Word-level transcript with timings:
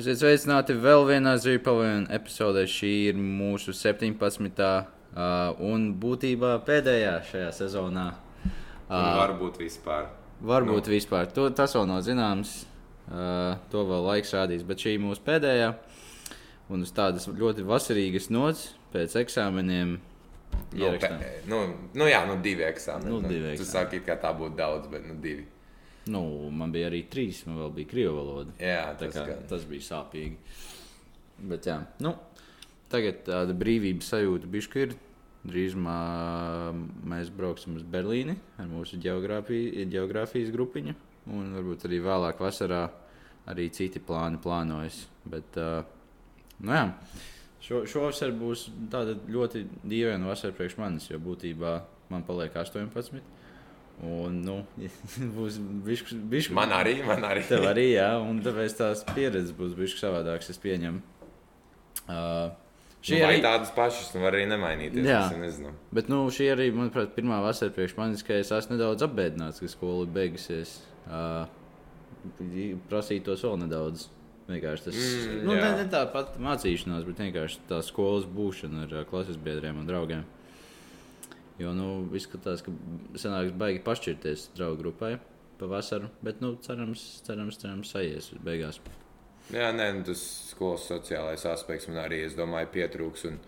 Esiet 0.00 0.16
sveicināti 0.16 0.72
vēl 0.80 1.02
vienā 1.04 1.34
Zīpavīna 1.36 2.08
epizodē. 2.16 2.62
Šī 2.72 2.90
ir 3.10 3.18
mūsu 3.20 3.74
17. 3.76 4.62
Uh, 5.10 5.58
un 5.66 5.90
būtībā 6.00 6.54
pēdējā 6.64 7.18
šajā 7.28 7.50
sezonā. 7.58 8.06
Un 8.88 9.08
varbūt 9.18 9.58
vispār. 9.60 10.08
Varbūt 10.40 10.88
nu. 10.88 10.94
vispār. 10.94 11.28
To, 11.36 11.50
tas 11.52 11.76
vēl 11.76 11.84
nav 11.90 12.00
zināms. 12.06 12.54
Uh, 13.10 13.58
to 13.68 13.84
vēl 13.90 14.06
laiks 14.06 14.32
rādīs. 14.38 14.64
Bet 14.64 14.80
šī 14.80 14.96
ir 14.96 15.04
mūsu 15.04 15.20
pēdējā. 15.26 15.74
Un 16.72 16.86
uz 16.86 16.96
tādas 16.96 17.28
ļoti 17.28 17.68
vasarīgas 17.68 18.30
nots 18.32 18.70
pēc 18.94 19.18
eksāmeniem. 19.26 19.98
Nu, 20.80 20.94
pe, 20.96 21.12
nu, 21.50 21.64
nu 21.92 22.08
jā, 22.08 22.24
nu 22.30 22.40
divi 22.40 22.64
eksāmeni. 22.70 23.12
Nu, 23.12 23.20
divi 23.26 23.50
nu, 23.50 23.52
eksāmeni. 23.52 23.66
Tu 23.66 23.68
saki, 23.68 24.04
ka 24.06 24.16
tā 24.22 24.32
būtu 24.38 24.56
daudz, 24.64 24.88
bet 24.88 25.04
nu 25.04 25.20
divi. 25.20 25.44
Nu, 26.08 26.22
man 26.54 26.72
bija 26.72 26.88
arī 26.88 27.02
trīs, 27.12 27.42
man 27.46 27.60
vēl 27.60 27.74
bija 27.76 27.90
krievu 27.90 28.16
valoda. 28.16 28.54
Jā, 28.62 28.94
tas, 28.98 29.12
kā, 29.14 29.26
gan. 29.28 29.44
tas 29.50 29.66
bija 29.68 29.84
sāpīgi. 29.84 30.38
Bet, 31.50 31.68
jā, 31.68 31.76
nu, 32.04 32.14
tagad 32.92 33.22
tāda 33.28 33.56
brīvības 33.56 34.12
sajūta 34.14 34.50
bišķi 34.50 34.84
ir. 34.86 34.96
Drīzumā 35.40 35.98
mēs 37.08 37.30
brauksim 37.32 37.78
uz 37.78 37.84
Berlīni 37.88 38.34
ar 38.60 38.66
mūsu 38.68 38.98
geogrāfijas 39.00 40.50
grupiņu. 40.52 40.96
Un 41.32 41.54
varbūt 41.56 41.86
arī 41.88 42.00
vēlāk 42.04 42.42
vasarā 42.44 42.82
arī 43.48 43.70
citi 43.72 44.02
plāni 44.04 44.40
plānojas. 44.42 45.06
Bet, 45.24 45.56
uh, 45.60 45.80
nu 46.60 46.76
jā, 46.76 46.84
šo, 47.64 47.82
šovasar 47.88 48.34
būs 48.36 48.66
tāda 48.92 49.16
ļoti 49.30 49.64
dīvaina 49.80 50.28
vasara 50.28 50.56
priekš 50.56 50.76
manis, 50.80 51.08
jo 51.10 51.20
būtībā 51.22 51.74
man 52.12 52.26
paliek 52.28 52.56
18. 52.56 53.22
Un, 54.00 54.40
nu, 54.46 54.56
būs 55.36 55.58
bišķi, 55.86 56.18
bišķi, 56.32 56.56
Man 56.56 56.72
arī, 56.72 56.96
man 57.04 57.24
arī. 57.28 57.44
Tev 57.48 57.66
arī, 57.68 57.90
jā, 57.98 58.08
un 58.24 58.40
tāpēc 58.44 58.78
tās 58.78 59.04
pieredzes 59.12 59.52
būs 59.56 59.76
bijusi 59.76 60.00
savādākas, 60.00 60.52
es 60.54 60.60
pieņemu. 60.62 61.02
Uh, 62.08 62.48
Šī 63.00 63.16
nu, 63.16 63.28
arī 63.30 63.40
tādas 63.40 63.70
pašas, 63.72 64.10
nu 64.12 64.26
arī 64.28 64.42
nemainīties. 64.48 65.06
Jā. 65.08 65.22
nezinu. 65.40 65.72
Bet 65.96 66.10
nu, 66.12 66.26
šī 66.32 66.50
arī, 66.52 66.66
manuprāt, 66.76 67.14
pirmā 67.14 67.38
vasara 67.40 67.72
priekš 67.72 67.94
manis, 67.96 68.24
ka 68.24 68.36
es 68.36 68.52
esmu 68.52 68.76
nedaudz 68.76 69.06
apbēdināts, 69.06 69.62
ka 69.62 69.68
skola 69.72 70.04
ir 70.04 70.12
beigusies. 70.16 70.74
Uh, 71.08 71.48
prasītos 72.90 73.44
vēl 73.46 73.62
nedaudz. 73.62 74.08
Vienkārši 74.50 74.84
tas 74.88 74.96
Mm, 74.98 75.44
nu, 75.46 75.54
ne, 75.54 75.68
ne 75.78 75.86
tā 75.88 76.02
pati 76.10 76.42
mācīšanās, 76.42 77.04
bet 77.06 77.20
vienkārši 77.22 77.60
tā 77.70 77.78
skolas 77.86 78.26
būšana 78.26 78.88
ar 78.88 79.06
klases 79.06 79.38
biedriem 79.38 79.78
un 79.78 79.86
draugiem. 79.86 80.24
Jo 81.60 81.74
nu, 81.76 81.90
izskatās, 82.16 82.62
ka 82.64 82.72
sanāks 83.20 83.52
baigi 83.60 83.82
pašķirties 83.84 84.50
draugu 84.56 84.80
grupai 84.80 85.18
pavasaru, 85.60 86.08
bet 86.24 86.40
nu, 86.40 86.54
cerams, 86.64 87.02
cerams, 87.26 87.60
cerams, 87.60 87.94
aizies 88.00 88.30
beigās. 88.44 88.80
Jā, 89.50 89.70
nē, 89.74 89.88
nu, 89.98 90.04
tas 90.06 90.20
skolas 90.52 90.86
sociālais 90.88 91.44
aspekts 91.50 91.88
man 91.90 92.00
arī, 92.04 92.22
es 92.26 92.36
domāju, 92.38 92.70
pietrūks. 92.76 93.26
Un, 93.28 93.40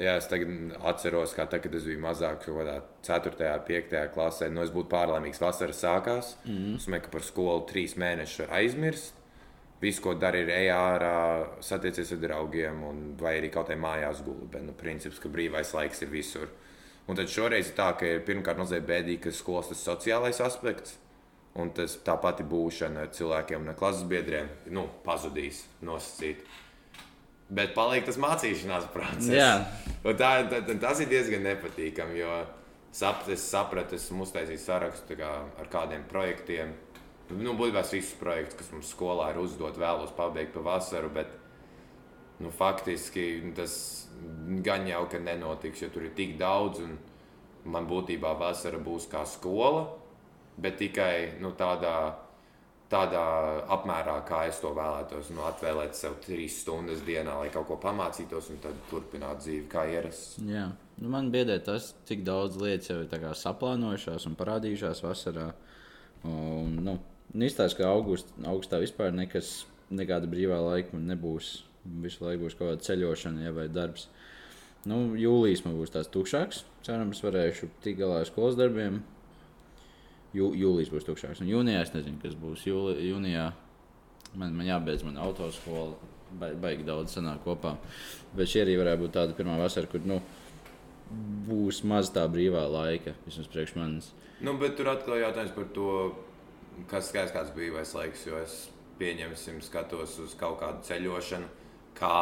jā, 0.00 0.16
es 0.16 0.28
tagad 0.30 0.72
atceros, 0.90 1.34
kā 1.36 1.44
tad, 1.50 1.62
kad 1.66 1.76
es 1.76 1.84
biju 1.86 2.00
mazāks, 2.02 2.48
kaut 2.48 2.58
kādā 2.62 2.78
4. 3.04 3.34
un 3.52 3.66
5. 3.68 3.98
klasē. 4.16 4.48
Nu, 4.52 4.64
es 4.64 4.72
būtu 4.74 4.90
pārlaimīgs, 4.94 5.42
vasara 5.42 5.76
sākās. 5.76 6.34
Mm 6.46 6.56
-hmm. 6.56 6.80
Es 6.80 6.88
domāju, 6.88 7.06
ka 7.06 7.12
par 7.12 7.28
skolu 7.28 7.66
trīs 7.70 7.96
mēnešus 8.00 8.46
var 8.46 8.56
aizmirst. 8.60 9.20
Visu, 9.80 10.02
ko 10.02 10.14
dari, 10.14 10.40
ir 10.40 10.48
ej 10.48 10.70
ārā, 10.72 11.46
satiecies 11.60 12.12
ar 12.12 12.18
draugiem, 12.18 12.82
un, 12.82 13.16
vai 13.20 13.38
arī 13.38 13.50
kaut 13.52 13.68
kā 13.68 13.76
mājās 13.76 14.24
guli. 14.24 14.48
Bet, 14.50 14.62
nu, 14.62 14.72
princips, 14.72 15.18
ka 15.18 15.28
brīvais 15.28 15.74
laiks 15.74 16.02
ir 16.02 16.08
visur. 16.08 16.48
Un 17.04 17.18
tad 17.18 17.28
šoreiz 17.28 17.68
ir 17.68 17.76
tā, 17.76 17.90
ka 18.00 18.08
ir 18.08 18.22
pirmkārt 18.24 18.60
mazliet 18.60 18.86
bēdīgi, 18.88 19.20
ka 19.26 19.32
skolas 19.36 19.68
tas 19.68 19.82
sociālais 19.84 20.40
aspekts. 20.40 20.96
Un 21.60 21.70
tas 21.70 21.98
tā 22.02 22.16
pati 22.18 22.42
būšana 22.48 23.04
ar 23.04 23.10
cilvēkiem 23.14 23.62
un 23.62 23.76
klases 23.78 24.06
biedriem 24.10 24.48
nu, 24.74 24.88
pazudīs, 25.04 25.62
nosacīt. 25.84 26.40
Bet 27.54 27.74
paliek 27.76 28.06
tas 28.08 28.18
mācīšanās 28.18 28.88
process. 28.90 29.28
Un 29.28 30.16
Tā, 30.18 30.30
tā, 30.50 30.62
tas 30.80 30.98
ir 31.04 31.08
diezgan 31.12 31.44
nepatīkami, 31.46 32.18
jo 32.18 32.40
sap, 32.94 33.22
es 33.30 33.44
sapratu, 33.50 33.98
esmu 33.98 34.24
uztaisījis 34.26 34.66
sarakstu 34.68 35.16
kā, 35.20 35.30
ar 35.60 35.70
kādiem 35.70 36.04
projektiem. 36.10 36.74
Nu, 37.30 37.54
būtībā 37.56 37.84
visus 37.86 38.16
projektus, 38.20 38.58
kas 38.58 38.72
mums 38.74 38.90
skolā 38.92 39.30
ir 39.32 39.40
uzdot, 39.40 39.78
vēlos 39.80 40.12
pabeigt 40.16 40.52
pa 40.56 40.64
vasaru. 40.66 41.12
Bet, 41.14 41.30
nu, 42.40 42.50
faktiski 42.50 43.52
tas 43.56 43.74
gan 44.64 44.86
jau 44.88 45.04
ka 45.10 45.20
nenotiks, 45.22 45.82
jo 45.82 45.90
tur 45.94 46.08
ir 46.08 46.14
tik 46.16 46.38
daudz. 46.40 46.82
un 46.84 46.96
Man 47.64 47.86
būtībā 47.88 48.34
vasara 48.36 48.76
būs 48.76 49.06
kā 49.08 49.22
skola, 49.24 49.86
bet 50.60 50.76
tikai 50.76 51.40
nu, 51.40 51.54
tādā, 51.56 52.12
tādā 52.92 53.22
apmērā, 53.72 54.18
kā 54.28 54.42
es 54.50 54.60
to 54.60 54.74
vēlētos. 54.76 55.30
Nu, 55.32 55.46
atvēlēt 55.48 55.96
sev 55.96 56.18
trīs 56.24 56.58
stundas 56.60 57.00
dienā, 57.06 57.38
lai 57.40 57.48
kaut 57.54 57.70
ko 57.70 57.78
pamācītos, 57.80 58.50
un 58.52 58.60
tad 58.60 58.76
turpināt 58.90 59.40
dzīvi 59.40 59.64
kā 59.72 59.86
ierasts. 59.94 60.36
Jā. 60.44 60.68
Nu, 61.00 61.08
man 61.10 61.32
biedē 61.32 61.56
tas, 61.64 61.94
cik 62.06 62.20
daudz 62.26 62.60
lietas 62.60 62.92
jau 62.92 63.00
ir 63.02 63.28
saplānojušās 63.40 64.28
un 64.28 64.36
parādījušās 64.38 65.00
vasarā. 65.02 65.48
Un, 66.28 66.76
nu, 66.84 66.98
Izstāsta, 67.34 67.80
ka 67.80 67.88
august, 67.90 68.28
augustā 68.46 68.78
vispār 68.78 69.10
nekas, 69.10 69.64
nekāda 69.90 70.28
brīvā 70.30 70.60
laika 70.62 71.00
nebūs. 71.00 71.64
Visu 71.84 72.24
laiku 72.24 72.46
būs 72.46 72.56
kaut 72.58 72.70
kāda 72.70 72.86
ceļošana 72.86 73.44
ja, 73.44 73.52
vai 73.56 73.66
darbs. 73.72 74.08
Nu, 74.88 75.00
jūlijas 75.16 75.64
man 75.64 75.76
būs 75.78 75.92
tāds 75.92 76.10
tukšāks. 76.12 76.62
Cerams, 76.84 77.22
varēšu 77.24 77.70
tikt 77.84 78.00
galā 78.02 78.22
ar 78.22 78.28
skolas 78.28 78.56
darbiem. 78.58 79.02
Jū, 80.36 80.50
jūlijas 80.58 80.92
būs 80.92 81.06
tukšāks. 81.08 81.40
Un 81.44 81.52
jūnijā 81.52 81.84
es 81.84 81.94
nezinu, 81.94 82.20
kas 82.22 82.36
būs. 82.36 82.66
Jūli, 82.68 82.98
jūnijā 83.08 83.50
man, 84.34 84.52
man 84.56 84.68
jābeidz 84.68 85.04
mana 85.06 85.24
autoskola. 85.24 85.96
Ba, 86.34 86.50
baigi 86.58 86.86
daudz 86.86 87.14
sanāk 87.14 87.44
kopā. 87.44 87.76
Bet 88.34 88.50
šī 88.50 88.64
arī 88.64 88.78
varētu 88.80 89.04
būt 89.04 89.14
tāda 89.14 89.36
pirmā 89.38 89.54
vasara, 89.60 89.86
kur 89.86 90.02
nu, 90.08 90.18
būs 91.46 91.82
maz 91.86 92.10
tā 92.14 92.24
brīvā 92.30 92.64
laika. 92.72 93.14
Vismaz 93.28 93.50
priekš 93.52 93.76
manis. 93.78 94.10
Nu, 94.44 94.56
bet 94.60 94.76
tur 94.76 94.90
atkal 94.90 95.20
jautājums 95.20 95.54
par 95.54 95.68
to, 95.76 95.90
kas 96.90 97.10
skaidrs, 97.12 97.34
kāds 97.36 97.52
bija 97.54 97.70
brīvais 97.70 97.94
laiks. 97.96 98.24
Jo 98.26 98.40
es 98.42 98.56
pieņemsim, 98.98 99.60
skatos 99.64 100.18
uz 100.22 100.34
kaut 100.38 100.58
kādu 100.62 100.82
ceļošanu, 100.88 101.48
kā. 101.98 102.16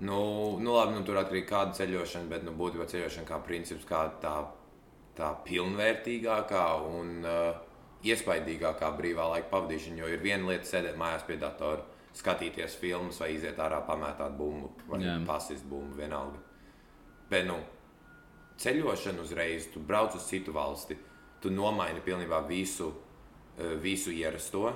Nu, 0.00 0.20
nu 0.62 0.74
labi, 0.76 0.94
nu, 0.94 1.02
tur 1.06 1.18
atkarīgi 1.18 1.48
kāda 1.48 1.74
ceļošana, 1.74 2.30
bet 2.30 2.44
nu, 2.46 2.54
būtībā 2.58 2.86
ceļošana 2.90 3.26
kā 3.26 3.40
princips, 3.42 3.86
kā 3.88 4.04
tā, 4.22 4.34
tā 5.18 5.32
pilnvērtīgākā 5.46 6.66
un 6.86 7.16
uh, 7.26 7.56
iespaidīgākā 8.06 8.92
brīvā 8.98 9.26
laika 9.32 9.50
pavadīšana. 9.50 10.02
Jo 10.02 10.12
ir 10.12 10.22
viena 10.22 10.52
lieta 10.52 10.68
sēdēt 10.70 10.98
mājās 11.00 11.26
pie 11.26 11.38
datora, 11.40 11.82
skatīties 12.18 12.76
filmas 12.78 13.18
vai 13.22 13.32
iziet 13.34 13.58
ārā, 13.62 13.80
pamētāt 13.86 14.36
bumbu 14.38 14.70
vai 14.88 15.02
Jā. 15.04 15.18
pasist 15.26 15.66
bumbu 15.68 15.98
vienalga. 15.98 16.38
Bet, 17.30 17.46
nu, 17.50 17.58
ceļošana 18.58 19.22
uzreiz, 19.22 19.68
tu 19.72 19.82
brauc 19.84 20.16
uz 20.16 20.26
citu 20.26 20.54
valsti, 20.54 20.96
tu 21.42 21.50
nomaini 21.54 22.02
pilnībā 22.04 22.40
visu, 22.48 22.92
eh, 23.58 23.74
visu 23.82 24.10
ierasto. 24.10 24.72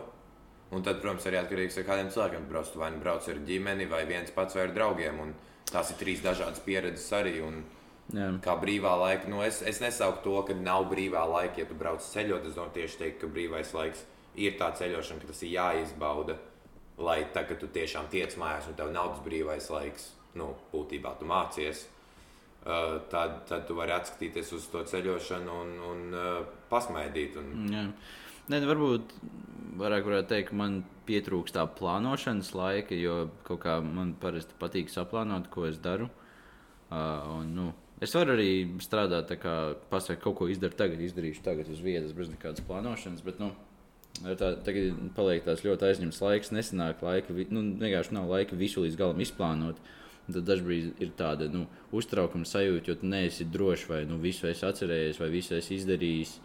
Un 0.72 0.84
tad, 0.84 1.02
protams, 1.02 1.26
arī 1.28 1.36
atkarīgs 1.36 1.76
no 1.76 1.84
kādiem 1.84 2.08
cilvēkiem 2.12 2.48
brauc. 2.48 2.70
Vai 2.80 2.90
nu 2.94 3.00
brauc 3.02 3.26
ar 3.28 3.40
ģimeni, 3.48 3.88
vai 3.90 4.04
viens 4.08 4.32
pats 4.32 4.56
vai 4.56 4.66
ar 4.68 4.74
draugiem. 4.76 5.20
Un 5.20 5.34
tās 5.68 5.92
ir 5.92 5.98
trīs 6.00 6.22
dažādas 6.24 6.62
pieredzes 6.64 7.10
arī. 7.18 7.34
Un 7.44 7.60
Jā. 8.16 8.30
kā 8.44 8.56
brīvā 8.60 8.94
laika, 9.00 9.28
nu 9.32 9.42
es, 9.44 9.60
es 9.68 9.82
nesaucu 9.84 10.24
to, 10.24 10.38
ka 10.48 10.56
nav 10.56 10.88
brīvā 10.90 11.26
laika, 11.28 11.62
ja 11.62 11.68
tu 11.68 11.76
brauc 11.78 12.04
ceļot. 12.04 12.48
Es 12.48 12.56
domāju, 12.56 12.76
tieši 12.80 13.00
teikt, 13.04 13.20
ka 13.20 13.30
brīvais 13.32 13.74
laiks 13.76 14.06
ir 14.40 14.56
tā 14.60 14.72
ceļošana, 14.80 15.20
ka 15.20 15.30
tas 15.32 15.44
ir 15.44 15.54
jāizbauda. 15.58 16.38
Lai 17.02 17.22
tā, 17.34 17.44
kad 17.48 17.60
tu 17.60 17.68
tiešām 17.72 18.08
tiec 18.12 18.34
mājās 18.40 18.68
un 18.68 18.76
tev 18.78 18.92
nav 18.92 19.14
tas 19.14 19.22
brīvais 19.24 19.68
laiks, 19.72 20.10
nu, 20.38 20.52
būtībā 20.72 21.16
tu 21.20 21.28
mācies. 21.28 21.86
Uh, 22.62 23.00
tad, 23.10 23.40
tad 23.48 23.64
tu 23.66 23.74
vari 23.74 23.90
atskatīties 23.96 24.52
uz 24.54 24.68
to 24.70 24.84
ceļošanu 24.86 25.54
un, 25.64 25.72
un 25.88 26.02
uh, 26.14 26.28
pasmaidīt. 26.70 27.40
Un, 27.40 27.48
Jā. 27.72 27.86
Ne, 28.52 28.60
varbūt 28.66 29.16
vairāk 29.78 30.06
varētu 30.06 30.30
teikt, 30.30 30.52
man 30.56 30.82
pietrūkst 31.08 31.56
tā 31.56 31.64
plānošanas 31.78 32.52
laika, 32.56 32.96
jo 32.98 33.30
kaut 33.46 33.62
kā 33.64 33.78
man 33.84 34.14
parasti 34.20 34.56
patīk 34.60 34.92
saplānot, 34.92 35.48
ko 35.52 35.66
es 35.68 35.80
daru. 35.82 36.08
Uh, 36.92 37.38
un, 37.38 37.52
nu, 37.56 37.66
es 38.04 38.12
varu 38.16 38.34
arī 38.36 38.50
strādāt, 38.84 39.30
tā 39.30 39.38
kā 39.40 39.56
pasakot, 39.90 40.22
kaut 40.26 40.38
ko 40.42 40.48
izdarīt 40.52 40.78
tagad, 40.80 41.00
izdarīšu 41.00 41.44
tagad 41.46 41.70
uz 41.72 41.80
vietas, 41.84 42.12
bez 42.16 42.30
nekādas 42.32 42.64
plānošanas. 42.68 43.24
Bet, 43.24 43.40
nu, 43.40 43.52
tā, 44.20 44.52
tagad 44.66 45.00
paliek 45.16 45.46
tāds 45.46 45.64
ļoti 45.64 45.88
aizņemts 45.88 46.22
laiks, 46.24 46.52
nesenāk 46.54 47.02
laika, 47.04 47.34
nu, 47.54 47.64
vienkārši 47.80 48.16
nav 48.18 48.30
laika 48.30 48.58
visu 48.58 48.84
līdz 48.84 49.00
galam 49.00 49.22
izplānot. 49.24 49.80
Tad 50.22 50.44
dažkārt 50.46 51.00
ir 51.02 51.08
tāda 51.18 51.48
nu, 51.50 51.64
uztraukuma 51.90 52.46
sajūta, 52.46 52.92
jo 52.92 52.94
tu 53.00 53.08
neesi 53.10 53.46
drošs, 53.50 53.88
vai 53.90 54.04
nu, 54.06 54.20
visu 54.22 54.46
esi 54.46 54.62
atcerējies, 54.68 55.18
vai 55.18 55.32
visu 55.32 55.56
esi 55.56 55.80
izdarījis. 55.80 56.36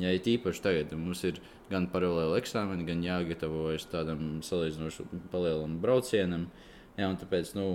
Ja 0.00 0.12
ir 0.12 0.26
īpaši 0.36 0.62
tagad, 0.62 0.90
tad 0.90 1.00
mums 1.00 1.22
ir 1.24 1.40
gan 1.70 1.88
paralēli 1.92 2.38
eksāmeni, 2.40 2.86
gan 2.88 3.02
jāgatavojas 3.04 3.88
tādam 3.90 4.40
salīdzinoši 4.44 5.06
palielam 5.32 5.78
braucienam. 5.82 6.48
Jā, 6.96 7.08
un 7.08 7.16
tāpēc 7.20 7.52
nu, 7.56 7.66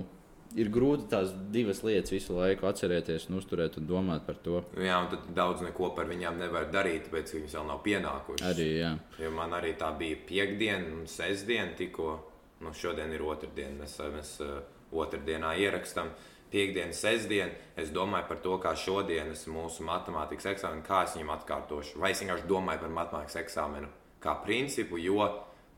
ir 0.58 0.70
grūti 0.72 1.08
tās 1.10 1.32
divas 1.54 1.82
lietas 1.86 2.12
visu 2.14 2.36
laiku 2.36 2.66
atcerēties, 2.68 3.28
un 3.30 3.38
uzturēt 3.40 3.78
un 3.80 3.88
domāt 3.88 4.26
par 4.26 4.38
to. 4.44 4.62
jā, 4.76 4.98
un 4.98 5.08
tad 5.12 5.30
daudz 5.36 5.64
neko 5.66 5.92
par 5.96 6.10
viņām 6.10 6.38
nevar 6.40 6.68
darīt, 6.72 7.08
tāpēc 7.08 7.34
viņas 7.36 7.56
vēl 7.58 7.70
nav 7.70 7.80
pienākušas. 7.86 8.46
Arī, 8.52 8.68
jā. 8.82 8.92
Jo 9.22 9.32
man 9.34 9.54
arī 9.58 9.74
tā 9.78 9.92
bija 9.98 10.18
piekdiena 10.28 10.92
un 10.98 11.08
sestdiena 11.10 11.72
tikko. 11.78 12.18
Nu, 12.62 12.70
šodien 12.78 13.10
ir 13.10 13.24
otrdiena, 13.26 13.74
mēs, 13.80 13.96
mēs 14.14 14.36
uh, 14.44 14.60
otrdienā 14.94 15.56
ierakstām. 15.58 16.12
Piektdiena, 16.52 16.92
sestdiena. 16.92 17.54
Es 17.80 17.88
domāju 17.94 18.28
par 18.28 18.40
to, 18.44 18.58
kā 18.60 18.74
šodienas 18.76 19.46
mūsu 19.48 19.86
matemātikas 19.88 20.50
eksāmenu, 20.52 20.84
kā 20.84 21.06
es 21.06 21.16
viņam 21.16 21.32
atkārtošu. 21.38 21.96
Vai 22.02 22.12
es 22.12 22.20
vienkārši 22.20 22.48
domāju 22.50 22.82
par 22.84 22.92
matemātikas 22.98 23.38
eksāmenu 23.40 23.88
kā 24.22 24.36
principu, 24.44 25.00
jo 25.00 25.24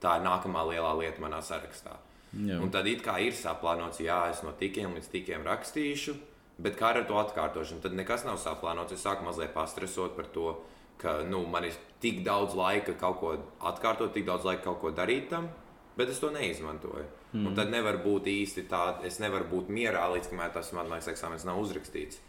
tā 0.02 0.18
ir 0.18 0.26
nākamā 0.26 0.66
lielā 0.72 0.90
lieta 0.98 1.22
manā 1.22 1.40
sarakstā. 1.44 1.94
Jā. 2.34 2.58
Un 2.58 2.72
tad 2.74 2.88
it 2.90 3.04
kā 3.06 3.20
ir 3.22 3.34
saplānots, 3.38 4.02
jā, 4.02 4.18
es 4.32 4.42
no 4.42 4.52
tikiem 4.58 4.96
līdz 4.96 5.10
tikiem 5.12 5.44
rakstīšu, 5.46 6.16
bet 6.58 6.78
kā 6.78 6.90
ar 6.90 7.04
to 7.06 7.18
atkārtošanu, 7.22 7.82
tad 7.84 7.94
nekas 7.94 8.26
nav 8.26 8.40
saplānots. 8.42 8.96
Es 8.96 9.04
sāku 9.06 9.26
mazliet 9.26 9.54
pastresot 9.54 10.16
par 10.18 10.26
to, 10.34 10.56
ka 10.98 11.20
nu, 11.28 11.44
man 11.50 11.68
ir 11.68 11.78
tik 12.02 12.24
daudz 12.26 12.56
laika 12.58 12.96
kaut 12.98 13.20
ko 13.22 13.36
atkārtot, 13.70 14.12
tik 14.14 14.26
daudz 14.26 14.46
laika 14.46 14.66
kaut 14.66 14.82
ko 14.82 14.92
darīt 14.94 15.30
tam, 15.30 15.48
bet 15.98 16.10
es 16.12 16.20
to 16.22 16.30
neizmantoju. 16.34 17.06
Mm. 17.32 17.46
Un 17.48 17.58
tad 17.58 17.70
nevar 17.72 18.00
būt 18.04 18.30
īsti 18.30 18.66
tāda, 18.70 19.04
es 19.08 19.20
nevaru 19.22 19.48
būt 19.50 19.70
mierā, 19.74 20.06
līdz 20.14 20.30
kamēr 20.32 20.54
tas 20.54 20.72
matemātikas 20.76 21.12
eksāmenis 21.14 21.46
nav 21.48 21.60
uzrakstīts. 21.62 22.20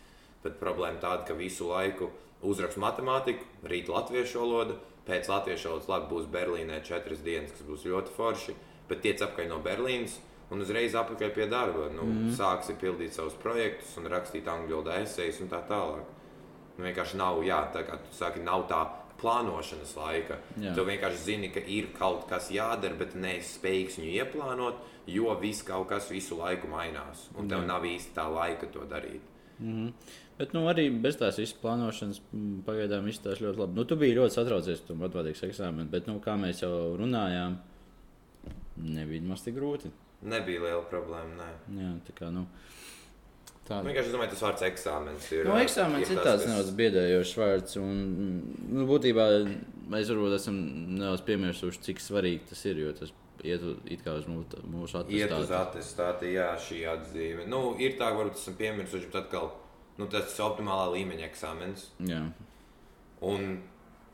Tad 0.45 0.59
problēma 0.61 1.01
tāda, 1.01 1.23
ka 1.27 1.37
visu 1.37 1.71
laiku 1.71 2.11
uzrakstu 2.45 2.83
matemātiku, 2.83 3.45
rīt 3.65 3.89
latviešu 3.89 4.43
valodu, 4.43 4.77
pēc 5.07 5.29
latviešu 5.31 5.71
valodas 5.71 5.89
labi 5.89 6.11
būs 6.13 6.31
Berlīnē 6.33 6.81
četras 6.85 7.21
dienas, 7.25 7.53
kas 7.53 7.65
būs 7.65 7.85
ļoti 7.89 8.13
forši 8.17 8.57
bet 8.89 9.01
tiec 9.05 9.21
apkārt 9.25 9.49
no 9.51 9.59
Berlīnas. 9.65 10.19
Un 10.53 10.61
uzreiz 10.61 10.93
apakaļ 10.93 11.31
pie 11.33 11.47
darba. 11.49 11.87
Nu, 11.93 12.05
mm. 12.05 12.33
Sāksi 12.37 12.75
pildīt 12.77 13.15
savus 13.15 13.33
projektus, 13.41 13.95
un 13.97 14.09
rakstīt 14.11 14.45
angļu 14.49 14.77
valodā 14.77 14.99
esejas 15.01 15.41
un 15.41 15.49
tā 15.49 15.63
tālāk. 15.65 16.05
Nu, 16.75 16.83
vienkārši 16.85 17.17
nav, 17.17 17.41
jā, 17.45 17.63
tā 17.73 17.81
kā 17.87 17.97
tu 18.03 18.13
saki, 18.13 18.43
nav 18.45 18.67
tā 18.69 18.83
plānošanas 19.21 19.95
laika. 19.99 20.39
Jā. 20.61 20.73
Tu 20.75 20.85
vienkārši 20.87 21.23
zini, 21.23 21.51
ka 21.53 21.59
ir 21.59 21.91
kaut 21.97 22.27
kas 22.29 22.49
jādara, 22.53 22.97
bet 22.99 23.15
neesi 23.15 23.57
spējīgs 23.59 23.99
viņu 24.01 24.11
ieplānot, 24.19 24.83
jo 25.11 25.33
viss 25.41 25.65
kaut 25.65 25.89
kas 25.91 26.09
visu 26.11 26.39
laiku 26.39 26.69
mainās. 26.71 27.29
Un 27.35 27.49
tev 27.51 27.63
jā. 27.63 27.69
nav 27.71 27.87
īsti 27.87 28.15
tā 28.17 28.27
laika 28.31 28.69
to 28.73 28.85
darīt. 28.89 29.33
Mm 29.59 29.73
-hmm. 29.73 29.91
Bet 30.37 30.53
nu, 30.53 30.65
arī 30.67 30.89
bez 31.01 31.15
tās 31.15 31.37
visas 31.39 31.55
plānošanas 31.61 32.21
pagaidām 32.65 33.07
izstāsta 33.07 33.45
ļoti 33.45 33.57
labi. 33.59 33.75
Nu, 33.75 33.85
tu 33.85 33.95
biji 33.95 34.17
ļoti 34.17 34.33
satraucies 34.33 34.79
par 34.79 34.95
matemātikas 34.95 35.43
eksāmenu, 35.43 35.89
bet, 35.89 36.07
nu, 36.07 36.19
kā 36.19 36.35
mēs 36.35 36.61
jau 36.63 36.97
runājām, 36.99 37.55
nebija 38.75 39.21
maz 39.21 39.43
tik 39.43 39.55
grūti. 39.55 39.91
Nebija 40.21 40.61
liela 40.61 40.83
problēma. 40.91 41.37
Nē. 41.39 41.81
Jā, 41.81 41.93
tā 42.07 42.17
kā. 42.19 42.31
Nu, 42.31 42.45
Tāda. 42.45 42.84
Nu, 43.65 43.81
vienkārši 43.89 44.11
domāju, 44.13 44.29
tas 44.35 44.41
vārds 44.45 44.63
eksāmenis 44.67 45.27
ir. 45.33 45.47
Nu, 45.49 45.55
eksāmenis 45.57 46.11
ir, 46.13 46.19
tāds 46.21 46.43
kas... 46.43 46.49
nedaudz 46.51 46.73
biedējošs 46.77 47.35
vārds. 47.41 47.77
Un, 47.81 48.01
nu, 48.69 48.85
būtībā 48.85 49.25
mēs 49.89 50.11
varbūt 50.13 50.35
esam 50.37 50.59
nedaudz 50.99 51.23
piemirsuši, 51.25 51.81
cik 51.87 52.03
svarīgi 52.03 52.51
tas 52.51 52.61
ir. 52.69 52.83
Jo 52.83 52.93
tas 52.97 53.13
iet 53.45 53.65
uz 53.65 54.27
mūsu, 54.29 54.61
mūsu 54.69 54.99
attestātu. 54.99 55.17
Iet 55.17 55.33
uz 55.33 55.53
attestātu, 55.53 56.27
jā, 56.29 56.49
šī 56.61 56.81
atzīme. 56.93 57.45
Nu, 57.49 57.75
ir 57.81 57.97
tā, 57.99 58.11
varbūt 58.15 58.39
esam 58.39 58.57
piemirsuši, 58.59 59.09
bet 59.09 59.23
atkal 59.23 59.49
nu, 59.99 60.07
tas 60.11 60.33
ir 60.33 60.45
optimālā 60.45 60.91
līmeņa 60.95 61.25
eksāmenis. 61.29 61.87
Jā. 62.09 62.21
Un 63.25 63.57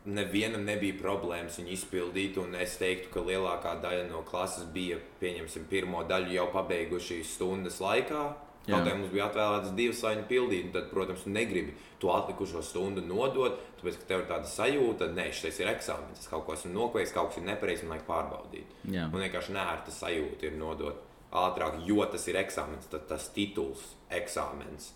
nevienam 0.06 0.63
nebija 0.65 0.98
problēmas 1.00 1.59
viņu 1.59 1.75
izpildīt. 1.75 2.39
Es 2.62 2.77
teiktu, 2.81 3.12
ka 3.13 3.25
lielākā 3.25 3.75
daļa 3.83 4.07
no 4.09 4.24
klases 4.27 4.68
bija, 4.74 5.00
pieņemsim, 5.21 5.68
pirmo 5.69 6.03
daļu 6.07 6.36
jau 6.38 6.48
pabeiguši 6.56 7.21
stundas 7.27 7.81
laikā. 7.83 8.24
Kaut 8.67 8.85
kā 8.85 8.93
mums 8.93 9.09
bija 9.09 9.25
atvēlētas 9.25 9.71
divas, 9.77 10.01
lai 10.05 10.15
viņu 10.15 10.27
pildītu. 10.29 10.71
Tad, 10.75 10.89
protams, 10.91 11.23
negribi 11.25 11.73
to 12.01 12.11
atlikušo 12.13 12.61
stundu 12.65 13.01
nodot, 13.05 13.57
tāpēc, 13.79 13.97
ka 14.01 14.09
tev 14.09 14.23
ir 14.23 14.27
tāda 14.29 14.49
sajūta, 14.49 15.07
ka 15.17 15.25
šis 15.37 15.61
ir 15.63 15.71
eksāmenis, 15.73 16.21
es 16.21 16.29
kaut 16.29 16.45
ko 16.45 16.53
esmu 16.57 16.73
nokavējis, 16.75 17.13
kaut 17.15 17.31
kas 17.31 17.41
ir 17.41 17.47
nepareizs, 17.49 17.85
man 17.85 17.95
vajag 17.95 18.05
pārbaudīt. 18.09 18.75
Jā. 18.93 19.07
Un 19.09 19.23
vienkārši 19.23 19.55
nērta 19.57 19.95
sajūta 19.95 20.49
ir 20.49 20.59
nodot 20.61 21.07
ātrāk, 21.41 21.79
jo 21.87 22.05
tas 22.11 22.27
ir 22.27 22.37
eksāmenis, 22.41 22.89
tad 22.91 23.05
tas 23.09 23.29
tituls 23.33 23.83
eksāmenis 24.11 24.91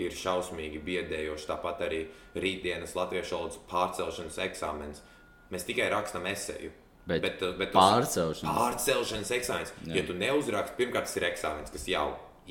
ir 0.00 0.14
šausmīgi 0.16 0.80
biedējošs. 0.86 1.48
Tāpat 1.50 1.82
arī 1.88 2.04
rītdienas 2.38 2.94
latviešu 2.96 3.36
valodas 3.36 3.58
pārcelšanas 3.70 4.38
eksāmenis. 4.46 5.02
Mēs 5.50 5.66
tikai 5.66 5.90
rakstām 5.90 6.28
esēju. 6.30 6.70
Bet, 7.10 7.24
bet, 7.24 7.42
bet 7.58 7.72
pārcelšanas. 7.74 8.54
pārcelšanas 8.54 9.32
eksāmenis. 9.34 9.72
Ja 9.90 10.04
tu 10.06 10.14
neuzraksti, 10.14 10.76
pirmkārt, 10.78 11.08
tas 11.08 11.18
ir 11.18 11.26
eksāmenis, 11.32 11.72
kas 11.74 11.88
jau 11.90 12.06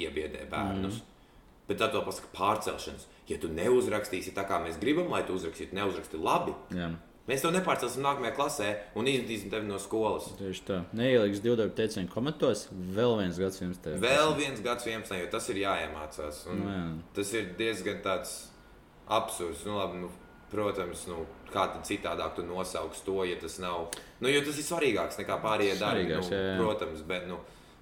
iebiedē 0.05 0.47
bērnus. 0.51 1.01
Mm. 1.01 1.05
Bet 1.69 1.77
tad 1.81 1.93
vēl 1.93 2.05
pasaka 2.07 2.31
pārcelšanas. 2.33 3.05
Ja 3.29 3.37
tu 3.37 3.51
neuzrakstīsi 3.53 4.33
tā, 4.33 4.47
kā 4.49 4.57
mēs 4.63 4.79
gribam, 4.81 5.11
lai 5.13 5.21
tu 5.27 5.35
uzrakstītu, 5.37 5.77
neuzraksti 5.77 6.17
labi, 6.17 6.55
Jā. 6.73 6.89
Mēs 7.29 7.43
to 7.43 7.51
nepārcelsim 7.53 8.01
nākamajā 8.01 8.31
klasē 8.33 8.67
un 8.97 9.05
izmetīsim 9.09 9.51
tevi 9.51 9.67
no 9.69 9.77
skolas. 9.81 10.31
Tieši 10.39 10.63
tā. 10.65 10.77
Neieliks 10.97 11.43
divu 11.43 11.59
darbu 11.59 11.75
teicienu 11.77 12.09
komentos. 12.09 12.63
Vēl 12.95 13.13
viens 13.19 13.37
gads 13.37 13.61
11. 13.61 13.99
Vēl 14.01 14.33
viens 14.39 14.63
gads 14.65 14.87
11. 14.89 15.13
jo 15.19 15.27
tas 15.35 15.49
ir 15.53 15.59
jāiemācās. 15.61 16.39
No, 16.49 16.71
jā. 16.73 16.79
Tas 17.19 17.33
ir 17.37 17.51
diezgan 17.59 18.01
tāds 18.05 18.33
absurds. 19.19 19.61
Nu, 19.67 19.77
labi, 19.77 20.01
nu, 20.01 20.09
protams, 20.49 21.05
nu, 21.11 21.21
kā 21.53 21.67
tad 21.75 21.85
citādāk 21.85 22.33
tu 22.39 22.47
nosauks 22.49 23.05
to, 23.05 23.19
ja 23.29 23.37
tas 23.37 23.59
nav. 23.61 23.91
Nu, 24.23 24.33
jo 24.33 24.41
tas 24.47 24.57
ir 24.57 24.65
svarīgāks 24.65 25.21
nekā 25.21 25.37
pārējie 25.45 25.77
darbi. 25.77 26.09
Nu, 26.09 26.25
jā, 26.25 26.43
jā. 26.47 26.57
Protams, 26.63 27.05
bet. 27.13 27.29
Nu, 27.29 27.37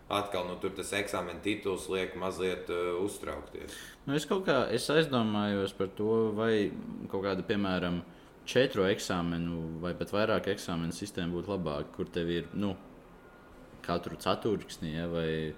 atkal 0.10 0.48
nu, 0.48 0.56
tas 0.62 0.94
eksāmena 0.96 1.42
tituls 1.44 1.88
liek 1.92 2.16
mazliet 2.20 2.70
uh, 2.72 2.96
uztraukties. 3.04 3.76
Nu, 4.06 4.16
es 4.16 4.28
kaut 4.30 4.46
kā 4.48 4.62
es 4.74 4.88
aizdomājos 4.94 5.76
par 5.78 5.92
to, 5.98 6.30
vai 6.38 6.70
kaut 7.12 7.26
kāda, 7.26 7.44
piemēram, 7.48 8.02
četru 8.48 8.88
eksāmenu 8.88 9.82
vai 9.84 9.94
pat 10.00 10.14
vairāk 10.16 10.52
eksāmenu 10.54 10.96
sistēma 10.96 11.36
būtu 11.36 11.52
labāka, 11.52 11.92
kur 11.98 12.08
tev 12.12 12.32
ir 12.32 12.48
nu, 12.56 12.74
katru 13.84 14.20
ceturksni 14.20 14.96
ja, 14.96 15.08
vai 15.12 15.54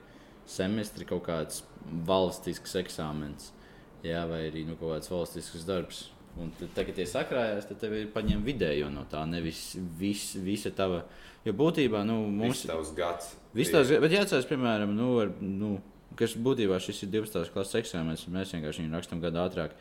semestri 0.49 1.05
kaut 1.09 1.27
kāds 1.27 1.63
valstisks 2.09 2.73
eksāmens, 2.81 3.51
ja, 4.05 4.25
vai 4.29 4.47
arī 4.49 4.65
nu, 4.65 4.77
kaut 4.79 4.95
kāds 4.95 5.13
valstisks 5.13 5.67
darbs. 5.69 6.07
Un 6.39 6.51
tad, 6.55 6.85
kad 6.87 6.93
tie 6.95 7.05
sakrājās, 7.09 7.67
tad 7.67 7.81
tev 7.81 7.95
ir 7.97 8.11
paņemta 8.13 8.45
vidējo 8.45 8.89
no 8.93 9.03
tā, 9.11 9.25
nevis 9.27 9.73
vis, 9.99 10.31
visa 10.39 10.71
tava. 10.73 11.03
Jo 11.47 11.55
būtībā 11.55 12.03
nu, 12.07 12.19
mums 12.35 12.65
ir 12.65 12.73
tas 12.73 12.91
gads. 12.97 13.31
Gads, 13.55 13.93
bet 14.03 14.13
jāatcerās, 14.13 14.47
piemēram, 14.49 14.91
nu, 14.95 15.09
ar, 15.23 15.31
nu, 15.39 15.77
kas 16.19 16.35
būtībā 16.35 16.79
šis 16.83 17.05
ir 17.05 17.13
12. 17.15 17.51
klases 17.53 17.79
eksāmenis, 17.79 18.25
un 18.27 18.35
mēs 18.35 18.51
vienkārši 18.55 18.83
viņu 18.83 18.97
rakstām 18.97 19.21
gadu 19.23 19.41
ātrāk. 19.45 19.75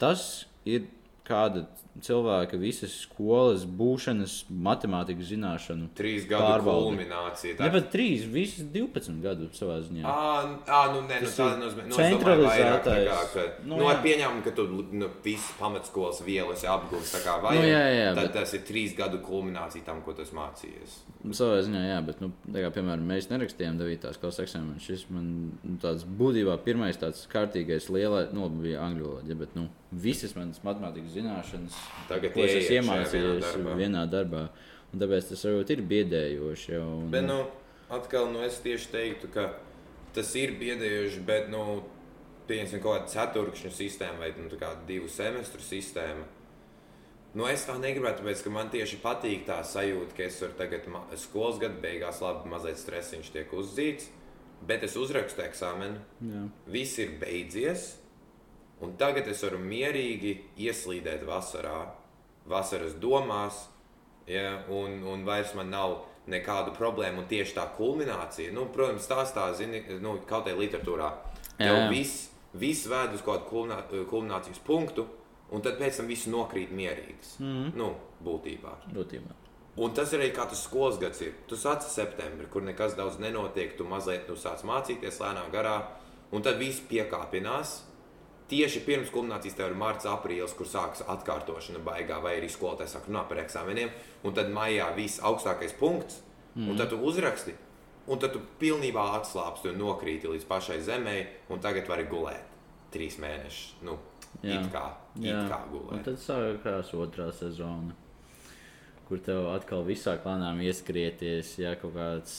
Tas 0.00 0.46
ir 0.68 0.86
kāda 1.32 1.64
cilvēka 2.02 2.56
visas 2.60 2.94
skolas 3.04 3.66
būšanas, 3.68 4.36
matemātikas 4.48 5.28
zināšanu. 5.28 5.90
Trīs 5.96 6.24
gadu 6.28 6.64
kulminācija. 6.64 7.56
Tā... 7.58 7.66
Ne 7.66 7.72
pat 7.74 7.90
trīs, 7.92 8.24
visas 8.32 8.64
12 8.72 9.20
gadu 9.24 9.48
savā 9.56 9.78
ziņā. 9.84 10.04
À, 10.08 10.80
nu, 10.94 11.02
nē, 11.08 11.20
nu, 11.24 11.32
tā 11.36 11.48
nozīmē, 11.60 11.86
nu, 11.90 11.98
centralizētais. 11.98 13.02
Nekā, 13.02 13.18
ka, 13.34 13.46
nu, 13.66 13.80
nu, 13.82 13.88
ar 13.90 14.00
pieņēmumu, 14.04 14.44
ka 14.46 14.54
tu 14.56 14.66
nu, 14.72 15.10
visas 15.24 15.50
pamatskolas 15.60 16.22
vielas 16.24 16.64
apgūsi 16.72 17.16
tā 17.16 17.22
kā 17.26 17.36
vajag. 17.44 17.60
Nu, 17.60 17.68
jā, 17.68 17.84
jā, 17.92 18.08
tad 18.16 18.30
bet... 18.30 18.38
tas 18.40 18.56
ir 18.56 18.64
trīs 18.68 18.96
gadu 18.98 19.20
kulminācija 19.26 19.84
tam, 19.88 20.00
ko 20.06 20.16
tas 20.16 20.32
mācījies. 20.36 20.96
Savā 21.36 21.60
ziņā, 21.66 21.84
jā, 21.90 22.00
bet, 22.08 22.24
nu, 22.24 22.32
kā, 22.48 22.72
piemēram, 22.72 23.04
mēs 23.12 23.28
nerakstījām 23.30 23.76
9. 23.82 24.08
klases 24.22 24.46
eksāmenu. 24.46 24.80
Šis 24.82 25.04
man 25.12 25.28
nu, 25.60 25.76
tāds 25.82 26.08
būtībā 26.08 26.56
pirmais 26.64 26.98
tāds 26.98 27.26
kārtīgais 27.30 27.92
lielais, 27.92 28.32
nu, 28.34 28.48
bija 28.62 28.80
angļu 28.88 29.12
valoda, 29.12 29.38
bet, 29.44 29.54
nu, 29.58 29.68
visas 29.92 30.34
manas 30.36 30.60
matemātikas 30.64 31.12
zināšanas, 31.16 31.78
Tagad 32.08 32.34
ko 32.34 32.44
es 32.46 32.70
iemācījos 32.72 33.12
vienā 33.12 33.40
darbā. 33.46 33.74
vienā 33.78 34.04
darbā. 34.10 34.44
Un 34.92 35.00
tāpēc 35.00 35.30
tas 35.30 35.44
varbūt 35.48 35.72
ir 35.72 35.82
biedējoši. 35.88 36.72
Jau, 36.74 36.86
un... 36.98 37.10
Bet, 37.12 37.24
nu, 37.28 37.38
atkal, 37.92 38.28
nu, 38.32 38.42
es 38.44 38.60
tieši 38.64 38.92
teiktu, 38.92 39.30
ka 39.32 39.48
tas 40.16 40.34
ir 40.36 40.54
biedējoši, 40.60 41.24
bet, 41.28 41.48
nu, 41.52 41.80
pieņemsim 42.48 42.82
kaut 42.82 42.98
kādu 42.98 43.12
ceturkšņu 43.14 43.72
sistēmu 43.76 44.20
vai 44.20 44.32
nu, 44.36 44.48
divu 44.88 45.10
semestru 45.12 45.64
sistēmu. 45.64 46.28
Nu, 47.32 47.46
es 47.48 47.64
tā 47.64 47.78
negribētu, 47.80 48.20
tāpēc, 48.20 48.42
ka 48.44 48.52
man 48.52 48.68
tieši 48.72 48.98
patīk 49.00 49.46
tā 49.48 49.62
sajūta, 49.64 50.12
ka 50.18 50.26
es 50.26 50.36
varu 50.42 50.56
tagad 50.58 50.88
skolas 51.22 51.60
gada 51.62 51.80
beigās, 51.80 52.20
labi, 52.20 52.50
mazliet 52.52 52.80
stresiņš 52.80 53.30
tiek 53.32 53.54
uzzīts, 53.56 54.10
bet 54.68 54.84
es 54.84 54.98
uzrakstu 55.00 55.40
eksāmenu. 55.46 56.02
Jā. 56.28 56.42
Viss 56.74 57.00
ir 57.00 57.16
beidzies. 57.22 57.94
Un 58.82 58.96
tagad 58.98 59.28
es 59.30 59.42
varu 59.46 59.60
mierīgi 59.62 60.32
ieslīdēt 60.58 61.22
vasarā, 61.26 61.84
vasaras 62.50 62.96
domās, 62.98 63.68
ja, 64.26 64.64
un, 64.74 65.02
un 65.06 65.22
vairs 65.26 65.54
man 65.54 65.70
nav 65.70 66.00
nekādu 66.30 66.74
problēmu. 66.74 67.22
Un 67.22 67.30
tieši 67.30 67.56
tā 67.56 67.68
kulminācija, 67.76 68.52
nu, 68.54 68.66
protams, 68.74 69.06
tās 69.10 69.34
tā, 69.36 69.48
zini, 69.58 69.84
nu, 70.02 70.16
kaut 70.26 70.46
kādā 70.46 70.56
literatūrā, 70.58 71.10
jau 71.62 71.76
viss 71.92 72.28
vis 72.58 72.84
ved 72.90 73.14
uz 73.16 73.22
kaut 73.24 73.46
kādu 73.48 74.04
kulminācijas 74.10 74.58
punktu, 74.66 75.06
un 75.52 75.62
tad 75.64 75.78
pēc 75.80 76.00
tam 76.00 76.10
viss 76.10 76.28
nokrīt 76.30 76.72
mierīgs. 76.74 77.38
Mm 77.38 77.54
-hmm. 77.54 77.76
nu, 77.76 77.94
būtībā. 78.24 78.74
būtībā. 78.94 79.38
Un 79.76 79.94
tas 79.94 80.12
arī 80.12 80.32
kā 80.36 80.48
tas 80.48 80.64
skolas 80.64 80.98
gads 81.00 81.20
ir. 81.20 81.32
Tu 81.48 81.56
sāc 81.56 81.80
septembrī, 81.80 82.48
kur 82.50 82.62
nekas 82.62 82.96
daudz 82.96 83.18
nenotiek, 83.18 83.76
tu 83.76 83.84
mazliet 83.84 84.26
tu 84.26 84.32
sāc 84.32 84.64
mācīties 84.64 85.20
lēnām 85.20 85.50
garā, 85.52 85.82
un 86.32 86.42
tad 86.42 86.58
viss 86.58 86.80
piekāpinās 86.90 87.80
tieši 88.50 88.82
pirms 88.86 89.10
kulminācijas 89.14 89.56
tev 89.58 89.70
ir 89.70 89.76
marts, 89.78 90.06
aprīlis, 90.08 90.54
kur 90.56 90.68
sākas 90.68 91.04
atkārtošana, 91.08 91.82
baigā, 91.84 92.20
vai 92.22 92.36
arī 92.38 92.50
skolotājs 92.52 92.96
sāk 92.96 93.08
runāt 93.08 93.28
par 93.30 93.42
eksāmeniem, 93.42 93.92
un 94.24 94.34
tad 94.36 94.50
maijā 94.54 94.90
viss 94.96 95.22
augstākais 95.22 95.74
punkts, 95.78 96.22
mm. 96.54 96.68
un 96.68 96.80
tad 96.80 96.90
tu 96.92 97.00
uzraksti. 97.00 97.54
un 98.06 98.18
tad 98.18 98.32
tu 98.34 98.40
pilnībā 98.58 99.02
atslābsti 99.20 99.70
un 99.70 99.76
nokrīti 99.78 100.26
līdz 100.26 100.46
pašai 100.50 100.80
zemē, 100.82 101.18
un 101.54 101.60
tagad 101.62 101.86
vari 101.86 102.06
gulēt 102.10 102.48
trīs 102.92 103.18
mēnešus. 103.22 103.82
Nu, 103.86 103.96
Jā. 104.42 104.58
it 104.58 104.72
kā, 104.72 104.86
it 105.20 105.28
Jā. 105.30 105.44
kā 105.48 105.60
Un 105.66 105.70
gulēt. 105.72 106.02
tad 106.04 106.18
sākās 106.20 106.92
otrā 106.98 107.28
sezona, 107.32 107.94
kur 109.08 109.22
tev 109.22 109.52
atkal 109.52 109.84
visāk 109.86 110.26
lēnām 110.26 110.60
ieskrieties. 110.66 111.54
Jā, 111.62 111.76
kaut 111.80 111.94
kāds, 111.94 112.34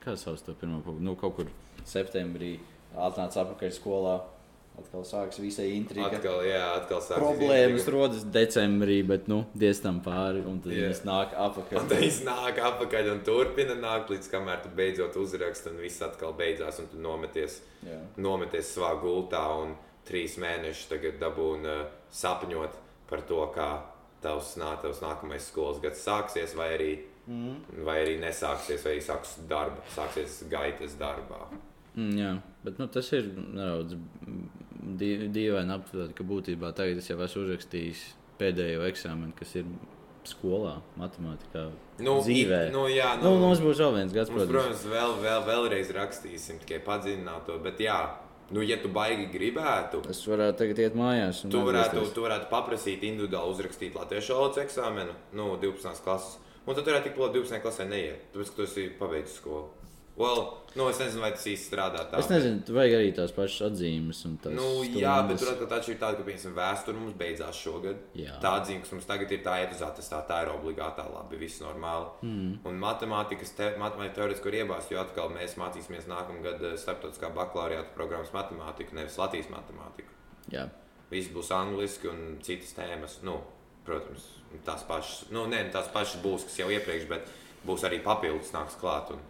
kā 0.00 0.16
sauc 0.16 0.40
to 0.46 0.54
pirmo 0.54 0.80
nu, 0.98 1.14
kaut 1.14 1.36
kur 1.36 1.52
septembrī 1.84 2.56
atnāca 2.96 3.44
atpakaļ 3.44 3.74
skolā. 3.76 4.16
Atkal 4.76 5.04
sāksies 5.08 5.40
visai 5.40 5.66
intriga. 5.72 6.10
Atkal, 6.18 6.42
jā, 6.44 6.60
atkal 6.76 7.00
sāksies 7.00 7.22
Problēmas 7.22 7.80
intriga. 7.80 7.94
rodas 7.94 8.24
decembrī, 8.34 8.98
bet 9.08 9.26
nu, 9.32 9.38
diez 9.56 9.80
tam 9.80 10.02
pāri. 10.04 10.42
Un 10.44 10.58
tad 10.60 10.74
Jā. 10.74 10.90
viņas 10.90 11.00
nāk 11.08 11.32
Un 11.32 11.44
atpakaļ. 11.46 11.78
tad 11.88 11.94
viņš 12.02 12.18
nāk 12.28 12.60
atpakaļ 12.68 13.10
un 13.14 13.22
turpina 13.24 13.76
nākt, 13.80 14.12
līdz 14.12 14.28
kamēr 14.34 14.62
tu 14.62 14.68
beidzot 14.76 15.16
uzraksti, 15.16 15.72
un 15.72 15.80
viss 15.80 16.02
atkal 16.04 16.34
beidzās, 16.36 16.78
un 16.82 16.90
tu 16.92 17.00
nometies, 17.00 17.60
Jā. 17.88 18.00
nometies 18.20 18.74
savā 18.76 18.92
gultā, 19.00 19.42
un 19.62 19.76
trīs 20.06 20.36
mēnešus 20.38 20.90
tagad 20.92 21.16
dabūni 21.24 21.66
uh, 21.72 21.86
sapņot 22.12 22.76
par 23.08 23.22
to, 23.26 23.40
kā 23.56 23.70
tavs, 24.22 24.56
nā, 24.60 24.74
tavs 24.82 25.00
nākamais 25.00 25.48
skolas 25.48 25.80
gads 25.80 26.04
sāksies, 26.04 26.52
vai 26.58 26.68
arī, 26.76 26.90
mm. 27.26 27.80
vai 27.86 27.96
arī 28.04 28.18
nesāksies, 28.20 28.84
vai 28.84 28.96
arī 28.98 29.02
sāks 29.08 29.38
darba, 29.48 29.80
sāksies 29.96 30.44
gaitas 30.52 30.98
darbā. 31.00 31.46
Mm, 31.96 32.12
jā, 32.20 32.32
bet 32.64 32.78
nu, 32.78 32.86
tas 32.92 33.08
ir 33.16 33.30
nedaudz 33.36 33.94
dī- 35.00 35.28
dīvaini 35.32 35.72
aptvert, 35.78 36.14
ka 36.18 36.24
būtībā 36.28 36.72
tagad 36.76 36.98
es 37.00 37.08
jau 37.08 37.16
esmu 37.24 37.46
uzrakstījis 37.46 38.02
pēdējo 38.38 38.82
eksāmenu, 38.90 39.32
kas 39.38 39.54
ir 39.56 39.64
skolā, 40.26 40.74
matemātikā. 40.98 41.70
Nu, 42.04 42.18
dzīvē. 42.20 42.70
nu, 42.74 42.84
jā, 42.90 43.14
Nu, 43.22 43.36
mums 43.40 43.60
būs 43.64 43.78
vēl 43.80 43.94
viens 43.94 44.12
gads, 44.12 44.28
Mums, 44.30 44.44
protams. 44.50 44.82
protams, 44.82 44.84
vēl, 44.92 45.14
vēl, 45.22 45.42
vēlreiz 45.46 45.92
rakstīsim, 45.94 46.58
tikai 46.64 46.80
padziļināt 46.84 47.46
to. 47.46 47.58
Bet, 47.62 47.78
jā, 47.78 47.96
nu, 48.50 48.60
ja 48.60 48.76
tu 48.82 48.88
baigi 48.88 49.30
gribētu, 49.32 50.02
Es 50.10 50.20
varētu 50.26 50.58
tagad 50.58 50.78
iet 50.78 50.94
mājās. 50.98 51.40
tu 51.48 51.62
varētu, 51.64 51.96
atgriezties. 51.96 52.12
tu 52.14 52.20
varētu 52.26 52.50
paprasīt 52.50 53.00
individuāli 53.06 53.54
uzrakstīt 53.54 53.94
latviešu 53.94 54.34
valodas 54.34 54.58
eksāmenu, 54.66 55.14
nu, 55.32 55.56
12. 55.56 56.02
klases. 56.04 56.36
Un 56.66 56.74
tad 56.74 56.84
varētu 56.84 57.04
tik 57.04 57.16
plakāt 57.16 57.34
12. 57.40 57.62
klasē 57.62 57.88
neiet, 57.88 58.32
tāpēc, 58.34 58.50
ka 58.50 58.56
tu 58.56 58.62
esi 58.62 58.88
pabeidzis 58.98 59.36
skolu. 59.40 59.68
Well, 60.16 60.62
nu, 60.74 60.86
es 60.88 60.96
nezinu, 60.96 61.20
vai 61.20 61.28
tas 61.34 61.44
īsti 61.44 61.68
strādā 61.68 62.06
tā. 62.08 62.22
Es 62.22 62.30
nezinu, 62.30 62.62
tu 62.64 62.72
vajag 62.72 62.94
arī 62.96 63.10
tās 63.18 63.34
pašas 63.36 63.66
atzīmes. 63.66 64.22
tās 64.40 64.54
Nu, 64.56 64.68
jā, 64.96 65.12
bet 65.28 65.42
tur 65.42 65.50
atkal 65.50 65.68
tā 65.68 65.80
ir 65.92 65.98
tāda, 66.00 66.16
ka, 66.16 66.24
piemēram, 66.24 66.54
vēsture 66.56 66.96
mums 66.96 67.18
beidzās 67.20 67.60
šogad. 67.60 68.00
Jā. 68.16 68.38
Tā 68.40 68.54
atzīme, 68.62 68.80
kas 68.84 68.94
mums 68.96 69.08
tagad 69.10 69.34
ir, 69.36 69.42
tā 69.44 69.58
iet 69.60 69.74
uz 69.76 69.82
attestātu, 69.84 70.30
tā 70.30 70.38
ir 70.46 70.52
obligātā, 70.54 71.04
labi, 71.12 71.40
viss 71.42 71.60
normāli. 71.60 72.08
Mm. 72.24 72.54
Un 72.70 72.80
matemātikas, 72.80 73.52
te, 73.58 73.68
matemātika 73.82 74.22
teorētiski 74.22 74.48
var 74.48 74.58
iebāzt, 74.62 74.94
jo 74.94 75.02
atkal 75.04 75.36
mēs 75.36 75.58
mācīsimies 75.60 76.08
nākamgad 76.08 76.64
eh, 76.64 76.78
starptautiskā 76.80 77.32
bakalauriāta 77.36 77.92
programmas 77.98 78.32
matemātiku, 78.32 78.96
nevis 78.96 79.20
Latvijas 79.20 79.52
matemātiku. 79.52 80.16
Jā. 80.54 80.64
Viss 81.12 81.28
būs 81.34 81.52
angliski 81.52 82.08
un 82.08 82.38
citas 82.46 82.72
tēmas. 82.78 83.20
Nu, 83.26 83.36
protams, 83.84 84.24
tās 84.64 84.88
pašas, 84.88 85.28
nu, 85.34 85.44
ne 85.52 85.60
tās 85.74 85.92
pašas 85.92 86.24
būs, 86.24 86.48
kas 86.48 86.60
jau 86.64 86.72
iepriekš, 86.72 87.08
bet 87.12 87.28
būs 87.68 87.84
arī 87.86 88.00
papildus 88.02 88.54
nāks 88.56 88.80
klāt. 88.80 89.12
Un, 89.14 89.20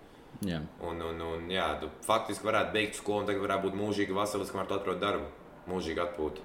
Jā. 0.44 0.60
Un, 0.84 1.00
un, 1.00 1.22
un 1.22 1.46
jā, 1.50 1.68
tu 1.80 1.88
faktiski 2.04 2.44
varētu 2.44 2.74
beigt 2.74 2.98
skolu, 2.98 3.22
un 3.24 3.30
tagad 3.30 3.46
varētu 3.46 3.70
būt 3.70 3.78
mūžīga 3.80 4.16
vasara, 4.16 4.44
kamēr 4.50 4.68
tu 4.68 4.76
atrod 4.76 5.00
darbu. 5.00 5.30
Mūžīgi 5.66 6.02
atpūta. 6.02 6.44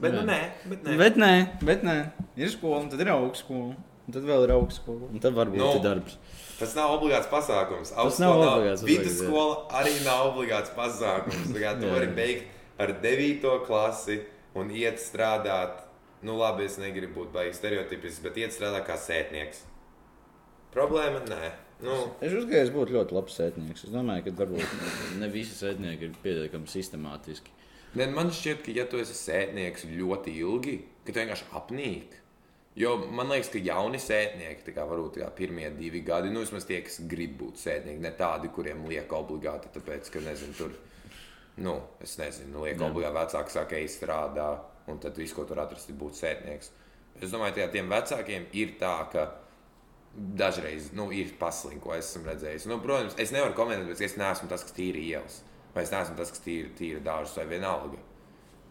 Bet, 0.00 0.12
nu, 0.12 0.22
nē, 0.28 0.38
bet 0.68 0.84
nē. 0.84 0.96
Bet 1.00 1.18
nē, 1.20 1.32
bet 1.64 1.84
nē. 1.84 1.96
Ir 2.36 2.50
skola, 2.52 2.82
un 2.84 2.90
tad 2.92 3.02
ir 3.04 3.10
augstskola. 3.12 3.74
Un 4.06 4.14
tad 4.14 4.26
vēl 4.28 4.44
ir 4.46 4.52
augstskola. 4.54 5.08
Un 5.10 5.22
tad 5.22 5.34
varbūt 5.34 5.58
Nu, 5.58 5.70
ir 5.76 5.82
darbs. 5.84 6.14
Tas 6.60 6.76
nav 6.76 6.94
obligāts 6.94 7.26
pasākums. 7.28 7.90
nav 7.92 8.04
Augstskola 8.04 8.50
obligāts 8.52 8.84
Vidusskola 8.86 9.56
arī 9.80 9.96
nav 10.04 10.28
obligāts 10.30 10.70
pasākums. 10.76 11.50
Kā 11.56 11.74
tu 11.80 11.90
vari 11.94 12.08
beigt 12.14 12.80
ar 12.80 12.94
9. 13.02 13.50
klasi 13.66 14.20
un 14.56 14.70
iet 14.70 15.02
strādāt. 15.02 15.82
Nu, 16.24 16.38
labi, 16.40 16.64
es 16.70 16.78
negribu 16.80 17.24
būt 17.24 17.34
baigts 17.34 17.58
stereotipisks, 17.60 18.22
bet 18.24 18.38
iet 18.40 18.54
strādāt 18.54 18.86
kā 18.88 18.96
sētnieks. 19.00 19.64
Problēma? 20.72 21.24
Nē. 21.28 21.50
Nu, 21.84 21.96
Es 22.24 22.32
uzskatu, 22.32 22.50
ka 22.54 22.60
es 22.64 22.70
būtu 22.72 22.94
ļoti 22.96 23.16
labs 23.16 23.34
sētnieks. 23.36 23.84
Es 23.84 23.92
domāju, 23.92 24.24
ka 24.26 24.36
varbūt 24.38 25.16
ne 25.20 25.28
visi 25.32 25.56
sētnieki 25.58 26.08
ir 26.08 26.14
pietiekami 26.22 26.70
sistemātiski. 26.72 27.52
Ne, 27.96 28.06
man 28.12 28.32
šķiet, 28.32 28.62
ka, 28.64 28.72
ja 28.76 28.86
tu 28.88 29.00
esi 29.00 29.16
sētnieks 29.16 29.84
ļoti 29.90 30.32
ilgi, 30.40 30.76
ka 31.04 31.12
tu 31.12 31.20
vienkārši 31.20 31.50
apnīk. 31.60 32.16
Jo 32.76 32.96
man 33.08 33.30
liekas, 33.32 33.48
ka 33.52 33.60
jauni 33.64 34.00
sētnieki, 34.00 34.66
tā 34.66 34.74
kā 34.76 34.84
varbūt 34.88 35.20
kā 35.22 35.28
pirmie 35.36 35.70
divi 35.78 36.02
gadi, 36.04 36.32
nu 36.32 36.42
vismaz 36.42 36.66
tie, 36.68 36.82
kas 36.84 36.98
grib 37.08 37.38
būt 37.40 37.60
sētnieki, 37.60 38.02
ne 38.04 38.12
tādi, 38.18 38.50
kuriem 38.52 38.84
liek 38.88 39.12
obligāti, 39.16 39.72
tāpēc, 39.72 40.10
ka 40.12 40.20
nezinu, 40.20 40.56
tur, 40.58 40.74
nu, 41.64 41.78
es 42.04 42.18
nezinu, 42.20 42.66
liek 42.66 42.76
Jā. 42.76 42.90
obligāti 42.90 43.16
vecāki 43.16 43.54
saka, 43.54 43.80
ej 43.80 43.88
strādā, 43.94 44.50
un 44.92 45.00
tad 45.00 45.16
viss, 45.16 45.32
ko 45.32 45.46
tur 45.48 45.62
atrast, 45.64 45.88
ir 45.88 45.96
būt 45.96 46.20
sētnieks. 46.20 46.68
Es 47.16 47.32
domāju, 47.32 47.56
ka 47.62 47.70
tiem 47.72 47.88
vecākiem 47.88 48.50
ir 48.60 48.76
tā, 48.80 48.92
ka 49.12 49.24
dažreiz 50.16 50.90
nu, 50.96 51.10
ir 51.12 51.34
ko 51.38 51.94
esmu 51.94 52.24
redzējis. 52.26 52.66
Nu, 52.70 52.80
protams, 52.80 53.16
es 53.20 53.32
nevaru 53.34 53.54
komentēt, 53.56 53.88
bet 53.92 54.00
es 54.00 54.16
neesmu 54.16 54.48
tas, 54.48 54.64
kas 54.64 54.76
tīri 54.76 55.04
ielas, 55.10 55.42
vai 55.74 55.84
es 55.84 55.92
neesmu 55.92 56.16
tas, 56.16 56.32
kas 56.32 56.44
tīri, 56.44 56.72
tīri 56.78 57.04
dārzus 57.04 57.36
vai 57.40 57.46
vienalga. 57.52 58.00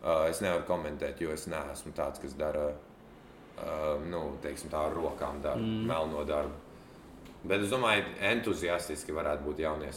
Uh, 0.06 0.28
es 0.30 0.42
nevaru 0.42 0.66
komentēt, 0.68 1.22
jo 1.22 1.34
es 1.34 1.48
neesmu 1.50 1.94
tāds, 1.98 2.22
kas 2.22 2.34
dara 2.38 2.68
uh, 2.72 4.02
nu, 4.06 4.38
teiksim, 4.42 4.70
tā 4.74 4.88
ar 4.90 4.94
rokām, 4.98 5.42
dara 5.46 5.62
mm. 5.62 5.86
melno 5.90 6.26
darbu. 6.28 6.62
Bet 7.46 7.62
es 7.62 7.70
domāju, 7.70 8.08
entuziastiski 8.26 9.14
varētu 9.14 9.46
būt 9.46 9.60
jaunie. 9.62 9.92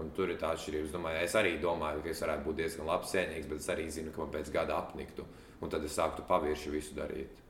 Un 0.00 0.10
tur 0.16 0.28
ir 0.28 0.36
tā 0.40 0.50
atšķirība. 0.52 0.84
Es, 0.84 0.92
domāju, 0.92 1.20
es 1.24 1.36
arī 1.40 1.54
domāju, 1.62 2.02
ka 2.04 2.10
es 2.12 2.20
varētu 2.20 2.44
būt 2.44 2.58
diezgan 2.58 2.90
labs 2.90 3.14
sētnieks, 3.14 3.48
bet 3.48 3.62
es 3.62 3.70
arī 3.72 3.86
zinu, 3.92 4.12
ka 4.12 4.20
man 4.20 4.34
pēc 4.34 4.50
gada 4.52 4.76
apniktu. 4.82 5.24
Un 5.64 5.72
tad 5.72 5.86
es 5.88 5.96
sāktu 5.96 6.26
pavirši 6.28 6.74
visu 6.74 6.96
darīt. 6.98 7.40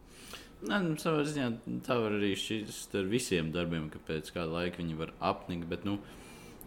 Nē, 0.64 0.78
nu, 0.84 0.94
savā 1.00 1.24
ziņā 1.28 1.48
tā 1.84 1.96
var 2.00 2.14
arī 2.16 2.32
šķist 2.38 2.94
ar 3.00 3.08
visiem 3.10 3.50
darbiem, 3.52 3.90
ka 3.92 4.00
pēc 4.06 4.30
kāda 4.32 4.48
laika 4.52 4.80
viņi 4.80 4.96
var 4.96 5.12
apnikt. 5.20 5.68
Bet, 5.68 5.84
nu, 5.88 5.98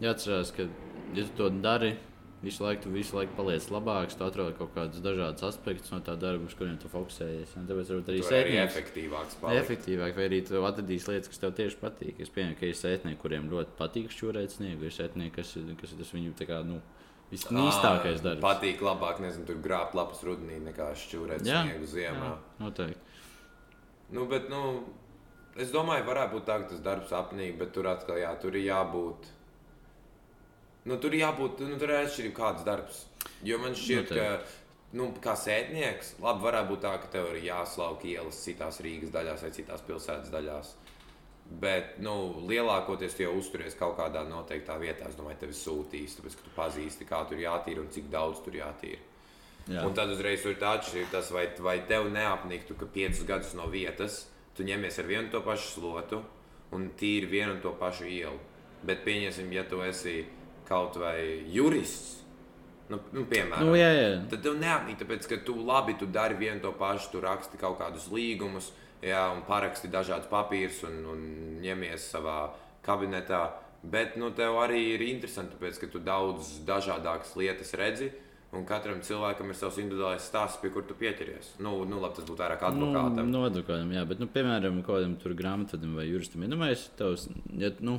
jāatcerās, 0.02 0.52
ka, 0.54 0.68
ja 1.16 1.24
tu 1.26 1.34
to 1.40 1.48
dari, 1.64 1.96
visu 2.42 2.62
laiku, 2.62 2.84
tu 2.84 2.92
visu 2.94 3.16
laiku 3.16 3.34
paliec 3.38 3.66
labāks, 3.74 4.14
tu 4.18 4.26
atrod 4.26 4.54
kaut 4.58 4.70
kādus 4.76 5.02
dažādus 5.02 5.46
aspektus 5.48 5.90
no 5.90 5.98
tā 6.06 6.14
darba, 6.20 6.46
uz 6.46 6.54
kuriem 6.58 6.76
tu 6.78 6.90
fokusējies. 6.92 7.56
Un 7.58 7.66
tāpēc 7.70 7.90
varbūt 7.90 8.12
arī 8.12 8.22
sētnieks. 8.22 8.76
efektīvāks. 8.76 9.40
palikt. 9.42 9.64
Efektīvāk, 9.64 10.14
vai 10.18 10.28
arī 10.30 10.40
tu 10.46 10.62
atradīsi 10.62 11.10
lietas, 11.10 11.32
kas 11.32 11.42
tev 11.42 11.56
tieši 11.58 11.80
patīk. 11.82 12.22
Es 12.22 12.30
pieņemu, 12.34 12.58
ka 12.60 12.70
ir 12.70 12.78
sētnieki, 12.78 13.20
kuriem 13.24 13.50
ļoti 13.50 13.74
patīk 13.80 14.14
šķūrēt 14.14 14.54
sniegu. 14.54 14.86
Ir 14.86 14.94
sētnieki, 14.94 15.34
kas, 15.40 15.56
kas 15.82 15.96
ir 15.96 16.02
tas 16.04 16.14
viņu 16.14 16.36
tā 16.38 16.46
kā, 16.46 16.62
nu, 16.68 16.78
visnīstākais 17.32 18.22
Ā, 18.22 18.24
darbs. 18.24 18.44
Patīk 18.44 18.86
labāk, 18.86 19.18
nezinu, 19.24 19.44
tur 19.48 19.58
grābt 19.64 19.98
lapas 19.98 20.22
rudenī 20.24 20.62
nekā 20.70 20.92
šķūrēt 20.96 21.44
Jā, 21.44 21.64
sniegu 21.66 21.90
ziemā. 21.90 22.30
Jā, 22.30 22.62
noteikti. 22.62 23.07
Nu, 24.14 24.24
bet, 24.28 24.48
nu, 24.48 24.62
es 25.60 25.72
domāju, 25.74 26.06
varētu 26.08 26.38
būt 26.38 26.46
tā, 26.48 26.56
ka 26.62 26.70
tas 26.70 26.84
darbs 26.84 27.12
apnīk, 27.12 27.58
bet 27.60 27.74
tur 27.76 27.90
atkal 27.90 28.20
jā, 28.20 28.30
tur 28.40 28.56
ir 28.56 28.64
jābūt. 28.70 29.28
Nu, 30.88 30.96
tur 30.96 31.12
ir 31.12 31.26
jābūt, 31.26 31.60
nu, 31.68 31.76
tur 31.80 31.92
ir 31.92 32.00
atšķirība, 32.00 32.36
kāds 32.38 32.64
darbs. 32.64 33.02
Jo 33.44 33.58
man 33.60 33.76
šķiet, 33.76 34.08
Noteikti. 34.08 34.20
ka, 34.22 34.76
nu, 34.96 35.10
kā 35.24 35.34
sētnieks, 35.36 36.14
labi, 36.24 36.44
varētu 36.46 36.72
būt 36.72 36.84
tā, 36.86 36.94
ka 37.02 37.10
tev 37.12 37.28
ir 37.34 37.42
jāslauk 37.50 38.06
ielas 38.08 38.40
citās 38.46 38.80
Rīgas 38.84 39.12
daļās 39.12 39.44
vai 39.44 39.52
citās 39.58 39.84
pilsētas 39.84 40.32
daļās. 40.32 40.72
Bet, 41.60 41.94
nu, 42.04 42.14
lielākoties 42.48 43.16
tu 43.16 43.24
jau 43.24 43.36
uzturies 43.40 43.76
kaut 43.76 43.96
kādā 44.00 44.24
noteiktā 44.28 44.76
vietā. 44.80 45.08
Es 45.08 45.16
domāju, 45.16 45.42
tevi 45.44 45.56
sūtīs, 45.56 46.16
tāpēc, 46.16 46.36
ka 46.36 46.44
tu 46.48 46.56
pazīsti, 46.56 47.08
kā 47.08 47.22
tur 47.28 47.40
jātīra 47.40 47.84
un 47.84 47.92
cik 47.92 48.10
daudz 48.12 48.42
tur 48.44 48.56
jātīra. 48.56 49.07
Jā. 49.68 49.84
Un 49.84 49.92
tad 49.96 50.08
uzreiz 50.08 50.44
ir 50.48 50.56
tā 50.60 50.78
atšķirība, 50.78 51.20
vai, 51.34 51.46
vai 51.60 51.76
tev 51.88 52.08
neapniktu, 52.12 52.76
ka 52.78 52.88
piecus 52.88 53.26
gadus 53.28 53.54
no 53.58 53.66
vietas 53.68 54.22
tu 54.58 54.66
ņemies 54.66 54.98
ar 54.98 55.06
vienu 55.06 55.30
to 55.30 55.40
pašu 55.44 55.74
slotu 55.76 56.22
un 56.74 56.90
tīri 56.98 57.28
vienu 57.30 57.54
un 57.54 57.60
to 57.62 57.72
pašu 57.78 58.08
ielu. 58.10 58.38
Bet 58.86 59.04
pieņemsim, 59.06 59.50
ja 59.54 59.64
tu 59.68 59.80
esi 59.86 60.22
kaut 60.68 60.98
vai 61.00 61.44
jurists, 61.52 62.18
nu, 62.90 62.98
nu 63.14 63.24
piemēram, 63.28 63.70
Nu, 63.70 63.76
jā, 63.78 63.88
jā. 63.94 64.10
tad 64.30 64.42
tev 64.44 64.58
neapnīk, 64.58 64.98
tāpēc 65.00 65.28
ka 65.30 65.38
tu 65.46 65.56
labi 65.62 65.96
tu 65.98 66.08
dari 66.10 66.36
vienu 66.38 66.60
to 66.64 66.72
pašu, 66.76 67.12
tu 67.14 67.22
raksti 67.24 67.60
kaut 67.60 67.78
kādus 67.80 68.08
līgumus, 68.12 68.72
jā, 69.02 69.22
un 69.34 69.44
paraksti 69.48 69.90
dažādus 69.92 70.30
papīrus 70.30 70.82
un, 70.88 71.00
un 71.14 71.24
ņemies 71.62 72.10
savā 72.12 72.40
kabinetā. 72.86 73.46
Bet 73.82 74.16
nu, 74.18 74.32
tev 74.34 74.58
arī 74.58 74.80
ir 74.96 75.04
interesanti, 75.06 75.54
tāpēc, 75.54 75.78
ka 75.80 75.90
tu 75.92 76.02
daudz 76.02 76.58
dažādākas 76.66 77.36
lietas 77.38 77.70
redzi. 77.78 78.10
Un 78.56 78.64
katram 78.64 79.02
cilvēkam 79.04 79.50
ir 79.52 79.56
savs 79.58 79.76
individuālais 79.82 80.24
stāsts, 80.24 80.56
pie 80.62 80.70
kur 80.72 80.86
tu 80.88 80.94
pieķeries. 80.96 81.50
Nu, 81.60 81.82
nu 81.84 81.98
labi, 82.00 82.16
tas 82.16 82.24
būtu 82.24 82.40
vairāk 82.40 82.62
advokātam. 82.70 83.18
Nu, 83.28 83.42
no 83.42 83.42
advokātam, 83.44 83.90
jā, 83.92 84.06
bet, 84.08 84.22
nu, 84.22 84.28
piemēram, 84.32 84.78
kādam 84.86 85.18
tur 85.20 85.34
grāmatvedam 85.36 85.98
vai 85.98 86.06
juristam. 86.08 86.46
Ja, 86.46 86.48
nu, 86.54 86.70
tavs, 86.96 87.26
ja, 87.60 87.70
nu, 87.84 87.98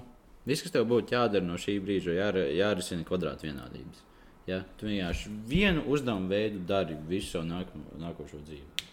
viss, 0.49 0.65
kas 0.65 0.73
tev 0.73 0.87
būtu 0.89 1.13
jādara 1.13 1.45
no 1.45 1.59
šī 1.61 1.77
brīža, 1.85 2.15
jā, 2.17 2.31
jārisina 2.57 3.05
kvadrāta 3.05 3.45
vienādības. 3.45 4.01
Ja? 4.49 4.63
Tu 4.79 4.89
vienkārši 4.89 5.29
vienu 5.45 5.85
uzdevumu 5.85 6.31
veidu 6.33 6.63
dari 6.65 6.97
visu 7.07 7.35
savu 7.35 7.45
nākamo, 7.51 7.99
nākošo 8.01 8.41
dzīvi. 8.47 8.87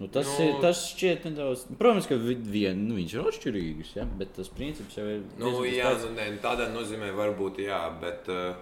Nu, 0.00 0.08
tas, 0.08 0.24
Nu- 0.24 0.38
nu, 0.40 0.48
ir, 0.48 0.60
tas 0.62 0.78
šķiet 0.94 1.26
nedaudz. 1.28 1.66
Protams, 1.76 2.06
ka 2.08 2.16
vi- 2.16 2.40
vien, 2.40 2.88
nu, 2.88 2.94
viņš 2.96 3.12
ir 3.18 3.26
atšķirīgs, 3.28 3.90
ja? 3.96 4.06
bet 4.16 4.32
tas 4.32 4.48
princips 4.48 4.96
jau 4.96 5.04
ir. 5.04 5.20
Nu, 5.36 5.50
jā, 5.68 5.92
nu, 6.00 6.14
nē, 6.16 6.30
nu, 6.32 6.38
tādā 6.40 6.70
nozīmē 6.72 7.12
varbūt 7.12 7.60
jā, 7.60 7.82
bet 8.00 8.24
uh, 8.32 8.54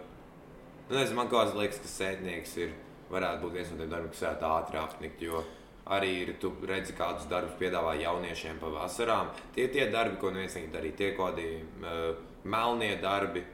nu, 0.89 0.97
nezinu, 0.97 1.17
man 1.21 1.31
kāds 1.33 1.55
liekas, 1.57 1.81
ka 1.85 1.93
sētnieks 1.93 2.57
ir, 2.65 2.75
varētu 3.13 3.45
būt 3.45 3.57
viens 3.57 3.71
no 3.73 3.79
tiem 3.81 3.93
darbiem, 3.93 4.13
kas 4.13 4.27
varētu 4.27 4.51
ātri 4.53 4.81
apnikt. 4.83 5.25
Jo 5.29 5.45
arī 5.89 6.11
ir, 6.23 6.35
tu 6.41 6.51
redzi, 6.69 6.93
kādus 6.97 7.29
darbus 7.31 7.57
piedāvā 7.61 7.95
jauniešiem 8.03 8.59
pa 8.61 8.71
vasarām. 8.73 9.31
Tie 9.55 9.65
ir 9.67 9.73
tie 9.73 9.87
darbi, 9.93 10.19
ko 10.21 10.33
neviens 10.35 10.57
negrib 10.59 10.75
darīt. 10.75 10.99
Tie 10.99 11.15
kaut 11.17 11.39
kādi 11.39 11.47
uh, 11.63 12.11
melnie 12.45 12.93
darbi, 13.01 13.45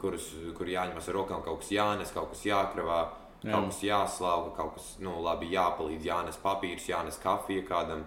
kurus 0.00 0.28
kur 0.56 0.68
jāņemas 0.68 1.08
ar 1.08 1.16
rokām, 1.16 1.42
kaut 1.44 1.62
kas 1.62 1.72
jānes, 1.72 2.12
kaut 2.16 2.34
kas 2.34 2.44
jākravā. 2.48 3.00
Jā. 3.40 3.54
Kaut 3.54 3.70
kas 3.70 3.80
jāslauka, 3.80 4.50
kaut 4.58 4.74
kas 4.76 4.88
nu, 5.00 5.14
labi 5.24 5.48
jāpalīdz, 5.54 6.04
jānes 6.04 6.36
papīrs, 6.42 6.90
jānes 6.90 7.16
kafija 7.22 7.64
kādam, 7.64 8.02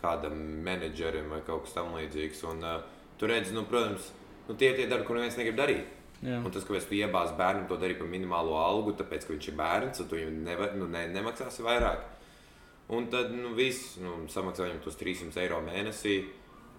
kādam 0.00 0.38
menedžerim 0.64 1.28
vai 1.28 1.42
kaut 1.44 1.66
kas 1.66 1.76
tamlīdzīgs. 1.76 2.40
Un, 2.48 2.64
uh, 2.64 3.10
tu 3.20 3.28
redzi, 3.28 3.52
nu, 3.52 3.66
protams, 3.68 4.08
nu, 4.48 4.56
tie 4.56 4.72
ir 4.72 4.80
tie 4.80 4.88
darbi, 4.88 5.04
ko 5.04 5.18
neviens 5.18 5.36
negrib 5.36 5.60
darīt. 5.60 5.98
Jā. 6.22 6.38
Un 6.38 6.52
tas, 6.54 6.62
kāpēc 6.66 6.84
tu 6.86 6.94
iebāzi 6.94 7.34
bērnam 7.38 7.64
to 7.66 7.76
darīt 7.82 7.98
par 7.98 8.10
minimālo 8.10 8.54
algu, 8.62 8.94
tāpēc, 8.98 9.26
ka 9.26 9.34
viņš 9.34 9.48
ir 9.50 9.56
bērns, 9.58 10.02
tu 10.06 10.18
viņam 10.18 10.36
neva, 10.46 10.68
nu, 10.78 10.86
ne, 10.90 11.08
nemaksāsi 11.10 11.64
vairāk. 11.66 12.04
Un 12.94 13.08
tad 13.10 13.32
nu, 13.34 13.54
viss 13.58 13.96
nu, 14.02 14.20
samaksā 14.30 14.68
viņam 14.68 14.80
tos 14.84 14.98
300 15.00 15.42
eiro 15.42 15.58
mēnesī. 15.66 16.20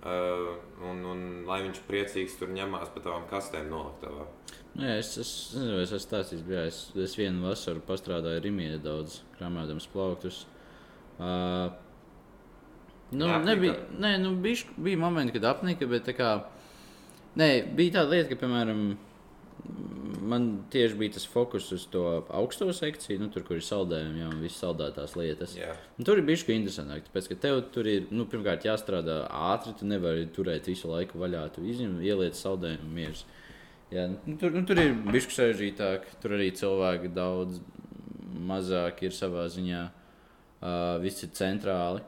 Uh, 0.04 0.58
un, 0.84 0.98
un 1.08 1.20
lai 1.48 1.62
viņš 1.64 1.78
priecīgs 1.88 2.34
tur 2.36 2.50
ņemās 2.52 2.90
pa 2.92 3.00
tavām 3.06 3.24
kastēm 3.30 3.70
noliktavā. 3.72 4.26
Nu, 4.74 4.84
jā, 4.84 4.98
es, 5.00 5.14
es 5.22 5.30
nezinu, 5.56 5.78
es 5.80 5.94
esmu 5.96 6.42
bet 6.44 6.52
jā, 6.52 6.64
es, 6.68 6.80
es 7.06 7.16
vienu 7.16 7.46
vasaru 7.46 7.80
strādāju 7.96 8.42
Rīgā 8.44 8.82
daudz, 8.84 9.22
krāpējot 9.38 9.88
plauktus. 9.94 10.42
Uh, 11.14 11.72
nu, 13.14 13.30
Neapnika? 13.30 13.46
nebija, 13.48 13.78
nē, 14.04 14.12
nu, 14.26 14.34
bišķi, 14.44 14.76
bija 14.84 15.00
momenti, 15.00 15.38
kad 15.38 15.48
apnika, 15.54 15.88
bet 15.88 16.04
tā 16.10 16.18
kā, 16.18 16.34
nē, 17.40 17.50
bija 17.80 18.02
tāda 18.02 18.18
lieta, 18.18 18.34
ka, 18.34 18.42
piemēram, 18.44 18.84
man 20.24 20.48
tieši 20.72 20.98
bija 20.98 21.14
tas 21.16 21.26
fokus 21.28 21.72
uz 21.72 21.86
to 21.92 22.04
augsto 22.30 22.68
sekciju, 22.74 23.20
nu, 23.22 23.30
tur, 23.32 23.46
kur 23.48 23.60
ir 23.60 23.66
saldējumi 23.66 24.24
jau 24.24 24.30
un 24.32 24.44
visas 24.44 24.62
saldētās 24.64 25.16
lietas. 25.20 25.56
Jā. 25.58 25.74
Un 26.00 26.08
tur 26.08 26.20
ir 26.20 26.28
bijis 26.28 26.46
interesantāk, 26.48 27.08
tāpēc, 27.08 27.30
ka 27.32 27.40
tev 27.48 27.62
tur 27.76 27.88
ir 27.90 28.08
nu, 28.12 28.26
pirmkārt 28.30 28.68
jāstrādā 28.68 29.24
ātri. 29.54 29.76
Tu 29.80 29.88
nevari 29.90 30.28
turēt 30.36 30.70
visu 30.72 30.92
laiku 30.92 31.20
vaļā. 31.22 31.46
Tu 31.56 31.66
izņem, 31.74 32.00
ieliec 32.04 32.40
saldējumu 32.40 32.92
mierus. 32.96 33.26
Jā, 33.94 34.08
nu, 34.14 34.38
tur, 34.42 34.56
nu, 34.56 34.64
tur 34.68 34.80
ir 34.82 34.96
bijis 35.06 35.30
sarežģītāk. 35.36 36.08
Tur 36.24 36.38
arī 36.40 36.50
cilvēki 36.58 37.14
daudz 37.14 37.62
mazāk 38.48 39.04
ir 39.06 39.16
savā 39.16 39.46
ziņā. 39.54 39.84
Uh, 40.64 40.98
viss 41.04 41.26
ir 41.26 41.32
centrāli. 41.36 42.04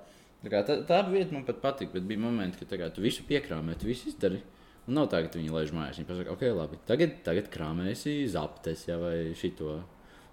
Tā, 0.45 0.51
kā, 0.51 0.61
tā, 0.63 0.77
tā 0.87 1.01
vieta 1.09 1.33
man 1.35 1.43
pat 1.47 1.57
patīk, 1.63 1.89
bet 1.91 2.05
bija 2.07 2.21
momenti, 2.21 2.61
kad 2.61 2.77
kā, 2.79 2.87
tu 2.93 3.03
visu 3.03 3.25
piekrāmē, 3.27 3.75
tu 3.79 3.89
visu 3.89 4.07
izdari. 4.11 4.39
Un 4.85 4.93
nav 4.99 5.07
tā, 5.09 5.23
ka 5.25 5.31
tu 5.33 5.39
viņu 5.41 5.55
laiž 5.55 5.71
mājās. 5.73 5.97
Viņi 5.97 6.07
pasaka, 6.11 6.33
ok, 6.35 6.43
labi, 6.53 6.79
tagad, 6.85 7.15
tagad 7.25 7.49
krāmēsi 7.53 8.19
zaptes 8.29 8.85
ja, 8.85 8.99
vai 9.01 9.33
šito. 9.37 9.79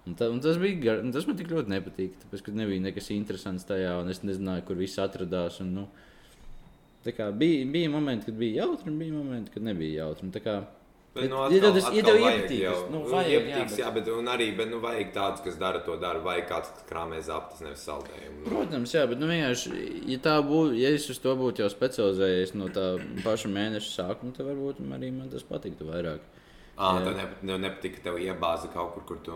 Un 0.05 0.17
ta, 0.19 0.27
un 0.29 0.41
tas, 0.43 0.59
bija, 0.61 0.77
gar- 0.83 1.01
un 1.01 1.13
tas 1.15 1.25
man 1.25 1.39
tik 1.39 1.49
ļoti 1.49 1.71
nepatīk. 1.73 2.19
Tāpēc, 2.25 2.43
ka 2.45 2.53
nebija 2.59 2.83
nekas 2.83 3.09
interesants 3.15 3.65
tajā, 3.65 3.95
un 4.03 4.11
es 4.13 4.21
nezināju, 4.21 4.65
kur 4.67 4.77
viss 4.77 4.99
atradās. 5.01 5.57
Un, 5.63 5.73
nu, 5.79 5.87
tā 7.05 7.31
bija, 7.33 7.65
bija 7.71 7.89
momenti, 7.89 8.29
kad 8.29 8.37
bija 8.37 8.65
jautri, 8.65 8.91
un 8.91 8.99
bija 9.01 9.15
momenti, 9.15 9.53
kad 9.55 9.65
nebija 9.65 10.03
jautri. 10.03 10.27
Un 10.27 10.35
tā 10.35 10.43
Bet, 11.13 11.29
nu, 11.29 11.35
Ja 11.43 11.49
tev 11.61 11.73
tas- 11.75 11.83
atkal- 11.83 11.95
ja 11.95 12.03
tev 12.03 12.15
atkal 12.15 12.23
vajag 12.25 12.39
iepatīk, 12.43 12.59
jau- 12.63 12.73
tas, 12.73 12.89
nu, 12.91 12.99
nu, 12.99 13.09
vajag, 13.11 13.29
jā, 13.29 13.41
iepatīks, 13.43 13.69
bet- 13.69 13.79
jā, 13.85 13.93
bet 13.93 14.07
un 14.07 14.25
arī 14.33 14.47
bet, 14.57 14.69
nu, 14.71 14.79
vajag 14.81 15.11
tādus, 15.13 15.43
kas 15.43 15.55
dara 15.61 15.79
to 15.85 15.97
darbu, 15.97 16.23
vai 16.23 16.41
kāds, 16.41 16.69
krāmē 16.89 17.19
zaptas, 17.21 17.61
nevis 17.61 17.83
saldējumu. 17.85 18.39
Nu, 18.45 18.49
Protams, 18.49 18.91
jā, 18.97 19.07
bet 19.09 19.19
nu, 19.19 19.27
vienkārši, 19.27 20.09
ja 20.09 20.17
tā 20.17 20.41
būtu, 20.41 20.73
ja 20.79 20.89
es 20.89 21.09
uz 21.09 21.19
to 21.19 21.35
būtu 21.35 21.61
jau 21.61 21.69
specializējies 21.69 22.55
no 22.55 22.65
tā 22.67 22.97
paša 23.23 23.47
mēneša 23.53 23.91
sākuma, 23.99 24.33
tad 24.35 24.47
varbūt 24.47 24.81
arī 24.89 25.11
man 25.13 25.29
tas 25.29 25.43
patiktu 25.43 25.85
vairāk. 25.85 26.19
Jā. 26.75 27.03
tev 27.05 27.15
ne, 27.15 27.27
tev 27.45 27.59
nepatīk, 27.61 27.95
ka 27.97 28.01
tev 28.09 28.15
iebāza 28.17 28.73
kaut 28.73 28.95
kur, 28.95 29.03
kur 29.05 29.17
tu, 29.21 29.33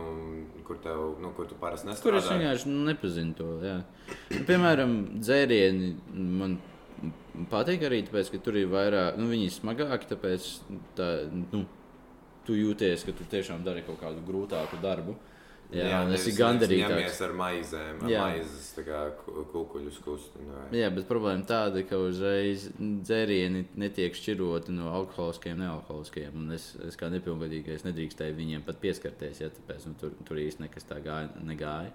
kur 0.65 0.77
tev, 0.81 1.19
nu, 1.21 1.29
kur 1.37 1.45
tu 1.45 1.53
parasti 1.61 1.85
Kur 2.01 2.15
es 2.15 2.25
vienkārši 2.25 2.65
nu, 2.65 2.91
nepazinu 2.91 3.35
to. 3.37 3.43
Jā. 3.61 3.83
Nu, 4.31 4.39
piemēram, 4.49 5.19
dzērieni 5.21 5.93
man 6.15 6.57
patīk 7.51 7.85
arī 7.87 8.01
tāpēc, 8.07 8.31
ka 8.33 8.41
tur 8.43 8.57
ir 8.59 8.67
vairāk, 8.71 9.17
nu, 9.21 9.29
viņi 9.31 9.49
ir 9.49 9.55
smagāki, 9.55 10.09
tāpēc 10.13 10.51
tā, 10.97 11.09
nu, 11.31 11.65
tu 12.47 12.55
jūties, 12.57 13.03
ka 13.07 13.15
tu 13.17 13.27
tiešām 13.29 13.65
dari 13.67 13.83
kaut 13.87 13.99
kādu 14.01 14.23
grūtāku 14.27 14.81
darbu. 14.83 15.17
Jā, 15.67 15.83
jā 15.83 15.97
un 16.05 16.13
es 16.15 16.23
esmu 16.23 16.37
gandarīts. 16.39 17.17
Ar 17.25 17.33
maizēm, 17.35 17.97
ar 18.05 18.11
Jā. 18.11 18.19
maizes 18.23 18.69
kā 18.87 19.01
ku- 19.19 19.43
kukuļus 19.51 19.97
kustinu. 19.99 20.61
Jā, 20.71 20.87
bet 20.95 21.09
problēma 21.09 21.43
tāda, 21.43 21.83
ka 21.83 21.99
uzreiz 21.99 22.69
dzērieni 22.79 23.65
netiek 23.75 24.15
šķiroti 24.15 24.71
no 24.71 24.93
alkoholiskiem, 24.95 25.59
nealkoholiskiem. 25.59 26.31
un 26.39 26.55
Es, 26.55 26.69
es 26.87 26.95
kā 26.95 27.09
nepilngadīgais 27.11 27.83
nedrīkstēju 27.83 28.37
viņiem 28.39 28.63
pat 28.63 28.79
pieskarties, 28.79 29.41
ja 29.43 29.49
tāpēc 29.49 29.89
nu, 29.89 29.95
tur, 29.99 30.15
tur 30.23 30.37
īsti 30.37 30.63
nekas 30.63 30.87
tā 30.87 31.01
gāja, 31.03 31.35
negāja. 31.43 31.91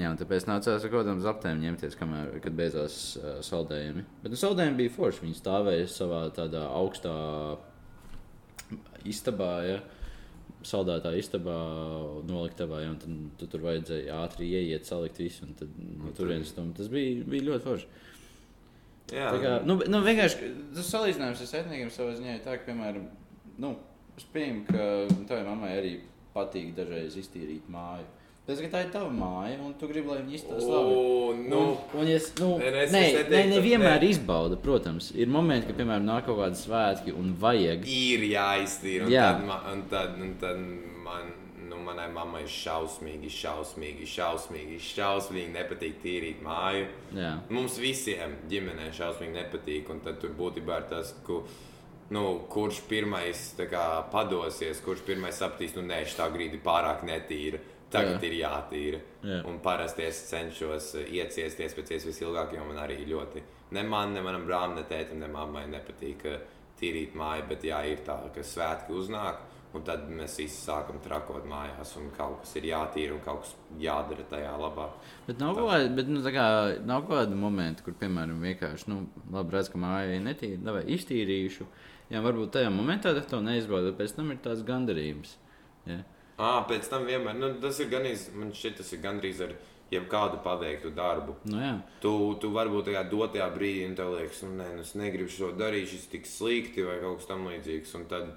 Jā, 0.00 0.10
tāpēc 0.16 0.46
nācās 0.48 0.80
ar 0.80 0.90
kaut 0.92 1.02
kādām 1.02 1.20
zaptēm 1.20 1.60
ņemties, 1.60 1.96
kamēr, 2.00 2.36
kad 2.44 2.54
beidzās 2.56 2.94
uh, 3.20 3.38
saldējumi. 3.44 4.04
Bet 4.22 4.32
nu, 4.32 4.38
saldējumi 4.40 4.78
bija 4.78 4.94
forši. 4.94 5.24
Viņi 5.26 5.36
stāvēja 5.36 5.88
savā 5.92 6.22
tādā 6.36 6.62
augstā 6.72 7.14
istabā. 9.08 9.54
Ja? 9.68 9.80
Saldētā 10.66 11.14
istabā, 11.16 11.56
noliktavā, 12.28 12.82
ja, 12.84 12.90
un 12.92 12.98
tad, 13.00 13.12
tad 13.40 13.52
tur 13.54 13.62
vajadzēja 13.64 14.18
ātri 14.26 14.50
ieiet, 14.58 14.84
salikt 14.88 15.20
visu. 15.22 15.46
un 15.46 15.54
Tad, 15.56 15.76
no 16.00 16.12
turienes 16.16 16.52
tam 16.56 16.74
tas 16.76 16.90
bija, 16.92 17.24
bija 17.24 17.46
ļoti 17.48 17.64
forši. 17.64 17.88
Jā, 19.10 19.30
Tā 19.32 19.38
kā, 19.42 19.54
nu, 19.66 19.78
nu, 19.90 20.02
vienkārši 20.04 20.50
tas 20.76 20.90
salīdzinājums 20.92 21.40
ar 21.42 21.48
setniekiem 21.50 21.88
savā 21.94 22.12
ziņā 22.18 22.36
ir 22.36 22.44
tā, 22.44 22.58
ka, 22.58 22.68
piemēram, 22.68 23.08
nu, 23.64 23.72
es 24.20 24.26
pieņemu, 24.34 24.66
ka 24.68 24.84
tavai 25.30 25.46
mammai 25.48 25.72
arī 25.78 25.94
patīk 26.34 26.74
dažreiz 26.76 27.16
iztīrīt 27.18 27.72
māju. 27.72 28.06
Tas, 28.50 28.60
ka 28.64 28.70
tā 28.72 28.80
ir 28.82 28.88
tava 28.90 29.10
māja, 29.14 29.58
un 29.62 29.74
tu 29.78 29.86
gribi, 29.86 30.08
lai 30.10 30.20
viņi 30.24 30.38
izstāsta 30.40 30.70
labi. 30.74 31.44
Nu, 31.52 31.60
un, 31.94 32.06
ja 32.10 32.16
es, 32.18 32.32
nu, 32.40 32.48
Nē, 32.58 32.70
es- 32.82 32.92
nē, 32.94 33.02
nē, 33.30 33.42
nevienmēr 33.54 34.00
nē. 34.02 34.08
izbauda, 34.10 34.56
protams. 34.58 35.12
Ir 35.14 35.28
momenti, 35.30 35.68
kad, 35.70 35.76
piemēram, 35.78 36.08
nāk 36.08 36.26
kaut 36.26 36.40
kāda 36.42 36.58
svētki 36.58 37.14
un 37.16 37.36
vajag. 37.38 37.86
ir 37.86 38.24
jāiztīra. 38.32 39.06
Un, 39.06 39.12
Jā. 39.14 39.28
tad, 39.36 39.46
ma- 39.46 39.62
un 39.72 39.82
tad, 39.88 40.18
un 40.20 40.34
tad 40.40 40.58
man, 41.04 41.30
nu, 41.70 41.76
manai 41.86 42.08
mammai 42.10 42.42
šausmīgi, 42.50 43.30
šausmīgi, 43.30 44.02
šausmīgi, 44.16 44.80
šausmīgi 44.82 45.52
nepatīk 45.54 46.00
tīrīt 46.02 46.42
māju. 46.42 46.86
Jā, 47.14 47.38
Mums 47.50 47.78
visiem 47.78 48.34
ģimenē 48.50 48.90
šausmīgi 48.90 49.36
nepatīk. 49.38 49.88
Un 49.90 50.00
tad 50.00 50.18
tur 50.20 50.30
būtībā 50.30 50.82
ir 50.82 50.88
tas, 50.90 51.14
ku, 51.24 51.44
nu, 52.10 52.40
kurš 52.50 52.80
pirmais 52.88 53.54
kā, 53.70 53.86
padosies, 54.10 54.80
kurš 54.82 55.04
pirmais 55.06 55.38
sapratīs, 55.38 55.76
nu, 55.76 55.82
nē, 55.86 56.02
šī 56.04 56.26
grīda 56.34 56.58
ir 56.58 56.64
pārāk 56.64 57.04
netīra. 57.06 57.60
Tagad 57.90 58.22
Jā. 58.22 58.28
Ir 58.28 58.36
jātīra. 58.38 58.98
Jā. 59.26 59.40
Un 59.50 59.58
parasti 59.64 60.04
es 60.06 60.22
cenšos 60.30 60.92
uh, 61.00 61.06
ieciesties 61.10 61.74
pēc 61.74 61.94
iespējas 61.96 62.22
ilgāk, 62.22 62.54
jo 62.54 62.66
man 62.68 62.78
arī 62.84 63.00
ļoti. 63.08 63.42
Ne 63.74 63.82
man, 63.86 64.14
ne 64.14 64.22
manam 64.22 64.46
brālim, 64.46 64.76
ne 64.78 64.86
tētim, 64.86 65.18
ne 65.22 65.30
mammai 65.30 65.66
nepatīk 65.70 66.26
uh, 66.30 66.36
tīrīt 66.80 67.16
māju, 67.18 67.48
bet 67.50 67.66
jā, 67.66 67.80
ir 67.90 68.04
tā, 68.06 68.18
ka 68.34 68.44
svētki 68.46 68.94
uznāk. 68.96 69.46
Un 69.70 69.84
tad 69.86 70.08
mēs 70.10 70.32
visi 70.40 70.56
sākam 70.64 70.96
trakot 70.98 71.44
mājās, 71.46 71.92
un 72.00 72.08
kaut 72.16 72.40
kas 72.42 72.56
ir 72.58 72.64
jātīra, 72.72 73.14
un 73.14 73.20
kaut 73.22 73.44
kas 73.44 73.52
jādara 73.78 74.24
tajā 74.32 74.50
labā. 74.58 74.88
bet 75.28 75.38
nav 75.38 75.54
kaut 75.54 75.68
kāda, 75.70 75.92
bet, 75.94 76.10
nu, 76.10 76.22
kā, 76.26 76.46
nav 76.88 77.04
kaut 77.04 77.20
kāda 77.20 77.38
momenta, 77.38 77.84
kur, 77.86 77.94
piemēram, 78.00 78.40
vienkārši, 78.42 78.88
nu, 78.90 79.04
labi, 79.30 79.54
redz, 79.54 79.70
ka 79.70 79.78
māja 79.78 80.16
ir 80.16 80.24
netīra, 80.26 80.74
vai 80.74 80.82
iztīrīšu. 80.96 81.68
Jā, 82.10 82.18
varbūt 82.24 82.50
tajā 82.56 82.72
momentā 82.74 83.14
to 83.30 83.38
neizbauda, 83.46 83.92
bet 83.92 84.00
pēc 84.02 84.16
tam 84.16 84.34
ir 84.34 84.42
tāds 84.42 84.66
gandarījums. 84.66 85.36
Jā. 85.86 86.00
À, 86.40 86.62
pēc 86.68 86.88
tam 86.88 87.04
vienmēr, 87.08 87.36
nu, 87.36 87.50
tas 87.60 87.78
ir 87.82 87.90
gandrīz, 87.92 88.30
man 88.32 88.54
šķiet, 88.56 88.78
tas 88.80 88.94
ir 88.96 89.02
gandrīz 89.04 89.42
ar 89.44 89.52
jebkādu 89.90 90.38
paveiktu 90.44 90.92
darbu. 90.96 91.34
Nu, 91.50 91.58
jā. 91.60 91.72
Tu, 92.00 92.12
tu 92.40 92.52
varbūt 92.54 92.88
tajā 92.88 93.02
dotajā 93.10 93.48
brīdī, 93.52 93.90
liekas, 93.98 94.44
nu, 94.46 94.54
nē, 94.60 94.68
nu, 94.78 94.86
es 94.86 94.94
negribu 94.98 95.32
šo 95.34 95.50
darīt, 95.58 95.90
šis 95.90 96.08
tik 96.12 96.28
slikti 96.30 96.86
vai 96.86 97.00
kaut 97.02 97.20
kas 97.20 97.30
tamlīdzīgs. 97.32 97.94
Un 97.98 98.06
tad 98.10 98.30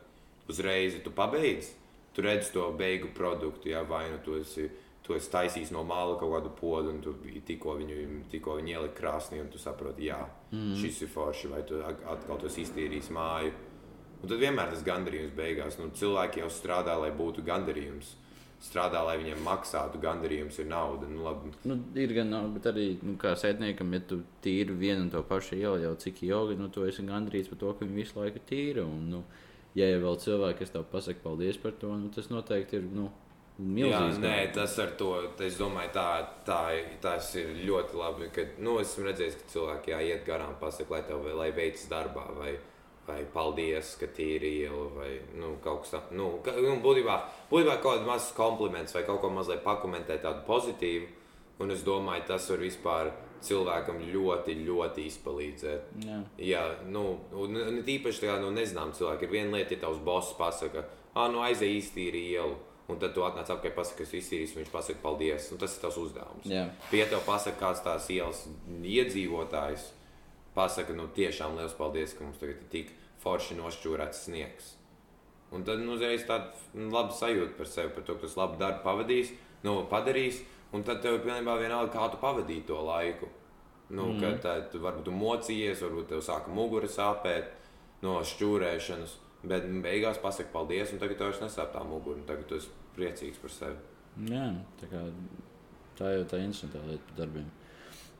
uzreiz 0.52 0.98
tu 1.06 1.13
pabeidz, 1.16 1.72
tu 2.16 2.26
redz 2.26 2.52
to 2.54 2.66
beigu 2.78 3.13
produktu, 3.16 3.72
jā, 3.72 3.86
vai 3.88 4.10
nu 4.12 4.22
tu 4.26 4.39
esi. 4.42 4.70
Tu 5.04 5.12
esi 5.18 5.28
taisījis 5.34 5.74
no 5.76 5.82
māla 5.84 6.13
kaut 6.16 6.30
kādu 6.32 6.52
podu, 6.56 6.94
un 6.94 7.02
tu 7.04 7.12
tikko 7.44 7.74
viņu, 7.76 7.96
tikko 8.32 8.54
viņu 8.56 8.72
ielika 8.72 8.96
krāsnī, 9.02 9.42
un 9.44 9.50
tu 9.52 9.60
saproti, 9.60 10.06
jā, 10.08 10.22
mm. 10.54 10.78
šis 10.80 11.02
ir 11.04 11.10
forši, 11.12 11.50
vai 11.52 11.60
tu 11.68 11.82
at- 11.84 12.06
atkal 12.08 12.39
tos 12.39 12.56
iztīrījis 12.62 13.10
māju. 13.12 13.52
Un 14.24 14.30
tad 14.32 14.40
vienmēr 14.40 14.70
tas 14.72 14.84
gandarījums 14.88 15.34
beigās. 15.36 15.76
Nu, 15.82 15.90
cilvēki 16.00 16.40
jau 16.44 16.50
strādā, 16.54 16.96
lai 17.02 17.12
būtu 17.12 17.44
gandarījums. 17.44 18.14
Strādā, 18.64 19.02
lai 19.04 19.18
viņiem 19.20 19.42
maksātu. 19.44 20.00
Gandarījums 20.00 20.56
ir 20.64 20.70
nauda. 20.72 21.10
Nu, 21.12 21.26
labi, 21.26 21.52
Nu, 21.68 21.76
ir 22.00 22.14
gan, 22.16 22.30
nav, 22.32 22.46
bet 22.56 22.70
arī 22.72 22.86
nu, 23.04 23.18
kā 23.20 23.34
sētniekam, 23.36 23.92
ja 23.92 24.00
tu 24.08 24.22
tīri 24.46 24.72
vienu 24.80 25.02
un 25.04 25.10
to 25.12 25.20
pašu 25.28 25.58
ielu, 25.60 25.82
jau 25.84 25.96
cik 26.00 26.22
ilgi, 26.24 26.56
nu, 26.62 26.70
tu 26.72 26.86
esi 26.88 27.04
gandrīz 27.04 27.50
par 27.52 27.60
to, 27.60 27.74
ka 27.76 27.84
viņi 27.84 28.00
visu 28.00 28.22
laiku 28.22 28.40
tīra. 28.48 28.86
Un, 28.88 29.10
nu, 29.12 29.24
ja 29.76 29.90
ir 29.92 30.00
vēl 30.06 30.16
cilvēki, 30.24 30.62
kas 30.64 30.72
tev 30.78 30.88
pasaka 30.94 31.20
paldies 31.26 31.60
par 31.60 31.76
to, 31.82 31.92
nu, 32.00 32.08
tas 32.16 32.32
noteikti 32.32 32.80
ir 32.80 32.88
nu, 32.96 33.10
Jā, 33.60 33.68
milzīgs. 33.76 34.22
nē, 34.24 34.30
gājiens. 34.32 34.54
tas 34.56 34.80
ar 34.82 34.96
to, 34.98 35.10
es 35.46 35.60
domāju, 35.60 35.92
tā, 35.94 36.08
tā, 36.48 36.62
tas 37.04 37.36
ir 37.36 37.52
ļoti 37.68 38.00
labi. 38.00 38.32
Ka, 38.34 38.48
nu, 38.64 38.80
esmu 38.82 39.04
redzējis, 39.12 39.36
ka 39.44 39.52
cilvēki 39.58 39.92
jā, 39.92 40.00
iet 40.14 40.24
garām, 40.26 40.56
pasakā, 40.64 40.96
lai 40.96 41.04
tev 41.12 41.28
lai 41.38 41.52
veicas 41.52 41.84
darbā, 41.92 42.24
vai, 42.40 42.56
vai 43.08 43.24
paldies, 43.34 43.96
ka 44.00 44.08
tīri 44.16 44.54
iela, 44.63 44.86
vai 44.96 45.10
nu, 45.36 45.58
kaut 45.63 45.82
kas 45.84 45.92
tāds. 45.98 46.12
Nu, 46.16 46.39
ka- 46.46 46.56
nu, 46.56 46.78
būtībā, 46.84 47.18
būtībā 47.52 47.78
kaut 47.82 47.98
kāds 48.00 48.08
mazs 48.08 48.32
kompliments 48.38 48.94
vai 48.96 49.04
kaut 49.04 49.22
ko 49.22 49.30
mazliet 49.30 49.63
pakomentēt 49.63 50.22
tādu 50.24 50.46
pozitīvu. 50.48 51.08
Un 51.60 51.70
es 51.72 51.84
domāju, 51.86 52.26
tas 52.28 52.50
var 52.50 52.58
vispār 52.63 53.12
cilvēkam 53.44 54.00
ļoti, 54.12 54.56
ļoti 54.66 55.04
izpalīdzēt. 55.10 55.92
Jā. 56.08 56.20
Jā, 56.39 56.63
nu, 56.89 57.20
un, 57.38 57.56
un 57.60 57.82
tīpaši 57.86 58.24
tādā 58.24 58.39
nu, 58.42 58.50
nezinām 58.56 58.92
cilvēku. 58.96 59.28
Ir 59.28 59.30
viena 59.36 59.58
lieta, 59.58 59.76
ja 59.76 59.84
tavs 59.84 60.00
boss 60.04 60.34
pasaka, 60.39 60.86
ah, 61.13 61.28
nu 61.30 61.44
aizej 61.46 61.76
iztīri 61.78 62.24
ielu. 62.34 62.56
Un 62.92 62.98
tad 63.00 63.13
tu 63.16 63.22
atnāc 63.24 63.48
apkārt, 63.48 63.76
pasakā, 63.78 64.02
ka 64.02 64.04
es 64.04 64.16
iztīrīšu, 64.18 64.58
viņš 64.60 64.72
pasakā, 64.74 65.00
paldies. 65.04 65.46
Un 65.54 65.58
tas 65.62 65.76
ir 65.78 65.82
tavs 65.86 65.98
uzdevums. 66.02 66.48
Jā. 66.52 66.66
Pie 66.92 67.06
tev 67.08 67.22
pasakā, 67.28 67.56
kāds 67.62 67.84
tās 67.86 68.10
ielas 68.12 68.42
iedzīvotājs. 68.84 69.86
Pasaka, 70.54 70.94
nu 70.94 71.08
tiešām 71.16 71.58
liels 71.58 71.76
paldies, 71.78 72.13
ka 72.13 72.26
mums 72.26 72.39
tagad 72.42 72.62
ir 72.62 72.72
tik 72.72 72.94
forši 73.24 73.58
nošķūrēts 73.58 74.26
sniegs. 74.28 74.74
Un 75.54 75.66
tad 75.66 75.82
nu, 75.82 75.94
uzreiz 75.98 76.26
tāda 76.26 76.54
laba 76.94 77.13
sajūta 77.13 77.58
par 77.58 77.70
sevi, 77.70 77.94
par 77.94 78.06
to, 78.08 78.18
ka 78.18 78.28
tu 78.28 78.39
labu 78.39 78.60
darbu 78.62 78.84
pavadījis, 78.86 79.34
nu, 79.66 79.78
padarījis. 79.89 80.42
Un 80.74 80.82
tad 80.82 81.04
tev 81.04 81.20
pilnībā 81.22 81.54
vienalga, 81.62 81.92
kā 81.94 82.08
tu 82.10 82.18
pavadīji 82.18 82.66
to 82.66 82.80
laiku. 82.82 83.28
Nu, 83.94 84.08
mm. 84.10 84.22
Kad 84.24 84.39
tā, 84.42 84.54
tu 84.74 84.82
varbūt 84.82 85.06
tu 85.06 85.13
mocījies, 85.13 85.84
varbūt 85.86 86.10
tev 86.10 86.24
sāka 86.26 86.50
mugura 86.54 86.89
sāpēt 86.89 87.52
no 88.02 88.16
šķūrēšanas. 88.26 89.20
Bet 89.46 89.68
beigās 89.84 90.18
pasakā 90.24 90.50
paldies, 90.54 90.94
un 90.96 91.02
tagad 91.02 91.20
tev 91.20 91.30
vairs 91.30 91.44
nesāp 91.44 91.74
tā 91.76 91.84
mugura. 91.86 92.18
un 92.18 92.26
Tagad 92.26 92.48
tu 92.50 92.58
esi 92.58 92.72
priecīgs 92.96 93.42
par 93.44 93.54
sevi. 93.54 93.78
Jā, 94.32 94.48
tā, 94.80 94.89
kā, 94.89 95.04
tā 96.00 96.16
jau 96.16 96.26
tā 96.32 96.39
ir 96.39 96.48
interesanta 96.48 96.82
lieta 96.88 97.10
par 97.10 97.20
darbiem. 97.22 97.52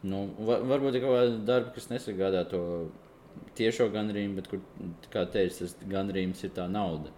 Nu, 0.04 0.26
va, 0.44 0.58
varbūt 0.68 0.98
ir 0.98 1.04
kaut 1.06 1.16
kāda 1.16 1.38
darba, 1.48 1.74
kas 1.76 1.88
nesagādā 1.92 2.44
to 2.52 2.60
tiešo 3.58 3.88
gandarījumu, 3.94 4.36
bet 4.42 4.50
kur, 4.52 4.60
kā 5.14 5.24
teicu, 5.32 5.62
tas 5.64 5.76
gandarījums 5.90 6.44
ir 6.44 6.52
tā 6.58 6.66
nauda. 6.72 7.12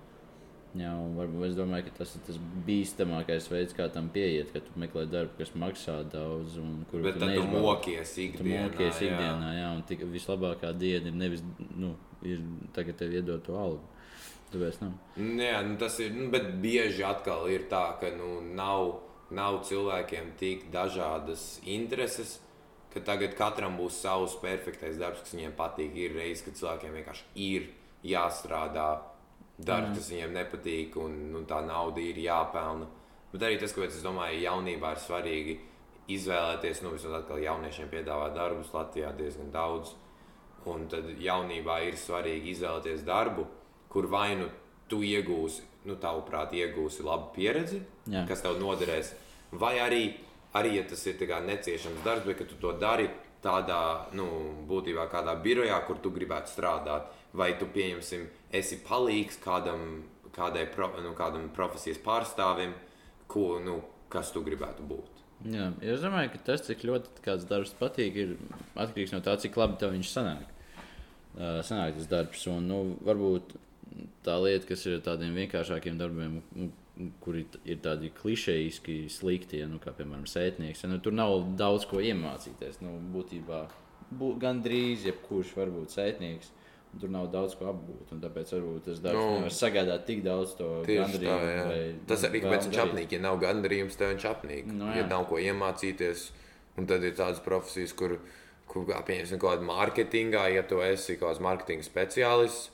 Jā, 0.75 0.91
varbūt 1.15 1.45
es 1.47 1.55
domāju, 1.55 1.85
ka 1.87 1.93
tas 2.01 2.11
ir 2.17 2.23
tas 2.27 2.37
bīstamākais 2.67 3.45
veids, 3.47 3.73
kā 3.77 3.85
tam 3.95 4.09
pieiet, 4.11 4.49
kad 4.51 4.65
tu 4.67 4.73
meklē 4.81 5.05
darbu, 5.07 5.37
kas 5.39 5.53
maksā 5.55 6.01
daudz. 6.11 6.57
Un 6.59 6.81
kur 6.91 7.01
Bet 7.05 7.15
tu 7.17 7.29
neizbauda. 7.29 7.61
mokies 7.63 8.11
Tu 8.17 8.25
ikdienā. 8.25 8.65
mokies 8.67 8.99
jā. 8.99 9.07
ikdienā, 9.07 9.51
jā, 9.55 9.69
un 9.77 9.83
tik, 9.87 10.03
vislabākā 10.11 10.73
diena 10.77 11.07
ir 11.13 11.15
nevis 11.15 11.43
nu, 11.79 11.93
ir 12.27 12.43
tagad 12.75 12.99
tev 12.99 13.15
iedot 13.15 13.43
to 13.47 13.55
algu. 13.55 13.79
Tāpēc, 14.51 14.81
nu, 14.83 14.91
Jā, 15.41 15.61
nu 15.65 15.77
tas 15.79 15.95
ir. 16.03 16.11
Nu, 16.13 16.27
bet 16.31 16.51
bieži 16.61 17.03
atkal 17.07 17.47
ir 17.49 17.65
tā, 17.71 17.85
ka 18.01 18.11
nu, 18.19 18.41
nav, 18.55 18.97
nav 19.31 19.61
cilvēkiem 19.67 20.35
tik 20.39 20.67
dažādas 20.75 21.61
intereses, 21.63 22.41
ka 22.95 23.03
tagad 23.03 23.35
katram 23.35 23.75
būs 23.79 23.99
savs 24.05 24.37
perfektais 24.39 24.95
darbs, 24.99 25.25
kas 25.25 25.35
viņiem 25.35 25.55
patīk. 25.57 25.95
Ir 25.99 26.15
reizes, 26.15 26.45
kad 26.45 26.59
cilvēkiem 26.61 26.95
vienkārši 26.95 27.27
ir 27.43 27.67
jāstrādā 28.07 28.89
darbs, 29.57 29.91
Jā. 29.91 29.95
kas 29.97 30.11
viņiem 30.13 30.35
nepatīk, 30.35 30.95
un 31.03 31.17
nu, 31.33 31.43
tā 31.49 31.59
nauda 31.65 31.99
ir 32.03 32.19
jāpelna. 32.23 32.87
Bet 33.33 33.43
arī 33.43 33.59
tas, 33.59 33.73
ko 33.75 33.83
es 33.83 33.99
domāju, 34.03 34.39
jaunībā 34.45 34.93
ir 34.95 35.01
svarīgi 35.03 35.57
izvēlēties, 36.15 36.83
nu, 36.85 36.93
vismaz 36.95 37.19
atkal 37.19 37.41
jauniešiem 37.43 37.91
piedāvāt 37.91 38.35
darbus 38.37 38.71
Latvijā 38.75 39.11
diezgan 39.17 39.51
daudz. 39.51 39.95
Un 40.71 40.87
tad 40.89 41.07
jaunībā 41.21 41.81
ir 41.85 41.97
svarīgi 41.99 42.53
izvēlēties 42.55 43.03
darbu, 43.05 43.45
kur 43.91 44.07
vai 44.09 44.31
nu 44.39 44.47
tu 44.89 45.01
iegūsi, 45.05 45.65
nu, 45.89 45.97
tavuprāt, 46.01 46.55
iegūsi 46.57 47.05
labu 47.05 47.31
pieredzi, 47.35 47.81
Jā. 48.09 48.23
kas 48.29 48.41
tev 48.45 48.57
noderēs, 48.61 49.11
vai 49.51 49.75
arī, 49.81 50.03
arī 50.55 50.77
ja 50.77 50.83
tas 50.87 51.05
ir 51.07 51.19
neciešams 51.19 52.03
darbs, 52.05 52.25
bet 52.25 52.47
tu 52.47 52.55
to 52.61 52.73
dari 52.79 53.09
tādā, 53.45 54.09
nu, 54.17 54.25
būtībā 54.69 55.07
kādā 55.11 55.35
birojā, 55.41 55.77
kur 55.85 55.99
tu 56.01 56.11
gribētu 56.11 56.49
strādāt, 56.49 57.11
vai 57.33 57.53
tu 57.59 57.67
pieņemsim, 57.69 58.25
esi 58.51 58.79
palīgs 58.87 59.37
kādam, 59.43 60.03
kādai 60.35 60.65
pro, 60.71 60.89
nu, 61.03 61.13
kādam 61.17 61.49
profesijas 61.53 61.99
pārstāvim, 62.01 62.73
ko, 63.27 63.59
nu, 63.61 63.81
kas 64.09 64.31
tu 64.33 64.41
gribētu 64.45 64.85
būt. 64.87 65.11
Jā, 65.51 65.69
es 65.83 66.01
domāju, 66.01 66.31
ka 66.33 66.41
tas, 66.47 66.63
cik 66.65 66.85
ļoti 66.87 67.21
kāds 67.25 67.45
darbs 67.49 67.75
patīk, 67.77 68.17
ir 68.17 68.35
atkarīgs 68.73 69.13
no 69.13 69.21
tā, 69.21 69.35
cik 69.41 69.57
labi 69.59 69.77
tev 69.81 69.93
viņš 69.93 70.09
sanāk. 70.09 70.47
Uh, 71.35 71.59
sanāk 71.67 71.97
tas 71.99 72.07
darbs, 72.09 72.45
un 72.47 72.69
nu, 72.71 72.79
varbūt 73.05 73.57
tā 74.25 74.37
lieta, 74.41 74.69
kas 74.71 74.85
ir 74.87 75.03
tādiem 75.05 75.35
vienkāršākiem 75.35 75.99
darbiem, 75.99 76.39
kuri 77.23 77.45
ir 77.67 77.79
tādi 77.83 78.11
klišejiski 78.15 79.05
slikti, 79.11 79.59
nu, 79.67 79.79
kā 79.83 79.91
piemēram 79.97 80.27
sētnieks, 80.29 80.85
ja, 80.85 80.89
nu, 80.91 80.99
tur 81.03 81.15
nav 81.15 81.41
daudz 81.59 81.87
ko 81.89 81.99
iemācīties. 82.03 82.79
Nu, 82.83 82.95
būtībā 83.15 83.65
bū, 84.15 84.35
gandrīz 84.39 85.07
jebkurš 85.09 85.55
var 85.57 85.73
būt 85.75 85.95
sētnieks. 85.97 86.53
Tur 86.95 87.09
nav 87.11 87.25
daudz 87.27 87.57
ko 87.59 87.65
apgūt, 87.67 88.13
un 88.15 88.21
tāpēc 88.23 88.53
varbūt 88.55 88.85
tas 88.87 89.01
darbs 89.03 89.19
Nu, 89.19 89.31
nevar 89.41 89.51
sagādāt 89.51 90.05
tik 90.07 90.21
daudz 90.23 90.53
to 90.55 90.69
Tieši 90.87 91.19
tā, 91.25 91.33
jā. 91.43 91.65
vai 91.67 91.79
Tas 92.07 92.23
arī 92.23 92.39
pēc 92.45 92.69
darīt. 92.69 92.75
čapnīka, 92.77 93.17
ja 93.17 93.23
nav 93.25 93.39
gandarījums, 93.41 93.97
tad 93.99 94.13
viņš 94.13 94.27
apnīk. 94.29 94.69
Nu, 94.71 94.87
ja 94.93 95.01
jā. 95.01 95.09
nav 95.09 95.25
ko 95.27 95.41
iemācīties, 95.43 96.29
un 96.79 96.87
tad 96.87 97.03
ir 97.03 97.17
tādas 97.17 97.41
profesijas, 97.43 97.91
kur, 97.99 98.15
kur 98.71 98.87
pieņemsim, 98.87 99.41
kaut 99.41 99.57
kādā 99.57 99.67
mārketingā, 99.67 100.45
ja 100.55 100.63
tu 100.63 100.79
esi 100.87 101.17
kaut 101.19 101.33
kāds 101.33 101.43
mārketinga 101.43 101.83
speciālists. 101.83 102.71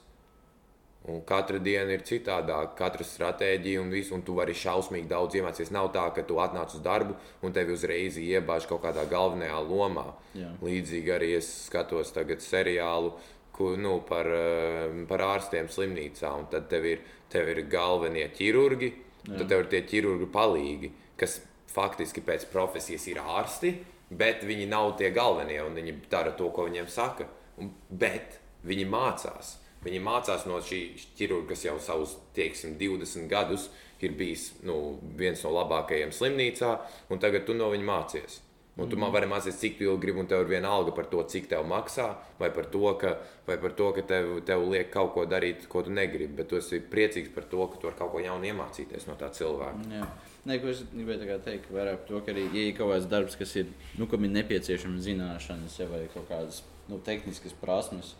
Un 1.09 1.23
katra 1.25 1.57
diena 1.57 1.95
ir 1.95 2.03
citādāka, 2.05 2.75
katra 2.77 3.05
stratēģija 3.07 3.81
un 3.81 3.89
viss, 3.89 4.11
un 4.13 4.21
tu 4.21 4.35
vari 4.37 4.53
šausmīgi 4.53 5.09
daudz 5.09 5.39
iemācīties. 5.39 5.71
Nav 5.73 5.89
tā, 5.95 6.03
ka 6.13 6.21
tu 6.27 6.37
atnāc 6.43 6.75
uz 6.77 6.83
darbu 6.85 7.15
un 7.41 7.55
tevi 7.55 7.73
uzreiz 7.73 8.19
iebāž 8.21 8.67
kaut 8.69 8.83
kādā 8.83 9.07
galvenajā 9.09 9.63
lomā. 9.65 10.11
Jā. 10.37 10.51
Līdzīgi 10.61 11.15
arī 11.15 11.31
es 11.39 11.49
skatos 11.65 12.13
tagad 12.13 12.45
seriālu 12.45 13.15
ku, 13.51 13.75
nu, 13.81 13.99
par, 14.07 14.29
eh, 14.29 15.05
par 15.09 15.25
ārstiem 15.25 15.69
slimnīcā, 15.69 16.33
un 16.37 16.45
tad 16.53 16.69
tev 16.69 16.85
ir, 16.85 17.01
tev 17.29 17.49
ir 17.49 17.63
galvenie 17.69 18.27
ķirurgi, 18.37 18.91
un 19.27 19.37
tad 19.37 19.49
tev 19.49 19.65
ir 19.65 19.71
tie 19.73 19.81
ķirurgi 19.81 20.29
palīgi, 20.33 20.91
kas 21.17 21.41
faktiski 21.71 22.21
pēc 22.21 22.45
profesijas 22.51 23.07
ir 23.07 23.21
ārsti, 23.21 23.75
bet 24.11 24.43
viņi 24.43 24.67
nav 24.67 24.97
tie 24.97 25.11
galvenie, 25.11 25.61
un 25.63 25.75
viņi 25.77 25.97
dara 26.09 26.31
to, 26.31 26.49
ko 26.49 26.67
viņiem 26.67 26.89
saka. 26.91 27.27
Un, 27.57 27.71
bet 27.89 28.39
viņi 28.65 28.87
mācās. 28.89 29.57
Viņi 29.81 30.03
mācās 30.05 30.45
no 30.45 30.59
šī 30.61 30.81
ķirurga, 31.17 31.53
kas 31.53 31.65
jau 31.65 31.79
savus, 31.81 32.13
teiksim, 32.37 32.77
20 32.77 33.25
gadus 33.31 33.69
ir 34.01 34.13
bijis 34.17 34.51
nu, 34.65 34.99
viens 35.17 35.41
no 35.45 35.55
labākajiem 35.55 36.13
slimnīcā, 36.13 36.75
un 37.09 37.21
tagad 37.21 37.47
tu 37.47 37.57
no 37.57 37.69
viņa 37.73 37.87
mācies. 37.87 38.41
Un 38.79 38.87
tu 38.89 38.95
man 38.95 39.11
vari 39.11 39.27
mācīties, 39.27 39.57
cik 39.59 39.73
tu 39.77 39.83
ilgi 39.83 39.99
gribi, 40.05 40.21
un 40.23 40.27
tev 40.31 40.45
ir 40.45 40.49
viena 40.53 40.69
alga 40.71 40.93
par 40.95 41.09
to, 41.11 41.19
cik 41.27 41.49
tev 41.51 41.65
maksā, 41.67 42.05
vai 42.39 42.47
par 42.55 42.69
to, 42.71 42.81
ka, 43.01 43.11
vai 43.45 43.57
par 43.59 43.75
to, 43.77 43.89
ka 43.97 44.03
tev, 44.07 44.29
tev 44.47 44.63
liek 44.71 44.87
kaut 44.93 45.11
ko 45.13 45.25
darīt, 45.29 45.65
ko 45.69 45.83
tu 45.83 45.91
negribi. 45.93 46.31
Bet 46.37 46.47
tu 46.49 46.57
esi 46.57 46.79
priecīgs 46.93 47.33
par 47.35 47.49
to, 47.51 47.65
ka 47.67 47.81
tu 47.81 47.89
vari 47.89 47.99
kaut 47.99 48.13
ko 48.13 48.23
jaunu 48.23 48.47
iemācīties 48.47 49.09
no 49.09 49.17
tā 49.19 49.27
cilvēka. 49.35 49.83
Jā. 49.91 50.07
Nē, 50.47 50.57
ko 50.63 50.71
es 50.71 50.85
gribēju 50.87 51.37
teikt, 51.45 51.67
vairāk 51.75 51.99
par 51.99 52.07
to, 52.07 52.23
ka 52.23 52.33
arī, 52.33 52.47
ja 52.55 52.63
ir 52.69 52.77
kaut 52.79 52.93
kāds 52.95 53.11
darbs, 53.11 53.35
kas 53.37 53.53
ir, 53.59 53.69
nu, 53.99 54.07
kam 54.09 54.23
ir 54.25 54.33
nepieciešams 54.39 55.03
zināšanas, 55.05 55.77
ja, 55.83 55.89
vai 55.91 56.05
kaut 56.15 56.31
kādas 56.31 56.63
nu, 56.87 56.97
tehniskas 57.05 57.53
prasmes, 57.59 58.15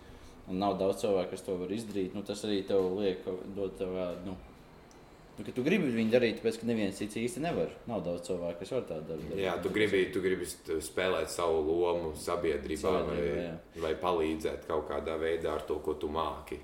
un 0.50 0.62
nav 0.62 0.78
daudz 0.80 1.04
cilvēku, 1.04 1.34
kas 1.34 1.46
to 1.46 1.58
var 1.60 1.74
izdarīt, 1.74 2.16
nu, 2.18 2.24
tas 2.28 2.42
arī 2.48 2.62
tev 2.68 2.88
liek, 2.98 3.28
dod 3.56 3.76
tev 3.80 3.94
nu, 4.26 4.36
nu, 5.38 5.46
ka 5.46 5.54
tu 5.56 5.64
gribi 5.66 5.92
viņu 5.94 6.14
darīt, 6.14 6.40
tāpēc, 6.40 6.60
ka 6.62 6.70
neviens 6.70 6.98
cits 7.00 7.20
īsti 7.22 7.44
nevar. 7.44 7.72
Nav 7.90 8.04
daudz 8.06 8.28
cilvēku, 8.30 8.60
kas 8.62 8.74
var 8.76 8.88
tādu 8.90 9.14
darīt. 9.14 9.36
Jā, 9.42 9.56
tu 9.64 9.72
gribi, 9.74 10.04
tu 10.14 10.24
gribi 10.24 10.48
spēlēt 10.48 11.32
savu 11.34 11.62
lomu 11.68 12.12
sabiedrībā, 12.20 12.82
Sabiedrībā, 12.82 13.38
vai, 13.38 13.46
jā. 13.46 13.86
vai 13.86 13.94
palīdzēt 14.02 14.68
kaut 14.70 14.88
kādā 14.92 15.18
veidā 15.22 15.56
ar 15.56 15.66
to, 15.68 15.80
ko 15.86 15.96
tu 16.02 16.12
māki. 16.12 16.60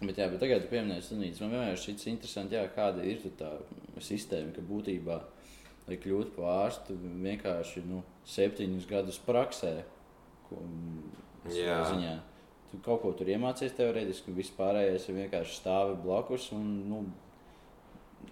Bet, 0.00 0.16
jā, 0.16 0.30
bet 0.32 0.38
tagad, 0.40 0.62
kad 0.62 0.70
pieminēji 0.70 1.04
slimnīcu, 1.04 1.42
man 1.44 1.54
vienmēr 1.56 1.80
šķiet 1.80 2.06
interesanti, 2.08 2.56
jā, 2.56 2.64
kāda 2.72 3.04
ir 3.04 3.20
tā 3.36 3.50
sistēma, 4.00 4.54
ka 4.56 4.64
būtībā, 4.64 5.16
lai 5.88 5.98
kļūtu 6.00 6.36
par 6.36 6.52
ārstu, 6.64 6.96
vienkārši 7.24 7.82
nu, 7.88 8.00
septiņus 8.30 8.86
gadus 8.88 9.20
praksē. 9.26 9.74
Ko, 10.48 10.62
Jā. 11.52 11.82
ziņā. 11.90 12.14
Tu 12.70 12.78
kaut 12.84 13.02
ko 13.02 13.10
tur 13.18 13.30
iemācījies 13.32 13.74
teorētiski, 13.78 14.30
un 14.30 14.36
viss 14.38 14.54
pārējais 14.54 15.08
ir 15.10 15.16
vienkārši 15.24 15.56
stāvi 15.58 15.96
blakus 16.04 16.50
un 16.54 16.68
nu, 16.86 17.00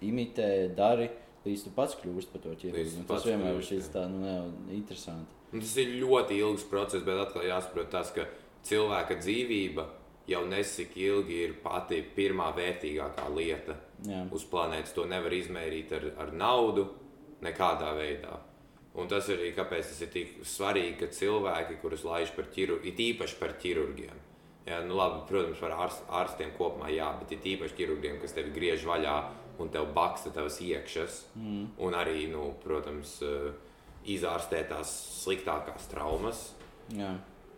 imitē, 0.05 0.69
dari, 0.75 1.09
līdz 1.43 1.65
tu 1.65 1.73
pats 1.75 1.97
kļūsi 1.99 2.31
par 2.31 2.45
to 2.45 2.55
tu 2.55 2.71
Un 2.71 3.07
Tas 3.09 3.27
vienmēr 3.27 3.59
ir 3.59 3.67
šis 3.67 3.91
tā, 3.91 4.05
nu, 4.11 4.23
jā, 4.23 4.39
interesanti. 4.77 5.35
Un 5.51 5.63
tas 5.65 5.75
ir 5.81 5.95
ļoti 5.99 6.37
ilgs 6.39 6.67
process, 6.69 7.03
bet 7.03 7.19
atkal 7.19 7.47
jāsaprot 7.47 7.89
tas, 7.91 8.13
ka 8.15 8.27
cilvēka 8.69 9.17
dzīvība 9.19 9.87
jau 10.29 10.43
nesik 10.45 10.93
ilgi 10.99 11.39
ir 11.47 11.55
pati 11.63 12.03
pirmā 12.15 12.51
vērtīgākā 12.55 13.25
lieta 13.33 13.75
Jā. 14.05 14.23
uz 14.31 14.45
planētas. 14.49 14.93
To 14.95 15.07
nevar 15.09 15.33
izmērīt 15.33 15.93
ar, 15.97 16.05
ar 16.25 16.33
naudu 16.37 16.85
nekādā 17.43 17.91
veidā. 17.97 18.37
Un 18.99 19.09
tas 19.09 19.29
ir 19.29 19.39
arī 19.39 19.51
kāpēc 19.57 19.91
tas 19.91 20.01
ir 20.05 20.11
tik 20.13 20.39
svarīgi, 20.45 20.97
ka 21.01 21.11
cilvēki, 21.13 21.79
kurus 21.81 22.05
laiž 22.05 22.33
par 22.35 22.49
ķirurgiem, 22.53 22.93
ir 22.93 23.05
īpaši 23.13 23.37
par 23.39 23.55
ķirurgiem. 23.61 24.25
Jā, 24.69 24.83
nu 24.85 24.97
labi, 24.99 25.23
protams, 25.25 25.57
par 25.63 25.73
ārst, 25.85 26.03
ārstiem 26.13 26.51
kopumā, 26.57 26.91
jā, 26.93 27.07
bet 27.17 27.31
ir 27.33 27.47
īpaši 27.55 27.77
ķirurgiem, 27.79 28.19
kas 28.21 28.35
tevi 28.35 28.53
griež 28.53 28.85
vaļā 28.85 29.15
un 29.59 29.71
tev 29.73 29.89
baksta 29.95 30.29
tavas 30.35 30.59
iekšas, 30.61 31.23
mm. 31.35 31.63
un 31.85 31.97
arī, 31.97 32.27
nu, 32.29 32.51
protams, 32.61 33.15
uh, 33.25 33.49
izārstē 34.05 34.61
tās 34.69 34.91
sliktākās 35.23 35.89
traumas. 35.91 36.43
Jā. 36.93 37.15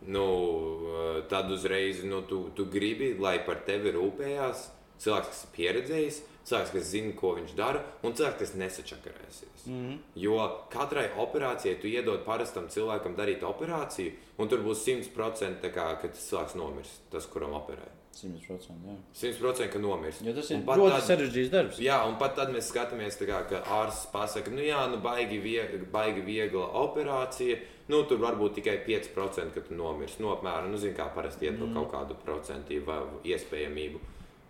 Nu, 0.07 0.23
uh, 0.23 1.19
tad 1.29 1.51
uzreiz 1.51 2.05
nu, 2.07 2.23
tu, 2.29 2.45
tu 2.55 2.65
gribi, 2.71 3.11
lai 3.19 3.37
par 3.45 3.59
tevi 3.67 3.91
rūpējās 3.97 4.69
cilvēks, 5.01 5.33
kas 5.33 5.43
ir 5.43 5.53
pieredzējis, 5.57 6.21
cilvēks, 6.47 6.73
kas 6.73 6.89
zina, 6.89 7.13
ko 7.17 7.35
viņš 7.37 7.55
dara, 7.57 7.83
un 8.03 8.13
cilvēks, 8.17 8.39
kas 8.39 8.53
nesačakarēsies. 8.57 9.65
Mm 9.65 9.79
-hmm. 9.79 9.97
Jo 10.15 10.49
katrai 10.73 11.09
operācijai 11.17 11.79
tu 11.81 11.87
iedod 11.87 12.25
parastam 12.25 12.67
cilvēkam 12.69 13.15
darīt 13.15 13.43
operāciju, 13.43 14.11
un 14.37 14.49
tur 14.49 14.59
būs 14.59 14.85
100% 14.85 15.73
kā, 15.73 15.87
ka 16.01 16.07
tas 16.07 16.29
cilvēks 16.29 16.55
nomirs, 16.55 16.99
tas, 17.11 17.25
kuram 17.25 17.53
operē. 17.53 17.89
100%. 18.15 18.75
Jā. 18.85 18.95
100% 19.15 19.69
ka 19.71 19.79
nomirs. 19.79 20.21
Jo 20.21 20.33
tas 20.33 20.49
ir 20.51 20.63
ļoti 20.65 20.89
tad- 20.91 21.07
sarežģīts 21.07 21.51
darbs. 21.51 21.79
Jā, 21.79 22.01
un 22.07 22.17
pat 22.19 22.35
tad 22.35 22.49
mēs 22.53 22.71
skatāmies, 22.71 23.17
tā 23.17 23.27
kā, 23.29 23.47
ka 23.49 23.63
ārsts 23.63 24.11
pasakā, 24.11 24.51
nu 24.51 24.61
jā, 24.65 24.81
nu 24.91 24.97
baigi, 24.97 25.39
vie, 25.39 25.61
baigi 25.91 26.21
viegla 26.21 26.67
operācija. 26.83 27.59
Nu, 27.87 28.03
tur 28.03 28.17
var 28.17 28.35
būt 28.35 28.59
tikai 28.59 28.77
5%, 28.85 29.53
ka 29.53 29.61
tu 29.61 29.75
nomirsi. 29.75 30.21
Nu, 30.23 30.31
apmēram, 30.35 30.69
nu, 30.71 30.77
zini, 30.77 30.95
kā 30.95 31.09
parasti 31.15 31.45
iet 31.45 31.59
mm. 31.59 31.73
kaut 31.73 31.91
kādu 31.91 32.15
procentu 32.23 32.79
vai 32.85 32.99
iespējamību. 33.23 33.99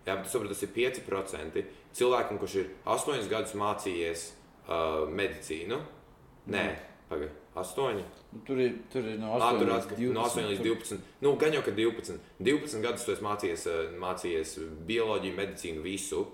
Jā, 0.06 0.16
bet 0.16 0.24
tu 0.26 0.32
saproti, 0.32 0.54
tas 0.54 0.62
ir 0.66 0.72
5%. 0.74 1.62
Cilvēkam, 1.94 2.38
kurš 2.40 2.56
ir 2.62 2.72
8 2.90 3.28
gadus 3.30 3.54
mācījies 3.58 4.24
uh, 4.66 5.04
medicīnu, 5.12 5.78
nē, 6.50 6.64
pagaidi, 7.10 7.30
8. 7.54 8.02
Nu, 8.32 8.40
Tur 8.46 8.60
ir, 8.64 8.76
tur 8.90 9.04
ir 9.06 9.18
no 9.20 9.34
8 9.36 9.44
Ah, 9.44 9.58
tur 9.58 9.68
līdz 9.68 9.76
atkal 9.76 9.98
12. 9.98 10.14
no 10.16 10.22
8 10.24 10.46
līdz 10.50 10.62
12. 10.64 11.00
Nu, 11.20 11.34
gan 11.38 11.52
jau, 11.52 11.62
ka 11.62 11.74
12. 11.76 12.18
12 12.40 12.82
gadus 12.82 13.04
tu 13.04 13.12
esi 13.12 13.26
mācījies, 13.26 13.66
eh, 13.68 13.96
mācījies 14.00 14.54
bioloģiju, 14.88 15.36
medicīnu, 15.36 15.82
visu. 15.84 16.24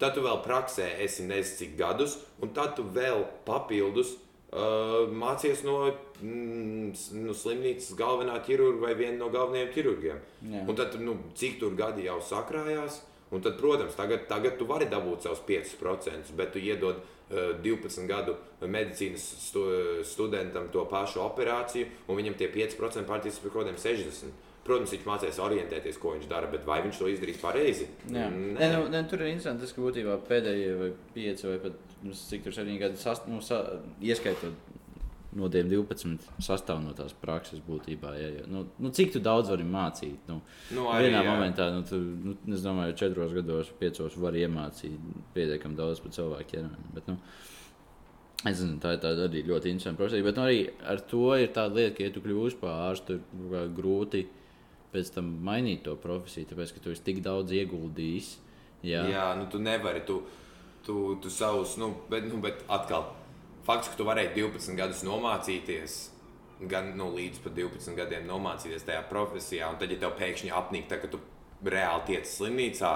Tad 0.00 0.16
tu 0.16 0.24
vēl 0.24 0.42
praksē 0.44 0.88
esi 1.04 1.24
nezinu 1.28 1.56
cik 1.60 1.76
gadus, 1.78 2.18
un 2.42 2.50
tad 2.56 2.74
tu 2.76 2.82
vēl 2.82 3.22
papildus 3.46 4.16
mācījies 4.52 5.64
no, 5.66 5.80
mm, 6.22 6.92
no 7.24 7.34
slimnīcas 7.34 7.96
galvenā 7.98 8.38
ķirurga 8.46 8.86
vai 8.86 8.94
viena 8.94 9.18
no 9.18 9.28
galvenajiem 9.32 9.72
ķirurgiem. 9.74 10.22
Jā. 10.52 10.62
Un 10.66 10.78
tad, 10.78 10.94
nu, 11.02 11.18
cik 11.34 11.58
tur 11.60 11.74
gadi 11.76 12.06
jau 12.06 12.20
sakrājās, 12.22 13.02
un 13.34 13.42
tad, 13.42 13.58
protams, 13.58 13.96
tagad, 13.98 14.28
tagad 14.30 14.56
tu 14.58 14.68
vari 14.68 14.86
dabūt 14.86 15.26
savus 15.26 15.42
5%, 15.48 16.32
bet 16.38 16.54
tu 16.54 16.62
iedod 16.62 17.02
uh, 17.02 17.58
12 17.62 18.06
gadu 18.06 18.36
medicīnas 18.62 19.26
stu, 19.48 19.66
studentam 20.06 20.70
to 20.72 20.86
pašu 20.88 21.24
operāciju, 21.26 21.90
un 22.06 22.20
viņam 22.20 22.38
tie 22.38 22.50
5% 22.54 23.06
pārtīstās 23.08 23.42
par 23.42 23.52
kaut 23.52 23.66
kādiem 23.66 23.80
60. 23.82 24.45
Protams, 24.66 24.92
viņš 24.94 25.04
mācīs 25.06 25.40
orientēties, 25.42 25.98
ko 26.02 26.14
viņš 26.16 26.28
dara, 26.30 26.50
bet 26.52 26.64
vai 26.68 26.80
viņš 26.84 27.00
to 27.02 27.10
izdarīs 27.12 27.42
pareizi? 27.42 27.88
Jā. 28.10 28.28
Nē, 28.30 28.70
nu, 28.74 28.86
nē, 28.92 29.04
tur 29.10 29.22
ir 29.22 29.32
interesanti, 29.32 29.64
tas, 29.64 29.74
ka 29.76 29.84
būtībā 29.84 30.18
pēdējie 30.26 30.72
vai 30.80 30.88
pieci 31.14 31.46
vai 31.48 31.58
pat 31.62 31.96
nu, 32.02 32.14
cik 32.16 32.46
tur 32.46 32.56
septiņi 32.56 32.82
gadi, 32.82 33.00
sast, 33.00 33.28
nu, 33.30 33.38
sa, 33.44 33.62
ieskaitot 34.02 34.74
no 35.36 35.50
tiem 35.52 35.68
12, 35.68 36.30
sastāv 36.40 36.78
no 36.80 36.94
tās 36.96 37.12
prakses 37.20 37.60
būtībā. 37.66 38.12
Jā, 38.16 38.28
jā. 38.38 38.44
Nu, 38.50 38.64
nu, 38.80 38.92
cik 38.96 39.18
daudz 39.24 39.50
vari 39.52 39.66
mācīt? 39.68 40.30
Nu, 40.30 40.40
Nu, 40.72 40.86
arī, 40.92 41.10
vienā 41.10 41.20
jā. 41.22 41.34
momentā, 41.34 41.66
nu, 41.74 41.82
tu, 41.86 41.98
nu, 42.00 42.36
es 42.56 42.64
domāju, 42.64 42.94
ka 42.94 43.02
četros 43.04 43.34
gados, 43.36 43.72
piecos 43.80 44.16
var 44.22 44.38
iemācīt 44.38 44.96
pietiekami 45.36 45.76
daudz 45.76 46.00
par 46.04 46.16
cilvēku 46.16 46.56
ķermeni. 46.56 46.94
Bet, 46.96 47.12
nu, 47.12 47.20
Es 48.46 48.60
zinu, 48.60 48.76
tā 48.78 48.92
ir 48.94 49.00
tāda 49.02 49.24
arī 49.26 49.40
ļoti 49.48 49.70
interesanta 49.72 49.98
profesija. 49.98 50.22
Bet 50.22 50.36
nu, 50.36 50.42
arī 50.44 50.58
ar 50.86 51.00
to 51.10 51.30
ir 51.40 51.48
tā 51.56 51.64
lieta, 51.72 51.96
ka, 51.96 52.04
ja 52.04 52.12
tu 52.14 52.20
kļūsi 52.22 52.58
par 52.60 52.82
ārstu, 52.90 53.16
ir 53.16 53.46
kā 53.50 53.62
grūti 53.74 54.20
pēc 54.92 55.12
tam 55.16 55.30
mainīt 55.46 55.84
to 55.86 55.96
profesiju, 56.00 56.50
tāpēc 56.52 56.74
ka 56.74 56.82
tu 56.84 56.94
esi 56.94 57.04
tik 57.06 57.22
daudz 57.24 57.54
ieguldījis. 57.56 58.32
Jā, 58.86 59.06
Jā, 59.10 59.28
nu 59.38 59.46
tu 59.50 59.60
nevari. 59.62 60.02
Tu, 60.06 60.20
tu, 60.86 61.16
tu 61.22 61.32
savus, 61.32 61.76
nu, 61.80 61.90
bet, 62.10 62.26
nu, 62.30 62.38
bet 62.42 62.62
atkal, 62.70 63.08
fakts, 63.66 63.90
ka 63.90 63.98
tu 63.98 64.06
varēji 64.06 64.36
12 64.36 64.78
gadus 64.78 65.02
nomācīties, 65.06 65.96
gan 66.70 66.92
nu, 66.96 67.10
līdz 67.16 67.42
pat 67.44 67.56
12 67.56 67.98
gadiem 67.98 68.28
nomācīties 68.28 68.86
tajā 68.86 69.02
profesijā, 69.10 69.72
un 69.72 69.80
tad, 69.80 69.92
ja 69.92 70.00
tev 70.04 70.14
pēkšņi 70.20 70.52
apnīk, 70.54 70.86
tā, 70.90 71.00
ka 71.02 71.10
tu 71.12 71.20
reāli 71.66 72.12
tiec 72.12 72.30
slimnīcā, 72.30 72.92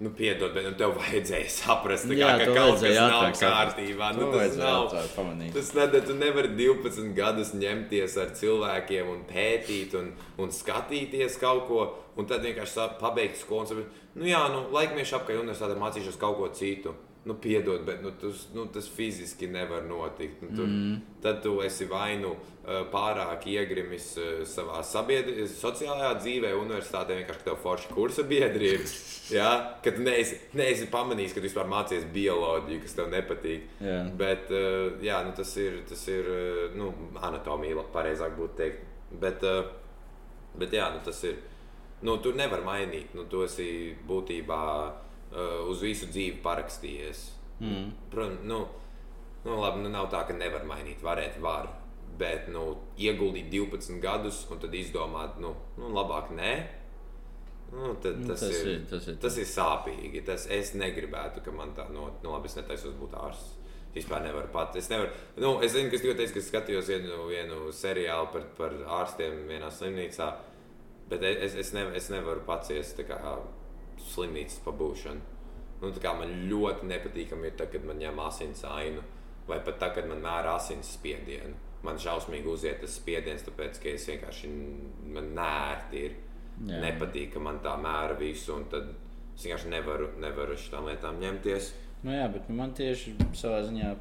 nu, 0.00 0.10
piedod, 0.14 0.52
bet 0.54 0.64
nu, 0.68 0.72
tev 0.78 0.92
vajadzēja 0.98 1.48
saprast, 1.50 2.06
kā, 2.06 2.18
Jā, 2.18 2.34
ka 2.38 2.52
kaut 2.54 2.78
kas 2.78 2.94
nav 2.94 3.14
saprast. 3.34 3.42
kārtībā. 3.42 4.10
Nu, 4.14 4.28
tas 4.34 4.56
nav. 4.60 4.92
pamanīt. 5.16 5.52
Tas 5.56 5.72
nedara, 5.74 6.04
tu 6.06 6.14
nevari 6.18 6.52
12 6.54 7.10
gadus 7.16 7.50
ņemties 7.58 8.14
ar 8.22 8.30
cilvēkiem 8.38 9.10
un 9.10 9.24
pētīt 9.30 9.96
un, 9.98 10.12
un 10.38 10.54
skatīties 10.54 11.40
kaut 11.42 11.66
ko, 11.70 11.88
un 12.16 12.30
tad 12.30 12.46
vienkārši 12.46 12.86
pabeigt 13.02 13.40
skolu. 13.42 13.84
Nu, 14.14 14.26
jā, 14.28 14.44
nu, 14.54 14.68
laikmiešu 14.74 15.18
apkārt 15.18 15.42
universitātē 15.42 15.78
mācīšos 15.78 16.18
kaut 16.20 16.38
ko 16.38 16.48
citu. 16.54 16.94
Nu, 17.24 17.34
piedod, 17.34 17.82
bet 17.84 18.02
nu, 18.02 18.10
tas, 18.10 18.46
nu, 18.54 18.64
tas 18.72 18.88
fiziski 18.88 19.46
nevar 19.46 19.82
notikt. 19.84 20.42
Nu, 20.42 20.48
tur, 20.56 20.66
mm. 20.66 21.00
Tad 21.22 21.42
tu 21.42 21.58
esi 21.60 21.84
vai 21.90 22.14
nu 22.20 22.30
uh, 22.30 22.84
pārāk 22.92 23.44
iegrimis 23.50 24.06
uh, 24.16 24.28
savā 24.48 24.78
sabiedri, 24.86 25.48
sociālajā 25.50 26.12
dzīvē, 26.22 26.52
universitātē 26.56 27.18
vienkārši 27.18 27.44
tev 27.44 27.58
forši 27.64 27.90
kursa 27.92 28.24
biedri 28.28 28.70
ir. 28.76 28.86
Ja? 29.34 29.50
Kad 29.84 29.98
neesi, 30.00 30.38
neesi 30.56 30.86
pamanījis, 30.92 31.34
ka 31.34 31.42
tu 31.42 31.48
vispār 31.50 31.68
mācies 31.68 32.06
bioloģiju, 32.14 32.84
kas 32.86 32.96
tev 32.96 33.10
nepatīk. 33.12 33.66
Jā. 33.84 33.98
Bet 34.22 34.54
uh, 34.54 34.94
jā, 35.04 35.18
nu, 35.26 35.34
tas 35.36 35.52
ir, 35.60 35.82
tas 35.90 36.06
ir 36.08 36.30
nu, 36.78 36.92
anatomija, 37.18 37.84
pareizāk 37.92 38.38
būtu 38.38 38.56
teikt. 38.62 38.86
Bet, 39.20 39.44
bet 40.60 40.74
jā, 40.76 40.88
nu, 40.94 41.02
tas 41.04 41.20
ir. 41.24 41.36
Nu, 42.04 42.16
tur 42.22 42.36
nevar 42.38 42.60
mainīt. 42.62 43.12
Nu, 43.16 43.24
tu 43.28 43.42
esi 43.42 43.68
būtībā 44.06 44.62
uz 45.70 45.82
visu 45.84 46.06
dzīvi 46.06 46.40
parakstījies. 46.44 47.24
Mm. 47.60 47.90
Protams, 48.12 48.44
nu, 48.48 48.62
nu, 49.44 49.58
labi, 49.60 49.82
nu, 49.84 49.88
nav 49.92 50.08
tā, 50.12 50.24
ka 50.28 50.32
nevar 50.36 50.64
mainīt. 50.64 51.02
Varēt, 51.04 51.40
var. 51.42 51.68
Bet 52.18 52.48
nu, 52.50 52.76
ieguldīt 52.98 53.50
12 53.52 54.00
gadus 54.02 54.44
un 54.50 54.58
tad 54.58 54.72
izdomāt, 54.74 55.36
nu, 55.42 55.52
nu 55.78 55.90
labāk 55.94 56.32
nē. 56.34 56.52
Nu, 57.72 57.92
tad, 58.00 58.16
Nu, 58.22 58.28
tas, 58.30 58.40
tas 58.40 58.54
ir, 58.62 58.66
ir- 58.78 58.86
tas 58.88 59.06
ir- 59.08 59.18
tas 59.20 59.36
ir 59.36 59.44
sāpīgi. 59.44 60.24
Tas, 60.24 60.46
es 60.50 60.72
negribētu, 60.74 61.42
ka 61.44 61.52
man 61.52 61.74
tā 61.76 61.84
no, 61.92 62.08
nu, 62.22 62.30
labi, 62.32 62.46
es 62.48 62.56
netaisos 62.56 62.94
būt 62.96 63.12
ārsts. 63.12 63.54
Vispār 63.94 64.22
nevaru 64.22 64.48
pat. 64.52 64.76
Es, 64.76 64.88
nevaru, 64.90 65.10
nu, 65.36 65.60
es 65.64 65.72
zinu, 65.72 65.88
ka 65.90 65.96
es 65.96 66.02
tikko 66.02 66.16
teicu, 66.16 66.34
ka 66.34 66.40
skatījos 66.46 66.88
vienu, 66.88 67.26
vienu 67.28 67.72
seriālu 67.72 68.28
par, 68.32 68.42
par 68.56 68.74
ārstiem 69.00 69.46
vienā 69.48 69.70
slimnīcā, 69.72 70.26
bet 71.08 71.22
es, 71.22 71.54
es, 71.54 71.72
nev, 71.72 71.94
es 71.96 72.08
nevaru 72.12 72.40
paciest 72.46 73.00
kā 73.08 73.16
slimnīcas 74.12 74.60
pabūšanu. 74.66 75.36
Nu, 75.78 75.92
man 76.18 76.34
ļoti 76.50 76.88
nepatīkami 76.90 77.50
ir, 77.50 77.56
tad, 77.58 77.70
kad 77.70 77.84
man 77.86 78.00
ņem 78.02 78.20
asins 78.24 78.64
ainu, 78.66 79.04
vai 79.46 79.60
pat 79.64 79.78
tad, 79.78 79.94
kad 79.94 80.08
man 80.10 80.22
mēra 80.24 80.56
asins 80.58 80.90
spiedienu. 80.96 81.54
Man 81.86 82.00
šausmīgi 82.02 82.50
uziet 82.50 82.80
tas 82.82 82.96
spiediens, 82.98 83.44
tāpēc 83.46 83.78
ka 83.78 83.92
es 83.92 84.08
vienkārši 84.10 84.50
nērti 85.14 86.00
ir. 86.08 86.16
Jā. 86.66 86.80
Nepatīk, 86.82 87.30
ka 87.36 87.42
man 87.42 87.60
tā 87.62 87.76
mēra 87.78 88.16
visu, 88.18 88.56
un 88.56 88.66
tad 88.72 88.90
es 89.36 89.44
vienkārši 89.46 89.70
nevaru, 89.70 90.08
nevaru 90.18 90.56
šitām 90.58 90.88
lietām 90.90 91.20
ņemties. 91.22 91.70
Nu, 92.02 92.10
jā, 92.16 92.26
bet 92.34 92.50
man 92.50 92.74
tieši 92.74 93.14
savā 93.38 93.62
ziņā 93.68 93.92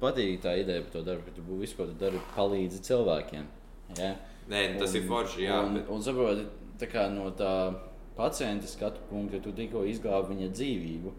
patīk 0.00 0.38
tā 0.44 0.54
ideja 0.60 0.84
par 0.84 0.94
to 0.94 1.02
darbu, 1.06 1.26
ka 1.26 1.34
tu 1.34 1.58
visu, 1.58 1.76
ko 1.78 1.88
tu 1.90 1.96
dari, 1.98 2.22
palīdzi 2.36 2.82
cilvēkiem. 2.86 3.50
Jā? 3.98 4.12
Nē, 4.50 4.62
tas 4.78 4.94
un, 4.94 5.00
ir 5.00 5.08
forši, 5.10 5.42
jā. 5.48 5.58
Un, 5.64 5.78
bet, 5.78 5.90
un 5.90 6.06
saproti, 6.06 6.46
tā 6.80 6.88
kā 6.90 7.08
no 7.12 7.30
tā 7.36 7.50
pacienta 8.16 8.68
skatu 8.70 9.04
punkta, 9.10 9.40
tu 9.42 9.52
tikko 9.54 9.84
izglābi 9.88 10.34
viņa 10.34 10.50
dzīvību. 10.54 11.14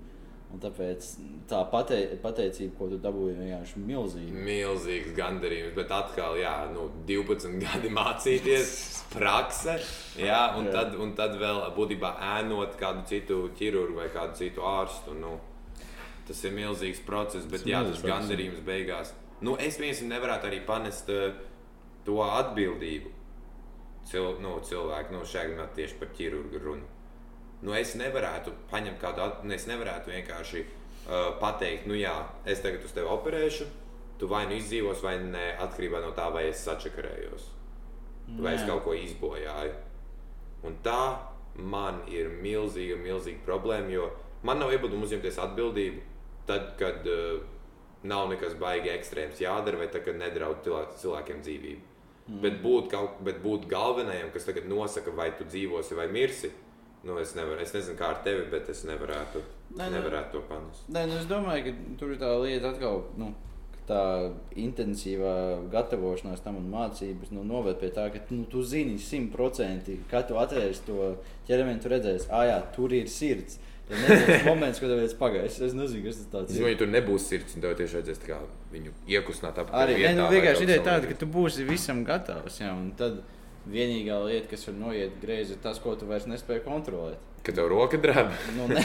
Un 0.56 0.62
tāpēc 0.62 1.08
tā 1.50 1.58
pate, 1.68 1.98
pateicība, 2.24 2.76
ko 2.78 2.86
tu 2.88 3.00
dabūji, 3.04 3.34
ir 3.34 3.40
vienkārši 3.42 3.82
milzīga. 3.84 4.44
Milzīgs 4.46 5.16
gandarījums, 5.18 5.74
bet 5.76 5.90
atkal, 5.92 6.38
jā, 6.40 6.54
nu, 6.72 6.86
12 7.10 7.58
gadi 7.66 7.92
mācīties, 7.92 8.70
prakse, 9.12 9.76
jā, 10.22 10.40
un, 10.56 10.70
Jā. 10.70 10.78
tad, 10.78 10.96
un 11.02 11.12
tad 11.18 11.36
vēl 11.42 11.60
būtībā 11.76 12.14
ēnot 12.38 12.78
kādu 12.80 13.04
citu 13.10 13.42
ķirurgu 13.58 14.00
vai 14.00 14.08
kādu 14.14 14.40
citu 14.40 14.64
ārstu. 14.70 15.18
Nu, 15.20 15.34
tas 16.30 16.40
ir 16.48 16.56
milzīgs 16.56 17.04
process, 17.06 17.50
bet 17.50 17.66
Tas 17.66 17.74
jā, 17.74 17.84
tas 17.90 18.06
gandarījums 18.06 18.64
beigās. 18.66 19.12
Nu, 19.44 19.58
es 19.60 19.82
vienkārši 19.82 20.08
nevarētu 20.08 20.48
arī 20.48 20.62
panest 20.66 21.12
uh, 21.12 21.36
to 22.08 22.22
atbildību. 22.24 23.12
Cil, 24.06 24.36
nu, 24.44 24.60
cilvēku, 24.62 25.16
nu, 25.16 25.24
šajā 25.26 25.50
gadījumā 25.50 25.66
tieši 25.74 25.96
par 26.00 26.12
ķirurgu 26.18 26.60
runu. 26.62 26.86
Nu, 27.66 27.74
es 27.74 27.96
nevarētu 27.98 28.52
paņemt 28.70 29.00
kādu, 29.02 29.26
nu, 29.48 29.54
es 29.56 29.66
nevarētu 29.66 30.12
vienkārši 30.14 30.62
uh, 30.62 31.32
pateikt, 31.42 31.88
nu, 31.90 31.96
jā, 31.98 32.14
es 32.46 32.62
tagad 32.62 32.86
uz 32.86 32.94
tevi 32.94 33.10
operēšu, 33.10 33.66
tu 34.20 34.30
vai 34.30 34.44
nu 34.50 34.60
izdzīvos, 34.60 35.02
vai 35.02 35.16
nē, 35.24 35.46
atkarībā 35.66 36.04
no 36.04 36.12
tā, 36.18 36.28
vai 36.34 36.46
es 36.52 36.62
sačakarējos, 36.68 37.48
vai 38.42 38.54
es 38.60 38.68
kaut 38.68 38.84
ko 38.86 38.94
izbojāju. 38.94 39.74
Un 40.66 40.78
tā 40.86 41.00
man 41.58 42.04
ir 42.12 42.30
milzīga, 42.44 43.00
milzīga 43.02 43.42
problēma, 43.48 43.90
jo 43.94 44.12
man 44.46 44.62
nav 44.62 44.74
iebildumu 44.76 45.08
uzņemties 45.08 45.42
atbildību 45.48 46.06
tad, 46.46 46.76
kad 46.78 47.06
uh, 47.10 47.42
nav 48.06 48.30
nekas 48.30 48.54
baigi 48.62 48.94
ekstrēms 48.94 49.42
jādara, 49.42 49.82
vai 49.82 49.88
tad, 49.90 50.06
kad 50.06 50.18
nedraud 50.22 50.62
cilvē- 50.66 50.94
cilvēkiem 51.02 51.42
dzīvību. 51.42 51.95
Mm. 52.26 52.42
Bet 52.42 52.62
būt, 52.64 52.90
kaut, 52.90 53.20
bet 53.26 53.42
būt 53.44 53.68
galvenajam, 53.70 54.32
kas 54.34 54.48
tagad 54.48 54.66
nosaka, 54.70 55.14
vai 55.14 55.30
tu 55.38 55.46
dzīvosi 55.46 55.98
vai 55.98 56.08
mirsi, 56.10 56.50
nu, 57.06 57.20
es, 57.22 57.36
nevaru, 57.38 57.62
es 57.62 57.74
nezinu, 57.76 57.98
kā 58.00 58.10
ar 58.16 58.22
tevi, 58.26 58.48
bet 58.50 58.72
es 58.74 58.82
nevarētu. 58.90 59.44
Nē, 59.78 59.92
nevarētu 59.94 60.34
to 60.34 60.46
panest. 60.50 60.88
Nē, 60.90 61.06
nu 61.10 61.20
es 61.20 61.28
domāju, 61.30 61.68
ka 61.68 62.00
tur 62.00 62.16
ir 62.16 62.22
tā 62.22 62.32
lieta 62.42 62.74
atkal. 62.74 63.04
Nu, 63.22 63.34
Tā 63.86 64.32
intensīvā 64.58 65.32
gatavošanās 65.70 66.42
tam 66.42 66.56
un 66.58 66.72
mācības 66.72 67.30
nu, 67.36 67.44
noved 67.46 67.78
pie 67.78 67.92
tā, 67.94 68.08
ka 68.10 68.18
nu, 68.32 68.48
tu 68.50 68.64
zini 68.66 68.96
simtprocentīgi, 68.98 70.08
kad 70.10 70.26
tu 70.26 70.40
atvērsi 70.42 70.88
to 70.88 71.12
ķermeni, 71.46 71.84
tu 71.84 71.92
redzēsi, 71.94 72.32
ah, 72.34 72.48
jā, 72.50 72.56
tur 72.74 72.96
ir 72.98 73.12
sirds. 73.14 73.60
Ja 73.86 74.00
nebūs 74.02 74.46
moments, 74.48 74.80
kad 74.82 74.90
ir 74.96 75.04
pagājis, 75.20 75.60
es 75.68 75.74
nezinu, 75.78 76.02
kas 76.08 76.24
tas 76.32 76.50
Es 76.50 76.58
ir. 76.58 76.64
ja 76.72 76.78
tur 76.80 76.90
nebūs 76.90 77.28
sirds, 77.30 77.54
un 77.54 77.62
tev 77.62 77.76
tieši 77.78 78.00
kā 78.26 78.40
viņu 78.74 78.94
iekustināt. 79.14 79.60
Arī 79.70 79.94
ne, 79.94 80.00
vietā, 80.00 80.16
nu, 80.18 80.24
vai 80.26 80.40
vienkārši 80.40 80.66
ideja 80.66 80.86
tāda, 80.88 81.12
ka 81.12 81.20
tu 81.22 81.28
būsi 81.30 81.68
visam 81.68 82.02
gatavs. 82.08 82.58
Jā, 82.64 82.72
un 82.74 82.88
tad 82.98 83.20
vienīgā 83.70 84.18
lieta, 84.26 84.50
kas 84.50 84.66
var 84.72 84.76
noiet 84.80 85.20
greizi, 85.22 85.54
ir 85.54 85.62
tas, 85.62 85.78
ko 85.84 85.94
tu 86.00 86.10
vairs 86.10 86.26
nespēji 86.30 86.64
kontrolēt. 86.66 87.22
Kad 87.46 87.60
tev 87.60 87.68
roka 87.70 87.98
drēb. 88.02 88.32
Nu, 88.56 88.66
nē, 88.72 88.82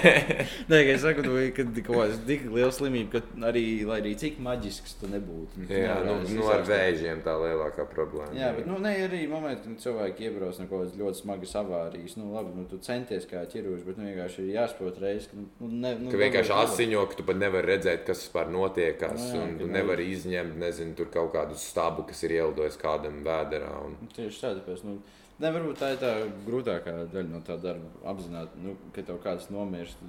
nē, 0.70 0.78
ka 0.86 0.92
es 0.94 1.02
saku, 1.02 1.24
ka 1.56 1.64
kaut 1.64 1.96
kāda 1.96 2.18
tik 2.28 2.44
liela 2.52 2.70
slimība, 2.74 3.18
ka 3.18 3.48
arī, 3.50 3.64
lai 3.88 3.98
arī 4.02 4.12
cik 4.20 4.38
maģisks 4.44 4.94
tu 5.00 5.10
nebūtu. 5.10 5.64
tu 5.66 5.80
Jā, 5.80 5.96
nu, 6.06 6.14
nu 6.36 6.46
ar 6.52 6.62
vēžiem 6.68 7.24
tā 7.26 7.34
lielākā 7.40 7.88
problēma. 7.90 8.30
Jā, 8.38 8.52
bet 8.54 8.68
nu, 8.70 8.78
ne 8.82 8.94
arī 9.08 9.24
momenti, 9.30 9.66
kad 9.66 9.84
cilvēki 9.86 10.28
iebrauc 10.28 10.60
no 10.62 10.68
kaut 10.70 10.84
kādas 10.84 10.98
ļoti 11.00 11.22
smagas 11.24 11.56
avārijas. 11.58 12.16
Nu, 12.20 12.30
labi, 12.36 12.54
nu, 12.54 12.66
tu 12.70 12.78
centies 12.84 13.26
kā 13.30 13.42
ķirurgs, 13.50 13.82
bet 13.88 13.98
nu, 13.98 14.06
vienkārši 14.06 14.46
ir 14.46 14.52
jāsaprot 14.54 15.00
reizes, 15.02 15.30
ka 15.32 15.40
nu, 15.40 15.70
ne, 15.70 15.94
nu, 15.98 16.14
Ka 16.14 16.20
vienkārši 16.22 16.56
asiņo, 16.60 17.06
ka 17.10 17.18
tu 17.18 17.26
pat 17.26 17.40
nevari 17.42 17.74
redzēt, 17.74 18.04
kas 18.06 18.22
vispār 18.22 18.52
notiekās. 18.54 19.18
Nu 19.18 19.34
jā, 19.34 19.46
un 19.48 19.56
tu 19.58 19.70
nevari 19.70 20.10
izņemt, 20.14 20.58
nezinu, 20.62 20.94
tur 20.98 21.10
kaut 21.10 21.34
kādu 21.34 21.58
stabu, 21.58 22.06
kas 22.06 22.22
ir 22.26 22.38
ielidojis 22.38 22.78
kādam 22.80 23.22
vēderā. 23.26 23.72
Un... 23.86 23.98
Tieši 24.14 24.44
tā, 24.44 24.54
tāpēc. 24.60 24.86
Nu, 24.86 25.00
Ne, 25.40 25.48
varbūt 25.54 25.78
tā 25.80 25.92
ir 25.94 26.00
tā 26.02 26.10
grūtākā 26.44 26.92
daļa 27.14 27.30
no 27.30 27.38
tā 27.46 27.54
darba. 27.62 27.88
Apzināti, 28.10 28.60
nu, 28.60 28.74
ka 28.92 29.00
tev 29.08 29.22
kāds 29.24 29.46
nomirst, 29.52 30.00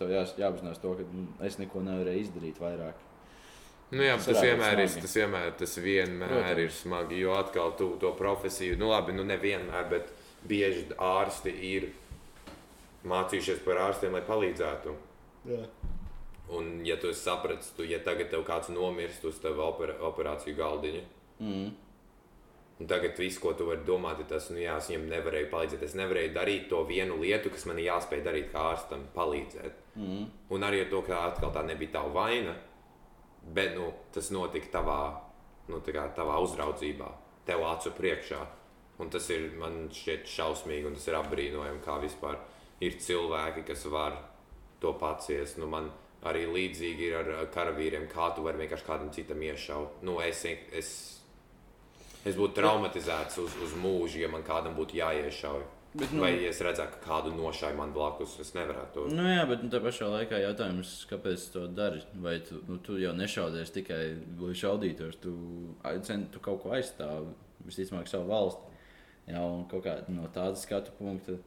tev 0.00 0.12
jā, 0.14 0.22
jāapzinās 0.40 0.80
to, 0.80 0.94
ka 0.96 1.04
nu, 1.12 1.26
es 1.44 1.58
neko 1.60 1.82
nevarēju 1.84 2.22
izdarīt 2.24 2.60
vairāk. 2.62 3.02
Nu, 3.90 4.00
jā, 4.04 4.14
Tas 4.16 4.26
tas, 4.30 4.40
vienmēr 4.44 4.80
ir, 4.84 4.94
tas 5.00 5.16
vienmēr, 5.16 5.50
tas 5.60 5.76
vienmēr 5.80 6.32
Protams. 6.32 6.62
ir 6.64 6.72
smagi. 6.76 7.18
Jo 7.20 7.34
atkal 7.36 7.74
tu 7.76 7.90
to 8.00 8.12
profesiju, 8.16 8.76
nu 8.80 8.88
labi, 8.90 9.12
nu 9.16 9.24
nevienmēr, 9.28 9.86
bet 9.92 10.08
bieži 10.48 10.86
ārsti 10.96 11.52
ir 11.74 11.90
mācījušies 13.08 13.60
par 13.64 13.80
ārstiem, 13.88 14.16
lai 14.16 14.24
palīdzētu. 14.26 14.94
Jā. 15.48 15.60
Un, 16.56 16.78
ja 16.88 16.96
tu 17.00 17.10
esi 17.12 17.20
sapratis, 17.26 17.70
tu, 17.76 17.84
ja 17.84 17.98
tagad 18.04 18.30
tev 18.32 18.44
kāds 18.48 18.70
nomirst 18.72 19.24
uz 19.28 19.36
tava 19.44 19.68
opera, 19.68 19.98
operāciju 20.08 20.56
galdiņa, 20.56 21.04
Mm. 21.38 21.68
Tagad 22.86 23.18
viss, 23.18 23.40
ko 23.42 23.52
tu 23.58 23.66
vari 23.66 23.82
domāt, 23.86 24.20
ir 24.22 24.28
tas, 24.30 24.50
nu 24.54 24.60
jā, 24.62 24.76
es 24.78 24.90
viņam 24.90 25.08
nevarēju 25.10 25.50
palīdzēt. 25.50 25.82
Es 25.82 25.96
nevarēju 25.98 26.34
darīt 26.36 26.68
to 26.70 26.84
vienu 26.86 27.16
lietu, 27.18 27.50
kas 27.50 27.66
man 27.66 27.80
ir 27.80 27.88
jāspēj 27.88 28.22
darīt 28.22 28.52
kā 28.52 28.68
ārstam, 28.70 29.02
palīdzēt. 29.16 29.80
Mm. 29.98 30.28
Un 30.54 30.66
arī 30.66 30.84
ar 30.84 30.92
to, 30.92 31.02
ka 31.06 31.24
atkal 31.32 31.50
tā 31.54 31.64
nebija 31.66 31.96
tava 31.96 32.12
vaina, 32.14 32.54
bet 33.54 33.74
nu, 33.74 33.90
tas 34.14 34.30
notika 34.30 34.70
tavā, 34.78 35.00
nu, 35.72 35.82
kā 35.82 36.06
tavā 36.14 36.38
uzraudzībā, 36.44 37.10
tev 37.48 37.66
acu 37.66 37.94
priekšā. 37.98 38.44
Un 39.02 39.10
tas 39.10 39.26
ir 39.30 39.50
man 39.58 39.88
šķiet 39.94 40.30
šausmīgi, 40.30 40.86
un 40.86 40.94
tas 40.98 41.06
ir 41.10 41.18
apbrīnojami, 41.18 41.82
kā 41.82 41.98
vispār 42.02 42.38
ir 42.82 42.98
cilvēki, 43.02 43.66
kas 43.66 43.86
var 43.90 44.16
to 44.82 44.94
paciest. 44.98 45.58
Nu, 45.58 45.66
man 45.70 45.90
arī 46.26 46.46
līdzīgi 46.50 47.10
ir 47.10 47.18
ar 47.18 47.50
karavīriem, 47.54 48.08
kā 48.10 48.32
tu 48.34 48.46
vari 48.46 48.64
vienkārši 48.64 48.86
kādam 48.86 49.10
citam 49.14 49.42
iešaut. 49.42 50.02
Nu, 50.06 50.18
es, 50.22 50.44
es, 50.46 50.90
es 52.26 52.34
būtu 52.36 52.54
traumatizēts 52.58 53.38
uz, 53.38 53.54
uz 53.64 53.74
mūžu, 53.82 54.18
ja 54.22 54.28
man 54.28 54.42
kādam 54.42 54.74
būtu 54.78 54.96
jāiešauj. 55.00 55.62
Bet, 55.94 56.10
Nu, 56.12 56.18
nu, 56.18 56.22
Vai 56.22 56.34
ja 56.42 56.50
es 56.52 56.58
redzētu, 56.60 56.98
ka 56.98 57.06
kādu 57.06 57.30
nošāju 57.32 57.74
man 57.78 57.92
blakus, 57.94 58.34
es 58.40 58.50
nevarētu 58.54 58.92
to 58.92 59.04
Nu, 59.16 59.22
jā, 59.24 59.46
bet 59.48 59.62
nu, 59.64 59.70
tā 59.72 59.80
pašā 59.80 60.04
laikā 60.12 60.36
jautājums, 60.42 60.90
kāpēc 61.10 61.46
tu 61.48 61.52
to 61.54 61.66
dari? 61.72 62.02
Vai 62.20 62.34
tu, 62.44 62.60
nu, 62.68 62.76
tu 62.84 62.98
jau 63.00 63.14
nešaudies 63.16 63.72
tikai 63.72 64.02
šaudītos, 64.54 65.16
tu, 65.22 65.32
cen- 66.04 66.26
tu 66.30 66.38
kaut 66.44 66.60
ko 66.62 66.74
aizstāvi, 66.76 67.32
visticamāk, 67.66 68.06
savu 68.06 68.28
valsti. 68.28 68.76
Jā, 69.32 69.40
un 69.40 69.64
kaut 69.72 69.82
kā 69.88 69.96
no 70.12 70.28
tāda 70.28 70.56
skatu 70.60 70.92
punkta. 71.00 71.38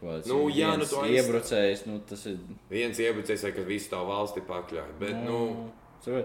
tas 0.00 0.26
Nu, 0.26 0.48
ir 0.48 0.56
jā, 0.64 0.72
nu, 0.78 0.84
tu 0.88 0.96
aizstāv- 0.96 1.12
Iebrucējs, 1.20 1.86
nu, 1.86 2.00
tas 2.08 2.26
ir. 2.26 2.38
viens 2.70 2.98
iebrucējs, 2.98 3.44
vai 3.44 3.52
ka 3.52 3.62
visu 3.68 3.90
tā 3.92 4.00
valsti 4.08 4.40
pakļauj. 4.48 4.96
Bet, 4.98 5.14
nu, 5.22 5.70
tur, 6.04 6.22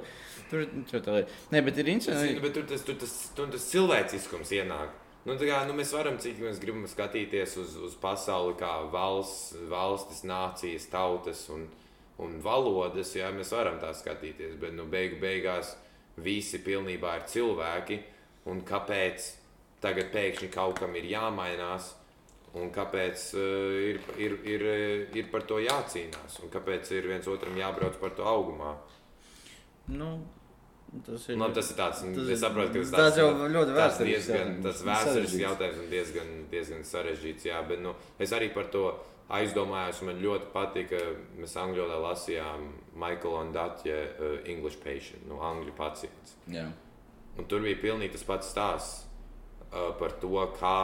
tur, 0.52 0.64
tur 0.90 1.04
tā 1.06 1.18
lieta. 1.20 1.42
Nē, 1.54 1.64
bet 1.66 1.82
ir 1.82 1.92
interesanti. 1.94 2.40
bet 2.44 2.56
tur 2.58 2.68
tas, 2.70 2.86
tur 2.88 2.98
tas, 3.02 3.18
tur 3.38 3.52
tas 3.54 3.68
cilvēciskums 3.72 4.54
ienāk. 4.60 4.96
Nu, 5.28 5.36
kā, 5.42 5.64
nu, 5.68 5.74
mēs 5.76 5.92
varam, 5.92 6.16
cik 6.24 6.38
mēs 6.40 6.62
gribam 6.64 6.86
skatīties 6.88 7.58
uz, 7.60 7.74
uz 7.84 7.96
pasauli, 8.00 8.54
kā 8.60 8.72
valsts, 8.94 9.58
valstis, 9.68 10.22
nācijas, 10.24 10.86
tautas 10.88 11.42
un, 11.52 11.66
un 12.24 12.38
valodas. 12.44 13.12
Jā, 13.18 13.34
mēs 13.36 13.52
varam 13.52 13.82
tā 13.82 13.92
skatīties, 13.98 14.56
bet 14.62 14.78
nu, 14.78 14.86
beigu 14.88 15.20
beigās 15.20 15.74
visi 16.24 16.62
pilnībā 16.64 17.18
ir 17.20 17.28
cilvēki. 17.34 18.00
Un 18.48 18.64
kāpēc 18.64 19.26
tagad 19.84 20.14
pēkšņi 20.14 20.52
kaut 20.54 20.80
kam 20.80 20.96
ir 20.96 21.10
jāmainās? 21.12 21.92
Un 22.58 22.72
kāpēc 22.74 23.24
uh, 23.36 23.74
ir, 23.92 24.00
ir, 24.18 24.38
ir, 24.48 24.64
eh, 24.72 25.18
ir 25.20 25.28
par 25.34 25.44
to 25.50 25.60
jācīnās? 25.62 26.40
Un 26.42 26.54
kāpēc 26.54 26.90
ir 26.96 27.10
viens 27.12 27.28
otram 27.28 27.58
jābrauc 27.60 28.00
par 28.00 28.16
to 28.16 28.26
augumā? 28.26 28.78
Nu, 29.88 30.10
tas 31.06 31.28
ir. 31.30 31.38
Man 31.40 31.54
tas 31.56 31.70
ir 31.72 31.78
tāds, 31.80 32.02
Tas 32.16 32.32
es 32.34 32.42
saprotu, 32.44 32.74
ka 32.74 32.86
tas 32.86 32.96
tāds 32.96 33.20
jau 33.22 33.28
ļoti 33.34 33.76
tāds 33.76 33.78
vēsturisks 33.82 34.28
diezgan 34.28 34.40
jautājums, 34.40 34.66
tas 34.66 34.82
vēsturisks 34.88 35.14
sarežģīts. 35.14 35.44
jautājums 35.46 35.84
un 35.84 35.92
diezgan, 35.94 36.34
diezgan 36.52 36.84
sarežģīts. 36.92 37.48
Jā, 37.52 37.62
bet 37.70 37.84
nu, 37.84 37.94
es 38.20 38.34
arī 38.36 38.50
par 38.54 38.70
to 38.74 38.86
aizdomājos. 39.38 40.02
un 40.02 40.12
Man 40.12 40.22
ļoti 40.24 40.52
patika, 40.54 41.00
mēs 41.40 41.56
angļu 41.60 41.84
valodā 41.84 42.00
lasījām 42.10 42.68
Michael 42.96 43.40
Ondatje 43.42 43.98
uh, 43.98 44.38
English 44.48 44.80
patient, 44.84 45.28
no 45.28 45.42
angļu 45.44 45.76
pacients. 45.78 46.38
Jā. 46.52 46.70
Un 47.38 47.46
tur 47.46 47.62
bija 47.62 47.78
pilnīgi 47.82 48.16
tas 48.16 48.24
pats 48.26 48.50
stāsts 48.54 49.04
uh, 49.72 49.92
par 50.00 50.16
to, 50.22 50.32
kā 50.58 50.78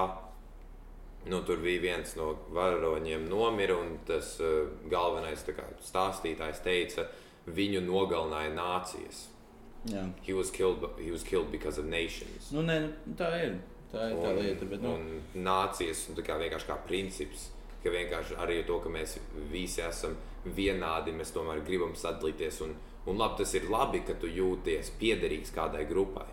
nu, 1.32 1.40
tur 1.48 1.62
bija 1.64 1.82
viens 1.82 2.16
no 2.20 2.34
varoņiem 2.54 3.30
nomira, 3.32 3.78
un 3.80 3.98
tas 4.06 4.36
uh, 4.44 4.68
galvenais 4.92 5.44
tā 5.48 5.56
kā, 5.56 5.66
stāstītājs 5.82 6.60
teica, 6.66 7.08
viņu 7.48 7.82
nogalināja 7.88 8.54
nācijas. 8.56 9.28
Jā. 9.86 10.06
He 10.24 10.34
was 10.34 10.50
killed, 10.52 10.86
he 11.00 11.12
was 11.12 11.24
killed 11.24 11.52
because 11.52 11.78
of 11.78 11.86
nations. 11.86 12.52
Nu, 12.52 12.62
nē, 12.64 12.78
tā 13.20 13.30
ir. 13.44 13.58
Tā 13.92 14.10
ir 14.12 14.16
tā 14.16 14.30
Un- 14.32 14.40
lieta. 14.40 14.66
Bet, 14.66 14.82
nu, 14.82 14.94
un 14.96 15.44
nācijas 15.44 16.06
un 16.10 16.16
tā 16.16 16.24
kā 16.26 16.38
vienkārši 16.40 16.70
kā 16.70 16.78
princips, 16.88 17.50
ka 17.84 17.90
vienkārši 17.92 18.38
arī 18.40 18.62
to, 18.66 18.80
ka 18.80 18.90
mēs 18.90 19.18
visi 19.52 19.82
esam 19.84 20.16
vienādi, 20.46 21.12
mēs 21.14 21.34
tomēr 21.36 21.60
gribam 21.68 21.94
sadalīties. 22.00 22.62
Un, 22.64 22.76
un 23.06 23.18
labi, 23.20 23.38
tas 23.44 23.54
ir 23.60 23.68
labi, 23.70 24.00
ka 24.08 24.14
tu 24.14 24.28
jūties 24.32 24.94
piederīgs 25.00 25.52
kādai 25.54 25.86
grupai. 25.90 26.26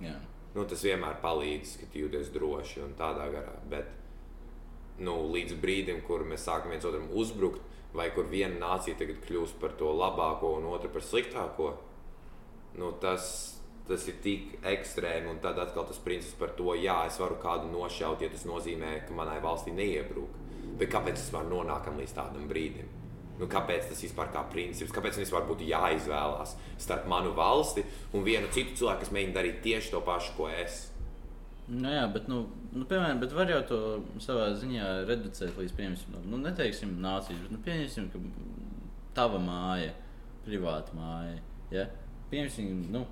jā. 0.00 0.16
Nu, 0.54 0.62
tas 0.70 0.84
vienmēr 0.86 1.16
palīdz, 1.20 1.80
ka 1.80 1.86
tu 1.92 1.98
jūties 1.98 2.28
droši 2.30 2.80
un 2.84 2.92
tādā 2.94 3.24
garā. 3.32 3.56
Bet 3.68 3.88
nu, 5.02 5.16
līdz 5.34 5.56
brīdim, 5.58 6.02
kur 6.06 6.22
mēs 6.22 6.44
sākam 6.46 6.70
viens 6.70 6.84
otram 6.86 7.08
uzbrukt, 7.10 7.60
vai 7.94 8.10
kur 8.14 8.26
viena 8.30 8.58
nācija 8.58 8.98
tagad 8.98 9.20
kļūst 9.24 9.58
par 9.62 9.74
to 9.78 9.92
labāko 9.94 10.56
un 10.58 10.66
otra 10.72 10.90
par 10.90 11.04
sliktāko, 11.06 11.70
nu, 12.80 12.90
tas, 13.02 13.28
tas 13.88 14.08
ir 14.10 14.18
tik 14.24 14.56
ekstrēmi. 14.66 15.30
Un 15.30 15.38
tad 15.44 15.60
atkal 15.62 15.86
tas 15.88 16.00
princips 16.02 16.34
par 16.40 16.56
to, 16.58 16.72
jā, 16.78 16.96
es 17.08 17.20
varu 17.22 17.38
kādu 17.42 17.70
nošaut, 17.70 18.24
ja 18.24 18.32
tas 18.32 18.46
nozīmē, 18.50 18.96
ka 19.06 19.14
manai 19.16 19.38
valstī 19.44 19.74
neiebrūk. 19.76 20.42
Bet 20.80 20.90
kāpēc 20.90 21.14
mēs 21.14 21.28
vispār 21.28 21.46
nonākam 21.46 22.00
līdz 22.00 22.16
tādam 22.16 22.48
brīdim? 22.50 22.90
Nu, 23.38 23.48
kāpēc 23.50 23.88
tas 23.90 24.02
vispār 24.02 24.28
kā 24.34 24.44
princips, 24.50 24.92
kāpēc 24.94 25.16
man 25.16 25.24
vispār 25.24 25.46
būtu 25.48 25.66
jāizvēlās 25.66 26.54
starp 26.82 27.08
manu 27.10 27.32
valsti 27.34 27.82
un 28.14 28.26
vienu 28.26 28.50
citu 28.54 28.78
cilvēku, 28.78 29.02
kas 29.02 29.14
mēģina 29.14 29.34
darīt 29.34 29.62
tieši 29.64 29.90
to 29.94 30.02
pašu, 30.06 30.36
ko 30.38 30.46
es? 30.50 30.84
Nu, 31.68 31.88
jā, 31.88 32.04
bet, 32.12 32.28
nu, 32.28 32.42
nu, 32.76 32.84
piemēram, 32.84 33.22
bet 33.22 33.32
var 33.32 33.48
jau 33.48 33.62
to 33.68 33.80
savā 34.20 34.50
ziņā 34.60 34.88
reducēt 35.08 35.56
līdz, 35.56 35.76
piemēram, 35.78 36.26
nu, 36.28 36.40
neteiksim, 36.44 36.98
nācijas, 37.00 37.40
bet, 37.40 37.52
nu, 37.54 37.60
pieņemsim, 37.64 38.10
ka 38.12 38.20
tava 39.16 39.40
māja, 39.40 39.94
privāta 40.44 40.92
māja, 40.98 41.38
ja? 41.72 41.86
pieņemsim, 42.28 42.82
nu, 42.92 43.06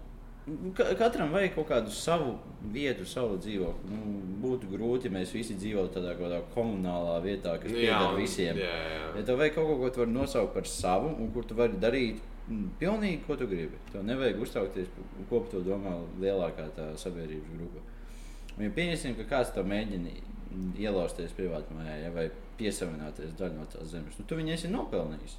ka, 0.76 0.90
katram 0.98 1.32
vajag 1.32 1.54
kaut 1.54 1.68
kādu 1.70 1.94
savu 1.94 2.34
vietu, 2.74 3.06
savu 3.08 3.38
dzīvokli. 3.40 3.92
Nu, 3.92 4.18
būtu 4.42 4.70
grūti, 4.72 5.08
ja 5.08 5.14
mēs 5.14 5.32
visi 5.36 5.56
dzīvotu 5.58 5.94
tādā 5.96 6.16
kādā 6.18 6.42
komunālā 6.54 7.16
vietā, 7.24 7.54
kas 7.62 7.70
Nu, 7.70 7.78
pieder 7.78 8.18
visiem. 8.18 8.60
Jā, 8.60 8.74
jā. 8.96 9.06
Ja 9.16 9.24
tev 9.28 9.40
vajag 9.40 9.56
kaut 9.56 9.70
ko, 9.70 9.78
ko 9.80 9.90
tu 9.94 10.04
vari 10.04 10.16
nosaukt 10.16 10.54
par 10.56 10.68
savu, 10.68 11.14
un 11.14 11.32
kur 11.34 11.46
tu 11.48 11.56
vari 11.58 11.78
darīt 11.80 12.20
mm, 12.48 12.68
pilnīgi, 12.82 13.22
ko 13.28 13.38
tu 13.38 13.48
gribi. 13.50 13.80
Tev 13.92 14.04
nevajag 14.08 14.44
uztraukties, 14.44 14.92
ko 15.30 15.40
par 15.40 15.50
to 15.54 15.64
domā 15.66 15.96
lielākā 16.22 16.68
sabiedrības 17.00 17.56
grupa. 17.56 17.86
Ja 18.60 18.68
pieņemsim, 18.76 19.16
ka 19.18 19.24
kāds 19.30 19.52
to 19.54 19.64
mēģina 19.64 20.12
ielausties 20.82 21.32
privātā 21.36 21.72
mājā, 21.76 21.96
ja, 22.04 22.12
vai 22.14 22.26
piesavināties 22.60 23.32
daļu 23.38 23.56
no 23.56 23.66
tās 23.72 23.88
zemes, 23.94 24.18
nu, 24.20 24.26
tu 24.28 24.36
viņu 24.38 24.54
esi 24.54 24.70
nopelnījis. 24.72 25.38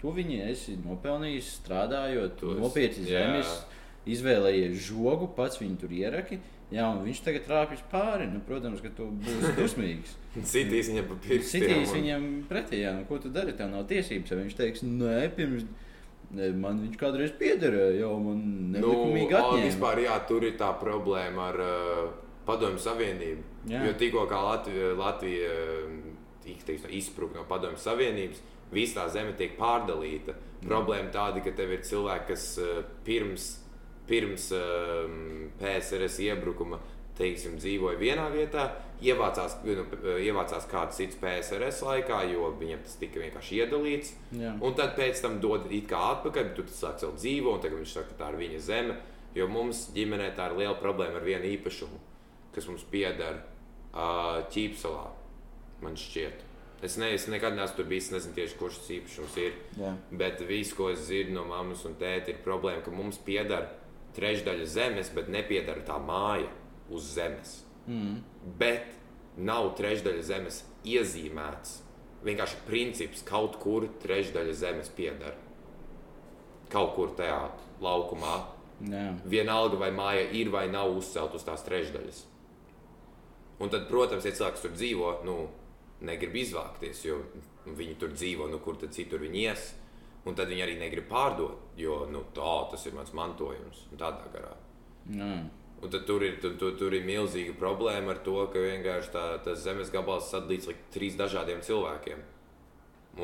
Tu 0.00 0.12
viņu 0.16 0.38
esi 0.48 0.76
nopelnījis 0.80 1.48
strādājot, 1.60 2.44
nopietni 2.60 3.04
zemes, 3.08 3.50
izvēlējies 4.08 4.78
žogu, 4.86 5.28
pats 5.36 5.60
viņu 5.60 5.80
tur 5.82 5.92
ieraki. 5.92 6.40
Jā, 6.70 6.86
un 6.86 7.02
viņš 7.02 7.20
tagad 7.26 7.46
trāpīs 7.48 7.80
pāri. 7.90 8.28
Nu, 8.30 8.38
protams, 8.46 8.78
ka 8.84 8.92
tu 8.94 9.08
būsi 9.24 9.50
dusmīgs. 9.56 10.12
Citīs 10.52 10.88
viņam 10.92 11.08
pa 11.10 11.16
pirkstiem. 11.24 11.64
Citīs 11.66 11.90
un- 11.90 11.96
viņam 11.98 12.26
pretī, 12.48 12.84
jā, 12.84 12.92
nu, 12.94 13.02
ko 13.08 13.18
tu 13.18 13.32
dari? 13.34 13.56
Tev 13.58 13.72
nav 13.72 13.88
tiesības. 13.90 14.30
Ja 14.30 14.38
viņš 14.38 14.56
teiks, 14.60 14.84
nē, 14.86 15.16
pirms 15.34 15.66
man 16.30 16.78
viņš 16.84 16.96
kādreiz 17.00 17.32
piederēja, 17.34 18.04
jau 18.04 18.12
man 18.22 18.42
nelikumīgi 18.76 19.34
o, 19.34 19.38
atņēma. 19.40 19.64
vispār, 19.66 20.04
jā, 20.06 20.14
tur 20.28 20.46
ir 20.46 20.54
tā 20.60 20.68
problēma 20.78 21.48
ar 21.50 21.58
uh, 21.64 22.04
Padomju 22.46 22.80
Savienību. 22.82 23.42
Jā. 23.70 23.82
Jo 23.86 23.96
tikko 24.00 24.24
Latvija, 24.30 24.94
Latvija 24.98 25.50
tik, 26.44 26.62
teiksim, 26.66 26.94
izspruka 26.96 27.40
no 27.40 27.44
Padomju 27.48 27.80
Savienības, 27.80 28.40
visa 28.72 29.00
tā 29.00 29.08
zeme 29.16 29.34
tiek 29.38 29.58
pārdalīta. 29.58 30.36
Problēma 30.60 31.08
tāda, 31.12 31.40
ka 31.44 31.52
tev 31.56 31.72
ir 31.72 31.84
cilvēki, 31.88 32.26
kas 32.28 32.46
uh, 32.60 32.80
pirms, 33.06 33.50
pirms 34.08 34.50
um, 34.56 35.46
PSRS 35.60 36.20
iebrukuma 36.26 36.80
teiksim, 37.20 37.56
dzīvoja 37.60 37.98
vienā 38.00 38.26
vietā, 38.32 38.66
ievācās, 39.04 39.58
nu, 39.66 39.84
ievācās 40.22 40.66
kāds 40.70 41.00
cits 41.00 41.18
PSRS 41.20 41.82
laikā, 41.86 42.22
jo 42.32 42.50
viņam 42.60 42.84
tas 42.86 42.96
tika 43.00 43.22
vienkārši 43.22 43.60
iedalīts. 43.60 44.14
Jā. 44.36 44.54
Un 44.64 44.76
tad 44.78 44.94
pēc 44.98 45.22
tam 45.24 45.40
dod 45.42 45.68
it 45.72 45.88
kā 45.90 46.00
atpakaļ, 46.16 46.52
bet 46.56 46.70
tas 46.70 46.82
sāk 46.84 47.00
vēl 47.04 47.16
dzīvo, 47.18 47.56
un 47.56 47.64
tagad 47.64 47.82
viņš 47.82 47.96
saka, 47.96 48.12
ka 48.12 48.22
tā 48.22 48.30
ir 48.32 48.40
viņa 48.44 48.62
zeme. 48.66 49.00
Jo 49.36 49.46
mums 49.46 49.84
ģimenē 49.94 50.32
tā 50.34 50.48
ir 50.50 50.56
liela 50.58 50.78
problēma 50.80 51.20
ar 51.20 51.26
vienu 51.26 51.46
īpašumu, 51.52 52.00
kas 52.54 52.68
mums 52.70 52.84
pieder 52.90 53.42
Ķīpselā, 53.90 55.08
man 55.82 55.98
šķiet. 55.98 56.46
Es, 56.80 56.94
ne, 56.96 57.10
es 57.12 57.26
nekad 57.28 57.56
neesmu 57.56 57.76
tur 57.76 57.88
bijis, 57.90 58.08
nezinu 58.14 58.36
tieši, 58.38 58.56
kurš 58.56 58.78
tas 58.80 58.92
īpašums 58.94 59.34
ir. 59.42 59.56
Jā. 59.76 59.90
Bet 60.22 60.40
viss, 60.48 60.72
ko 60.76 60.88
es 60.92 61.02
dzirdu 61.04 61.34
no 61.34 61.44
mammas 61.48 61.82
un 61.88 61.98
tēta, 62.00 62.32
ir 62.32 62.40
problēma, 62.44 62.80
ka 62.86 62.94
mums 62.94 63.18
pieder 63.26 63.66
trešdaļa 64.16 64.68
zemes, 64.70 65.10
bet 65.12 65.28
nepieder 65.32 65.82
tā 65.86 65.98
māja 66.00 66.48
uz 66.90 67.10
zemes. 67.18 67.58
Mm. 67.84 68.22
Bet 68.60 68.96
nav 69.36 69.74
trešdaļa 69.76 70.24
zemes 70.24 70.62
iezīmēts. 70.88 71.76
Vienkārši 72.24 72.64
princips 72.66 73.24
kaut 73.28 73.60
kur 73.60 73.88
trešdaļa 74.00 74.56
zemes 74.56 74.90
pieder. 74.96 75.36
Kaut 76.72 76.94
kur 76.96 77.12
tajā 77.18 77.42
laukumā. 77.82 78.38
Jā. 78.88 79.06
Vienalga, 79.28 79.76
vai 79.80 79.90
māja 79.92 80.24
ir 80.32 80.48
vai 80.52 80.64
nav 80.72 80.94
uzcelta 80.96 81.36
uz 81.36 81.44
tās 81.44 81.64
trešdaļas. 81.66 82.24
Un 83.60 83.68
tad, 83.72 83.86
protams, 83.90 84.24
ja 84.24 84.32
cilvēks 84.32 84.64
tur 84.64 84.72
dzīvo, 84.72 85.10
nu, 85.28 85.36
negrib 86.06 86.38
izvākties, 86.40 87.04
jo 87.04 87.20
viņi 87.66 87.98
tur 88.00 88.14
dzīvo, 88.16 88.48
nu, 88.48 88.60
kur 88.64 88.78
tad 88.80 88.94
citur 88.96 89.20
viņi 89.20 89.44
ies. 89.44 89.70
Un 90.28 90.36
tad 90.36 90.50
viņi 90.52 90.64
arī 90.64 90.74
negrib 90.80 91.06
pārdot, 91.08 91.76
jo 91.80 92.02
nu, 92.12 92.26
tā, 92.36 92.52
tas 92.72 92.84
ir 92.88 92.96
mans 92.96 93.12
mantojums. 93.16 93.86
Tādā 93.96 94.28
garā. 94.34 94.52
Jā. 95.08 95.30
Un 95.80 95.92
tad 95.92 96.04
tur 96.04 96.24
ir, 96.24 96.36
tur, 96.42 96.58
tur, 96.60 96.74
tur 96.76 96.92
ir 96.92 97.06
milzīga 97.08 97.54
problēma 97.56 98.12
ar 98.12 98.20
to, 98.24 98.36
ka 98.52 98.60
vienkārši 98.60 99.12
tā, 99.14 99.24
tas 99.44 99.62
zemes 99.64 99.92
gabals 99.92 100.28
sadalīts 100.28 100.68
like, 100.68 100.90
trīs 100.92 101.16
dažādiem 101.16 101.62
cilvēkiem. 101.64 102.20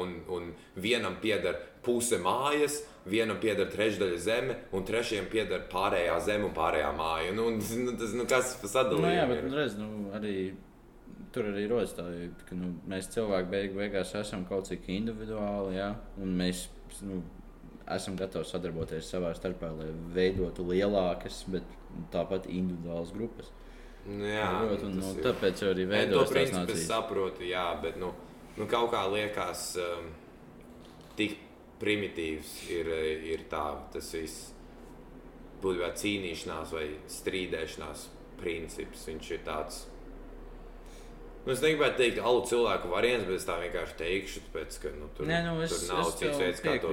Un, 0.01 0.17
un 0.33 0.49
vienam 0.81 1.19
pieder 1.21 1.61
puse 1.87 2.19
mājas, 2.23 2.81
vienam 3.07 3.39
pieder 3.41 3.69
trešdaļa 3.71 4.19
zeme, 4.19 4.57
un 4.75 4.85
trešajam 4.89 5.29
pieder 5.31 5.63
pārējā 5.71 6.17
zeme 6.27 6.49
un 6.49 6.55
pārējā 6.57 6.89
māja. 6.99 7.33
Nu, 7.37 7.47
un, 7.53 7.61
nu, 7.87 7.95
tas, 8.01 8.13
nu, 8.19 8.27
kas 8.27 8.57
tas 8.61 8.75
par 8.75 8.91
Nu, 8.93 9.07
jā, 9.07 9.27
bet 9.31 9.45
sadalījumu? 9.45 9.55
redz, 9.61 9.77
nu, 9.79 9.91
arī, 10.19 10.35
tur 11.33 11.49
arī 11.53 11.69
rodas 11.71 11.95
tā, 11.95 12.07
ka 12.49 12.59
nu, 12.59 12.73
mēs 12.91 13.09
cilvēki 13.15 13.51
beig, 13.53 13.77
beigās 13.79 14.11
esam 14.19 14.45
kaut 14.51 14.67
cik 14.71 14.89
individuāli, 14.97 15.77
jā, 15.79 15.93
un 16.23 16.35
mēs 16.43 16.67
nu, 17.07 17.23
esam 17.95 18.17
gatavi 18.19 18.49
sadarboties 18.51 19.07
savā 19.15 19.31
starpā, 19.39 19.71
lai 19.79 19.87
veidotu 20.17 20.67
lielākas, 20.67 21.45
bet 21.55 21.63
tāpat 22.11 22.49
individuālas 22.51 23.15
grupas. 23.15 23.53
Nu, 24.07 24.23
jā, 24.27 24.51
Prot, 24.67 24.83
un, 24.87 24.99
tas 24.99 25.05
nu, 25.05 25.15
ir- 25.21 25.25
tāpēc 25.31 25.63
arī 25.71 25.85
veidojas 25.91 26.29
tās 26.29 26.35
principu 26.35 26.63
es 26.63 26.67
nācijas. 26.67 26.87
saprotu, 26.91 27.47
jā, 27.47 27.65
bet 27.83 27.97
nu, 28.03 28.11
nu, 28.59 28.67
kaut 28.71 28.91
kā 28.93 29.05
liekas, 29.15 29.69
um, 29.83 30.11
tik 31.19 31.39
primitīvs 31.81 32.53
ir, 32.73 32.89
ir 33.35 33.43
tā, 33.51 33.65
tas 33.93 34.09
viss 34.17 34.53
būtībā 35.63 35.91
cīnīšanās 35.99 36.73
vai 36.77 36.87
strīdēšanās 37.11 38.07
princips. 38.41 39.07
Viņš 39.09 39.31
ir 39.37 39.45
tāds. 39.47 39.83
Nu, 41.47 41.53
es 41.55 41.61
negribētu 41.63 42.01
teikt, 42.01 42.19
alu 42.27 42.41
cilvēku 42.49 42.89
variants, 42.91 43.27
bet 43.29 43.39
es 43.39 43.47
tā 43.47 43.55
vienkārši 43.63 43.97
teikšu, 44.01 44.41
tāpēc, 44.49 44.79
ka 44.83 44.91
nu, 44.97 45.07
tur, 45.15 45.29
Nē, 45.31 45.37
nu, 45.47 45.61
es- 45.63 45.77
tur 45.87 45.95
nav 45.95 46.11
cits 46.19 46.39
veids, 46.43 46.61
kā 46.65 46.75
to 46.83 46.91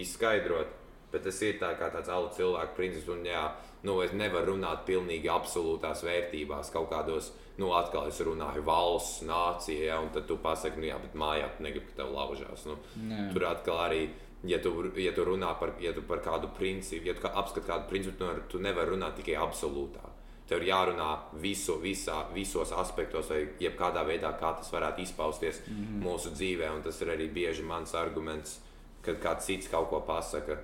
izskaidrot. 0.00 0.76
Bet 1.12 1.24
tas 1.26 1.40
ir 1.42 1.58
tā 1.58 1.72
kā 1.78 1.90
tāds 1.90 2.08
alu 2.08 2.28
cilvēku 2.34 2.74
princips, 2.76 3.08
un 3.08 3.24
jā, 3.26 3.44
nu, 3.82 4.00
es 4.04 4.12
nevaru 4.12 4.54
runāt 4.54 4.84
pilnīgi 4.88 5.30
absolūtās 5.32 6.04
vērtībās, 6.04 6.72
kaut 6.74 6.90
kādos, 6.90 7.30
nu, 7.60 7.72
atkal 7.76 8.08
es 8.08 8.20
runāju 8.24 8.64
valsts, 8.66 9.22
nācija, 9.28 9.84
ja, 9.92 10.00
un 10.00 10.10
tad 10.14 10.26
tu 10.28 10.36
pasaki, 10.40 10.80
nu, 10.80 10.90
jā, 10.90 10.98
bet 11.00 11.16
mājā 11.18 11.48
tu 11.56 11.64
negribi, 11.66 11.86
ka 11.92 12.02
tev 12.02 12.12
laužās. 12.14 12.66
Nu, 12.68 12.76
Nē. 13.08 13.30
tur 13.32 13.48
atkal 13.50 13.86
arī. 13.88 14.02
Ja 14.48 14.56
tu, 14.64 14.70
ja 14.96 15.12
tu 15.12 15.24
runā 15.28 15.50
par, 15.60 15.74
ja 15.84 15.92
tu 15.92 16.00
par 16.08 16.22
kādu 16.24 16.48
principu, 16.56 17.10
ja 17.10 17.14
tu 17.14 17.20
kā- 17.20 17.34
apskati 17.36 17.66
kādu 17.66 17.90
principu, 17.90 18.16
tu, 18.22 18.28
tu 18.48 18.58
nevari 18.64 18.94
runāt 18.94 19.18
tikai 19.18 19.34
absolūtā. 19.36 20.06
Tev 20.48 20.62
ir 20.62 20.70
jārunā 20.70 21.10
visu, 21.42 21.76
visā, 21.78 22.22
visos 22.32 22.72
aspektos, 22.72 23.28
vai 23.30 23.42
jebkādā 23.60 24.00
veidā, 24.08 24.32
kā 24.40 24.54
tas 24.56 24.72
varētu 24.72 25.04
izpausties 25.04 25.60
mm 25.66 25.74
-hmm. 25.74 26.02
mūsu 26.06 26.32
dzīvē. 26.32 26.70
Un 26.76 26.82
tas 26.82 27.00
ir 27.02 27.08
arī 27.08 27.28
bieži 27.32 27.62
mans 27.62 27.94
arguments, 27.94 28.60
kad 29.02 29.20
kāds 29.20 29.44
cits 29.44 29.68
kaut 29.68 29.90
ko 29.90 30.00
pasaka. 30.00 30.58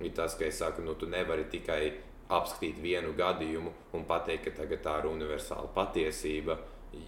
Ir 0.00 0.10
tas, 0.10 0.34
ka 0.34 0.44
es 0.44 0.58
saku, 0.58 0.82
nu, 0.82 0.94
tu 0.94 1.06
nevari 1.06 1.44
tikai 1.50 1.92
apskatīt 2.32 2.78
vienu 2.80 3.12
gadījumu 3.16 3.72
un 3.96 4.04
pateikt, 4.08 4.48
ka 4.48 4.62
tagad 4.62 4.82
tā 4.84 4.98
ir 5.00 5.08
universāla 5.10 5.68
patiesība, 5.74 6.56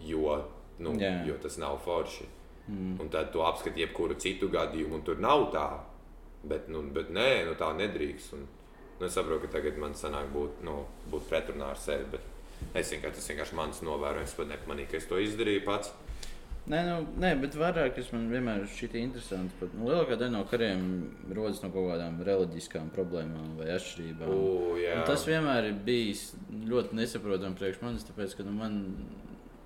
jo, 0.04 0.36
nu, 0.78 0.94
Jā. 1.00 1.22
jo 1.28 1.38
tas 1.42 1.56
nav 1.62 1.78
forši. 1.84 2.26
Mm. 2.66 2.96
Un 3.00 3.08
tad 3.08 3.30
tu 3.32 3.44
apskati 3.46 3.84
jebkuru 3.84 4.16
citu 4.20 4.48
gadījumu, 4.52 4.98
un 4.98 5.04
tur 5.06 5.20
nav 5.22 5.48
tā. 5.54 5.68
Bet, 6.46 6.68
nu, 6.70 6.82
bet 6.94 7.10
nē, 7.14 7.46
nu, 7.46 7.54
tā 7.58 7.70
nedrīkst. 7.78 8.34
Un, 8.36 8.46
nu, 8.98 9.06
es 9.06 9.14
saprotu, 9.14 9.46
ka 9.46 9.58
tagad 9.58 9.78
man 9.82 9.94
sanāk 9.98 10.28
būt, 10.34 10.60
nu, 10.66 10.80
būt 11.10 11.28
pretrunā 11.30 11.70
ar 11.72 11.80
sevi. 11.80 12.10
Bet 12.12 12.76
es 12.76 12.90
vienkārši 12.92 13.20
tas 13.20 13.30
vienkārši 13.32 13.58
mans 13.58 13.82
novērojums, 13.86 14.34
pat 14.38 14.52
nepamanīju, 14.52 14.90
ka 14.92 15.00
es 15.00 15.08
to 15.10 15.20
izdarīju 15.22 15.64
pats. 15.66 15.94
Nē, 16.66 16.80
nu, 16.82 16.94
nē, 17.22 17.28
bet 17.38 17.54
vairāk 17.54 17.92
kas 17.94 18.08
man 18.10 18.24
vienmēr 18.32 18.64
šķiet 18.66 18.96
interesanti. 18.98 19.54
Pat, 19.60 19.74
nu, 19.78 19.86
lielākā 19.86 20.16
daļa 20.18 20.32
no 20.34 20.40
kariem 20.50 20.80
rodas 21.36 21.60
no 21.62 21.70
kaut 21.70 21.86
kādām 21.92 22.16
reliģiskām 22.26 22.88
problēmām 22.96 23.52
vai 23.60 23.68
atšķirībām. 23.76 24.32
U, 24.34 24.74
tas 25.06 25.22
vienmēr 25.28 25.68
ir 25.70 25.76
bijis 25.86 26.24
ļoti 26.66 26.98
nesaprotami 26.98 27.54
priekš 27.60 27.78
manis, 27.84 28.06
tāpēc, 28.08 28.34
ka 28.40 28.46
nu, 28.48 28.56
man 28.58 28.80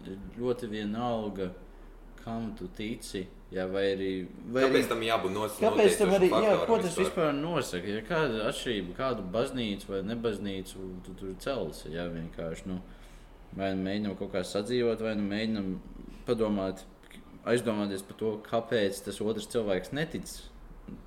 ir 0.05 0.19
ļoti 0.37 0.69
vienalga, 0.75 1.49
kam 2.21 2.51
tu 2.59 2.69
tici. 2.77 3.25
Jā, 3.51 3.65
vai 3.67 3.87
arī, 3.97 4.11
vai 4.53 4.67
Kāpēc 4.69 4.77
arī, 4.77 4.89
tam 4.93 5.01
jābūt 5.03 5.33
nos- 5.35 5.57
kāpēc 5.59 5.97
tam 5.99 6.13
arī, 6.15 6.29
jā, 6.31 6.53
ko 6.69 6.77
tas 6.79 6.93
vispār? 6.93 7.33
vispār 7.33 7.33
nosaka? 7.41 7.89
Ja 7.97 8.03
kāda 8.07 8.45
atšķirība, 8.53 8.93
kādu 9.01 9.25
baznīcu 9.33 9.89
vai 9.89 10.03
nebaznīcu 10.07 10.85
tu 11.07 11.15
tur 11.19 11.33
cels, 11.43 11.81
jā, 11.91 12.05
vienkārši, 12.13 12.69
nu, 12.71 12.77
vai 13.57 13.73
nu 13.75 13.83
mēģinam 13.89 14.15
kaut 14.21 14.31
kā 14.37 14.45
sadzīvot, 14.47 15.01
vai 15.03 15.17
nu 15.19 15.25
mēģinam 15.33 15.73
padomāt, 16.31 16.85
aizdomāties 17.51 18.03
par 18.07 18.17
to, 18.21 18.33
kāpēc 18.47 19.03
tas 19.09 19.21
otrs 19.25 19.51
cilvēks 19.53 19.93
netic 19.97 20.31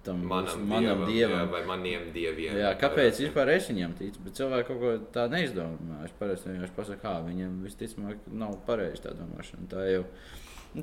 tam 0.05 0.21
Manam, 0.23 0.45
mūsu- 0.47 0.67
manam 0.69 1.01
dievam. 1.09 1.41
Jā, 1.43 1.49
vai 1.51 1.61
maniem 1.67 2.05
dieviem. 2.15 2.55
Jā, 2.55 2.69
kāpēc 2.79 3.17
vispār 3.19 3.49
es 3.51 3.67
viņam 3.67 3.97
ticu? 3.99 4.21
Bet 4.23 4.37
cilvēki 4.39 4.67
kaut 4.69 4.79
ko 4.79 4.91
tādu 5.17 5.35
neizdomā. 5.35 5.97
Es 6.05 6.13
parasti 6.19 6.49
vienkārši 6.53 6.75
pasaku, 6.77 7.01
kā 7.03 7.15
viņam 7.25 7.57
visticamāk 7.65 8.17
nav 8.31 8.55
pareizi 8.65 9.01
tā 9.03 9.11
domāšana. 9.17 9.67
Tā 9.73 9.83
jau, 9.91 10.05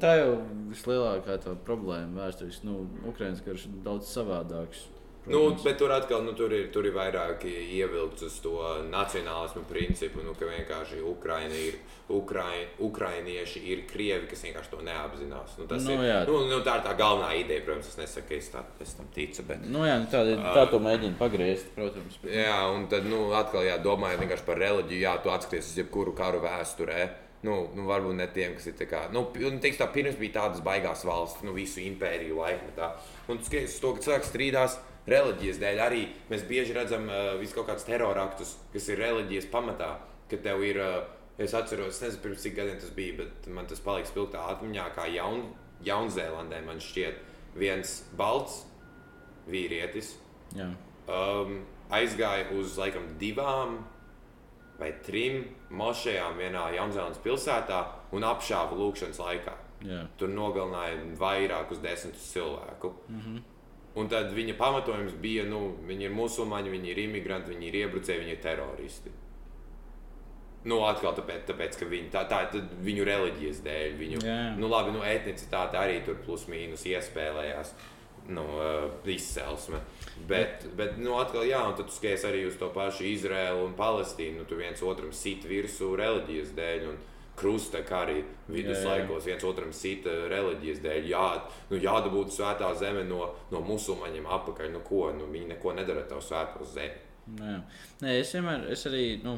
tā 0.05 0.13
jau 0.21 0.35
vislielākā 0.69 1.39
tā 1.47 1.55
problēma 1.65 2.13
vēsturiski. 2.27 2.65
Nu, 2.69 2.83
Ukraiņas 3.09 3.41
karš 3.47 3.65
ir 3.71 3.79
daudz 3.89 4.13
savādāks. 4.13 4.85
Nu, 5.31 5.41
bet 5.63 5.79
tur 5.79 5.93
atkal 5.95 6.25
nu, 6.27 6.35
tur 6.39 6.53
ir, 6.57 6.69
tur 6.75 6.89
ir 6.89 6.95
vairāk 6.97 7.47
ievilkts 7.47 8.27
uz 8.27 8.41
to 8.43 8.57
nacionālismu 8.91 9.63
principu, 9.71 10.25
nu, 10.27 10.35
ka 10.39 10.49
vienkārši 10.51 11.03
Ukraina 11.07 11.55
ir, 11.55 11.79
Ukrai, 12.11 12.67
ukrainieši 12.83 13.61
ir 13.71 13.85
krievi, 13.87 14.27
kas 14.31 14.43
vienkārši 14.43 14.73
to 14.73 14.81
neapzinās. 14.83 15.53
Nu, 15.61 15.67
tas 15.71 15.85
Nu, 15.87 15.95
ir, 15.95 16.09
jā. 16.09 16.19
nu, 16.27 16.41
nu, 16.51 16.59
tā 16.67 16.81
ir 16.81 16.85
tā 16.89 16.95
galvenā 16.99 17.31
ideja, 17.39 17.63
protams, 17.69 17.93
es 17.93 18.01
nesaku, 18.01 18.27
ka 18.33 18.35
es, 18.35 18.51
tā, 18.51 18.65
es 18.83 18.97
tam 18.99 19.07
ticu. 19.15 19.45
Bet... 19.47 19.63
Nu, 19.71 19.85
jā, 19.87 19.95
nu, 20.03 20.11
tā, 20.11 20.25
tā 20.57 20.67
to 20.73 20.83
mēģina 20.83 21.15
pagriezt, 21.21 21.71
protams. 21.77 22.19
Jā, 22.27 22.59
un 22.75 22.89
tad 22.91 23.07
nu, 23.07 23.29
atkal 23.39 23.69
jā, 23.69 23.79
domājot 23.85 24.43
par 24.47 24.59
reliģiju, 24.59 25.05
jā, 25.07 25.17
tu 25.23 25.31
atskaties 25.31 25.71
uz 25.71 25.83
jebkuru 25.85 26.17
karu 26.19 26.43
vēsturē. 26.43 27.07
Nu, 27.47 27.63
nu, 27.73 27.87
varbūt 27.89 28.19
ne 28.19 28.27
tiem, 28.35 28.59
kas 28.59 28.67
ir 28.69 28.75
tā 28.77 28.91
kā, 28.91 29.07
nu, 29.15 29.23
teiks, 29.33 29.79
tā, 29.81 29.87
pirms 29.95 30.19
bija 30.21 30.43
tādas 30.43 30.61
baigās 30.67 31.07
valsts, 31.09 31.41
nu, 31.47 31.55
visu 31.57 31.81
impēriju 31.81 32.37
laikmetā. 32.37 32.91
Un 33.31 33.39
tu 33.39 33.49
skaties 33.49 33.79
uz 33.79 33.81
to, 33.81 33.95
ka 33.97 34.05
cilvēks 34.05 34.33
strīdās 34.35 34.81
reliģijas 35.09 35.61
dēļ. 35.63 35.81
Arī 35.85 36.03
mēs 36.31 36.45
bieži 36.49 36.77
redzam 36.77 37.09
uh, 37.09 37.37
visu 37.41 37.57
kaut 37.57 37.71
kādus 37.71 37.87
teroraktus, 37.89 38.57
kas 38.75 38.89
ir 38.93 39.01
reliģijas 39.01 39.49
pamatā, 39.53 39.95
ka 40.31 40.41
tev 40.45 40.65
ir, 40.67 40.81
uh, 40.83 41.01
es 41.41 41.55
atceros, 41.57 42.03
nezinu, 42.03 42.23
pirms 42.25 42.45
cik 42.45 42.57
gadiem 42.59 42.81
tas 42.83 42.93
bija, 42.97 43.21
bet 43.23 43.51
man 43.55 43.69
tas 43.71 43.83
paliks 43.85 44.13
spilgtā 44.13 44.45
atmiņā, 44.55 44.91
kā 44.97 45.09
jaun, 45.15 45.49
Jaunzēlandē 45.81 46.61
man 46.67 46.81
šķiet 46.83 47.23
viens 47.57 47.95
balts 48.17 48.67
vīrietis 49.51 50.13
jā. 50.53 50.67
um, 51.09 51.63
aizgāja 51.91 52.51
uz 52.59 52.77
laikam 52.79 53.07
divām 53.21 53.79
vai 54.81 54.93
trim 55.05 55.43
mošajām 55.77 56.39
vienā 56.41 56.67
Jaunzēlandes 56.77 57.23
pilsētā 57.25 57.81
un 58.17 58.25
apšāva 58.29 58.77
lūkšanas 58.79 59.21
laikā. 59.21 59.57
Jā. 59.85 60.03
Tur 60.21 60.33
nogalināja 60.33 60.99
vairākus 61.21 61.81
desmitus 61.81 62.27
cilvēku. 62.35 62.93
Mm. 63.09 63.21
-hmm. 63.21 63.43
Un 63.99 64.07
tad 64.11 64.31
viņa 64.35 64.55
pamatojums 64.59 65.17
bija, 65.19 65.43
nu, 65.51 65.73
viņi 65.89 66.07
ir 66.07 66.15
musulmaņi, 66.15 66.71
viņi 66.77 66.93
ir 66.93 67.03
imigranti, 67.09 67.57
viņi 67.57 67.69
ir 67.71 67.79
iebrucēji, 67.83 68.23
viņi 68.23 68.37
ir 68.37 68.43
teroristi. 68.45 69.13
Nu, 70.71 70.83
atkal 70.85 71.15
tāpēc, 71.17 71.47
tāpēc 71.49 71.79
ka 71.81 71.89
viņi, 71.89 72.11
tā, 72.13 72.27
tā 72.29 72.43
viņu 72.85 73.07
reliģijas 73.09 73.63
dēļ. 73.65 73.95
Viņu, 73.97 74.21
Jā. 74.27 74.37
nu, 74.61 74.69
labi, 74.69 74.93
nu, 74.93 75.01
etnicitāte 75.07 75.81
arī 75.81 76.03
tur 76.05 76.21
plus 76.27 76.45
mīnus 76.53 76.85
iespēlējās. 76.91 77.73
Nu, 78.31 78.45
uh, 78.61 79.09
izcelsme. 79.11 79.81
Bet, 80.29 80.67
bet, 80.77 80.99
nu, 81.01 81.17
atkal, 81.19 81.43
jā, 81.49 81.63
un 81.67 81.73
tad 81.75 81.89
tu 81.89 81.97
skaties 81.97 82.27
arī 82.29 82.45
uz 82.47 82.59
to 82.61 82.69
pašu 82.71 83.09
Izraēlu 83.09 83.65
un 83.65 83.73
Palestīnu. 83.79 84.43
Nu, 84.43 84.47
tur 84.47 84.61
viens 84.61 84.85
otram 84.87 85.11
sit 85.17 85.49
virsū 85.49 85.95
reliģijas 85.99 86.53
dēļ. 86.55 86.85
Un, 86.93 87.01
Krusta, 87.41 87.81
kā 87.87 88.03
arī 88.05 88.19
viduslaikos, 88.51 89.25
viens 89.29 89.45
otram 89.49 89.73
sita 89.77 90.13
reliģijas 90.31 90.83
dēļ. 90.85 91.07
Jā, 91.11 91.27
nu, 91.71 91.79
jādabūtu 91.81 92.37
svētā 92.37 92.69
zeme 92.81 93.07
no, 93.09 93.31
no 93.53 93.63
musulmaņiem 93.65 94.29
apakaļ. 94.39 94.69
Nu, 94.75 94.83
ko, 94.87 95.07
nu, 95.17 95.31
viņi 95.33 95.55
neko 95.55 95.73
nedara 95.79 96.05
ar 96.05 96.11
tavu 96.11 96.25
svēto 96.27 96.69
zemi. 96.69 97.07
Nē, 97.39 97.57
Nē 98.03 98.19
es 98.21 98.35
vienmēr, 98.35 98.69
es 98.75 98.85
arī, 98.91 99.05
nu, 99.25 99.37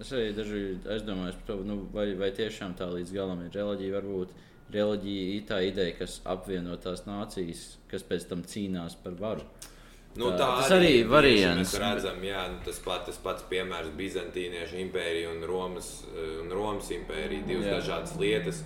es 0.00 0.12
arī 0.14 0.32
daži 0.36 0.62
aizdomājos 0.94 1.38
par 1.40 1.50
to, 1.50 1.58
nu, 1.66 1.78
vai, 1.94 2.10
vai 2.18 2.30
tiešām 2.36 2.76
tā 2.78 2.88
līdz 2.92 3.14
galam 3.16 3.44
ir 3.44 3.54
reliģija. 3.56 3.96
Varbūt 3.98 4.34
reliģija 4.72 5.28
ir 5.36 5.46
tā 5.48 5.60
ideja, 5.66 5.96
kas 5.98 6.20
apvieno 6.28 6.76
tās 6.80 7.04
nācijas, 7.08 7.66
kas 7.90 8.04
pēc 8.08 8.28
tam 8.30 8.46
cīnās 8.48 8.98
par 9.04 9.18
varu. 9.20 9.46
Nu, 10.16 10.26
Tā- 10.36 10.60
tas 10.60 10.70
arī 10.76 10.88
bieži 11.00 11.08
variants. 11.08 11.72
Mēs 11.72 11.80
redzam, 11.80 12.18
jā, 12.22 12.42
nu, 12.52 12.58
tas, 12.64 12.78
pat, 12.84 13.06
tas 13.06 13.16
pats 13.16 13.42
piemērs 13.48 13.94
Bizantīniešu 13.96 14.76
impērija 14.82 15.30
un 15.32 15.40
Romas, 15.48 16.02
eh, 16.12 16.40
un 16.42 16.50
Romas 16.52 16.90
impērija. 16.92 17.46
Divas 17.46 17.66
Jā. 17.66 17.78
dažādas 17.80 18.16
lietas. 18.20 18.62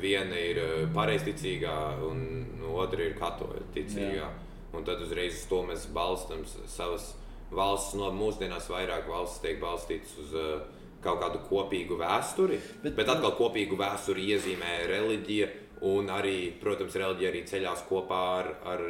Viena 0.00 0.36
ir 0.38 0.58
eh, 0.58 0.86
pareizticīgā, 0.94 1.76
un 2.08 2.46
nu, 2.60 2.76
otra 2.80 3.00
ir 3.04 3.14
katoļa 3.18 3.62
ticīgā. 3.74 4.28
Un 4.72 4.84
tad 4.84 5.00
uzreiz 5.02 5.34
uz 5.34 5.46
to 5.50 5.62
mēs 5.66 5.86
balstām 5.92 6.44
savas 6.66 7.14
valsts. 7.52 7.94
No 7.98 8.10
mūsdienās 8.14 8.68
vairāk 8.70 9.08
valsts 9.10 9.40
tiek 9.42 9.60
balstītas 9.60 10.12
uz 10.22 10.32
uh, 10.32 10.60
kaut 11.02 11.20
kādu 11.20 11.40
kopīgu 11.50 11.98
vēsturi. 11.98 12.56
Bet, 12.82 12.82
Bet- 12.82 12.96
bet 12.96 13.08
atkal 13.08 13.32
kopīgu 13.36 13.76
vēsturi 13.76 14.28
iezīmē 14.30 14.86
reliģija. 14.86 15.48
Un 15.80 16.10
arī, 16.12 16.50
protams, 16.60 16.96
reliģija 17.00 17.30
arī 17.30 17.40
ceļās 17.48 17.86
kopā 17.88 18.20
ar, 18.36 18.48
ar, 18.68 18.82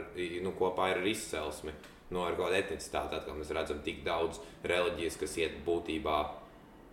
nu, 0.42 0.50
kopā 0.58 0.88
ar 0.90 1.04
izcelsmi, 1.06 1.70
no 2.10 2.24
ar 2.26 2.34
kādu 2.38 2.56
etnicitāti. 2.58 3.14
Atkal 3.20 3.36
mēs 3.38 3.52
redzam 3.54 3.78
tik 3.84 4.00
daudz 4.06 4.40
reliģijas, 4.66 5.18
kas 5.20 5.36
iet 5.38 5.60
būtībā, 5.66 6.16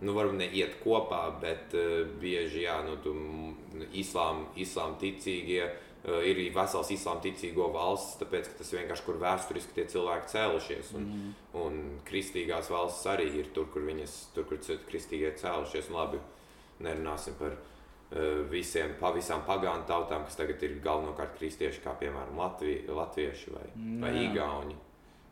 nu, 0.06 0.14
varbūt 0.14 0.38
ne 0.38 0.46
iet 0.54 0.76
kopā, 0.84 1.24
bet 1.42 1.74
uh, 1.74 2.04
bieži, 2.22 2.62
jā, 2.68 2.76
nu, 2.86 2.94
tu, 3.02 3.14
mm, 3.16 3.88
islām, 3.98 4.46
islām 4.54 4.94
ticīgie. 5.02 5.64
Uh, 6.08 6.20
ir 6.22 6.38
vesels 6.54 6.92
islāma 6.94 7.18
ticīgo 7.24 7.66
valsts, 7.74 8.20
tāpēc 8.20 8.52
ka 8.52 8.60
tas 8.60 8.70
vienkārši 8.76 9.02
kur 9.02 9.18
vēsturiski 9.18 9.74
tie 9.74 9.86
cilvēki 9.96 10.30
cēlušies. 10.30 10.92
Un, 10.94 11.08
mm. 11.08 11.32
un 11.58 11.80
kristīgās 12.06 12.70
valsts 12.70 13.10
arī 13.10 13.26
ir 13.40 13.50
tur, 13.56 13.66
kur 13.74 13.82
viņas, 13.82 14.14
tur, 14.36 14.46
kur 14.46 14.62
kristīgie 14.86 15.34
cēlušies. 15.42 15.90
Un 15.90 15.98
labi, 15.98 16.22
nerunāsim 16.86 17.34
par 17.42 17.58
uh, 17.58 17.74
visiem, 18.50 18.94
pa 19.00 19.10
visām 19.12 19.42
pagānu 19.46 19.84
tautām, 19.86 20.24
kas 20.24 20.36
tagad 20.36 20.62
ir 20.64 20.78
galvenokārt 20.84 21.34
kristieši, 21.38 21.82
kā 21.84 21.92
piemēram 22.00 22.36
Latvi, 22.40 22.84
latvieši 22.88 23.50
vai, 23.52 23.66
vai 24.00 24.12
Jā. 24.16 24.30
igauņi. 24.30 24.76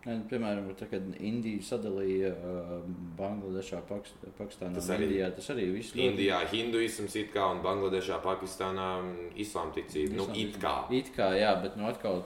Nē, 0.07 0.20
Piemēram, 0.31 0.68
tā, 0.79 0.87
kad 0.87 1.03
Indija 1.18 1.59
sadalīja 1.66 2.29
uh, 2.31 2.74
Bangladešā, 3.18 3.81
Pakst- 3.89 4.20
Pakistānā 4.39 4.74
Tas 4.77 4.91
arī- 4.95 5.09
Indijā, 5.09 5.31
tas 5.35 5.49
arī 5.51 5.64
viss 5.74 5.95
ļoti- 5.97 6.12
Indijā 6.12 6.37
hinduisms 6.53 7.16
it 7.16 7.33
kā 7.35 7.49
un 7.51 7.62
Bangladešā, 7.64 8.20
Pakistānā 8.22 8.87
islām 9.35 9.72
ticība. 9.74 10.14
Nu, 10.20 10.27
Islām 10.29 10.37
it 10.45 10.61
kā. 10.62 10.77
It 10.95 11.11
kā, 11.16 11.33
jā, 11.35 11.51
bet 11.62 11.77
nu 11.77 11.89
atkal. 11.91 12.22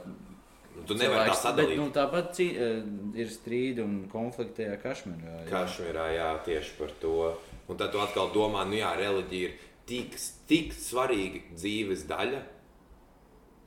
Nu, 0.76 0.84
Tu 0.86 0.94
nevari 0.94 1.30
tā 1.30 1.34
sadalīt. 1.34 1.68
Bet, 1.68 1.76
nu, 1.78 1.88
tāpat 1.90 2.30
cī, 2.36 2.51
eh, 2.57 2.82
ir 3.18 3.26
strīdi 3.32 3.80
un 3.82 4.09
konflikti 4.12 4.66
Kašmirā. 4.82 5.46
jā. 5.46 5.48
Kašmirā, 5.48 6.07
jā, 6.18 6.28
tieši 6.44 6.76
par 6.78 6.88
to. 7.01 7.38
Un 7.68 7.76
tad 7.78 7.92
tu 7.92 7.98
atkal 7.98 8.28
domā, 8.34 8.66
nu 8.68 8.74
jā, 8.76 8.92
reliģija 8.98 9.48
ir 9.48 9.53
tik, 9.91 10.16
tik 10.51 10.74
svarīga 10.76 11.43
dzīves 11.57 12.07
daļa, 12.11 12.45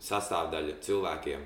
sastāvdaļa 0.04 0.80
cilvēkiem. 0.84 1.44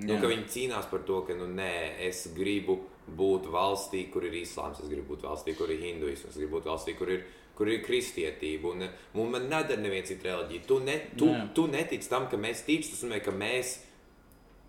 Nu, 0.00 0.14
Jā. 0.14 0.22
ka 0.22 0.30
viņi 0.30 0.46
cīnās 0.48 0.88
par 0.90 1.04
to, 1.08 1.20
ka, 1.26 1.36
nu, 1.36 1.50
nē, 1.52 2.00
es 2.06 2.24
gribu 2.36 2.78
būt 3.16 3.50
valstī, 3.52 4.06
kur 4.12 4.24
ir 4.24 4.38
islāms, 4.40 4.80
es 4.80 4.88
gribu 4.88 5.14
būt 5.14 5.26
valstī, 5.28 5.54
kur 5.58 5.70
ir 5.72 5.82
hinduisms, 5.82 6.32
es 6.32 6.40
gribu 6.40 6.58
būt 6.58 6.70
valstī, 6.70 6.94
kur 6.96 7.12
ir, 7.12 7.26
kur 7.58 7.68
ir 7.68 7.82
kristietība. 7.84 8.72
Un, 8.72 8.88
un 9.20 9.34
man 9.34 9.48
nedara 9.50 9.80
neviens 9.82 10.08
cits 10.08 10.24
reliģija. 10.24 10.66
Tu, 10.68 10.80
ne, 10.86 10.96
tu, 11.20 11.28
Jā. 11.28 11.44
tu 11.56 11.66
netici 11.70 12.08
tam, 12.10 12.30
ka 12.32 12.40
mēs 12.40 12.64
ticam, 12.68 12.88
tas 12.88 13.04
nozīmē, 13.04 13.22
ka 13.26 13.36
mēs. 13.36 13.78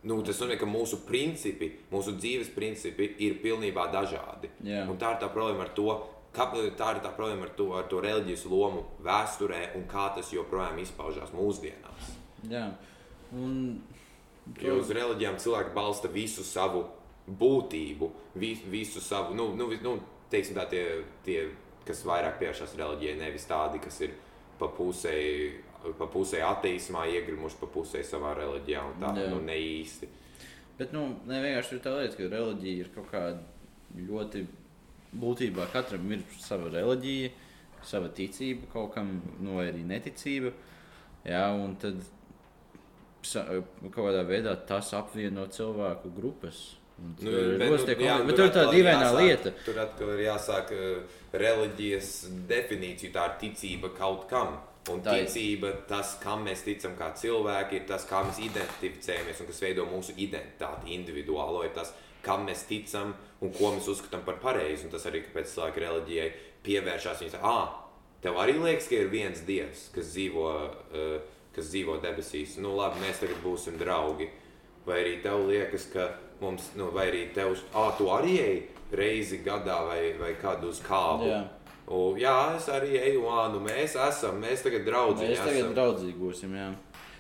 Nu, 0.10 0.18
tas 0.26 0.40
nozīmē, 0.42 0.58
ka 0.58 0.68
mūsu 0.68 1.04
principi, 1.06 1.70
mūsu 1.92 2.16
dzīves 2.18 2.50
principi 2.56 3.12
ir 3.22 3.38
pilnībā 3.44 3.86
dažādi. 3.94 4.50
Un 4.90 4.98
tā 5.00 5.14
ir 5.14 5.22
tā 5.22 5.30
problēma 5.32 5.68
ar 5.70 5.76
to, 5.78 5.94
kā, 6.36 6.48
tā 6.80 6.92
ir 6.96 7.02
tā 7.04 7.12
problēma 7.16 7.48
ar 7.48 7.54
to, 7.58 7.68
ar 7.78 7.88
to 7.92 8.02
reliģijas 8.04 8.46
lomu 8.52 8.86
vēsturē 9.06 9.64
un 9.80 9.88
kā 9.92 10.10
tas 10.16 10.32
joprojām 10.34 10.80
izpaužās 10.84 11.34
mūsdienās. 11.36 12.14
Jā. 12.50 12.70
Un, 13.32 13.82
Jo 14.62 14.80
uz 14.82 14.90
reliģijām 14.90 15.38
cilvēki 15.40 15.74
balsta 15.76 16.10
visu 16.12 16.44
savu 16.44 16.82
būtību, 17.30 18.08
vi, 18.42 18.56
visu 18.72 19.02
savu, 19.04 19.36
nu, 19.38 19.52
nu, 19.56 19.68
nu 19.84 19.94
teiksim 20.32 20.58
tā, 20.58 20.66
tie, 20.72 20.86
tie, 21.26 21.44
kas 21.88 22.02
vairāk 22.08 22.40
pievēršas 22.42 22.74
reliģijai, 22.80 23.20
nevis 23.20 23.46
tādi, 23.50 23.80
kas 23.84 24.00
ir 24.02 24.16
pa 24.60 24.70
pusē, 24.74 25.14
pa 25.98 26.08
pusē 26.12 26.42
ateismā, 26.46 27.06
iegrimuši 27.14 27.62
pa 27.62 27.70
pusē 27.72 28.02
savā 28.06 28.34
reliģijā 28.40 28.82
un 28.90 28.98
tā, 29.02 29.14
Jā. 29.20 29.30
nu, 29.34 29.44
ne 29.46 29.58
īsti. 29.62 30.10
Bet, 30.80 30.96
nu, 30.96 31.06
ne 31.30 31.44
vienkārši 31.44 31.80
tā 31.84 31.94
lieta, 32.00 32.18
ka 32.18 32.32
reliģija 32.34 32.86
ir 32.86 32.92
kaut 32.96 33.10
kāda 33.14 34.02
ļoti 34.10 34.46
būtībā. 35.18 35.68
Katram 35.74 36.12
ir 36.14 36.24
sava 36.40 36.72
reliģija, 36.74 37.32
sava 37.86 38.12
ticība, 38.16 38.70
kaut 38.74 38.94
kam, 38.96 39.18
nu, 39.40 39.58
vai 39.60 39.70
arī 39.72 39.84
neticība. 39.88 40.54
Jā, 41.28 41.46
un 41.54 41.76
tad 41.82 42.02
kaut 43.22 43.96
kādā 43.96 44.24
veidā 44.26 44.56
tas 44.68 44.94
apvieno 44.98 45.46
cilvēku 45.54 46.14
grupas. 46.16 46.62
Nu, 47.02 47.14
bet, 47.18 47.26
nu, 47.26 47.32
jā, 47.34 47.70
konflikti. 47.70 48.10
Bet 48.28 48.36
tur 48.38 48.46
ir 48.46 48.54
tā 48.54 48.66
dīvainā 48.70 49.12
lieta. 49.18 49.54
Tur 49.66 49.80
atkal 49.82 50.12
ir 50.16 50.26
jāsāk 50.28 50.74
uh, 50.76 51.22
reliģijas 51.34 52.12
definīcija, 52.50 53.14
tā 53.16 53.24
ir 53.30 53.40
ticība 53.46 53.94
kaut 53.98 54.28
kam. 54.30 54.60
Un 54.90 54.98
Tā 55.06 55.14
ir. 55.14 55.28
ticība, 55.30 55.70
tas, 55.86 56.16
kam 56.24 56.48
mēs 56.48 56.64
ticam, 56.66 56.96
kā 56.98 57.12
cilvēki, 57.14 57.78
ir 57.78 57.84
tas, 57.90 58.02
kā 58.10 58.24
mēs 58.26 58.40
identificējamies 58.42 59.44
un 59.44 59.50
kas 59.52 59.60
veido 59.62 59.86
mūsu 59.86 60.16
identitāti 60.18 60.96
individuālo, 60.96 61.62
ir 61.68 61.76
tas, 61.76 61.92
kam 62.26 62.46
mēs 62.48 62.66
ticam 62.70 63.14
un 63.42 63.54
ko 63.56 63.72
mēs 63.76 63.88
uzskatām 63.92 64.24
par 64.26 64.40
pareizu. 64.44 64.88
Un 64.88 64.94
tas 64.96 65.06
arī, 65.10 65.24
kāpēc 65.26 65.54
cilvēki 65.54 65.84
reliģijai 65.86 66.32
pievēršās. 66.66 67.22
Viņi 67.24 67.34
saka, 67.36 67.52
ah, 67.52 68.12
tev 68.22 68.38
arī 68.42 68.58
liekas, 68.60 68.90
ka 68.90 69.00
ir 69.00 69.10
viens 69.14 69.42
dievs, 69.48 69.88
kas 69.96 70.12
dzīvo, 70.14 70.50
uh, 70.94 71.40
kas 71.56 71.72
dzīvo 71.74 71.98
debesīs. 72.04 72.58
Nu, 72.62 72.76
labi, 72.78 73.02
mēs 73.06 73.24
tagad 73.24 73.42
būsim 73.44 73.80
draugi. 73.82 74.30
Vai 74.86 75.02
arī 75.04 75.16
tev 75.22 75.48
liekas, 75.50 75.88
ka 75.94 76.08
mums, 76.42 76.72
nu, 76.78 76.90
vai 76.94 77.08
arī 77.12 77.26
tev, 77.36 77.56
ah, 77.78 77.92
tu 77.98 78.10
arī 78.14 78.38
ej 78.42 78.62
reizi 78.92 79.42
gadā 79.46 79.82
vai, 79.88 80.14
vai 80.20 80.34
kādu 80.42 80.70
uz 80.74 80.82
kāpu. 80.84 81.28
Jā. 81.30 81.42
U, 81.92 82.14
jā, 82.20 82.56
es 82.56 82.68
arī 82.72 82.96
eju, 83.00 83.26
ā, 83.28 83.50
nu 83.52 83.60
mēs 83.64 83.98
esam, 84.00 84.38
mēs 84.40 84.62
tagad 84.64 84.86
draugi 84.88 85.26
Mēs 85.28 85.42
tagad 85.42 85.58
esam. 85.60 85.74
draudzīgi 85.76 86.18
būsim. 86.20 86.54
Jā. 86.56 86.70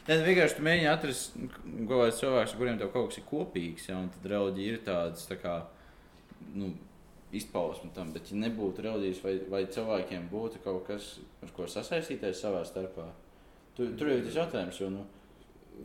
Nē, 0.07 0.17
vienkārši 0.25 0.63
mēģini 0.65 0.89
atrast 0.89 1.35
kaut 1.37 1.91
kādus 1.91 2.21
cilvēkus, 2.21 2.55
kuriem 2.57 2.79
tev 2.79 2.89
kaut 2.93 3.11
kas 3.11 3.21
ir 3.21 3.27
kopīgs. 3.29 3.89
Un 3.93 4.09
tad 4.15 4.29
reliģija 4.31 4.73
ir 4.73 4.83
tādas 4.87 5.27
tā 5.29 5.37
kā, 5.41 5.59
nu, 6.57 6.71
izpausme 7.37 7.91
tam. 7.95 8.11
Bet, 8.15 8.31
ja 8.33 8.41
nebūtu 8.41 8.85
reliģijas, 8.87 9.23
vai, 9.25 9.35
vai 9.51 9.63
cilvēkiem 9.71 10.27
būtu 10.31 10.63
kaut 10.65 10.87
kas, 10.89 11.13
ar 11.45 11.53
ko 11.55 11.69
sasaistīties 11.69 12.41
savā 12.41 12.63
starpā, 12.67 13.07
tu, 13.77 13.91
tur 13.97 14.11
jau 14.11 14.19
ir 14.19 14.25
tas 14.27 14.39
jautājums. 14.41 14.81
Jo, 14.81 14.91
nu, 14.93 15.07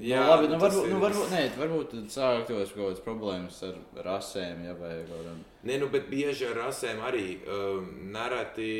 Jā, 0.02 0.20
nu, 0.20 0.28
labi, 0.28 0.48
nu, 0.50 0.56
nu, 0.56 0.60
varbūt, 0.60 0.88
nu, 0.90 0.96
varbūt, 1.00 1.28
nē, 1.32 1.42
varbūt 1.56 1.92
tad 1.94 2.08
sāktos 2.12 2.72
kaut 2.74 2.82
kādas 2.82 3.04
problēmas 3.04 3.60
ar 3.64 3.76
rasēm, 4.04 4.64
ja, 4.66 4.74
vai 4.76 4.90
kaut 5.06 5.14
kādām. 5.14 5.38
Nē, 5.68 5.78
nu, 5.80 5.88
bet 5.92 6.10
bieži 6.10 6.50
ar 6.50 6.58
rasēm 6.66 7.00
arī 7.06 7.28
um, 7.48 7.86
nereti. 8.12 8.72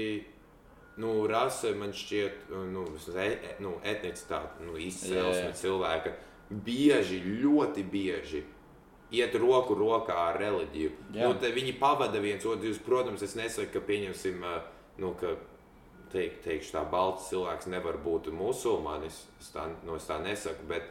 Nu, 0.96 1.26
rase 1.28 1.74
man 1.76 1.92
šķiet, 1.92 2.46
nu, 2.72 2.86
vismaz 2.94 3.18
e, 3.20 3.56
nu, 3.60 3.74
etnicitāte, 3.84 4.64
nu, 4.64 4.78
izcelsme 4.80 5.50
cilvēka 5.58 6.14
bieži, 6.48 7.18
ļoti 7.42 7.84
bieži 7.90 8.44
iet 9.14 9.34
roku 9.38 9.76
rokā 9.78 10.16
ar 10.30 10.38
reliģiju. 10.40 10.92
Jā. 11.14 11.28
Nu, 11.28 11.36
te 11.40 11.50
viņi 11.54 11.76
pavada 11.80 12.20
viens 12.22 12.46
otru. 12.48 12.72
Protams, 12.86 13.22
es 13.22 13.36
nesaku, 13.38 13.74
ka 13.76 13.84
pieņemsim, 13.86 14.42
uh, 14.42 14.56
nu, 15.02 15.12
ka 15.20 15.36
teik, 16.12 16.40
teikšu, 16.44 16.72
tā 16.74 16.82
balts 16.90 17.28
cilvēks 17.30 17.68
nevar 17.70 18.00
būt 18.02 18.30
musulmanis. 18.34 19.24
Es 19.40 19.52
tā, 19.54 19.68
nu, 19.86 19.98
es 20.00 20.08
tā 20.08 20.18
nesaku, 20.22 20.66
bet, 20.70 20.88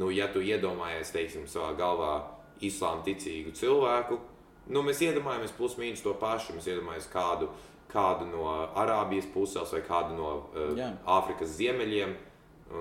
nu, 0.00 0.10
ja 0.14 0.28
tu 0.32 0.42
iedomājies, 0.42 1.12
teiksim, 1.14 1.46
savā 1.50 1.74
galvā 1.78 2.14
islāma 2.62 3.04
ticīgu 3.06 3.54
cilvēku, 3.58 4.18
nu, 4.72 4.84
mēs 4.86 5.02
iedomājamies 5.04 5.54
plus 5.56 5.76
mīnus 5.80 6.04
to 6.04 6.14
pašu. 6.18 6.56
Mēs 6.56 6.70
iedomājamies 6.70 7.10
kādu, 7.12 7.50
kādu 7.92 8.26
no 8.30 8.48
Arābijas 8.82 9.28
puses 9.34 9.72
vai 9.74 9.82
kādu 9.86 10.16
no 10.18 10.32
uh, 10.34 10.72
Jā. 10.78 10.90
Āfrikas 11.18 11.54
ziemeļiem, 11.58 12.14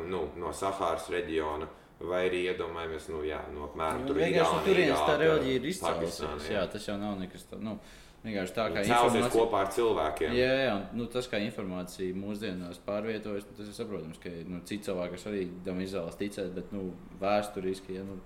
nu, 0.09 0.25
no 0.39 0.55
Sahāras 0.55 1.09
reģiona. 1.13 1.69
Vai 2.01 2.23
arī 2.25 2.39
iedomājamies, 2.49 3.11
nu, 3.13 3.19
jā, 3.21 3.37
no 3.53 3.67
apmēram 3.67 3.99
Nu, 4.01 4.07
tur 4.09 4.17
vienkārši 4.17 4.55
no 4.55 4.61
turienes 4.65 5.01
tā 5.05 5.17
reliģija 5.21 5.57
ir 5.59 5.67
izcēlusies. 5.69 6.47
Jā, 6.49 6.63
tas 6.73 6.87
jau 6.87 6.95
nav 6.97 7.19
nekas 7.19 7.45
tāds. 7.45 7.61
Nu, 7.61 7.75
vienkārši 8.23 8.55
tā 8.55 8.65
kā 8.73 8.83
informācija. 8.87 9.29
kopā 9.35 9.61
ar 9.61 9.69
cilvēkiem. 9.75 10.33
Jā, 10.33 10.49
jā, 10.65 10.73
nu, 10.97 11.05
tas, 11.13 11.29
kā 11.29 11.37
informācija 11.45 12.17
mūsdienās 12.17 12.81
pārvietojas, 12.87 13.45
nu, 13.45 13.57
tas 13.59 13.69
ir 13.69 13.77
saprotams, 13.77 14.17
ka 14.23 14.33
nu, 14.49 14.63
citi 14.65 14.89
cilvēki 14.89 15.17
kas 15.17 15.27
arī 15.29 15.43
tam 15.67 15.81
izvēlas 15.85 16.17
ticēt, 16.17 16.51
bet 16.57 16.73
nu, 16.73 16.87
vēsturiski 17.21 17.99
ja, 17.99 18.05
nu, 18.07 18.17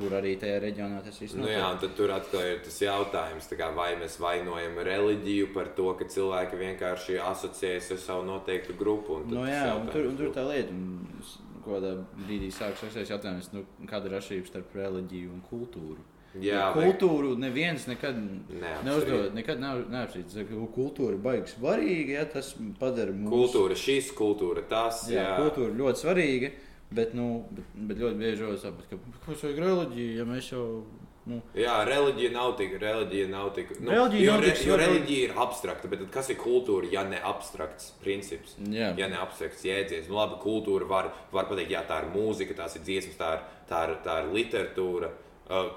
tur 0.00 0.14
arī 0.16 0.32
tajā 0.40 0.58
reģionā 0.64 1.02
tas 1.04 1.18
viss 1.20 1.36
Nu, 1.36 1.46
jā, 1.50 1.62
un 1.70 1.78
tad 1.82 1.92
tur 1.98 2.10
atkal 2.16 2.40
ir 2.54 2.62
tas 2.64 2.78
jautājums, 2.82 3.46
tā 3.50 3.58
kā, 3.60 3.68
vai 3.76 3.90
mēs 4.00 4.16
vainojam 4.22 4.78
reliģiju 4.90 5.50
par 5.54 5.68
to, 5.76 5.90
ka 6.00 6.08
cilvēki 6.10 6.58
vienkārši 6.64 7.18
asociējas 7.30 7.92
ar 7.94 8.00
savu 8.08 8.24
noteiktu 8.32 8.74
grupu. 8.80 9.20
Nu, 9.28 9.44
jā, 9.46 9.66
un 9.76 9.90
tur, 9.92 10.08
un 10.10 10.16
tur 10.16 10.32
tā 10.34 10.46
lieta, 10.48 10.72
un 10.72 11.04
kādā 11.66 11.92
brīdī 12.24 12.48
sākas 12.56 12.86
rasties 12.88 13.12
jautājums, 13.12 13.52
nu, 13.52 13.66
kāda 13.90 14.08
ir 14.10 14.16
atšķirība 14.18 14.48
starp 14.54 14.74
reliģiju 14.80 15.34
un 15.36 15.44
kultūru. 15.50 16.00
Jā, 16.40 16.68
vai- 16.74 16.84
kultūru 16.86 17.32
neviens 17.42 17.88
nekad 17.90 18.14
neuzdod, 18.86 19.32
nekad 19.34 19.58
nav 19.58 19.80
neapstrīdis. 19.90 20.44
Kultūra 20.76 21.16
ir 21.16 21.22
baigi 21.24 21.50
svarīga, 21.56 22.12
ja 22.20 22.24
tas 22.30 22.52
padara 22.78 23.10
mūsu 23.10 23.32
Kultūra, 23.34 23.74
šīs 23.74 24.12
kultūra, 24.14 24.62
tas 24.70 25.08
Jā, 25.10 25.24
jā. 25.24 25.32
kultūra 25.40 25.74
ļoti 25.80 26.04
svarīga, 26.04 26.52
bet, 26.92 27.14
nu, 27.14 27.44
bet, 27.50 27.64
bet 27.90 27.98
ļoti 28.02 28.18
bieži 28.20 28.42
jau 28.46 28.56
tāpat, 28.64 28.90
ka 28.90 28.98
kas 29.26 29.44
vajag 29.46 29.58
reliģiju, 29.66 30.16
ja 30.18 30.24
mēs 30.28 30.52
jau. 30.52 30.64
Nu, 31.30 31.36
Jā, 31.54 31.74
reliģija 31.84 32.30
nav 32.32 32.54
tik. 32.58 32.72
Reliģija 32.80 33.26
nav 33.28 33.50
tik. 33.54 33.74
Nu, 33.78 33.90
Reliģija 33.92 34.22
jo, 34.24 34.32
nav 34.32 34.40
re, 34.42 34.54
jo 34.66 34.76
reliģija 34.80 35.26
ir 35.28 35.34
abstrakta, 35.38 35.90
bet 35.92 36.00
tad 36.00 36.08
kas 36.14 36.30
ir 36.32 36.38
kultūra, 36.40 36.88
ja 36.90 37.02
ne 37.06 37.18
abstrakts 37.22 37.90
princips? 38.02 38.56
jā, 38.72 38.88
Ja 38.98 39.06
ne 39.12 39.18
abstrakts 39.20 39.62
jēdziens, 39.68 40.08
nu 40.08 40.16
labi, 40.16 40.38
kultūra 40.42 40.88
var, 40.88 41.10
var 41.30 41.44
pateikt, 41.50 41.70
jā, 41.76 41.82
tā 41.86 42.00
ir 42.02 42.08
mūzika, 42.16 42.56
tās 42.56 42.74
ir 42.80 42.82
dziesmas, 42.88 43.18
tā 43.20 43.28
ir, 43.36 43.44
tā 43.68 43.82
ir, 43.90 43.94
tā 44.08 44.16
ir 44.24 44.32
literatūra. 44.38 45.10
Uh, 45.50 45.68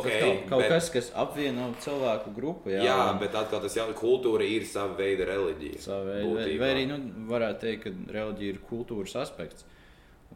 okay, 0.00 0.20
kaut, 0.24 0.48
kaut 0.48 0.62
bet, 0.64 0.72
kas, 0.72 0.88
kas 0.96 1.12
apvieno 1.14 1.68
cilvēku 1.84 2.32
grupu. 2.34 2.72
Jā, 2.72 2.82
Jā, 2.88 2.96
un 3.12 3.20
bet 3.20 3.36
atkal 3.36 3.60
tas 3.62 3.76
jau 3.76 3.86
kultūra 4.00 4.48
ir 4.48 4.64
sava 4.66 4.96
veida 4.98 5.28
reliģija. 5.28 5.78
savu 5.84 6.08
veidu- 6.08 6.34
vai, 6.40 6.56
vai 6.64 6.72
arī 6.74 6.86
nu, 6.90 6.98
varētu 7.30 7.60
teikt, 7.68 7.84
ka 7.84 8.16
reliģija 8.16 8.56
ir 8.56 8.60
kultūras 8.72 9.14
aspekts. 9.22 9.68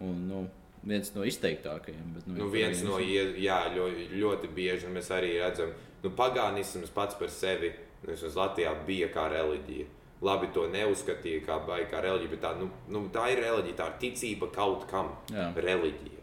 Un, 0.03 0.22
nu, 0.28 0.45
viens 0.82 1.11
no 1.14 1.24
izteiktākajiem. 1.26 2.14
Bet, 2.16 2.28
nu, 2.28 2.38
Nu, 2.42 2.49
viens 2.53 2.82
no, 2.86 2.99
jā, 3.01 3.61
ļoti, 3.74 4.09
ļoti 4.18 4.51
bieži 4.55 4.92
mēs 4.92 5.11
arī 5.14 5.36
redzam, 5.38 5.74
ka 6.01 6.09
nu, 6.09 6.14
pagānisms 6.16 6.92
pats 6.95 7.18
par 7.20 7.30
sevi, 7.32 7.72
nu, 8.05 8.16
Latvijā, 8.36 8.74
bija 8.86 9.11
kā 9.14 9.28
reliģija. 9.32 9.86
Labi, 10.24 10.49
to 10.55 10.64
neuzskatīja 10.72 11.42
kā, 11.45 11.59
baigi 11.66 11.90
kā 11.90 12.01
reliģija, 12.01 12.32
bet 12.32 12.40
tā, 12.45 12.53
nu, 12.57 12.70
nu, 12.88 13.07
tā 13.12 13.26
ir 13.34 13.42
reliģija, 13.45 13.76
tā 13.80 13.88
ir 13.90 13.97
ticība 14.07 14.49
kaut 14.55 14.86
kam. 14.88 15.11
Jā. 15.32 15.51
Reliģija. 15.57 16.22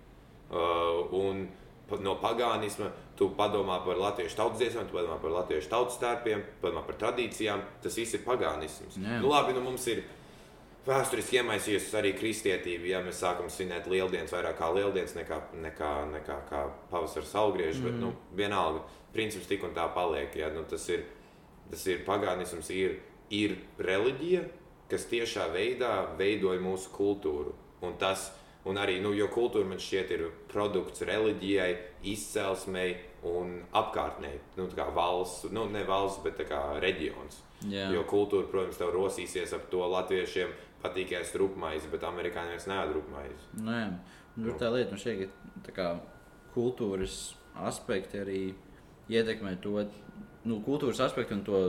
Uh, 0.52 1.12
un 1.16 1.46
no 2.00 2.16
pagānisma 2.22 2.88
tu 3.20 3.28
padomā 3.36 3.82
par 3.86 4.00
latviešu 4.00 4.38
tautas 4.40 4.62
dziesmām, 4.62 4.88
tu 4.88 4.96
padomā 4.96 5.18
par 5.22 5.34
latviešu 5.36 5.70
tautas 5.72 6.00
tērpiem, 6.02 6.44
padomā 6.64 6.86
par 6.88 6.98
tradīcijām. 7.04 7.62
Tas 7.84 7.98
viss 8.00 8.16
ir 8.16 8.24
pagānisms. 8.26 8.98
Jā. 8.98 9.20
Nu, 9.22 9.30
labi, 9.34 9.54
nu, 9.58 9.64
mums 9.66 9.86
ir 9.92 10.04
vēsturiski 10.88 11.40
iemaisījusies 11.42 11.94
arī 11.98 12.14
kristietība. 12.18 12.90
Ja 12.90 13.02
mēs 13.06 13.22
sākam 13.22 13.50
svinēt 13.52 13.90
lieldienas 13.92 14.34
vairāk 14.34 14.58
kā 14.60 14.72
lieldienas 14.74 15.14
nekā, 15.18 15.38
nekā, 15.66 15.92
nekā 16.16 16.38
kā 16.50 16.64
pavasara 16.92 17.28
saulgriežs, 17.28 17.82
mm. 17.82 17.88
bet 17.88 18.00
nu, 18.02 18.12
vienalga, 18.38 18.84
princips 19.14 19.50
tik 19.50 19.66
un 19.68 19.76
tā 19.78 19.88
paliek. 19.96 20.34
Ja? 20.38 20.52
Nu, 20.54 20.66
tas 20.70 20.88
ir, 20.94 21.06
tas 21.72 21.86
ir 21.92 22.04
pagānisms, 22.08 22.72
ir, 22.74 23.00
ir 23.34 23.58
reliģija, 23.82 24.46
kas 24.92 25.08
tiešā 25.12 25.52
veidā 25.54 25.94
veidoja 26.20 26.62
mūsu 26.64 26.92
kultūru. 26.96 27.54
Un 27.86 27.96
tas, 28.02 28.30
un 28.68 28.78
arī, 28.82 29.00
nu, 29.04 29.14
jo 29.18 29.30
kultūra 29.32 29.70
man 29.70 29.80
šķiet 29.82 30.18
ir 30.18 30.28
produkts 30.52 31.06
reliģijai, 31.08 31.72
izcelsmei 32.12 32.98
un 33.30 33.60
apkārtnē, 33.78 34.34
nu, 34.58 34.66
tā 34.70 34.82
kā 34.82 34.90
valsts, 34.96 35.52
nu, 35.54 35.68
ne 35.70 35.86
valsts, 35.86 36.24
bet 36.26 36.42
kā 36.50 36.62
reģions. 36.82 37.44
Jā. 37.70 37.92
Jo 37.94 38.02
kultūra, 38.10 38.48
protams, 38.50 38.80
tev 38.80 38.90
rosīsies 38.96 39.54
ap 39.54 39.68
to 39.70 39.86
latviešiem 39.86 40.50
patīk 40.84 41.12
ēst 41.20 41.36
rupmaizi, 41.40 41.90
bet 41.92 42.04
amerikāņiem 42.08 42.56
vairs 42.56 42.68
neēd 42.70 42.94
rupmaizi. 42.96 43.50
Nu, 43.62 43.72
jā. 43.72 43.88
Un 44.38 44.44
Tur 44.48 44.58
tā 44.62 44.70
lieta, 44.72 44.92
man 44.94 45.00
šķiet, 45.02 45.22
ka 45.28 45.64
tā 45.68 45.74
kā, 45.76 45.88
kultūras 46.56 47.16
aspekti 47.68 48.20
arī 48.22 48.42
ietekmē 49.12 49.58
to 49.64 49.74
nu, 50.48 50.60
kultūras 50.66 51.02
aspektu 51.04 51.36
un 51.38 51.44
to 51.46 51.62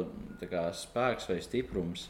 kā, 0.48 0.68
spēks 0.74 1.28
vai 1.30 1.40
stiprums. 1.44 2.08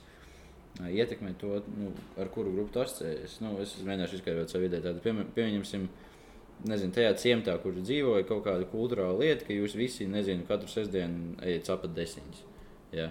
Ietekmē 0.83 1.35
to, 1.41 1.59
nu, 1.77 1.91
ar 2.21 2.31
kuru 2.33 2.53
grupu 2.55 2.73
tu 2.73 2.81
asociējies. 2.81 3.41
Nu, 3.45 3.55
es 3.61 3.75
mēģināšu 3.85 4.17
izskaidrot 4.21 4.49
savu 4.53 4.65
ideju. 4.71 4.95
Piemē- 5.05 5.27
Pieņemsim, 5.37 5.89
nezinu, 6.69 6.95
tajā 6.97 7.11
ciematā, 7.21 7.59
kur 7.61 7.73
dzīvoja 7.77 8.25
kaut 8.29 8.45
kāda 8.47 8.65
kultūrāla 8.71 9.19
lieta, 9.21 9.45
ka 9.45 9.53
jūs 9.53 9.75
visi, 9.77 10.07
nezinu, 10.09 10.47
katru 10.49 10.69
sestdienu 10.73 11.37
ejat 11.45 11.69
sapat 11.69 11.93
desmiņas. 11.97 12.41
Ja? 12.97 13.11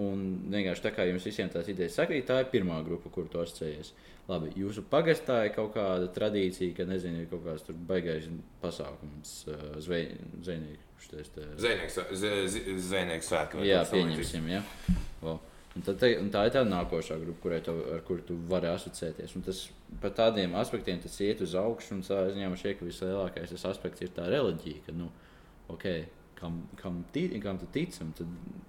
Un 0.00 0.22
vienkārši 0.48 0.84
tā 0.86 0.92
kā 0.96 1.04
jums 1.08 1.26
visiem 1.28 1.48
tās 1.52 1.66
idejas 1.68 1.98
sakrīt, 1.98 2.24
tā 2.30 2.38
ir 2.40 2.46
pirmā 2.52 2.78
grupa, 2.86 3.10
kur 3.12 3.26
tu 3.28 3.40
asociējies. 3.42 3.90
Labi, 4.28 4.50
jūsu 4.60 4.82
pagastā 4.88 5.42
ir 5.48 5.52
kaut 5.56 5.74
kāda 5.74 6.08
tradīcija, 6.12 6.74
ka 6.76 6.84
nezinu, 6.88 7.22
ir 7.24 7.28
kaut 7.30 7.44
kāds 7.44 7.64
tur 7.66 7.76
baigais 7.88 8.28
pasākums, 8.62 9.34
uh, 9.48 9.78
zvejnieks. 9.80 11.10
Zvejnieks, 11.60 11.98
z- 12.12 12.48
z- 12.52 12.78
zvejnieks 12.88 13.28
svētki. 13.30 13.62
Jā, 13.68 13.84
pieņemsim. 13.92 14.48
Ja? 14.52 14.62
O. 15.22 15.38
Un 15.76 15.82
tad, 15.86 15.98
te, 16.00 16.10
un 16.18 16.28
tā 16.32 16.46
ir 16.48 16.52
tā 16.56 16.64
nākošā 16.66 17.16
grupa, 17.22 17.40
kurai 17.44 17.60
tu, 17.62 17.72
ar 17.94 18.00
kuru 18.08 18.22
tu 18.26 18.36
vari 18.50 18.66
asociēties. 18.72 19.36
Un 19.38 19.42
tas 19.46 19.60
par 20.02 20.10
tādiem 20.16 20.56
aspektiem 20.58 20.98
tas 21.00 21.20
iet 21.20 21.40
uz 21.44 21.54
augšu. 21.54 21.94
Un 21.94 22.02
ziņā 22.02 22.48
man 22.48 22.58
šķiet, 22.58 22.78
ka 22.80 22.88
vislielākais 22.88 23.52
tas 23.54 23.64
aspekts 23.70 24.02
ir 24.02 24.08
tā 24.16 24.26
reliģija. 24.32 24.82
Ka, 24.88 24.92
nu, 24.96 25.10
okay, 25.70 26.06
kam, 26.38 26.62
kam, 26.76 27.04
ti, 27.12 27.28
kam 27.42 27.58
tu 27.58 27.66
tici, 27.74 28.00
un 28.04 28.12
tad 28.16 28.26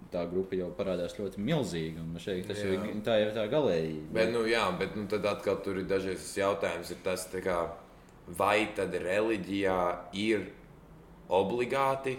tā 0.09 0.23
grupa 0.31 0.57
jau 0.57 0.69
parādās 0.73 1.13
ļoti 1.19 1.41
milzīga. 1.45 2.05
Šeit, 2.21 2.47
tas 2.49 2.57
jau, 2.63 2.71
Jā. 2.73 2.85
ir- 2.89 3.03
tā 3.05 3.19
ir 3.21 3.33
tā 3.35 3.45
galēji. 3.51 3.99
Bet, 4.13 4.31
nu, 4.33 4.45
jā, 4.49 4.63
bet 4.79 4.95
nu, 4.97 5.05
tad 5.07 5.25
atkal 5.25 5.59
tur 5.63 5.77
ir 5.77 5.85
dažreiz 5.85 6.17
tas 6.23 6.35
jautājums, 6.41 6.91
ir 6.91 6.97
tas, 7.03 7.27
kā, 7.45 7.59
vai 8.27 8.69
tad 8.75 8.93
reliģijā 8.93 9.77
ir 10.13 10.47
obligāti, 11.29 12.17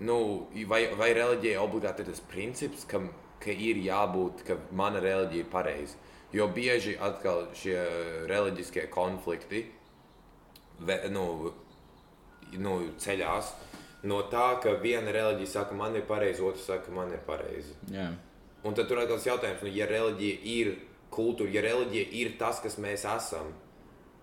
nu, 0.00 0.46
vai, 0.68 0.82
vai 0.94 1.12
reliģijai 1.16 1.62
obligāti 1.62 2.04
ir 2.04 2.10
tas 2.10 2.20
princips, 2.20 2.84
ka, 2.84 3.00
ka 3.40 3.50
ir 3.50 3.80
jābūt, 3.80 4.44
ka 4.44 4.58
mana 4.76 5.00
reliģija 5.00 5.44
ir 5.46 5.50
pareiza. 5.52 5.96
Jo 6.34 6.48
bieži 6.52 6.98
atkal 7.00 7.46
šie 7.56 7.78
reliģiskie 8.28 8.88
konflikti 8.92 9.62
ve, 10.84 10.98
nu, 11.08 11.52
nu, 12.60 12.74
ceļās 13.00 13.54
no 14.04 14.20
tā, 14.30 14.48
ka 14.62 14.76
viena 14.82 15.12
reliģija 15.14 15.52
saka, 15.52 15.76
man 15.78 15.96
ir 15.96 16.06
pareizi, 16.08 16.44
otrs 16.44 16.66
saka, 16.68 16.92
man 16.94 17.12
ir 17.14 17.22
pareizi. 17.26 17.74
Jā. 17.92 18.10
Un 18.66 18.74
tad 18.74 18.88
tur 18.90 19.00
atkal 19.00 19.20
ir 19.20 19.30
jautājums, 19.30 19.62
nu, 19.62 19.72
ja 19.72 19.86
reliģija 19.90 20.38
ir 20.52 20.72
kultūra, 21.14 21.52
ja 21.54 21.62
reliģija 21.64 22.08
ir 22.20 22.32
tas, 22.40 22.60
kas 22.64 22.78
mēs 22.82 23.06
esam, 23.08 23.52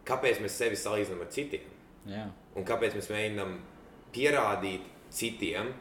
kāpēc 0.08 0.42
mēs 0.44 0.58
sevi 0.60 0.80
salīdzinām 0.80 1.24
ar 1.24 1.32
citiem? 1.34 1.70
Jā. 2.10 2.26
Un 2.60 2.68
kāpēc 2.68 2.98
mēs 2.98 3.10
mēģinām 3.14 3.56
pierādīt 4.14 4.90
citiem, 5.14 5.72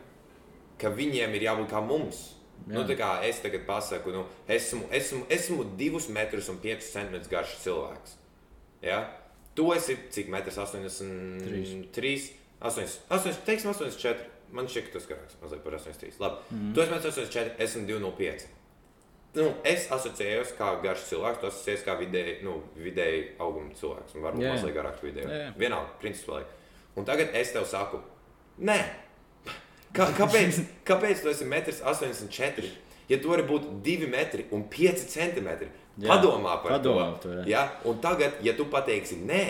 ka 0.81 0.93
viņiem 0.95 1.35
ir 1.37 1.49
jābūt 1.49 1.73
kā 1.73 1.83
mums? 1.85 2.23
Jā. 2.63 2.77
Nu, 2.77 2.85
tā 2.87 2.95
kā 2.99 3.17
es 3.27 3.41
tagad 3.43 3.65
pasaku, 3.67 4.13
nu, 4.15 4.23
esmu, 4.51 4.87
esmu, 4.95 5.25
esmu 5.35 5.65
divus 5.79 6.07
metrus 6.15 6.51
un 6.53 6.61
piecus 6.63 6.93
centimetrus 6.95 7.31
garš 7.33 7.57
cilvēks. 7.65 8.15
Ja? 8.87 9.03
Tu 9.59 9.67
esi 9.75 9.97
cik 10.15 10.31
metrs 10.33 10.61
83, 10.63 12.31
8, 12.63 12.99
8, 13.11 13.45
teiksim, 13.47 13.73
84. 13.75 14.29
Man 14.53 14.69
šķiet, 14.69 14.91
ka 14.91 14.99
tas 14.99 15.07
garāks 15.09 15.39
mazliet 15.41 15.63
par 15.65 15.77
83. 15.79 16.19
Labi, 16.21 16.43
mm. 16.53 16.73
tu 16.77 16.83
esi 16.85 16.93
84, 16.93 17.55
esmu 17.65 17.87
205. 17.89 18.49
Nu, 19.39 19.47
es 19.65 19.87
asociējos 19.95 20.51
kā 20.59 20.75
garš 20.83 21.07
cilvēks, 21.09 21.41
tu 21.41 21.49
asociējies 21.49 21.87
kā 21.87 21.95
vidēji, 22.01 22.35
nu, 22.45 22.59
vidēji 22.77 23.23
auguma 23.41 23.73
cilvēks. 23.79 24.19
Varbūt 24.21 24.45
Jā. 24.45 24.57
mazliet 24.57 24.77
garāks 24.77 25.05
vidēji. 25.07 25.31
Jā. 25.33 25.55
Vienalga, 25.57 25.95
princips 26.03 26.29
paliek. 26.29 26.53
Un 27.01 27.09
tagad 27.09 27.33
es 27.41 27.55
tev 27.55 27.65
saku, 27.71 28.03
nē, 28.61 28.77
Kā, 29.93 30.09
kāpēc, 30.17 30.61
kāpēc 30.89 31.23
tu 31.23 31.31
esi 31.33 31.47
1,84 31.49 32.65
m? 32.65 32.73
Ja 33.11 33.19
tu 33.21 33.33
vari 33.33 33.45
būt 33.45 33.69
2 33.85 34.09
metri 34.09 34.47
un 34.55 34.65
5 34.73 35.05
centimetri, 35.11 35.69
Jā, 36.01 36.09
padomā 36.09 36.55
par 36.63 36.79
padomā 36.79 37.09
to. 37.21 37.29
par 37.29 37.43
to, 37.43 37.51
ja? 37.51 37.67
Un 37.89 37.99
tagad, 38.01 38.39
ja 38.47 38.55
tu 38.57 38.65
pateiksi 38.73 39.19
nē, 39.21 39.45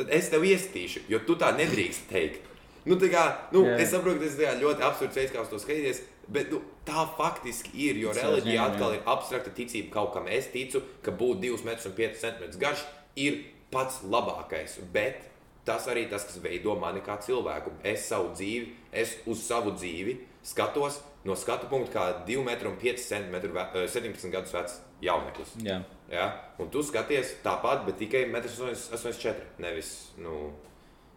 tad 0.00 0.12
es 0.16 0.30
tev 0.32 0.46
iestīšu, 0.48 1.04
jo 1.12 1.20
tu 1.26 1.36
tā 1.40 1.52
nedrīkst 1.58 2.08
teikt. 2.10 2.48
Nu, 2.88 2.96
tā 2.96 3.10
kā, 3.12 3.22
nu, 3.52 3.62
Jā. 3.68 3.76
es 3.82 3.90
saprotu, 3.92 4.22
ka 4.22 4.28
tas 4.30 4.38
ir 4.40 4.62
ļoti 4.62 4.84
absurds 4.86 5.18
veids, 5.18 5.32
kā 5.34 5.42
uz 5.44 5.50
to 5.52 5.58
skatīties, 5.60 6.00
bet 6.32 6.52
nu, 6.52 6.62
tā 6.88 7.04
faktiski 7.18 7.74
ir. 7.88 7.98
Jo 8.00 8.14
Tas 8.16 8.24
reliģija 8.24 8.56
jā, 8.56 8.68
atkal 8.72 8.94
jā. 8.94 9.00
ir 9.00 9.10
abstrakta 9.12 9.52
ticība 9.56 9.92
kaut 9.98 10.14
kam. 10.14 10.30
Es 10.32 10.48
ticu, 10.52 10.80
ka 11.04 11.12
būt 11.12 11.42
2,5 11.44 11.90
m 11.92 12.54
garš 12.62 12.86
ir 13.20 13.42
pats 13.72 14.00
labākais. 14.08 14.78
Bet 14.94 15.28
tas 15.68 15.86
arī 15.92 16.06
tas, 16.10 16.24
kas 16.24 16.40
veido 16.42 16.74
mani 16.80 17.04
kā 17.04 17.18
cilvēku. 17.20 17.74
Es 17.84 18.08
savu 18.08 18.32
dzīvi, 18.32 18.72
es 18.96 19.18
uz 19.28 19.44
savu 19.44 19.76
dzīvi 19.76 20.16
skatos 20.46 21.02
no 21.28 21.36
skatu 21.36 21.68
punkta, 21.68 21.92
kā 21.92 22.04
2,5 22.24 23.04
cm, 23.04 23.36
17 23.76 24.32
gadus 24.32 24.54
vecs 24.56 24.80
jauneklis. 25.04 25.52
Jā. 25.64 25.82
Ja? 26.10 26.26
Un 26.58 26.68
tu 26.70 26.82
skaties 26.82 27.36
tāpat, 27.44 27.84
bet 27.86 27.98
tikai 27.98 28.24
1,84 28.26 29.28
m, 29.30 29.36
nevis, 29.62 29.90
nu, 30.18 30.50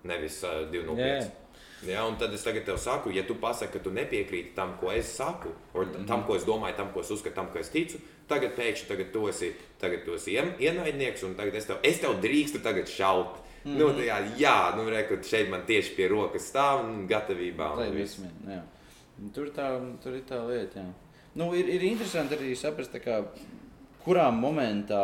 nevis 0.03 0.43
uh, 0.43 0.67
2,05 0.71 0.97
Jā. 0.99 1.23
m. 1.23 1.31
Ja, 1.83 2.05
un 2.07 2.15
tad 2.15 2.31
es 2.31 2.43
tagad 2.45 2.63
tev 2.63 2.77
saku, 2.79 3.11
ja 3.11 3.25
tu 3.27 3.35
pasaki, 3.35 3.73
ka 3.73 3.79
tu 3.83 3.91
nepiekrīti 3.91 4.53
tam, 4.55 4.77
ko 4.79 4.91
es 4.95 5.09
saku, 5.17 5.49
Mhm. 5.75 6.05
tam, 6.07 6.23
ko 6.23 6.35
es 6.37 6.45
domāju, 6.47 6.77
tam, 6.77 6.93
ko 6.93 7.01
es 7.01 7.09
uzskatu, 7.11 7.35
tam, 7.35 7.49
ko 7.51 7.59
es 7.59 7.67
ticu, 7.69 7.99
tagad 8.29 8.53
pēkšņi 8.55 8.87
tagad 8.87 9.11
tu 9.11 9.27
esi, 9.27 9.49
tagad 9.81 10.05
tu 10.05 10.13
esi 10.15 10.31
ien- 10.37 10.55
ienaidnieks, 10.59 11.23
un 11.27 11.35
tagad 11.35 11.55
es 11.55 11.65
tev, 11.65 11.79
es 11.83 11.99
tev 11.99 12.21
drīkstu 12.23 12.61
tagad 12.63 12.87
šaut. 12.87 13.39
Mm 13.65 13.77
nu, 13.79 13.87
jā, 14.03 14.17
jā, 14.37 14.75
nu, 14.75 14.89
re, 14.89 15.03
kad 15.07 15.23
šeit 15.23 15.49
man 15.49 15.61
tieši 15.65 15.95
pie 15.95 16.07
rokas 16.11 16.49
stāv 16.51 16.83
un 16.83 17.07
gatavībā. 17.07 17.69
Un. 17.77 17.95
Jā. 18.47 18.61
Tur, 19.33 19.45
tā, 19.55 19.67
tur 20.03 20.13
ir 20.15 20.23
tā 20.27 20.39
lieta. 20.47 20.79
Jā. 20.79 20.93
Nu, 21.35 21.53
ir, 21.55 21.67
ir 21.69 21.81
interesanti 21.81 22.35
arī 22.35 22.55
saprast, 22.59 22.91
kā, 22.99 23.21
kurā 24.05 24.29
momentā 24.35 25.03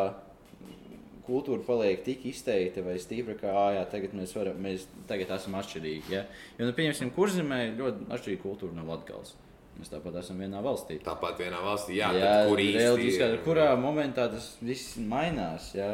kultūra 1.30 1.62
paliek 1.66 2.02
tik 2.06 2.24
izteikta 2.30 2.82
vai 2.86 2.98
stipra, 3.02 3.36
ka 3.38 3.52
"Ā, 3.54 3.66
jā, 3.78 3.84
tagad 3.92 4.16
mēs, 4.18 4.34
varam, 4.36 4.58
mēs 4.64 4.88
tagad 5.08 5.30
esam 5.36 5.58
atšķirīgi. 5.60 6.10
Ja? 6.16 6.24
Jo, 6.58 6.66
nu, 6.66 6.74
pieņemsim, 6.74 7.14
kurzemē 7.14 7.60
ļoti 7.78 8.10
atšķirīga 8.10 8.42
kultūra 8.44 8.74
no 8.78 8.88
Latvijas. 8.90 9.36
Mēs 9.80 9.92
tāpat 9.94 10.18
esam 10.20 10.42
vienā 10.42 10.60
valstī. 10.64 10.98
Tāpat 11.04 11.40
vienā 11.40 11.62
valstī, 11.64 11.96
jā, 12.02 12.10
jā, 12.18 12.34
kur 12.50 12.60
ir? 12.60 13.44
kurā 13.46 13.70
momentā 13.80 14.28
tas 14.32 14.58
viss 14.60 14.98
mainās. 15.00 15.70
Jā. 15.78 15.94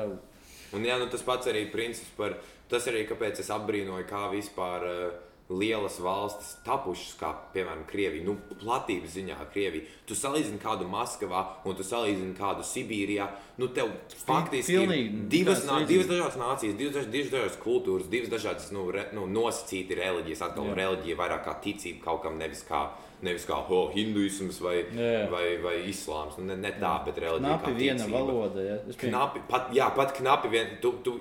Un 0.74 0.88
jā, 0.88 0.98
nu, 0.98 1.06
tas 1.12 1.22
pats 1.22 1.52
arī 1.52 1.68
princips 1.72 2.10
par 2.18 2.40
tas 2.72 2.88
arī, 2.90 3.04
kāpēc 3.06 3.44
es 3.44 3.52
apbrīnoju, 3.54 4.08
kā 4.10 4.24
vispār 4.34 4.88
uh, 4.90 5.25
lielas 5.50 6.00
valstis 6.02 6.56
tapušas, 6.66 7.12
kā 7.20 7.30
piemēram 7.54 7.84
Krievija. 7.86 8.26
Nu, 8.26 8.34
platības 8.62 9.14
ziņā 9.14 9.38
Krievija. 9.54 9.86
Tu 10.10 10.18
salīdzini 10.18 10.58
kādu 10.62 10.88
Maskavā 10.90 11.44
un 11.70 11.78
tu 11.78 11.86
salīdzini 11.86 12.34
kādu 12.38 12.66
Sibīrijā. 12.66 13.28
Nu, 13.62 13.70
tev 13.74 13.92
faktiski 14.26 14.80
ir 14.82 14.96
divas, 15.30 15.62
nā, 15.70 15.84
divas 15.88 16.10
dažādas 16.10 16.40
nācijas, 16.42 16.78
divas, 16.80 17.10
divas 17.14 17.30
dažādas 17.30 17.60
kultūras, 17.62 18.10
divas 18.10 18.34
dažādas 18.34 18.72
nu, 18.74 18.88
re, 18.92 19.06
nu, 19.14 19.28
nosacīti 19.30 20.00
reliģijas. 20.02 20.42
Atkal 20.50 20.72
Jā. 20.72 20.80
reliģija 20.82 21.22
vairāk 21.22 21.46
kā 21.46 21.56
ticība 21.62 22.02
kaut 22.10 22.26
kam, 22.26 22.42
nevis 22.42 22.66
kā, 22.66 22.82
nevis 23.26 23.46
kā 23.46 23.62
oh, 23.62 23.94
hinduisms 23.94 24.58
vai, 24.66 24.80
Jā. 24.98 25.30
vai, 25.30 25.46
vai 25.62 25.78
islāms. 25.94 26.42
Nu, 26.42 26.50
ne, 26.50 26.58
ne 26.66 26.74
tā, 26.82 26.98
bet 27.06 27.22
reliģija. 27.22 27.62
Knapi 27.62 27.78
viena 27.78 28.10
valoda. 28.10 28.66
Jā. 28.66 28.82
Pieņemu. 28.90 29.02
Knapi, 29.06 29.48
pat, 29.54 29.70
jā, 29.78 29.94
pat 29.94 30.18
knapi 30.18 30.56
vien. 30.58 30.78
Tu, 30.82 30.98
tu, 31.06 31.20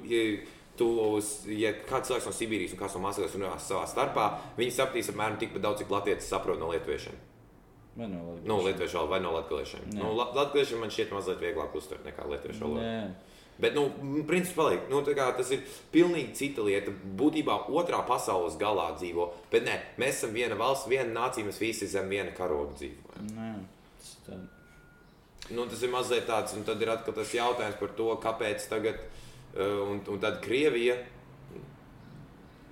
uz- 0.81 1.47
ja 1.47 1.73
kāds 1.87 2.09
cilvēks 2.11 2.27
no 2.27 2.33
Sibīrijas 2.33 2.73
un 2.73 2.79
kāds 2.79 2.95
no 2.95 3.01
Maskavas 3.01 3.35
runās 3.37 3.69
savā 3.69 3.85
starpā, 3.87 4.39
viņi 4.59 4.73
sapratīs 4.75 5.11
apmēram 5.13 5.39
tikpat 5.39 5.63
daudz, 5.63 5.79
cik 5.79 5.89
latvieši 5.91 6.21
saprot 6.23 6.59
no 6.59 6.71
lietuviešiem. 6.73 7.15
Vai 7.97 8.09
no? 8.09 8.39
No 8.45 8.57
lietuviešu 8.63 8.95
valodas 8.99 9.11
vai 9.11 9.21
no 9.21 9.33
latviešiem. 9.37 9.85
Jā. 9.93 10.01
Nu, 10.03 10.15
la- 10.17 10.33
latviešiem 10.35 10.81
man 10.81 10.91
šķiet 10.91 11.13
mazliet 11.15 11.39
vieglāk 11.39 11.75
uztvert 11.79 12.05
nekā 12.05 12.27
lietuviešu 12.29 12.61
valoda. 12.61 12.83
Bet, 13.57 13.73
nu, 13.75 13.85
paliek. 14.57 14.89
Nu, 14.91 15.01
tas 15.37 15.51
ir 15.55 15.61
pilnīgi 15.93 16.35
cita 16.35 16.61
lieta. 16.67 16.91
Būtībā 16.91 17.69
otrā 17.71 18.01
pasaules 18.05 18.57
galā 18.59 18.89
dzīvo. 18.99 19.29
Bet 19.53 19.63
nē, 19.65 19.77
mēs 19.97 20.09
esam 20.19 20.33
viena 20.35 20.57
valsts, 20.59 20.89
viena 20.91 21.07
nācija, 21.21 21.47
mēs 21.47 21.61
visi 21.63 21.87
zem 21.87 22.09
viena 22.11 22.33
karoga 22.35 22.75
dzīvojam. 22.75 23.31
Nē. 23.37 23.53
Tas 24.01 24.17
tā. 24.27 24.41
Nu, 25.55 25.67
tas 25.67 25.83
ir 25.83 25.91
mazliet 25.91 26.27
tāds, 26.27 26.57
un 26.57 26.65
tad 26.65 26.83
ir 26.83 26.89
atkal 26.89 27.15
tas 27.15 27.31
jautājums 27.31 27.79
par 27.79 27.89
to, 27.95 28.17
kāpēc 28.17 28.67
tagad, 28.69 28.99
un, 29.59 30.01
un 30.09 30.21
tad 30.21 30.41
Krievija 30.43 30.97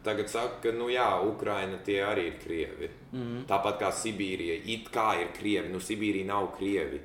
tagad 0.02 0.28
saka, 0.30 0.58
ka, 0.62 0.74
nu 0.74 0.88
jā, 0.90 1.06
Ukraina 1.26 1.78
tie 1.84 2.00
arī 2.04 2.26
ir 2.32 2.38
Krievi. 2.42 2.90
Mm 3.12 3.22
-hmm. 3.22 3.46
Tāpat 3.46 3.80
kā 3.80 3.90
Sibīrija, 3.92 4.60
it 4.64 4.90
kā 4.90 5.22
ir 5.22 5.28
Krievi, 5.38 5.68
nu 5.68 5.78
Sibīrija 5.78 6.26
nav 6.26 6.56
Krievi. 6.58 7.00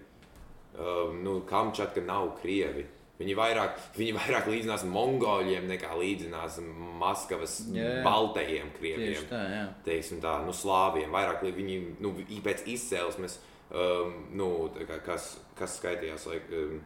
Uh, 0.77 1.15
nu, 1.23 1.41
Kamčatka 1.41 2.01
nav 2.01 2.37
Krievi. 2.41 2.85
Viņi 3.19 3.35
vairāk, 3.35 3.79
viņi 3.97 4.13
vairāk 4.13 4.45
līdzinās 4.45 4.83
mongoļiem 4.83 5.67
nekā 5.67 5.95
līdzinās 5.97 6.59
Maskavas 6.99 7.63
jā. 7.73 8.03
baltajiem 8.03 8.69
krieviem 8.77 9.13
Tieši 9.13 9.25
tā, 9.29 9.41
jā. 9.49 9.63
teiksim, 9.85 10.21
tā, 10.21 10.45
nu, 10.45 10.53
slāviem. 10.53 11.09
Vairāk 11.09 11.41
viņi 11.41 11.95
nu, 11.99 12.13
pēc 12.45 12.61
izcelsmes, 12.65 13.39
um, 13.71 14.13
nu, 14.37 14.69
kā, 14.87 14.99
kas, 15.05 15.39
kas 15.57 15.79
skaitījās. 15.79 16.27
Laik, 16.29 16.45
um, 16.53 16.79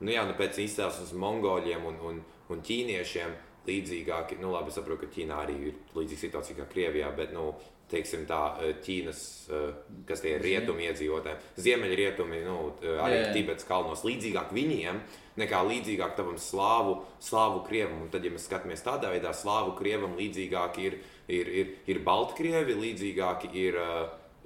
nu, 0.00 0.12
jā, 0.14 0.24
nu, 0.28 0.36
pēc 0.38 0.60
izcelsmes 0.64 1.12
mongoļiem 1.18 1.86
un, 1.90 2.00
un, 2.10 2.22
un 2.52 2.64
ķīniešiem 2.64 3.36
līdzīgāki. 3.68 4.38
Nu, 4.42 4.52
labi, 4.54 4.72
es 4.72 4.78
saprotu, 4.78 5.04
ka 5.04 5.12
Ķīnā 5.14 5.42
arī 5.44 5.58
ir 5.70 5.82
līdzīga 5.96 6.24
situācija 6.24 6.60
kā 6.60 6.68
Krievijā, 6.72 7.10
bet 7.16 7.34
nu, 7.36 7.50
teiksim, 7.88 8.26
tā, 8.28 8.40
eh, 8.62 8.74
Ķīnas, 8.84 9.22
eh, 9.52 9.72
kas 10.08 10.22
tie 10.24 10.34
ir 10.36 10.44
rietumi 10.44 10.88
iedzīvotāji, 10.88 11.40
ziemeļrietumi, 11.64 12.42
nu, 12.44 12.58
eh, 12.82 13.00
arī. 13.04 13.32
Tibets 13.32 13.64
kalnos, 13.64 14.04
līdzīgāk 14.04 14.52
viņiem 14.52 15.00
nekā 15.38 15.60
līdzīgāk 15.70 16.16
tam 16.16 16.34
slāvu, 16.36 17.02
slāvu 17.20 17.66
krievam. 17.66 18.02
Un 18.02 18.08
tad, 18.08 18.24
ja 18.24 18.30
mēs 18.30 18.48
skatāmies 18.48 18.82
tādā 18.82 19.12
veidā, 19.12 19.32
slāvu 19.32 19.76
krievam 19.78 20.16
līdzīgāk 20.16 20.78
ir, 20.78 20.98
ir, 21.28 21.46
ir, 21.48 21.74
ir 21.86 21.98
Baltkrievi, 22.00 22.74
līdzīgāki 22.74 23.54
ir. 23.54 23.74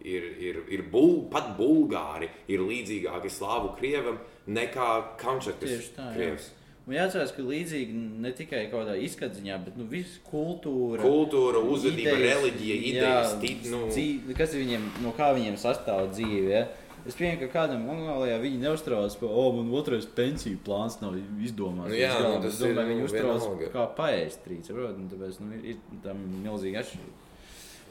Ir, 0.02 0.24
ir, 0.42 0.56
ir 0.68 0.82
bul, 0.82 1.28
pat 1.30 1.56
bulgāri 1.56 2.28
ir 2.48 2.58
līdzīgāki 2.58 3.30
slāvu 3.30 3.76
krievam 3.78 4.18
nekā 4.46 4.88
Kamčakas 5.20 5.68
Tieši 5.68 5.94
tā, 5.96 6.10
jā. 6.10 6.16
krievs. 6.16 6.50
Un 6.82 6.96
jāatcerās, 6.96 7.30
ka 7.36 7.44
līdzīgi 7.46 7.94
ne 8.24 8.32
tikai 8.34 8.64
kaut 8.66 8.82
kādā 8.82 8.96
izskadziņā, 9.06 9.58
bet 9.68 9.76
nu, 9.78 9.84
visa 9.90 10.18
kultūra. 10.26 10.98
Kultūra, 11.04 11.60
uzvedība, 11.62 12.16
idejas, 12.16 12.40
reliģija, 12.40 12.78
idejas, 12.90 13.34
tit, 13.42 13.68
nu, 13.70 13.84
dzīve, 13.92 14.34
kas 14.34 14.56
viņiem, 14.58 14.88
no 15.04 15.12
kā 15.14 15.30
viņiem 15.36 15.60
sastāv 15.62 16.10
dzīve. 16.16 16.48
Ja? 16.50 16.64
Es 17.06 17.16
pieņemu, 17.18 17.38
ka 17.40 17.48
kādam 17.50 17.86
Mongolijā 17.86 18.36
viņi 18.42 18.60
neuztraucas 18.62 19.16
par, 19.18 19.30
oh, 19.30 19.48
man 19.56 19.70
otrais 19.74 20.04
pensiju 20.18 20.58
plāns 20.66 21.00
nav 21.02 21.16
izdomāts. 21.42 21.90
Nu 21.90 21.98
jā, 21.98 22.12
līdz 22.14 22.22
galam." 22.22 22.34
nu, 22.34 22.42
tas 22.44 22.52
Es 22.52 22.60
domāju, 22.62 22.82
ir, 22.82 22.90
viņi 22.92 23.14
vienalga. 23.14 23.70
kā 23.72 23.86
paēst 23.96 24.46
saprot? 24.66 24.98
Un 24.98 25.08
Tāpēc 25.10 25.40
nu, 25.42 25.50
ir, 25.58 25.64
ir 25.74 26.02
tam 26.04 26.22
milzīgi 26.44 26.78
atšķirība. 26.82 27.18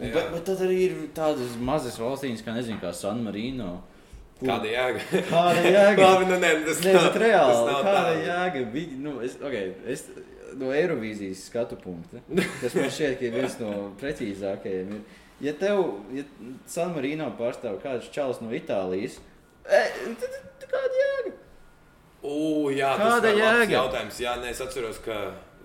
Bet, 0.02 0.32
bet 0.34 0.46
tad 0.48 0.64
arī 0.66 0.78
ir 0.88 0.96
tādas 1.16 1.58
mazas 1.60 2.00
valstīnas, 2.00 2.44
kā, 2.44 2.56
nezinu, 2.56 2.80
kā 2.82 2.94
San 2.96 3.20
Marino. 3.24 3.82
Kāda 4.42 4.70
jēga? 4.72 5.06
Kāda 5.30 5.64
jēga? 5.66 6.06
Labi, 6.08 6.28
nu, 6.32 6.38
ne, 6.44 6.52
tas 6.68 6.82
Nē, 6.86 6.94
nav- 6.98 7.18
reāli, 7.24 7.56
tas 7.56 7.64
nav 7.72 7.82
kāda 7.88 8.04
tā. 8.12 8.22
jēga? 8.28 8.64
Viņi, 8.76 9.00
nu, 9.06 9.16
es, 9.26 9.36
okay, 9.42 9.74
es, 9.96 10.06
no 10.60 10.72
Eirovīzijas 10.76 11.46
skatu 11.50 11.78
punkta, 11.80 12.22
kas 12.62 12.76
man 12.76 12.90
šķiet, 12.92 13.18
ka 13.22 13.34
viens 13.38 13.58
no 13.62 13.74
precīzākajiem, 14.02 14.96
ir, 14.98 15.20
ja 15.48 15.54
tev, 15.62 15.84
ja 16.18 16.26
San 16.70 16.92
Marino 16.98 17.30
pārstāv 17.40 17.78
kāds 17.84 18.10
čels 18.14 18.42
no 18.44 18.52
Itālijas, 18.58 19.20
e, 19.66 19.84
tad, 20.20 20.40
tad 20.60 20.68
kāda 20.74 21.00
jēga? 21.04 21.36
U, 22.22 22.70
jā, 22.70 22.92
Kāda 23.00 23.22
tas 23.24 23.32
ir 23.32 23.40
jēga? 23.42 23.72
jautājums. 23.74 24.18
Jā, 24.22 24.36
nē, 24.44 24.52
es 24.54 24.60
atceros, 24.62 25.00
ka 25.02 25.16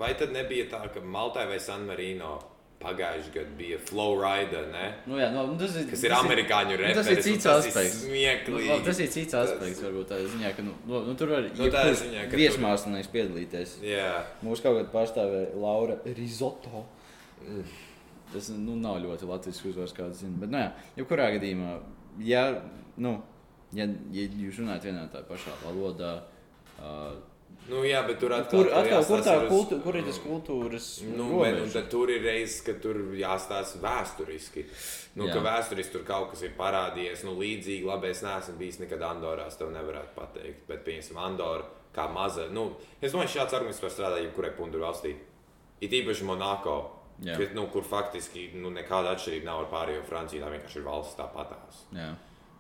vai 0.00 0.14
tad 0.16 0.30
nebija 0.32 0.64
tā, 0.72 0.78
ka 0.94 1.02
Maltai 1.04 1.42
vai 1.50 1.58
San 1.60 1.82
Marino 1.88 2.38
pagājušajā 2.82 3.32
gadā 3.34 3.52
bija 3.58 3.78
Flowrider, 3.88 4.66
ne? 4.72 4.86
Nu, 5.08 5.16
jā, 5.20 5.30
nu, 5.32 5.44
tas 5.60 5.76
ir, 5.80 5.86
kas 5.90 6.02
ir 6.04 6.12
tas 6.12 6.24
amerikāņu 6.26 6.74
nu, 6.74 6.78
reperis. 6.82 6.98
tas 6.98 7.10
ir 7.12 7.22
cits 7.24 7.46
tas 7.46 7.64
aspekts. 7.66 8.02
Ir. 8.04 8.42
Nu, 8.52 8.78
tas 8.84 9.00
ir 9.00 9.08
cits 9.14 9.36
aspekts, 9.38 9.80
varbūt 9.84 10.10
tādā 10.12 10.26
ziņā, 10.34 10.50
ka 10.58 10.64
nu, 10.66 10.74
nu, 10.86 11.00
nu, 11.08 11.14
tur 11.18 11.32
var 11.32 11.46
Nu, 11.48 11.68
ir 11.70 11.72
ziņā, 12.02 12.26
ka 12.26 12.30
tur- 12.34 12.42
viesmākslinieks 12.42 13.10
piedalīties. 13.14 13.76
Jā, 13.86 14.10
Mūsu 14.44 14.66
kaut 14.66 14.76
kādā 14.80 14.92
pārstāvēja 14.92 15.54
Laura 15.62 15.96
Risotto. 16.18 16.84
Tas 18.32 18.48
nu, 18.52 18.74
nav 18.82 18.98
ļoti 19.04 19.28
latviešu 19.30 19.70
uzvārds, 19.70 19.94
kāds 19.96 20.20
zina. 20.24 20.36
Bet, 20.42 20.50
nu, 20.52 20.58
jā, 20.60 20.72
jebkurā 20.98 21.30
gadījumā, 21.36 21.76
ja, 22.26 22.42
nu, 23.00 23.16
ja, 23.76 23.86
ja 24.12 24.24
jūs 24.42 24.58
runājat 24.60 24.88
vienā 24.90 25.04
tā 25.12 25.22
pašā 25.28 25.54
valodā, 25.62 26.12
uh, 26.80 27.14
nu, 27.68 27.82
jā, 27.86 28.00
bet 28.06 28.18
tur 28.22 28.32
atkal, 28.36 28.64
kur, 28.64 28.72
atkal, 28.72 29.04
kur, 29.08 29.22
tā 29.26 29.34
uz- 29.42 29.48
kultu, 29.50 29.78
kur 29.82 29.96
ir 29.96 30.04
tas 30.04 30.18
kultūras 30.24 30.86
Nu, 31.16 31.40
bet, 31.40 31.60
un 31.62 31.70
tad 31.70 31.88
tur 31.90 32.10
ir 32.10 32.22
reizes, 32.22 32.60
ka 32.66 32.74
tur 32.82 32.96
jāstāsta 33.18 33.80
vēsturiski. 33.82 34.64
Nu, 35.16 35.26
Jā. 35.26 35.34
ka 35.34 35.40
vēsturiski 35.46 35.92
tur 35.92 36.04
kaut 36.04 36.30
kas 36.30 36.42
ir 36.42 36.52
parādījies. 36.58 37.24
Nu, 37.24 37.34
līdzīgi, 37.40 37.84
labi, 37.88 38.10
es 38.12 38.22
neesmu 38.22 38.58
bijis 38.58 38.78
nekad 38.82 39.00
Andorā, 39.00 39.46
es 39.48 39.56
tev 39.56 39.70
nevarētu 39.72 40.12
pateikt. 40.14 40.66
Bet, 40.68 40.84
piemēram, 40.84 41.22
Andorra 41.24 41.64
kā 41.96 42.10
maza. 42.12 42.48
Nu, 42.52 42.76
es 43.00 43.12
domāju, 43.12 43.32
šāds 43.38 43.54
arguments 43.56 43.80
var 43.82 43.90
strādāt 43.90 44.26
jebkurai 44.26 44.52
pundu 44.56 44.78
valstī. 44.78 45.14
It 45.80 45.90
īpaši 45.90 46.24
Monako. 46.24 46.92
Kad, 47.24 47.54
nu, 47.56 47.66
kur 47.72 47.80
faktiski 47.82 48.50
nu, 48.60 48.68
nekāda 48.68 49.14
atšķirība 49.16 49.44
nav 49.48 49.62
ar 49.64 49.68
pārējo 49.72 50.02
Franciju. 50.04 50.42
Tā 50.44 50.50
vienkārši 50.52 50.76
ir 50.76 50.84
valsts 50.84 51.16
tāpatās. 51.16 51.78
Jā. 51.96 52.10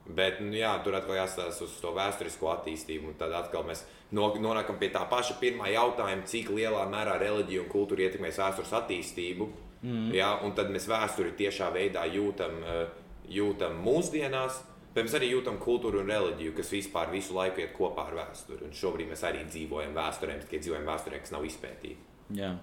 Bet, 0.06 0.38
nu, 0.40 0.54
jā, 0.54 0.70
tur 0.84 0.94
atkal 0.94 1.16
jāstāsta 1.18 1.66
uz 1.66 1.72
to 1.82 1.90
vēsturisko 1.96 2.50
attīstību. 2.52 3.16
Tad 3.18 3.32
atkal 3.34 3.64
mēs 3.66 3.82
no- 4.14 4.34
nonākam 4.38 4.78
pie 4.78 4.90
tā 4.94 5.02
paša 5.10 5.34
pirmā 5.40 5.66
jautājuma, 5.72 6.26
cik 6.26 6.52
lielā 6.54 6.84
mērā 6.90 7.18
reliģija 7.18 7.64
un 7.64 7.68
kultūra 7.68 8.06
ietekmēs 8.06 8.38
vēstures 8.38 8.72
attīstību. 8.80 9.48
Mm. 9.82 10.12
Jā, 10.14 10.30
un 10.44 10.54
tad 10.54 10.70
mēs 10.70 10.86
vēsturi 10.86 11.34
tiešā 11.36 11.72
veidā 11.74 12.06
jūtam, 12.06 12.62
eh, 12.62 12.86
jūtam 13.28 13.82
mūsdienās. 13.82 14.62
Bet 14.94 15.04
mēs 15.04 15.14
arī 15.18 15.28
jūtam 15.34 15.58
kultūru 15.58 16.00
un 16.00 16.06
reliģiju, 16.06 16.54
kas 16.56 16.70
vispār 16.70 17.10
visu 17.10 17.34
laiku 17.34 17.60
iet 17.60 17.74
kopā 17.76 18.06
ar 18.06 18.14
vēsturi. 18.14 18.62
Un 18.64 18.70
šobrīd 18.70 19.10
mēs 19.10 19.26
arī 19.28 19.44
dzīvojam 19.44 19.92
vēsturē, 19.92 20.40
tikai 20.40 20.62
dzīvojam 20.62 20.86
vēsturē, 20.86 21.20
kas 21.20 21.32
nav 21.32 21.44
izpētīta. 21.44 21.96
Jā. 22.32 22.56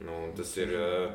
Nu, 0.00 0.32
tas, 0.36 0.56
ir, 0.56 0.68
uh, 0.68 1.10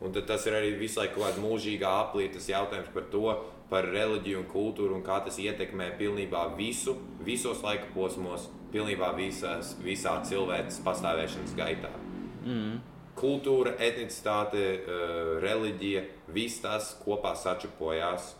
un 0.00 0.12
tas 0.12 0.46
ir 0.46 0.52
arī 0.52 0.72
visu 0.76 0.98
laiku 0.98 1.20
kaut 1.20 1.28
kāda 1.28 1.44
mūžīgā 1.44 1.92
aplītas 2.02 2.48
jautājums 2.50 2.90
par 2.92 3.06
to, 3.12 3.36
par 3.68 3.88
reliģiju 3.92 4.42
un 4.42 4.46
kultūru 4.48 4.96
un 4.96 5.04
kā 5.04 5.18
tas 5.24 5.38
ietekmē 5.40 5.90
pilnībā 5.98 6.44
visu, 6.56 6.96
visos 7.24 7.60
laika 7.64 7.90
posmos, 7.94 8.48
pilnībā 8.72 9.12
visās, 9.16 9.74
visā 9.84 10.18
cilvēces 10.28 10.80
pastāvēšanas 10.86 11.56
gaitā. 11.58 11.92
Mm. 12.44 12.78
Kultūra, 13.18 13.74
etnicitāte, 13.82 14.64
uh, 14.78 15.32
reliģija, 15.42 16.04
viss 16.32 16.62
tas 16.64 16.92
kopā 17.02 17.34
sačupojās. 17.36 18.34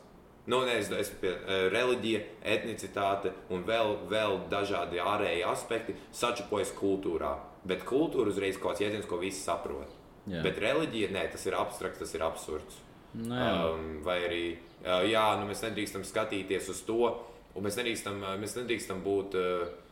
Nu, 0.48 0.62
ne, 0.64 0.78
es, 0.80 0.88
es, 0.96 1.10
uh, 1.18 1.66
reliģija, 1.74 2.22
etnicitāte 2.56 3.34
un 3.52 3.66
vēl, 3.68 3.98
vēl 4.08 4.38
dažādi 4.52 5.02
ārēji 5.02 5.44
aspekti 5.50 5.96
sačupojas 6.14 6.72
kultūrā. 6.78 7.34
Bet 7.68 7.84
kultūra 7.84 8.32
uzreiz 8.32 8.56
ir 8.56 8.62
kaut 8.62 8.76
kāds 8.76 8.86
jēdziens, 8.86 9.10
ko 9.10 9.18
visi 9.20 9.42
saprot. 9.42 9.92
Jā. 10.28 10.40
Bet 10.44 10.60
reliģija, 10.62 11.10
nē, 11.12 11.26
tas 11.34 11.44
ir 11.48 11.56
abstrakts, 11.58 12.00
tas 12.00 12.14
ir 12.14 12.24
absurds. 12.24 12.80
Jā. 13.18 13.50
Um, 13.66 13.98
vai 14.04 14.18
arī, 14.28 14.42
uh, 14.54 14.67
jā, 14.84 15.26
nu, 15.40 15.48
mēs 15.50 15.64
nedrīkstam 15.66 16.06
skatīties 16.06 16.70
uz 16.74 16.82
to, 16.86 17.12
un 17.54 17.66
mēs 17.66 17.78
nedrīkstam, 17.80 18.22
uh, 18.22 18.38
mēs 18.40 18.58
nedrīkstam 18.60 19.04
būt. 19.04 19.38
Uh, 19.38 19.84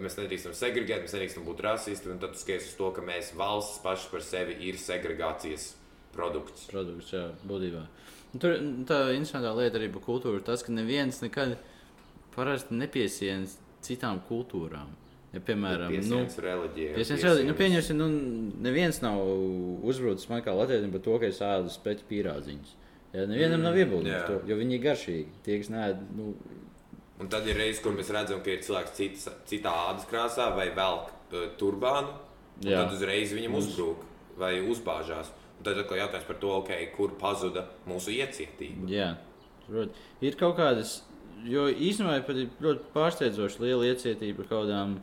Mēs 0.00 0.14
nedrīkstam 0.16 0.54
segregēt, 0.56 1.02
mēs 1.04 1.12
nedrīkstam 1.12 1.42
būt 1.44 1.58
rasisti. 1.60 2.08
Un 2.08 2.16
tad 2.16 2.32
tu 2.32 2.40
skaties 2.40 2.70
uz 2.70 2.76
to, 2.78 2.86
ka 2.96 3.02
mēs 3.04 3.34
valsts 3.36 3.82
paši 3.84 4.06
par 4.08 4.22
sevi 4.24 4.54
ir 4.64 4.78
segregācijas 4.80 5.74
produkts. 6.14 6.70
produkts, 6.70 7.12
jā, 7.12 7.26
būtībā. 7.44 7.82
Un 8.32 8.42
Tur 8.42 8.56
tā 8.88 8.98
interesantā 9.14 9.52
lieta 9.54 9.78
arī 9.78 9.90
par 9.92 10.02
kultūru 10.06 10.40
ir 10.40 10.46
tas, 10.46 10.64
ka 10.64 10.72
neviens 10.72 11.20
nekad 11.22 11.58
parasti 12.34 12.78
nepiesienas 12.80 13.58
citām 13.84 14.22
kultūrām. 14.28 14.94
Ja, 15.34 15.42
piemēram, 15.42 15.90
nu, 15.90 15.98
Piesiens 15.98 16.36
reliģijai. 16.38 16.94
Piesiens 16.94 17.24
reliģija. 17.26 17.48
Nu, 17.48 17.54
pieņemsim, 17.58 17.98
nu, 17.98 18.08
neviens 18.62 19.00
nav 19.02 19.18
uzbrucis 19.86 20.30
man 20.30 20.44
kā 20.46 20.54
latviečam 20.54 20.92
par 20.94 21.02
to, 21.02 21.16
ka 21.18 21.30
es 21.30 21.40
ēdu 21.42 21.72
speķu 21.74 22.06
pīrādziņus. 22.10 22.74
Ja, 23.14 23.24
nevienam 23.30 23.62
nav 23.62 23.76
par 23.78 24.26
to, 24.26 24.38
jo 24.48 24.58
viņi 24.58 24.74
ir 24.74 24.84
garšīgi. 24.88 25.34
Tie, 25.46 25.58
kas 25.62 25.70
nē, 25.70 25.86
nu, 26.18 26.32
Un 27.22 27.28
tad 27.30 27.46
ir 27.46 27.54
reizes, 27.54 27.78
kur 27.82 27.94
mēs 27.94 28.10
redzam, 28.10 28.40
ka 28.42 28.50
ir 28.50 28.62
cilvēks 28.66 28.94
citas, 28.96 29.28
citā 29.46 29.70
ādas 29.86 30.06
krāsā 30.10 30.48
vai 30.56 30.66
velk 30.74 31.12
uh, 31.12 31.46
turbānu. 31.60 32.10
Tad 32.64 32.92
uzreiz 32.94 33.32
viņam 33.34 33.54
uzbrūk 33.60 34.02
vai 34.38 34.56
uzbāžās. 34.62 35.30
Un 35.58 35.66
tad 35.66 35.78
atkal 35.78 36.00
jautājums 36.00 36.26
par 36.26 36.38
to, 36.42 36.50
okay, 36.58 36.88
kur 36.94 37.14
pazuda 37.18 37.68
mūsu 37.86 38.14
iecietība. 38.16 38.88
jā, 38.90 39.12
prot, 39.68 39.94
ir 40.26 40.38
kaut 40.38 40.56
kādas, 40.58 40.96
jo 41.46 41.68
īstenībā 41.70 42.18
pat 42.26 42.40
ir 42.42 42.50
ļoti 42.66 42.90
pārsteidzoši 42.96 43.62
liela 43.62 43.92
iecietība 43.92 44.46
kaut 44.48 44.66
kādām 44.66 44.98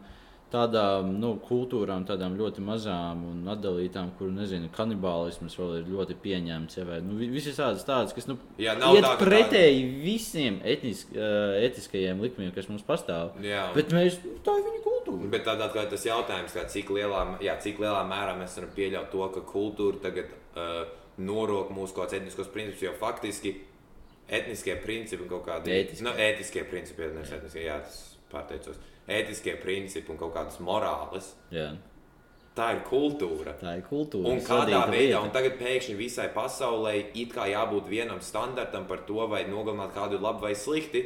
tādām 0.52 1.14
nu, 1.20 1.30
kultūrām, 1.48 2.04
tādām 2.08 2.34
ļoti 2.36 2.60
mazām 2.66 3.22
un 3.30 3.46
atdalītām, 3.54 4.10
kur, 4.18 4.28
nezinu, 4.36 4.68
kanibālisms 4.76 5.56
vēl 5.56 5.78
ir 5.80 5.86
ļoti 5.94 6.18
pieņemts. 6.24 6.78
Ja, 6.78 6.84
vai, 6.90 7.00
nu, 7.02 7.16
vi- 7.16 7.30
visas 7.32 7.56
tādas, 7.56 7.86
tādas, 7.88 8.14
kas 8.14 8.28
nu, 8.28 8.38
Jā, 8.60 8.76
iet 8.76 9.04
tā, 9.06 9.14
pretēji 9.22 9.86
visiem 10.04 10.60
etnisk, 10.64 11.14
uh, 11.16 11.56
etiskajiem 11.64 12.20
likumiem, 12.22 12.52
kas 12.54 12.68
mums 12.68 12.84
pastāv. 12.84 13.32
Jā, 13.42 13.70
un- 13.70 13.76
Bet 13.76 13.90
mēs, 13.96 14.20
tā 14.44 14.58
ir 14.60 14.64
viņa 14.68 14.84
kultūra. 14.84 15.30
Bet 15.32 15.46
tad 15.46 15.62
atkal 15.62 15.88
tas 15.90 16.04
jautājums, 16.06 16.52
kā, 16.54 16.68
cik, 16.68 16.90
lielā, 16.90 17.40
jā, 17.40 17.58
cik 17.60 17.80
lielā 17.80 18.04
mērā 18.08 18.36
mēs 18.38 18.58
varam 18.60 18.76
pieļaut 18.76 19.12
to, 19.12 19.30
ka 19.30 19.42
kultūra 19.42 20.02
tagad 20.02 20.26
uh, 20.56 20.86
norok 21.18 21.72
mūsu 21.72 21.94
kaut 21.96 22.10
kādus 22.10 22.20
etniskos 22.22 22.48
principus, 22.52 22.82
jo 22.82 22.92
faktiski 23.00 23.56
etniskie 24.32 24.76
principi 24.84 25.28
kaut 25.30 25.46
kādi 25.46 25.72
Ētiskie. 25.72 26.04
nu, 26.04 26.12
principi, 26.70 27.02
nevis 27.14 27.32
etniskie, 27.32 27.66
jā, 27.66 27.80
tas 27.84 28.11
pārteicos. 28.34 28.82
Ētiskie 29.12 29.56
principi 29.62 30.12
un 30.14 30.20
kaut 30.20 30.34
kādas 30.36 30.60
morāles. 30.64 31.34
Jā, 31.54 31.72
Tā 32.52 32.66
ir 32.76 32.82
kultūra. 32.84 33.54
tā 33.62 33.78
ir 33.80 33.84
kultūra. 33.88 34.28
Un 34.28 34.42
kādā 34.44 34.82
veidā, 34.92 35.22
un 35.24 35.32
tagad 35.32 35.56
pēkšņi 35.56 35.96
visai 35.96 36.28
pasaulē 36.36 36.98
it 37.16 37.32
kā 37.32 37.46
jābūt 37.48 37.88
vienam 37.88 38.20
standartam 38.20 38.88
par 38.90 39.06
to, 39.08 39.24
vai 39.32 39.46
nogalināt 39.48 39.94
kādu 39.96 40.20
ir 40.20 40.26
labi 40.26 40.42
vai 40.50 40.52
slikti. 40.56 41.06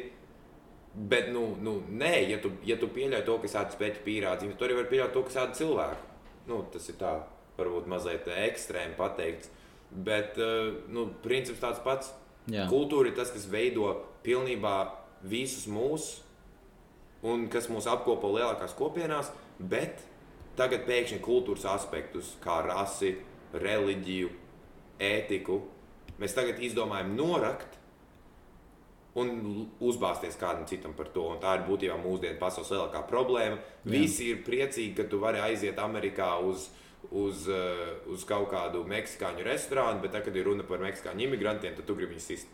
Bet, 0.96 1.30
nu, 1.30 1.54
nu 1.60 1.76
nē, 1.86 2.30
ja 2.30 2.38
tu, 2.42 2.50
ja 2.64 2.76
tu 2.80 2.88
pieļauj 2.88 3.22
to, 3.28 3.38
kas 3.44 3.54
ātrāk 3.60 3.76
spēļ 3.76 4.02
pierādīt, 4.02 4.50
tad 4.50 4.58
tu 4.58 4.66
arī 4.66 4.78
vari 4.80 4.90
pieļaut 4.90 5.12
to, 5.14 5.22
kas 5.28 5.36
ātrāk 5.36 5.58
cilvēku. 5.60 6.12
Nu, 6.48 6.60
tas 6.72 6.88
ir 6.88 6.98
tā, 6.98 7.14
varbūt 7.60 7.86
mazliet 7.94 8.26
ekstrēmi 8.32 8.96
pateikts. 8.98 9.52
Bet, 9.92 10.40
uh, 10.40 10.72
nu, 10.90 11.06
princips 11.22 11.62
tāds 11.62 11.82
pats. 11.84 12.10
Jā. 12.50 12.66
Kultūra 12.70 13.12
ir 13.12 13.14
tas, 13.14 13.30
kas 13.30 13.46
veido 13.50 13.92
pilnībā 14.26 14.76
visus 15.22 15.68
mūsu 15.70 16.25
un 17.26 17.46
kas 17.52 17.70
mūs 17.72 17.88
apkopo 17.90 18.30
lielākās 18.36 18.76
kopienās, 18.78 19.32
bet 19.58 20.02
tagad 20.58 20.86
pēkšņi 20.88 21.22
kultūras 21.24 21.66
aspektus, 21.76 22.34
kā 22.44 22.60
rasi, 22.66 23.16
reliģiju, 23.56 24.30
ētiku, 25.02 25.60
mēs 26.20 26.36
tagad 26.36 26.62
izdomājam 26.64 27.12
norakt 27.18 27.76
un 29.16 29.30
uzbāzties 29.80 30.36
kādam 30.40 30.66
citam 30.68 30.92
par 30.96 31.08
to. 31.12 31.24
Un 31.32 31.40
tā 31.40 31.56
ir 31.56 31.64
būtībā 31.68 31.96
mūsdienu 32.02 32.36
pasaules 32.40 32.72
lielākā 32.74 33.00
problēma. 33.08 33.56
Jā. 33.56 33.92
Visi 33.94 34.30
ir 34.32 34.42
priecīgi, 34.44 34.92
ka 34.98 35.06
tu 35.08 35.20
vari 35.22 35.40
aiziet 35.40 35.80
Amerikā 35.80 36.34
uz, 36.44 36.68
uz, 37.08 37.46
uh, 37.48 37.96
uz 38.12 38.26
kaut 38.28 38.50
kādu 38.52 38.84
meksikāņu 38.88 39.46
restorānu, 39.46 40.02
bet, 40.04 40.12
tā, 40.16 40.22
kad 40.26 40.36
ir 40.36 40.48
runa 40.50 40.66
par 40.68 40.84
meksikāņu 40.84 41.28
imigrantiem, 41.28 41.76
tad 41.78 41.88
tu 41.88 41.96
gribi 41.96 42.16
viņus 42.16 42.28
sist. 42.34 42.52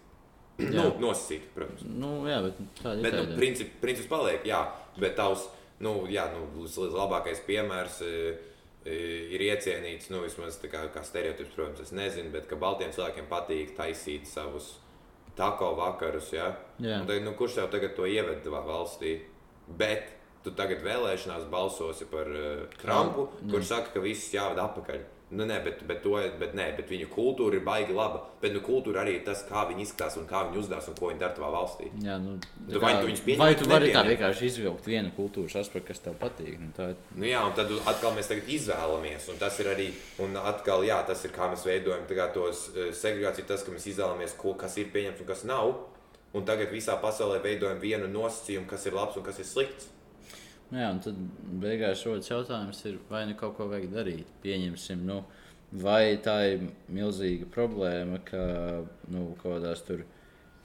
Nu, 0.60 0.86
nosacīt, 1.02 1.48
protams. 1.56 1.82
Nu, 1.86 2.14
jā, 2.28 2.38
bet 2.44 2.60
tāda 2.80 2.96
ir. 2.98 3.04
Bet, 3.06 3.18
nu, 3.18 3.36
princip, 3.38 3.74
princips 3.82 4.10
paliek, 4.10 4.46
jā, 4.48 4.62
bet 5.00 5.16
tavs, 5.18 5.48
nu, 5.84 6.02
jā, 6.12 6.28
nu, 6.34 6.66
labākais 6.92 7.42
piemērs 7.46 8.00
e, 8.06 8.12
e, 8.84 9.00
ir 9.36 9.46
iecienīts, 9.48 10.10
nu, 10.12 10.22
vismaz 10.26 10.60
tā 10.62 10.70
kā, 10.72 10.84
kā 10.94 11.04
stereotips, 11.06 11.54
protams, 11.56 11.84
es 11.86 11.94
nezinu, 11.96 12.32
bet 12.34 12.48
ka 12.50 12.60
baltiem 12.60 12.94
cilvēkiem 12.94 13.28
patīk 13.30 13.76
taisīt 13.78 14.30
savus 14.30 14.74
tako 15.38 15.72
vakarus, 15.78 16.32
jā. 16.34 16.50
Jā. 16.82 17.00
Un 17.00 17.08
Tad, 17.08 17.22
nu, 17.24 17.36
kurš 17.38 17.60
tev 17.60 17.70
tagad 17.72 17.96
to 17.96 18.08
ieved 18.08 18.46
valstī? 18.52 19.16
Bet 19.78 20.10
tu 20.44 20.52
tagad 20.58 20.82
vēlēšanās 20.84 21.46
balsosi 21.50 22.08
par 22.10 22.28
uh, 22.28 22.64
Trumpu, 22.80 23.28
kurš 23.48 23.70
saka, 23.70 23.92
ka 23.94 24.02
viss 24.04 24.32
jāved 24.34 24.60
atpakaļ. 24.60 25.04
Nu, 25.32 25.46
nē, 25.48 25.62
bet, 25.64 25.80
bet, 25.88 26.02
to, 26.04 26.18
bet, 26.40 26.52
nē, 26.52 26.66
bet 26.76 26.90
viņu 26.92 27.06
kultūra 27.08 27.56
ir 27.56 27.62
baigi 27.64 27.94
laba. 27.96 28.18
Bet 28.42 28.52
nu, 28.52 28.60
kultūra 28.60 29.00
arī 29.00 29.14
ir 29.16 29.22
tas, 29.24 29.40
kā 29.48 29.62
viņi 29.70 29.86
izskatās 29.86 30.18
un 30.20 30.26
kā 30.28 30.42
viņi 30.48 30.60
uzdevās 30.60 30.88
un 30.90 30.96
ko 30.98 31.08
viņi 31.08 31.22
dara 31.22 31.32
tavā 31.38 31.48
valstī. 31.54 31.88
Jā, 32.04 32.18
nu, 32.20 32.34
Tu 32.42 32.74
tā 32.76 32.82
vai 32.82 32.92
kā- 32.92 33.00
tu 33.00 33.06
viņus 33.08 33.22
pieņem, 33.24 33.38
vai 33.38 33.54
tu 33.56 33.68
vari 33.70 33.92
tā 33.94 34.02
vienkārši 34.10 34.50
izvilkt 34.50 34.84
vienu 34.90 35.12
kultūras 35.16 35.56
aspektu, 35.62 35.86
kas 35.88 36.02
tev 36.04 36.18
patīk? 36.20 36.58
Nu, 36.60 36.68
tā 36.76 36.90
Nu, 37.16 37.24
jā, 37.24 37.40
un 37.46 37.56
tad 37.56 37.72
atkal 37.86 38.12
mēs 38.12 38.28
izvēlamies. 38.58 39.28
Un 39.32 39.38
tas 39.38 39.58
ir 39.60 39.66
arī, 39.72 39.88
un 40.18 40.36
atkal, 40.36 40.84
jā, 40.84 41.00
tas 41.06 41.24
ir 41.24 41.30
kā 41.30 41.48
mēs 41.52 41.64
veidojam 41.64 42.04
kā 42.08 42.28
tos 42.34 42.68
eh, 42.76 42.92
segregāciju, 42.92 43.46
tas, 43.46 43.64
ka 43.64 43.72
mēs 43.72 43.88
izvēlamies, 43.88 44.36
ko, 44.36 44.54
kas 44.54 44.76
ir 44.76 44.92
pieņemts 44.92 45.20
un 45.20 45.26
kas 45.26 45.44
nav. 45.44 45.74
Un 46.34 46.44
tagad 46.44 46.70
visā 46.72 46.94
pasaulē 47.00 47.42
veidojam 47.44 47.80
vienu 47.80 48.06
nosacījumu, 48.08 48.66
kas 48.66 48.86
ir 48.86 48.92
labs 48.92 49.16
un 49.16 49.22
kas 49.24 49.38
ir 49.38 49.44
slikts. 49.44 49.88
Nu 50.72 50.80
Jā, 50.80 50.88
un 50.94 51.02
tad 51.04 51.18
beigās 51.60 52.00
rodas 52.08 52.30
jautājums, 52.30 52.78
ir, 52.88 52.96
vai 53.10 53.26
nu 53.28 53.34
kaut 53.36 53.58
ko 53.58 53.66
vajag 53.68 53.90
darīt. 53.92 54.30
Pieņemsim, 54.40 55.02
nu, 55.04 55.18
vai 55.82 56.16
tā 56.24 56.36
ir 56.54 56.62
milzīga 56.88 57.48
problēma, 57.52 58.22
ka 58.24 58.40
nu, 59.12 59.26
kaut 59.42 59.58
kādās 59.58 59.84
tur 59.84 60.04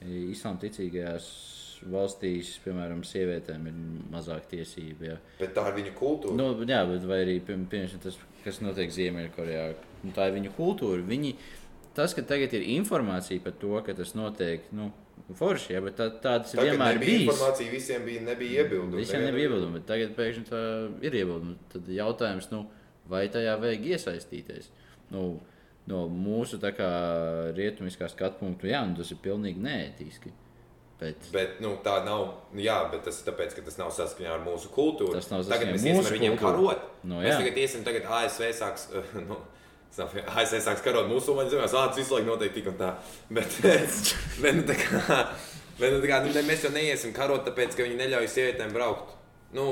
islāma 0.00 0.62
ticīgajās 0.62 1.28
valstīs, 1.92 2.54
piemēram, 2.64 3.04
sievietēm 3.06 3.68
ir 3.70 3.76
mazāk 4.10 4.48
tiesību. 4.50 5.10
Jā. 5.12 5.18
Bet 5.38 5.52
tā 5.54 5.66
ir 5.70 5.76
viņa 5.76 5.92
kultūra. 5.98 6.38
Nu, 6.40 6.48
jā, 6.66 6.80
bet 6.88 7.04
arī 7.18 7.36
pie- 7.44 7.58
piemēram, 7.70 8.00
tas, 8.02 8.16
kas 8.44 8.62
notiek 8.64 8.90
Ziemeļkorejā, 8.90 9.66
nu, 10.04 10.14
tā 10.16 10.28
ir 10.30 10.38
viņu 10.40 10.54
kultūra. 10.56 11.04
Viņi, 11.06 11.34
tas, 11.94 12.14
ka 12.16 12.22
tagad 12.22 12.56
ir 12.56 12.66
informācija 12.78 13.44
par 13.44 13.52
to, 13.60 13.76
ka 13.86 13.94
tas 13.94 14.14
notiek, 14.18 14.64
nu, 14.72 14.88
forši, 15.36 15.74
jā, 15.74 15.80
bet 15.84 15.96
tā, 15.98 16.06
tā 16.24 16.34
ir 16.40 16.44
Tagad 16.48 16.70
vienmēr 16.70 16.94
nebija 16.96 17.10
bijis. 17.10 17.26
informācija, 17.28 17.70
visiem 17.74 18.04
bija, 18.08 18.22
nebija 18.30 18.62
iebildumi. 18.64 19.02
Visiem 19.02 19.24
nebija 19.26 19.48
iebildumi, 19.50 19.76
bet 19.80 19.86
tagad 19.90 20.14
pēkšņi 20.16 20.44
tā 20.48 20.62
ir 21.04 21.18
iebildumi. 21.20 21.56
Tad 21.74 21.88
jautājums, 21.92 22.48
nu, 22.54 22.62
vai 23.10 23.26
tajā 23.28 23.58
vajag 23.60 23.84
iesaistīties? 23.92 24.70
Nu, 25.12 25.40
no 25.88 26.02
mūsu 26.12 26.58
tā 26.62 26.72
kā 26.76 26.88
rietumiskā 27.56 28.08
skatu 28.12 28.40
punkta, 28.44 28.68
jā, 28.72 28.80
nu, 28.88 28.96
tas 28.96 29.10
ir 29.12 29.20
pilnīgi 29.24 29.60
neētiski. 29.64 30.32
Bet, 30.98 31.28
Bet 31.30 31.60
nu, 31.62 31.76
tā 31.84 32.00
nav. 32.02 32.24
nu 32.50 32.58
Jā, 32.64 32.80
bet 32.90 33.04
tas 33.06 33.20
ir 33.20 33.28
tāpēc, 33.28 33.52
ka 33.54 33.62
tas 33.68 33.76
nav 33.78 33.92
saskaņā 33.94 34.32
ar 34.34 34.40
mūsu 34.42 34.66
kultūru. 34.74 35.12
Tas 35.14 35.28
nav 35.30 35.44
tagad 35.46 35.68
saskaņā 35.68 35.74
mēs 35.76 35.84
ar 35.84 35.86
iesim 35.86 36.00
mūsu 36.00 36.10
ar 36.10 36.16
viņiem 36.16 36.34
kultūru. 36.40 36.64
karot. 36.72 36.88
Nu, 37.04 37.20
mēs 37.22 37.28
jā. 37.30 37.36
tagad 37.38 37.60
iesim, 37.62 37.84
tagad 37.86 38.08
ASV 38.18 38.48
sāks. 38.58 38.88
Nu, 39.28 39.36
ASV 39.96 40.60
sāks 40.62 40.82
karot 40.84 41.08
musulmaņu 41.10 41.54
zemēs, 41.54 41.74
ah, 41.74 41.88
tas 41.90 41.98
visu 41.98 42.14
laiku 42.14 42.28
notiek 42.28 42.52
tik 42.54 42.68
un 42.70 42.76
tā. 42.80 42.90
Bet, 43.34 43.54
bet, 44.42 44.58
nu, 44.58 44.64
tā 44.68 44.76
kā, 44.78 45.20
bet 45.78 45.94
nu, 45.94 46.02
tā 46.02 46.10
kā, 46.10 46.18
nu, 46.24 46.34
mēs 46.48 46.66
jau 46.66 46.72
neiesim 46.74 47.14
karot, 47.16 47.46
tāpēc, 47.48 47.76
ka 47.76 47.86
viņi 47.86 47.98
neļauj 48.02 48.28
sievietēm 48.34 48.74
braukt. 48.76 49.16
Nu, 49.56 49.68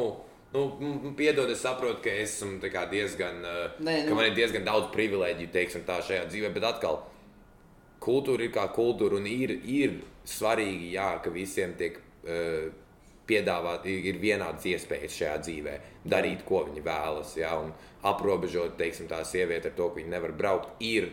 nu, 0.54 1.12
piedod, 1.18 1.50
es 1.52 1.60
saprotu, 1.62 2.00
ka 2.06 2.14
esmu 2.24 2.60
diezgan, 2.62 3.42
Nē, 3.78 3.98
ka 4.06 4.10
nu- 4.10 4.16
man 4.18 4.30
ir 4.30 4.38
diezgan 4.38 4.64
daudz 4.66 4.88
privilēģiju, 4.94 5.52
teiksim, 5.52 5.84
tā 5.88 6.00
šajā 6.02 6.26
dzīvē, 6.30 6.52
bet 6.54 6.64
atkal 6.64 7.02
kultūra 8.00 8.46
ir 8.46 8.52
kā 8.54 8.66
kultūra, 8.72 9.20
un 9.20 9.26
ir, 9.26 9.52
ir 9.64 10.00
svarīgi, 10.26 10.92
jā, 10.96 11.10
ka 11.22 11.30
visiem 11.30 11.74
tiek 11.78 11.98
uh, 12.24 12.72
piedāvāt, 13.26 13.86
ir 13.90 14.18
vienādas 14.22 14.66
iespējas 14.70 15.18
šajā 15.18 15.36
dzīvē, 15.44 15.76
darīt, 16.08 16.44
ko 16.46 16.64
viņi 16.68 16.84
vēlas. 16.86 17.34
Ja, 17.38 17.56
un 17.60 17.72
aprobežot, 18.06 18.76
teiksim, 18.80 19.10
tā 19.10 19.22
sieviete 19.26 19.72
ar 19.72 19.78
to, 19.78 19.90
ka 19.90 20.00
viņa 20.00 20.14
nevar 20.16 20.34
braukt, 20.36 20.74
ir. 20.80 21.10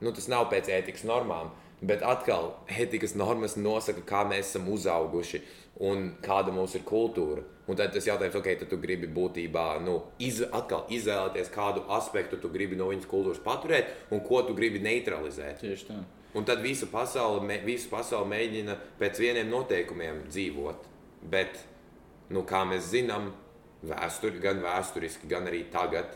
Nu, 0.00 0.12
tas 0.12 0.28
nav 0.28 0.50
pēc 0.52 0.70
ētikas 0.70 1.06
normām, 1.08 1.50
bet 1.80 2.04
atkal 2.06 2.52
ētikas 2.80 3.16
normas 3.18 3.58
nosaka, 3.60 4.04
kā 4.06 4.24
mēs 4.28 4.52
esam 4.52 4.70
uzauguši 4.72 5.42
un 5.86 6.10
kāda 6.24 6.54
mums 6.54 6.74
ir 6.76 6.86
kultūra. 6.88 7.44
Un 7.66 7.76
tad 7.76 7.90
tas 7.92 8.06
jautājums, 8.06 8.36
ok, 8.38 8.46
tad 8.60 8.70
tu 8.70 8.78
gribi 8.80 9.08
būtībā 9.10 9.66
nu, 9.82 9.98
iz, 10.22 10.38
atkal 10.44 10.86
izvēlēties, 10.94 11.50
kādu 11.52 11.82
aspektu 11.96 12.38
tu 12.40 12.48
gribi 12.52 12.78
no 12.78 12.86
viņas 12.92 13.08
kultūras 13.10 13.42
paturēt 13.42 13.90
un 14.14 14.22
ko 14.24 14.44
tu 14.46 14.54
gribi 14.56 14.80
neutralizēt. 14.84 15.58
Tieši 15.64 15.88
tā. 15.88 15.98
Un 16.36 16.44
tad 16.44 16.60
visa 16.62 16.86
pasaule, 16.90 17.58
visa 17.64 17.88
pasaule 17.90 18.28
mēģina 18.28 18.76
pēc 19.00 19.18
vieniem 19.22 19.50
noteikumiem 19.50 20.26
dzīvot. 20.28 20.92
Bet, 21.30 21.58
nu, 22.32 22.44
kā 22.48 22.62
mēs 22.68 22.92
zinām, 22.92 23.32
vēsturi, 23.86 24.40
gan 24.42 24.62
vēsturiski, 24.64 25.28
gan 25.30 25.48
arī 25.50 25.64
tagad, 25.72 26.14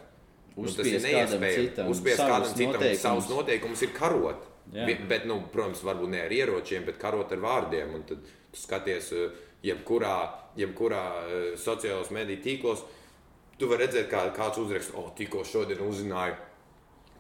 nu, 0.56 0.66
tas 0.66 0.78
ir 0.84 0.98
Uzspiest 0.98 1.06
neiespējami. 1.06 1.88
Uzspiest 1.90 2.22
kādam 2.22 2.52
citam 2.52 2.76
noteikumus. 2.76 3.02
savus 3.02 3.30
noteikumus 3.30 3.84
ir 3.86 3.92
karot. 3.96 4.46
Jā. 4.70 4.86
Bet, 5.10 5.24
nu, 5.26 5.40
protams, 5.50 5.82
varbūt 5.86 6.12
ne 6.12 6.22
ar 6.26 6.32
ieročiem, 6.34 6.84
bet 6.86 7.00
karot 7.00 7.32
ar 7.34 7.42
vārdiem. 7.42 7.94
Un 7.96 8.04
tad 8.06 8.26
skaties, 8.54 9.10
eh, 9.12 9.38
jebkurā, 9.66 10.14
jebkurā 10.58 11.04
eh, 11.22 11.48
sociālajos 11.58 12.12
mediju 12.14 12.42
tīklos, 12.44 12.84
tu 13.58 13.68
vari 13.68 13.86
redzēt, 13.86 14.08
kā 14.10 14.22
kāds 14.36 14.60
uzraksta, 14.62 14.96
o, 14.96 15.10
tikko 15.16 15.42
šodien 15.44 15.82
uzzināju, 15.84 16.38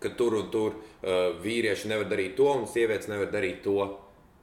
ka 0.00 0.12
tur 0.16 0.38
un 0.38 0.46
tur 0.48 0.72
uh, 0.72 1.34
vīrieši 1.44 1.90
nevar 1.90 2.08
darīt 2.08 2.32
to, 2.38 2.46
un 2.56 2.64
sievietes 2.64 3.10
nevar 3.10 3.28
darīt 3.28 3.60
to. 3.66 3.76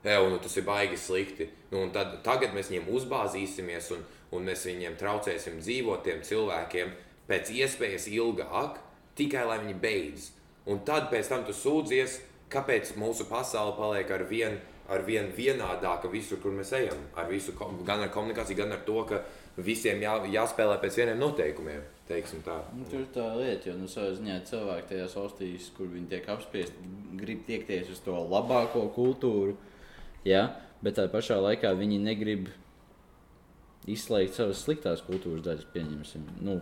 Un 0.06 0.32
nu, 0.32 0.38
tas 0.40 0.56
ir 0.58 0.64
baigi 0.64 0.98
slikti. 1.00 1.50
Nu, 1.72 1.82
tad, 1.94 2.20
tagad 2.24 2.54
mēs 2.56 2.70
viņiem 2.72 2.88
uzbāzīsimies, 2.96 3.90
un, 3.96 4.06
un 4.36 4.46
mēs 4.48 4.64
viņiem 4.70 4.96
traucēsim 5.00 5.58
dzīvot 5.60 6.06
tiem 6.06 6.22
cilvēkiem 6.24 6.94
pēc 7.28 7.52
iespējas 7.58 8.08
ilgāk, 8.14 8.80
tikai 9.20 9.44
lai 9.50 9.60
viņi 9.66 9.78
beidz. 9.82 10.32
Un 10.68 10.84
tad 10.88 11.10
pēc 11.12 11.32
tam 11.32 11.44
tu 11.48 11.56
sūdzies, 11.56 12.22
kāpēc 12.52 12.96
mūsu 13.00 13.28
pasaule 13.28 13.76
paliek 13.76 14.12
ar 14.12 14.24
vien, 14.30 14.58
ar 14.88 15.04
vien 15.08 15.28
vienādāka 15.36 16.12
visur, 16.12 16.40
kur 16.44 16.56
mēs 16.56 16.72
ejam. 16.78 17.00
Ar 17.16 17.28
visu, 17.32 17.56
gan 17.88 18.04
ar 18.06 18.12
komunikāciju, 18.14 18.62
gan 18.62 18.76
ar 18.76 18.84
to, 18.88 19.02
ka 19.10 19.22
visiem 19.64 20.02
jā, 20.04 20.18
jāspēlē 20.32 20.78
pēc 20.82 21.00
vieniem 21.02 21.24
noteikumiem. 21.24 21.86
Tā. 22.08 22.58
Nu, 22.72 22.86
tur 22.88 23.02
ir 23.02 23.08
tā 23.12 23.26
lieta, 23.36 23.68
jo 23.68 23.74
nu, 23.76 23.88
ziņā 23.92 24.38
cilvēki 24.48 24.94
tajās 24.94 25.16
valstīs, 25.18 25.72
kur 25.76 25.90
viņi 25.92 26.08
tiek 26.14 26.30
apspiesti, 26.32 26.92
grib 27.20 27.42
tiekties 27.50 27.90
uz 27.92 28.00
to 28.06 28.16
labāko 28.32 28.86
kultūru. 28.96 29.58
Ja? 30.28 30.48
Bet 30.84 30.98
tā 31.00 31.08
pašā 31.10 31.40
laikā 31.42 31.72
viņi 31.78 32.02
negrib 32.04 32.50
izslēgt 33.90 34.36
savas 34.38 34.62
sliktās 34.62 35.02
kultūras 35.08 35.46
daļas, 35.46 35.70
pieņemsim. 35.74 36.26
Nu, 36.44 36.58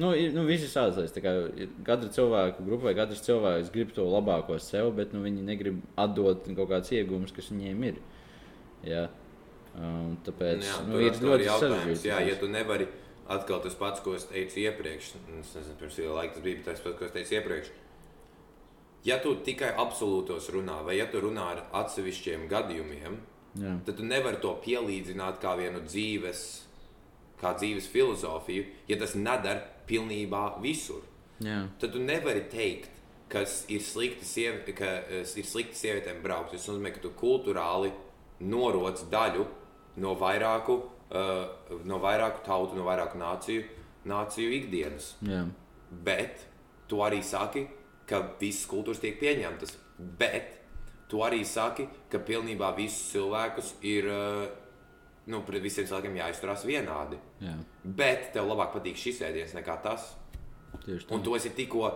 nu, 0.00 0.12
ir, 0.16 0.30
nu, 0.36 0.46
visi 0.48 0.70
sācies. 0.70 1.12
Katra 1.18 2.12
cilvēka 2.14 2.64
grupa 2.64 2.88
vai 2.88 2.94
katrs 2.96 3.24
cilvēks 3.26 3.72
grib 3.74 3.92
to 3.96 4.06
labāko 4.08 4.56
sev, 4.62 4.92
bet 4.96 5.12
nu, 5.16 5.24
viņi 5.26 5.44
negrib 5.46 5.82
atdot 6.00 6.46
kaut 6.52 6.70
kādas 6.70 6.94
iegūmas, 6.94 7.34
kas 7.34 7.50
viņiem 7.52 7.84
ir. 7.90 8.00
Ja? 8.86 9.08
Um, 9.72 10.18
tāpēc 10.24 10.66
Jā, 10.66 10.80
nu, 10.84 11.00
ir 11.00 11.16
ļoti 11.16 11.48
sarežģīti. 11.48 12.10
Jā, 12.10 12.18
ja 12.28 12.36
tu 12.40 12.48
nevari 12.52 12.86
atkal 13.32 13.62
tas 13.64 13.76
pats, 13.78 14.02
ko 14.04 14.16
es 14.16 14.26
teicu 14.28 14.60
iepriekš, 14.66 15.14
es 15.40 15.54
nezinu, 15.56 15.78
pirms 15.80 15.96
kāda 15.96 16.16
laika 16.18 16.36
tas 16.36 16.44
bija 16.44 16.64
tas 16.66 16.82
pats, 16.84 16.98
ko 16.98 17.06
es 17.06 17.14
teicu 17.14 17.38
iepriekš. 17.38 17.70
Ja 19.04 19.18
tu 19.18 19.34
tikai 19.42 19.72
absolūtos 19.82 20.48
runā, 20.54 20.78
vai 20.86 21.00
ja 21.00 21.08
tu 21.10 21.20
runā 21.24 21.48
ar 21.56 21.62
atsevišķiem 21.82 22.46
gadījumiem, 22.50 23.16
Jā. 23.58 23.76
tad 23.86 23.98
tu 23.98 24.06
nevari 24.06 24.38
to 24.40 24.52
pielīdzināt 24.62 25.40
kā 25.42 25.56
vienu 25.58 25.82
dzīves, 25.84 26.42
kā 27.40 27.56
dzīves 27.58 27.88
filozofiju, 27.90 28.68
ja 28.88 28.98
tas 29.00 29.16
nedara 29.18 29.64
pilnībā 29.88 30.44
visur. 30.62 31.02
Jā. 31.42 31.64
Tad 31.82 31.96
tu 31.96 32.02
nevari 32.02 32.44
teikt, 32.52 32.92
ka 33.32 33.42
ir 33.72 33.82
slikti, 33.82 34.28
sievi, 34.28 34.74
ka 34.76 34.94
eh, 35.02 35.26
ir 35.26 35.48
slikti 35.48 35.78
sievietēm 35.78 36.22
braukt. 36.24 36.52
Tas 36.54 36.68
nozīmē, 36.70 36.92
ka 36.94 37.02
tu 37.02 37.12
kultūrāli 37.18 37.90
noroc 38.44 39.02
daļu 39.10 39.46
no 40.02 40.14
vairāku, 40.18 40.78
uh, 41.12 41.78
no 41.88 41.98
vairāku 42.02 42.42
tautu, 42.46 42.76
no 42.78 42.86
vairāku 42.86 43.18
nāciju, 43.20 43.64
nāciju 44.08 44.54
ikdienas. 44.56 45.12
Jā. 45.26 45.44
Bet 46.04 46.46
tu 46.88 47.02
arī 47.04 47.20
saki, 47.24 47.66
ka 48.12 48.24
visas 48.40 48.68
kultūras 48.70 49.02
tiek 49.02 49.18
pieņemtas. 49.20 49.76
Bet 50.20 50.58
tu 51.10 51.24
arī 51.24 51.42
saki, 51.48 51.88
ka 52.12 52.22
pilnībā 52.22 52.74
visus 52.78 53.14
cilvēkus 53.14 53.78
ir. 53.82 54.10
Uh, 54.12 54.58
Nu, 55.30 55.38
pret 55.46 55.62
visiem 55.62 55.86
cilvēkiem 55.86 56.16
jāizturās 56.18 56.64
vienādi. 56.66 57.14
Jā. 57.42 57.54
Bet 57.84 58.32
tev 58.34 58.48
labāk 58.50 58.72
patīk 58.74 58.98
šis 58.98 59.20
ēdiens 59.22 59.54
nekā 59.54 59.76
tas. 59.84 60.08
Tieši 60.82 61.06
tā. 61.06 61.14
Un 61.14 61.22
tu 61.22 61.36
esi 61.36 61.52
tikko 61.54 61.92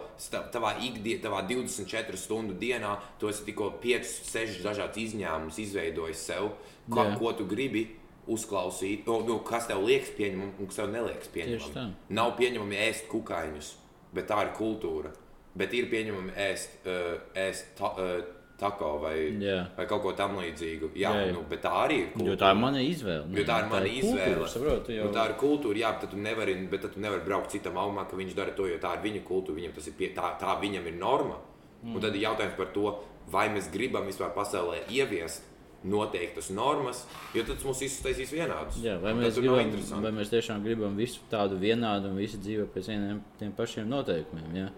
tavā 0.55 0.77
ikdienā, 0.85 1.23
tavā 1.25 1.41
24 1.49 2.21
stundu 2.21 2.55
dienā, 2.61 2.93
tu 3.19 3.31
esi 3.31 3.47
tikko 3.49 3.73
5, 3.83 4.13
6 4.29 4.61
dažādas 4.63 5.01
izņēmumus 5.03 5.59
izveidojis 5.65 6.23
sev, 6.29 6.53
ko, 6.87 7.03
Jā. 7.03 7.17
ko 7.19 7.33
tu 7.35 7.49
gribi 7.51 7.87
uzklausīt, 8.31 9.07
nu, 9.09 9.21
nu, 9.27 9.41
kas 9.47 9.67
tev 9.71 9.83
liekas 9.87 10.13
pieņemami 10.19 10.61
un 10.61 10.71
kas 10.71 10.81
tev 10.83 10.93
neliekas 10.93 11.33
tā. 11.75 11.87
Nav 12.15 12.35
pieņemami 12.39 12.79
ēst 12.87 13.09
kukaiņus, 13.11 13.73
bet 14.15 14.31
tā 14.31 14.45
ir 14.45 14.55
kultūra. 14.59 15.11
Bet 15.57 15.73
ir 15.77 15.91
pieņemami 15.93 16.35
ēst, 16.47 16.83
uh, 16.85 17.15
ēst 17.47 17.71
ta, 17.79 17.93
uh, 17.97 18.37
tako 18.61 18.91
vai, 19.03 19.17
Jā. 19.41 19.59
vai 19.77 19.87
kaut 19.89 20.03
ko 20.05 20.13
tamlīdzīgu. 20.17 20.91
Jā, 20.97 21.13
Jā, 21.13 21.25
jā. 21.29 21.33
Nu, 21.37 21.43
bet 21.49 21.63
tā 21.65 21.73
arī 21.85 21.99
ir 22.05 22.07
kultūra. 22.13 22.29
Jo 22.31 22.37
tā 22.41 22.53
ir 22.53 22.61
mana 22.61 22.85
izvēle. 22.85 23.27
Jo 23.37 23.45
tā 23.49 23.59
ir 23.61 23.69
mana 23.73 23.91
izvēle. 23.91 24.47
Saprotu, 24.53 24.95
jau... 24.97 25.09
Nu, 25.09 25.17
tā 25.17 25.27
ir 25.31 25.35
kultūra, 25.41 25.83
jā, 25.83 25.91
bet 26.01 26.13
tu 26.13 26.21
nevari, 26.21 26.55
bet 26.71 26.87
tad 26.87 26.95
tu 26.97 27.03
nevari 27.05 27.25
braukt 27.27 27.53
citam 27.53 27.77
augumā, 27.83 28.07
ka 28.09 28.21
viņš 28.21 28.39
dara 28.39 28.55
to, 28.57 28.69
jo 28.71 28.79
tā 28.83 28.95
ir 28.97 29.05
viņa 29.05 29.27
kultūra, 29.29 29.61
viņam 29.61 29.77
tas 29.77 29.91
ir 29.91 29.99
pie, 29.99 30.09
tā, 30.17 30.33
tā 30.41 30.57
viņam 30.63 30.89
ir 30.89 30.97
norma. 31.01 31.37
Mm. 31.83 31.93
Un 31.93 32.07
tad 32.07 32.17
ir 32.17 32.25
jautājums 32.25 32.57
par 32.57 32.73
to, 32.73 32.97
vai 33.33 33.47
mēs 33.53 33.69
gribam 33.75 34.09
vispār 34.09 34.33
pasaulē 34.37 34.87
ieviest 34.89 35.53
noteiktas 35.87 36.49
normas, 36.51 37.05
jo 37.35 37.45
tad 37.45 37.59
tas 37.59 37.67
mums 37.69 37.81
visus 37.85 38.03
taisīs 38.03 38.33
vienādus. 38.35 38.81
Jā, 38.83 38.97
vai, 39.03 39.13
mēs 39.15 39.37
gribam, 39.39 39.71
vai 40.03 40.13
mēs 40.17 40.33
tiešām 40.33 40.65
gribam 40.65 40.97
visu 40.99 41.23
tādu 41.31 41.59
vienādu 41.61 42.11
un 42.11 42.19
visi 42.19 42.41
dzīvo 42.43 42.67
pēc 42.75 42.89
vieniem 42.91 43.21
tiem 43.39 43.53
pašiem 43.55 43.87
noteikumiem? 43.93 44.57
Jā? 44.65 44.71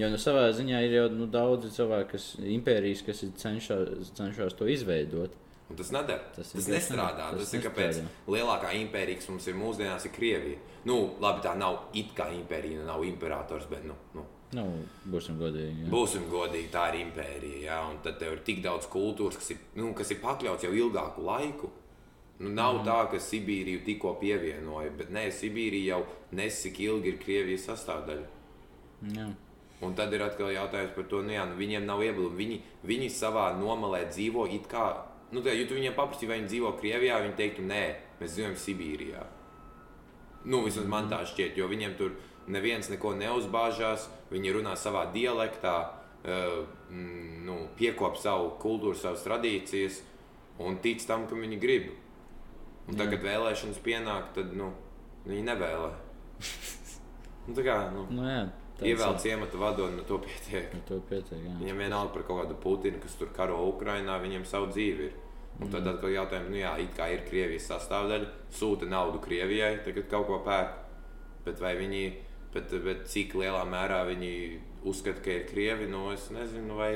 Jo 0.00 0.08
nu, 0.08 0.18
savā 0.20 0.46
ziņā 0.56 0.80
ir 0.86 0.94
jau 0.96 1.06
nu, 1.12 1.26
daudzi 1.28 1.68
cilvēki, 1.74 2.10
kas 2.14 2.28
impērijas, 2.40 3.04
kas 3.04 3.22
ir 3.26 3.32
cenšas, 3.36 4.12
cenšas 4.16 4.56
to 4.56 4.68
izveidot. 4.72 5.34
Un 5.72 5.78
tas 5.78 5.92
nedara. 5.92 6.32
Tas 6.36 6.52
Tas, 6.52 6.68
nestrādā. 6.68 7.30
Tas, 7.32 7.44
Tas 7.44 7.54
ir 7.56 7.64
kāpēc 7.64 8.00
lielākā 8.28 8.72
impērija, 8.80 9.20
kas 9.20 9.28
mums 9.32 9.48
ir 9.48 9.56
mūsdienās, 9.56 10.06
ir 10.08 10.14
Krievija. 10.16 10.60
Nu, 10.88 10.98
labi, 11.20 11.44
tā 11.44 11.52
nav 11.56 11.92
it 11.96 12.12
kā 12.16 12.28
impērija, 12.34 12.84
nav 12.88 13.04
imperators, 13.08 13.68
bet 13.70 13.84
nu, 13.88 13.96
nu, 14.16 14.24
Nu, 14.52 14.66
būsim 15.08 15.38
godīgi. 15.40 15.86
Jā. 15.86 15.90
Būsim 15.92 16.26
godīgi, 16.28 16.68
tā 16.74 16.90
ir 16.90 16.98
impērija. 17.06 17.60
Jā, 17.64 17.78
un 17.88 18.02
tad 18.04 18.18
tev 18.20 18.34
ir 18.36 18.42
tik 18.44 18.60
daudz 18.64 18.84
kultūras, 18.92 19.38
kas 19.40 19.54
ir, 19.54 19.62
nu, 19.80 19.94
kas 19.96 20.12
ir 20.12 20.20
pakļauts 20.20 20.66
jau 20.66 20.72
ilgāku 20.76 21.24
laiku. 21.24 21.70
Nu, 22.42 22.50
nav 22.50 22.82
mm. 22.82 22.84
tā, 22.84 22.98
ka 23.14 23.20
Sibīriju 23.22 23.80
tikko 23.86 24.12
pievienoja, 24.20 24.92
bet 24.98 25.12
nē, 25.14 25.24
Sibīrija 25.32 25.94
jau 25.94 26.02
nesik 26.36 26.82
ilgi 26.84 27.14
ir 27.14 27.18
Krievijas 27.22 27.64
sastāvdaļa. 27.70 28.28
Jā. 29.16 29.30
Un 29.82 29.96
tad 29.98 30.12
ir 30.14 30.22
atkal 30.22 30.52
jautājums 30.54 30.92
par 30.94 31.06
to, 31.10 31.22
nu, 31.26 31.34
jā, 31.34 31.44
nu, 31.50 31.56
viņiem 31.58 31.86
nav 31.88 32.02
iebildumu. 32.06 32.38
Viņi, 32.38 32.58
viņi 32.86 33.08
savā 33.10 33.48
nomalē 33.58 34.04
dzīvo 34.12 34.46
it 34.54 34.68
kā, 34.70 34.84
nu, 35.34 35.42
tā, 35.42 35.54
ja 35.56 35.66
tu 35.66 35.74
viņiem 35.78 35.96
paprasītu, 35.96 36.30
vai 36.30 36.38
viņi 36.38 36.52
dzīvo 36.52 36.74
Krievijā, 36.78 37.18
viņi 37.24 37.38
teiktu, 37.40 37.64
nē, 37.66 37.80
mēs 38.20 38.36
dzīvojam 38.36 38.60
Sibīrijā. 38.62 39.24
Nu, 40.44 40.62
vismaz 40.66 40.86
man 40.90 41.10
tā 41.10 41.22
šķiet, 41.26 41.58
jo 41.58 41.66
viņiem 41.70 41.96
tur 41.98 42.14
neviens 42.50 42.90
neko 42.90 43.14
neuzbāžās. 43.18 44.08
Viņi 44.32 44.54
runā 44.56 44.76
savā 44.78 45.04
dialektā, 45.14 45.74
uh, 45.82 46.62
mm, 46.90 47.42
nu, 47.46 47.58
piekop 47.78 48.18
savu 48.18 48.54
kultūru, 48.62 48.98
savas 48.98 49.22
tradīcijas 49.26 50.00
un 50.62 50.78
tic 50.82 51.02
tam, 51.06 51.26
ka 51.26 51.38
viņi 51.38 51.60
grib. 51.62 51.92
Un 52.90 52.98
Jā. 52.98 53.06
kad 53.12 53.22
vēlēšanas 53.22 53.78
pienāk, 53.84 54.32
tad 54.34 54.54
nu, 54.58 54.72
viņi 55.26 55.44
nevēlē. 55.46 55.92
nu, 57.46 57.54
tā 57.54 57.66
kā 57.66 57.76
nu, 57.94 58.06
Nu, 58.10 58.26
jā, 58.26 58.42
tāds 58.82 58.92
ievēl 58.92 59.14
ir. 59.14 59.20
ciemata 59.24 59.60
vadoni, 59.60 59.96
nu, 59.98 60.04
to 60.08 60.18
pietiek. 60.22 60.74
Ar 60.74 60.82
to 60.88 60.98
pietiek. 61.08 61.38
jā. 61.46 61.54
Viņam 61.62 61.82
vienalga 61.84 62.12
par 62.14 62.26
kaut 62.28 62.42
kādu 62.42 62.58
Putinu, 62.62 63.00
kas 63.02 63.14
tur 63.20 63.30
karo 63.36 63.60
Ukrajinā, 63.70 64.18
viņiem 64.22 64.44
savu 64.48 64.70
dzīvi 64.74 65.06
ir. 65.08 65.14
Un 65.62 65.68
tad 65.70 65.86
atkal 65.86 66.10
jautājums, 66.10 66.48
nu 66.50 66.56
jā, 66.62 66.72
it 66.80 66.94
kā 66.96 67.10
ir 67.12 67.26
Krievijas 67.28 67.66
sastāvdaļa, 67.68 68.28
sūta 68.56 68.88
naudu 68.88 69.20
Krievijai, 69.22 69.76
tagad 69.84 70.08
kaut 70.10 70.26
ko 70.26 70.38
pērk. 70.46 70.78
Bet 71.44 71.60
vai 71.60 71.74
viņi, 71.76 72.02
bet, 72.54 72.72
bet 72.82 73.04
cik 73.12 73.36
lielā 73.38 73.60
mērā 73.68 74.00
viņi 74.08 74.32
uzskata, 74.88 75.20
ka 75.22 75.30
ir 75.30 75.44
Krievi, 75.50 75.90
nu 75.92 76.06
es 76.14 76.30
nezinu, 76.34 76.78
vai 76.80 76.94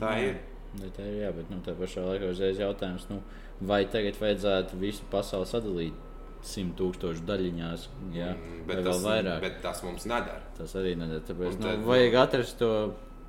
tā 0.00 0.14
Jā. 0.16 0.30
ir. 0.30 0.40
Ne, 0.80 0.88
tā 0.96 1.04
ir 1.06 1.20
jā, 1.26 1.30
bet 1.36 1.52
nu, 1.52 1.60
tā 1.64 1.76
pašā 1.78 2.02
laikā 2.06 2.32
uzreiz 2.32 2.58
jautājums, 2.58 3.06
nu, 3.12 3.20
vai 3.60 3.84
tagad 3.92 4.18
vajadzētu 4.20 4.80
visu 4.80 5.06
pasauli 5.12 5.46
sadalīt 5.52 6.05
simt 6.42 6.76
tūkstošu 6.78 7.24
daļiņās, 7.26 7.88
jā, 8.14 8.32
Mm, 8.36 8.66
Bet 8.66 8.84
tas, 8.84 9.02
vairāk. 9.02 9.40
bet 9.40 9.62
tas 9.62 9.82
mums 9.82 10.04
nedara. 10.06 10.42
Tas 10.56 10.74
arī 10.74 10.96
nedara. 10.96 11.20
Tāpēc 11.20 11.58
nu, 11.58 11.62
tad, 11.62 11.84
vajag 11.86 12.14
atrast 12.14 12.58
to 12.58 12.70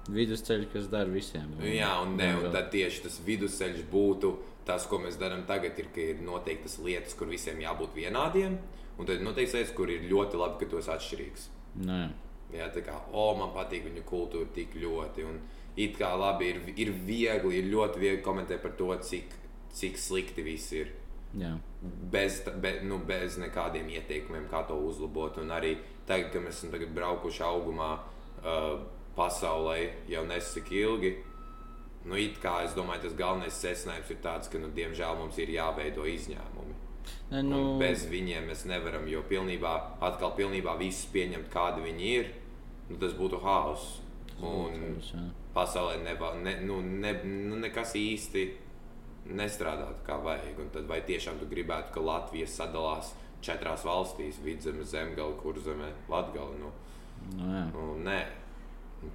Vidusceļš, 0.09 0.67
kas 0.71 0.85
dara 0.87 1.09
visiem. 1.11 1.49
Jā, 1.61 1.89
un, 2.01 2.15
ne, 2.15 2.29
un 2.39 2.51
tad 2.53 2.69
tieši 2.71 3.01
tas 3.03 3.17
vidusceļš 3.25 3.81
būtu 3.91 4.37
tas, 4.65 4.85
ko 4.87 4.99
mēs 5.03 5.17
darām 5.19 5.43
tagad, 5.47 5.77
ir, 5.79 5.89
ka 5.95 5.99
ir 5.99 6.21
noteiktas 6.23 6.77
lietas, 6.79 7.13
kur 7.13 7.27
visiem 7.27 7.59
jābūt 7.59 7.93
vienādiem, 7.95 8.57
un 8.97 9.05
tad 9.05 9.17
ir 9.17 9.25
noteiktas 9.25 9.53
lietas, 9.57 9.73
kur 9.75 9.91
ir 9.91 10.07
ļoti 10.07 10.39
labi, 10.39 10.59
ka 10.61 10.69
tu 10.71 10.79
esi 10.79 10.91
atšķirīgs. 10.95 11.49
Nē. 11.83 12.01
Jā, 12.55 12.69
tā 12.71 12.83
kā, 12.87 12.95
o, 13.11 13.33
man 13.35 13.51
patīk 13.51 13.83
viņu 13.89 14.05
kultūra 14.07 14.47
tik 14.55 14.75
ļoti. 14.79 15.25
Un 15.27 15.41
it 15.75 15.97
kā 15.99 16.13
labi, 16.15 16.53
ir, 16.53 16.61
ir 16.79 16.93
viegli, 17.03 17.59
ir 17.59 17.67
ļoti 17.73 17.99
viegli 17.99 18.21
komentēt 18.23 18.61
par 18.63 18.71
to, 18.79 18.87
cik, 19.03 19.35
cik 19.75 19.97
slikti 19.99 20.41
viss 20.47 20.71
ir. 20.71 20.93
Jā. 21.37 21.53
Bez, 22.11 22.41
be, 22.61 22.77
nu, 22.87 22.99
bez 23.05 23.37
nekādiem 23.41 23.89
ieteikumiem, 23.97 24.47
kā 24.51 24.63
to 24.67 24.77
uzlabot. 24.87 25.37
Un 25.41 25.51
arī 25.53 25.75
tagad, 26.07 26.31
kad 26.33 26.45
mēs 26.45 26.61
esam 26.63 26.93
braukuši 26.95 27.43
augumā 27.45 27.91
uh, 27.97 28.77
pasaulē 29.17 29.79
jau 30.09 30.23
nesik 30.29 30.71
ilgi. 30.71 31.15
Nu, 32.07 32.15
it 32.15 32.37
kā 32.39 32.61
es 32.63 32.75
domāju, 32.77 33.03
tas 33.07 33.17
galvenais 33.19 33.59
secinājums 33.59 34.11
ir 34.13 34.19
tāds, 34.23 34.47
ka, 34.47 34.59
nu, 34.61 34.69
diemžēl, 34.73 35.17
mums 35.19 35.37
ir 35.43 35.51
jāveido 35.57 36.07
izņēmumi. 36.07 36.75
Nē, 37.31 37.41
Nu, 37.43 37.49
nu, 37.49 37.59
bez 37.79 38.05
viņiem 38.07 38.47
mēs 38.47 38.65
nevaram, 38.67 39.07
jo 39.11 39.21
pilnībā, 39.27 39.73
atkal 40.03 40.33
pilnībā 40.37 40.77
visus 40.79 41.09
pieņemt, 41.11 41.49
kādi 41.51 41.83
viņi 41.83 42.11
ir. 42.19 42.29
Nu, 42.87 42.99
tas 43.01 43.15
būtu 43.17 43.41
haoss. 43.43 43.97
Un 44.37 44.99
pasaulē 45.55 45.97
neva, 46.03 46.33
ne, 46.39 46.59
nu, 46.63 46.79
ne, 46.81 47.11
nu, 47.25 47.57
nekas 47.59 47.95
īsti 47.97 48.45
nestrādātu 49.35 50.03
kā 50.07 50.17
vajag. 50.23 50.59
Un 50.59 50.69
tad 50.73 50.87
vai 50.87 51.01
tiešām 51.01 51.39
tu 51.39 51.45
gribētu, 51.45 51.93
ka 51.93 51.99
Latvija 52.01 52.47
sadalās 52.47 53.13
četrās 53.41 53.83
valstīs- 53.85 54.39
vidzeme, 54.47 54.83
zemgale, 54.83 55.33
kurzeme, 55.41 55.93
latgale? 56.09 56.57
Nu, 56.59 56.71
Nu, 57.37 57.43
jā. 57.49 57.63
nu, 57.73 57.95
nē, 58.05 58.25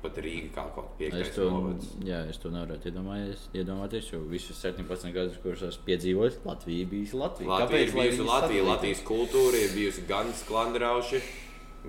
pat 0.03 0.17
Rīga 0.17 0.51
kā 0.55 0.65
kaut 0.75 0.99
to, 1.35 1.51
novads. 1.51 1.87
jā, 2.05 2.29
es 2.29 2.39
to 2.39 2.51
nevaru 2.51 2.77
iedomāties, 2.77 3.49
iedomāties, 3.55 4.13
jo 4.13 4.21
visus 4.31 4.59
17 4.63 5.13
gadus, 5.13 5.39
kurus 5.43 5.63
esmu 5.63 5.85
piedzīvojis, 5.87 6.39
Latvija 6.45 6.87
bija 6.87 7.19
Latvija. 7.19 7.49
Latvija 7.49 7.81
ir 7.81 7.95
lai 7.95 8.09
bijusi 8.09 8.23
Latvija, 8.27 8.65
sadalītos? 8.65 8.69
Latvijas 8.69 9.03
kultūra 9.07 9.63
ir 9.65 9.71
bijusi 9.77 10.07
gan 10.09 10.33
sklandrauši, 10.33 11.21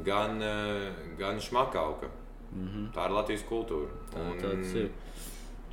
gan, 0.05 0.41
eh, 0.41 0.91
gan 1.17 1.39
šmakauka. 1.39 2.07
Mm 2.53 2.67
-hmm. 2.67 2.93
Tā 2.93 3.05
ir 3.05 3.11
Latvijas 3.11 3.43
kultūra. 3.49 3.89
Tā 4.13 4.19
ir. 4.77 4.91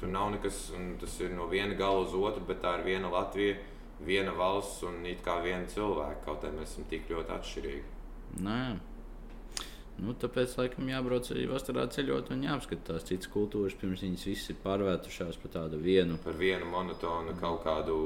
Tur 0.01 0.09
nav 0.09 0.31
nekas, 0.33 0.71
un 0.77 0.95
tas 1.01 1.19
ir 1.21 1.35
no 1.37 1.47
viena 1.51 1.75
gala 1.77 2.01
uz 2.07 2.15
otru, 2.17 2.45
bet 2.49 2.63
tā 2.65 2.79
ir 2.79 2.87
viena 2.87 3.11
Latvija, 3.13 3.59
viena 4.01 4.33
valsts 4.33 4.83
un 4.89 5.03
it 5.07 5.21
kā 5.25 5.35
viena 5.45 5.67
cilvēka. 5.69 6.23
Kaut 6.25 6.45
arī 6.49 6.57
mēs 6.61 6.73
esam 6.73 6.87
tik 6.89 7.11
ļoti 7.13 7.35
atšķirīgi. 7.37 7.83
Nē. 8.47 8.63
Nu, 10.01 10.15
tāpēc, 10.17 10.55
laikam, 10.57 10.87
jābrauc 10.89 11.27
arī 11.35 11.43
vasarā 11.51 11.83
ceļot 11.93 12.31
un 12.33 12.47
jāapskatās 12.47 13.05
citas 13.05 13.29
kultūras, 13.29 13.75
pirms 13.77 14.01
viņas 14.07 14.23
visas 14.31 14.53
ir 14.55 14.57
pārvērtušās 14.63 15.37
par 15.43 15.53
tādu 15.59 15.81
vienu. 15.83 16.17
Par 16.25 16.39
vienu 16.41 16.65
monotonu 16.71 17.35
kaut 17.41 17.61
kādu 17.67 17.97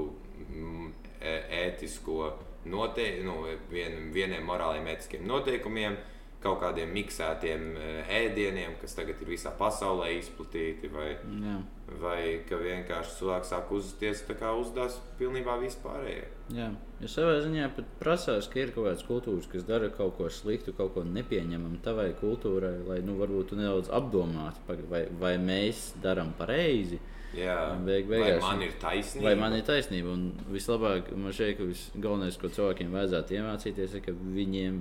mm, 0.49 0.89
ē- 1.23 1.45
ētisko 1.61 2.33
noteikumu, 2.67 3.29
nu, 3.29 3.55
vien, 3.71 4.11
vieniem 4.17 4.43
morāliem 4.49 4.89
ētiskiem 4.91 5.23
noteikumiem, 5.29 5.95
kaut 6.43 6.59
kādiem 6.65 6.91
miksētiem 6.97 7.71
ē, 7.79 7.93
ēdieniem, 8.25 8.75
kas 8.83 8.99
tagad 8.99 9.23
ir 9.23 9.31
visā 9.37 9.55
pasaulē 9.57 10.11
izplatīti, 10.19 10.91
vai, 10.93 11.13
Jā, 11.47 11.61
vai 12.01 12.41
ka 12.49 12.57
vienkārši 12.57 13.19
cilvēks 13.19 13.51
sāk 13.53 13.71
uzvesties 13.77 14.23
tā 14.29 14.35
kā 14.41 14.53
uzdās 14.57 14.97
pilnībā 15.19 15.59
vispārējie. 15.61 16.25
jā. 16.57 16.71
Jo 17.01 17.09
savā 17.11 17.35
ziņā 17.45 17.67
pat 17.77 17.85
prasās, 18.01 18.47
ka 18.49 18.61
ir 18.63 18.71
kaut 18.73 18.87
kādas 18.87 19.03
kultūras, 19.05 19.49
kas 19.53 19.65
dara 19.69 19.91
kaut 19.93 20.17
ko 20.17 20.29
sliktu, 20.33 20.73
kaut 20.73 20.95
ko 20.95 21.03
nepieņemamu 21.05 21.83
tavai 21.85 22.15
kultūrai, 22.21 22.79
lai, 22.89 23.01
nu, 23.05 23.19
varbūt 23.21 23.53
nedaudz 23.59 23.91
apdomātu, 23.93 24.63
vai, 24.89 25.03
vai 25.21 25.35
mēs 25.37 25.91
darām 26.03 26.33
pareizi. 26.39 27.01
Jā, 27.35 27.75
Beig 27.85 28.07
vai 28.09 28.21
beigās- 28.23 28.41
man 28.43 28.63
ir 28.63 28.73
taisnība? 28.81 29.25
Vai 29.27 29.35
man 29.35 29.53
ir 29.59 29.63
taisnība? 29.63 30.13
Un 30.13 30.33
vislabāk, 30.55 31.11
man 31.17 31.33
šķiet, 31.33 31.57
ka 31.59 31.65
visgalvenais, 31.65 32.39
ko 32.41 32.49
cilvēkiem 32.49 32.93
vajadzētu 32.95 33.37
iemācīties, 33.41 33.95
ir, 33.95 34.01
ka 34.01 34.13
viņiem 34.13 34.81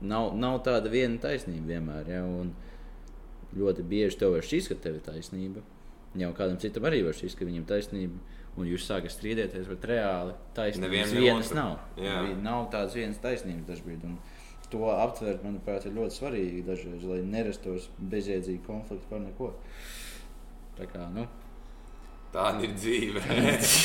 nav, 0.00 0.34
nav 0.34 0.62
tāda 0.64 0.90
viena 0.90 1.18
taisnība 1.20 1.66
vienmēr. 1.76 2.08
Ja? 2.08 2.24
Un 2.24 2.54
ļoti 3.54 3.84
bieži 3.84 4.18
tev 4.18 4.32
var 4.32 4.40
šķist, 4.40 4.68
ka 4.72 4.74
tev 4.74 4.94
ir 4.98 5.00
taisnība. 5.06 5.62
Jau 6.20 6.30
kādam 6.36 6.58
citam 6.60 6.84
arī 6.90 7.00
var 7.06 7.16
šķist, 7.16 7.38
ka 7.38 7.48
viņam 7.48 7.64
taisnība. 7.70 8.20
Un 8.60 8.66
jūs 8.68 8.84
sākat 8.84 9.14
strīdēties, 9.14 9.64
bet 9.70 9.84
reāli 9.88 10.34
taisnības 10.56 11.12
vienas 11.16 11.52
nav. 11.56 11.78
Jā. 11.96 12.18
Nav 12.44 12.66
tādas 12.74 12.92
vienas 12.98 13.16
taisnības 13.22 13.64
dažkārt. 13.70 14.04
To 14.72 14.88
aptvert, 14.92 15.40
manuprāt, 15.44 15.86
ir 15.88 15.92
ļoti 15.96 16.16
svarīgi 16.18 16.60
dažreiz, 16.64 17.02
lai 17.08 17.18
nerastos 17.24 17.88
bezjēdzīgi 18.12 18.60
konflikti 18.66 19.08
par 19.08 19.20
neko. 19.24 19.50
Tā 20.78 20.86
kā, 20.88 21.08
nu, 21.12 21.24
Tāda 22.32 22.64
ir 22.64 22.72
dzīve. 22.80 23.20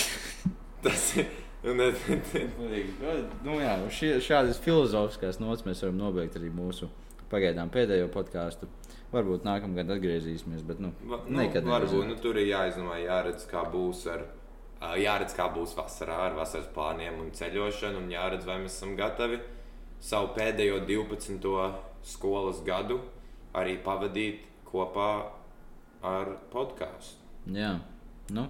Tas 0.83 1.07
ir. 1.19 1.25
es- 1.67 2.05
Nu, 3.43 3.57
jā, 3.59 3.73
šie, 3.91 4.13
šādas 4.23 4.59
filozofiskās 4.63 5.39
nots 5.43 5.65
mēs 5.67 5.81
varam 5.83 5.97
nobeigt 5.99 6.37
arī 6.39 6.51
mūsu 6.53 6.87
pagaidām 7.31 7.71
pēdējo 7.73 8.07
podkāstu. 8.13 8.69
Varbūt 9.13 9.45
nākamgad 9.47 9.87
atgriezīsimies, 9.95 10.65
bet 10.67 10.79
nu, 10.83 10.91
Va- 11.07 11.21
Nu, 11.27 11.37
nekad 11.39 11.63
varbūt 11.63 12.07
nu, 12.09 12.15
tur 12.19 12.35
ir 12.41 12.47
jāizdomā, 12.49 12.97
jāredz, 13.05 13.45
kā 13.47 13.63
būs 13.71 14.05
ar. 14.11 14.25
Jāredz, 14.99 15.33
kā 15.33 15.47
būs 15.55 15.71
vasarā 15.73 16.17
ar 16.27 16.35
vasaras 16.37 16.67
plāniem 16.75 17.15
un 17.23 17.31
ceļošanu, 17.33 17.97
un 18.03 18.11
jāredz, 18.13 18.45
vai 18.45 18.59
mēs 18.61 18.75
esam 18.77 18.91
gatavi 18.99 19.39
savu 19.99 20.27
pēdējo 20.35 20.83
12. 20.85 21.73
skolas 22.05 22.59
gadu 22.67 22.99
arī 23.57 23.77
pavadīt 23.81 24.43
kopā 24.69 25.07
ar 26.03 26.35
podkāstu. 26.53 27.15
Jā, 27.49 27.79
nu, 28.29 28.43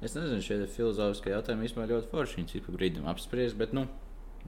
es 0.00 0.14
nezinu, 0.16 0.40
šie 0.40 0.62
filozofiskie 0.70 1.34
jautājumi 1.34 1.66
vispār 1.68 1.90
ļoti 1.92 2.08
forši. 2.14 2.38
Viņus 2.40 2.54
ik 2.56 2.64
pa 2.70 2.72
brīdim 2.78 3.10
apspriest, 3.12 3.58
bet, 3.60 3.74
nu, 3.76 3.84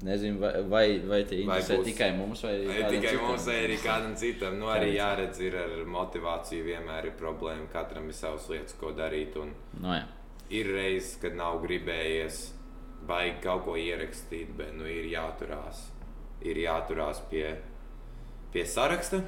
nezinu, 0.02 0.38
vai, 0.40 0.62
vai, 0.62 0.98
vai 1.08 1.24
tie 1.24 1.44
Vai 1.46 1.58
interesē 1.60 1.76
būs- 1.78 1.84
tikai 1.88 2.10
mums 2.16 2.42
vai 2.42 2.52
kādam 2.66 2.90
tikai 2.90 3.10
citam. 3.14 3.26
mums, 3.28 3.46
vai 3.46 3.56
arī 3.66 3.78
kādam 3.82 4.14
citam. 4.16 4.58
Nu, 4.58 4.66
arī 4.66 4.92
jāredz, 4.96 5.40
ir 5.40 5.56
ar 5.56 5.84
motivāciju 5.86 6.64
vienmēr 6.64 7.04
ir 7.06 7.12
problēma. 7.18 7.68
Katram 7.72 8.06
ir 8.06 8.12
savas 8.14 8.48
lietas, 8.48 8.74
ko 8.78 8.92
darīt. 8.92 9.36
Un 9.36 9.54
Nu, 9.80 9.88
jā. 9.88 10.04
ir 10.50 10.66
reizes, 10.66 11.16
kad 11.20 11.34
nav 11.34 11.62
gribējies 11.62 12.52
baigi 13.06 13.40
kaut 13.42 13.64
ko 13.64 13.72
ierakstīt, 13.76 14.54
bet 14.56 14.74
nu, 14.74 14.84
ir 14.84 15.04
jāturās. 15.10 15.86
Ir 16.42 16.56
jāturās 16.56 17.20
pie, 17.30 17.56
pie 18.52 18.64
saraksta. 18.64 19.22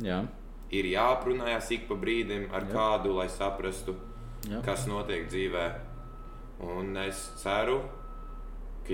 Jā, 0.00 0.26
Ir 0.72 0.82
jāaprunājas 0.84 1.70
ik 1.70 1.86
pa 1.88 1.94
brīdim 1.94 2.48
ar 2.52 2.62
Jā. 2.62 2.72
kādu, 2.72 3.14
lai 3.14 3.28
saprastu, 3.28 3.94
jā. 4.48 4.60
kas 4.64 4.86
notiek 4.88 5.28
dzīvē. 5.30 5.72
Un 6.60 6.96
es 6.96 7.20
ceru, 7.42 7.80
ka 7.82 8.05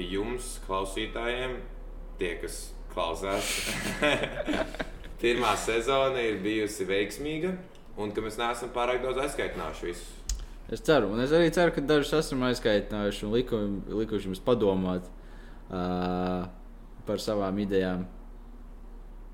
jums, 0.00 0.56
klausītājiem, 0.64 1.58
tie, 2.20 2.32
kas 2.40 2.62
klausās, 2.92 3.50
pirmā 5.22 5.52
sezona 5.60 6.22
ir 6.24 6.40
bijusi 6.44 6.86
veiksmīga 6.88 7.52
un 8.00 8.12
ka 8.14 8.24
mēs 8.24 8.38
neesam 8.40 8.72
pārāk 8.72 9.02
daudz 9.04 9.20
aizskaitinājuši 9.26 9.88
visus. 9.90 10.10
Es 10.72 10.80
ceru, 10.86 11.10
un 11.12 11.20
es 11.20 11.32
arī 11.36 11.50
ceru, 11.52 11.74
ka 11.74 11.84
dažus 11.84 12.14
esam 12.16 12.44
aizskaitinājuši 12.48 13.26
un 13.26 13.34
liku, 13.36 13.60
likuši 13.92 14.30
jums 14.30 14.40
padomāt 14.44 15.08
uh, 15.68 16.46
par 17.04 17.20
savām 17.20 17.58
idejām. 17.60 18.06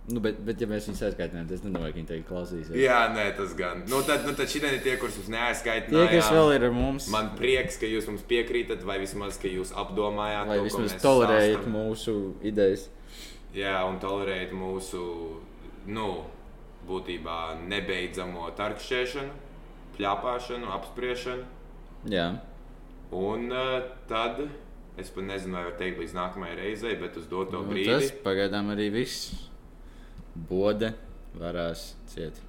Nu, 0.09 0.21
bet, 0.25 0.39
bet, 0.41 0.61
ja 0.63 0.67
mēs 0.71 0.87
viņus 0.89 1.03
aizskaitinām, 1.05 1.45
tad 1.49 1.55
es 1.59 1.65
nedomāju, 1.67 1.93
ka 1.93 1.99
viņi 2.01 2.09
tagad 2.09 2.27
klausīsies. 2.31 2.77
Jā, 2.81 3.01
nē, 3.13 3.27
tas 3.37 3.51
gan. 3.59 3.83
Nu, 3.91 3.99
tad, 4.07 4.23
nu, 4.25 4.33
tad 4.39 4.49
šitie 4.49 4.71
ir 4.77 4.81
tie, 4.85 4.95
kurus 5.01 5.19
mums 5.19 5.27
Tie, 5.29 5.35
neaizskaitinājāt. 5.37 6.15
kas 6.15 6.31
vēl 6.33 6.53
ir 6.55 6.65
ar 6.71 6.73
mums, 6.77 7.09
Man 7.13 7.29
prieks, 7.37 7.77
ka 7.81 7.91
jūs 7.91 8.09
mums 8.09 8.25
piekrītat, 8.31 8.87
vai 8.89 8.97
vismaz, 9.03 9.37
ka 9.43 9.51
jūs 9.53 9.75
apdomājāt, 9.77 10.49
vai 10.49 10.59
to, 10.63 10.65
vismaz 10.65 10.97
tolerējat 11.03 11.61
stāstam. 11.61 11.77
mūsu 11.77 12.17
idejas. 12.41 12.89
Jā, 13.57 13.77
un 13.89 14.01
tolerēt 14.01 14.53
mūsu, 14.57 15.03
nu, 15.93 16.09
būtībā 16.89 17.39
nebeidzamo 17.69 18.49
tarkšķēšanu, 18.57 19.33
pļāpāšanu, 19.99 20.73
apspriešanu. 20.79 21.45
Jā, 22.09 22.31
Un 23.09 23.49
uh, 23.49 23.81
tad 24.09 24.43
es 25.01 25.09
pat 25.15 25.25
nezinu, 25.25 25.55
vai 25.57 25.63
var 25.71 25.77
teikt 25.81 26.01
līdz 26.03 26.13
nākamajai 26.17 26.57
reizei, 26.59 26.97
bet 27.01 27.17
uz 27.17 27.25
doto 27.31 27.63
nu, 27.63 27.71
brīdi. 27.71 27.89
tas 27.89 28.11
pagaidām 28.25 28.69
arī 28.75 28.91
viss. 28.93 29.48
Bode 30.49 30.93
varās 31.39 31.93
ciet. 32.13 32.49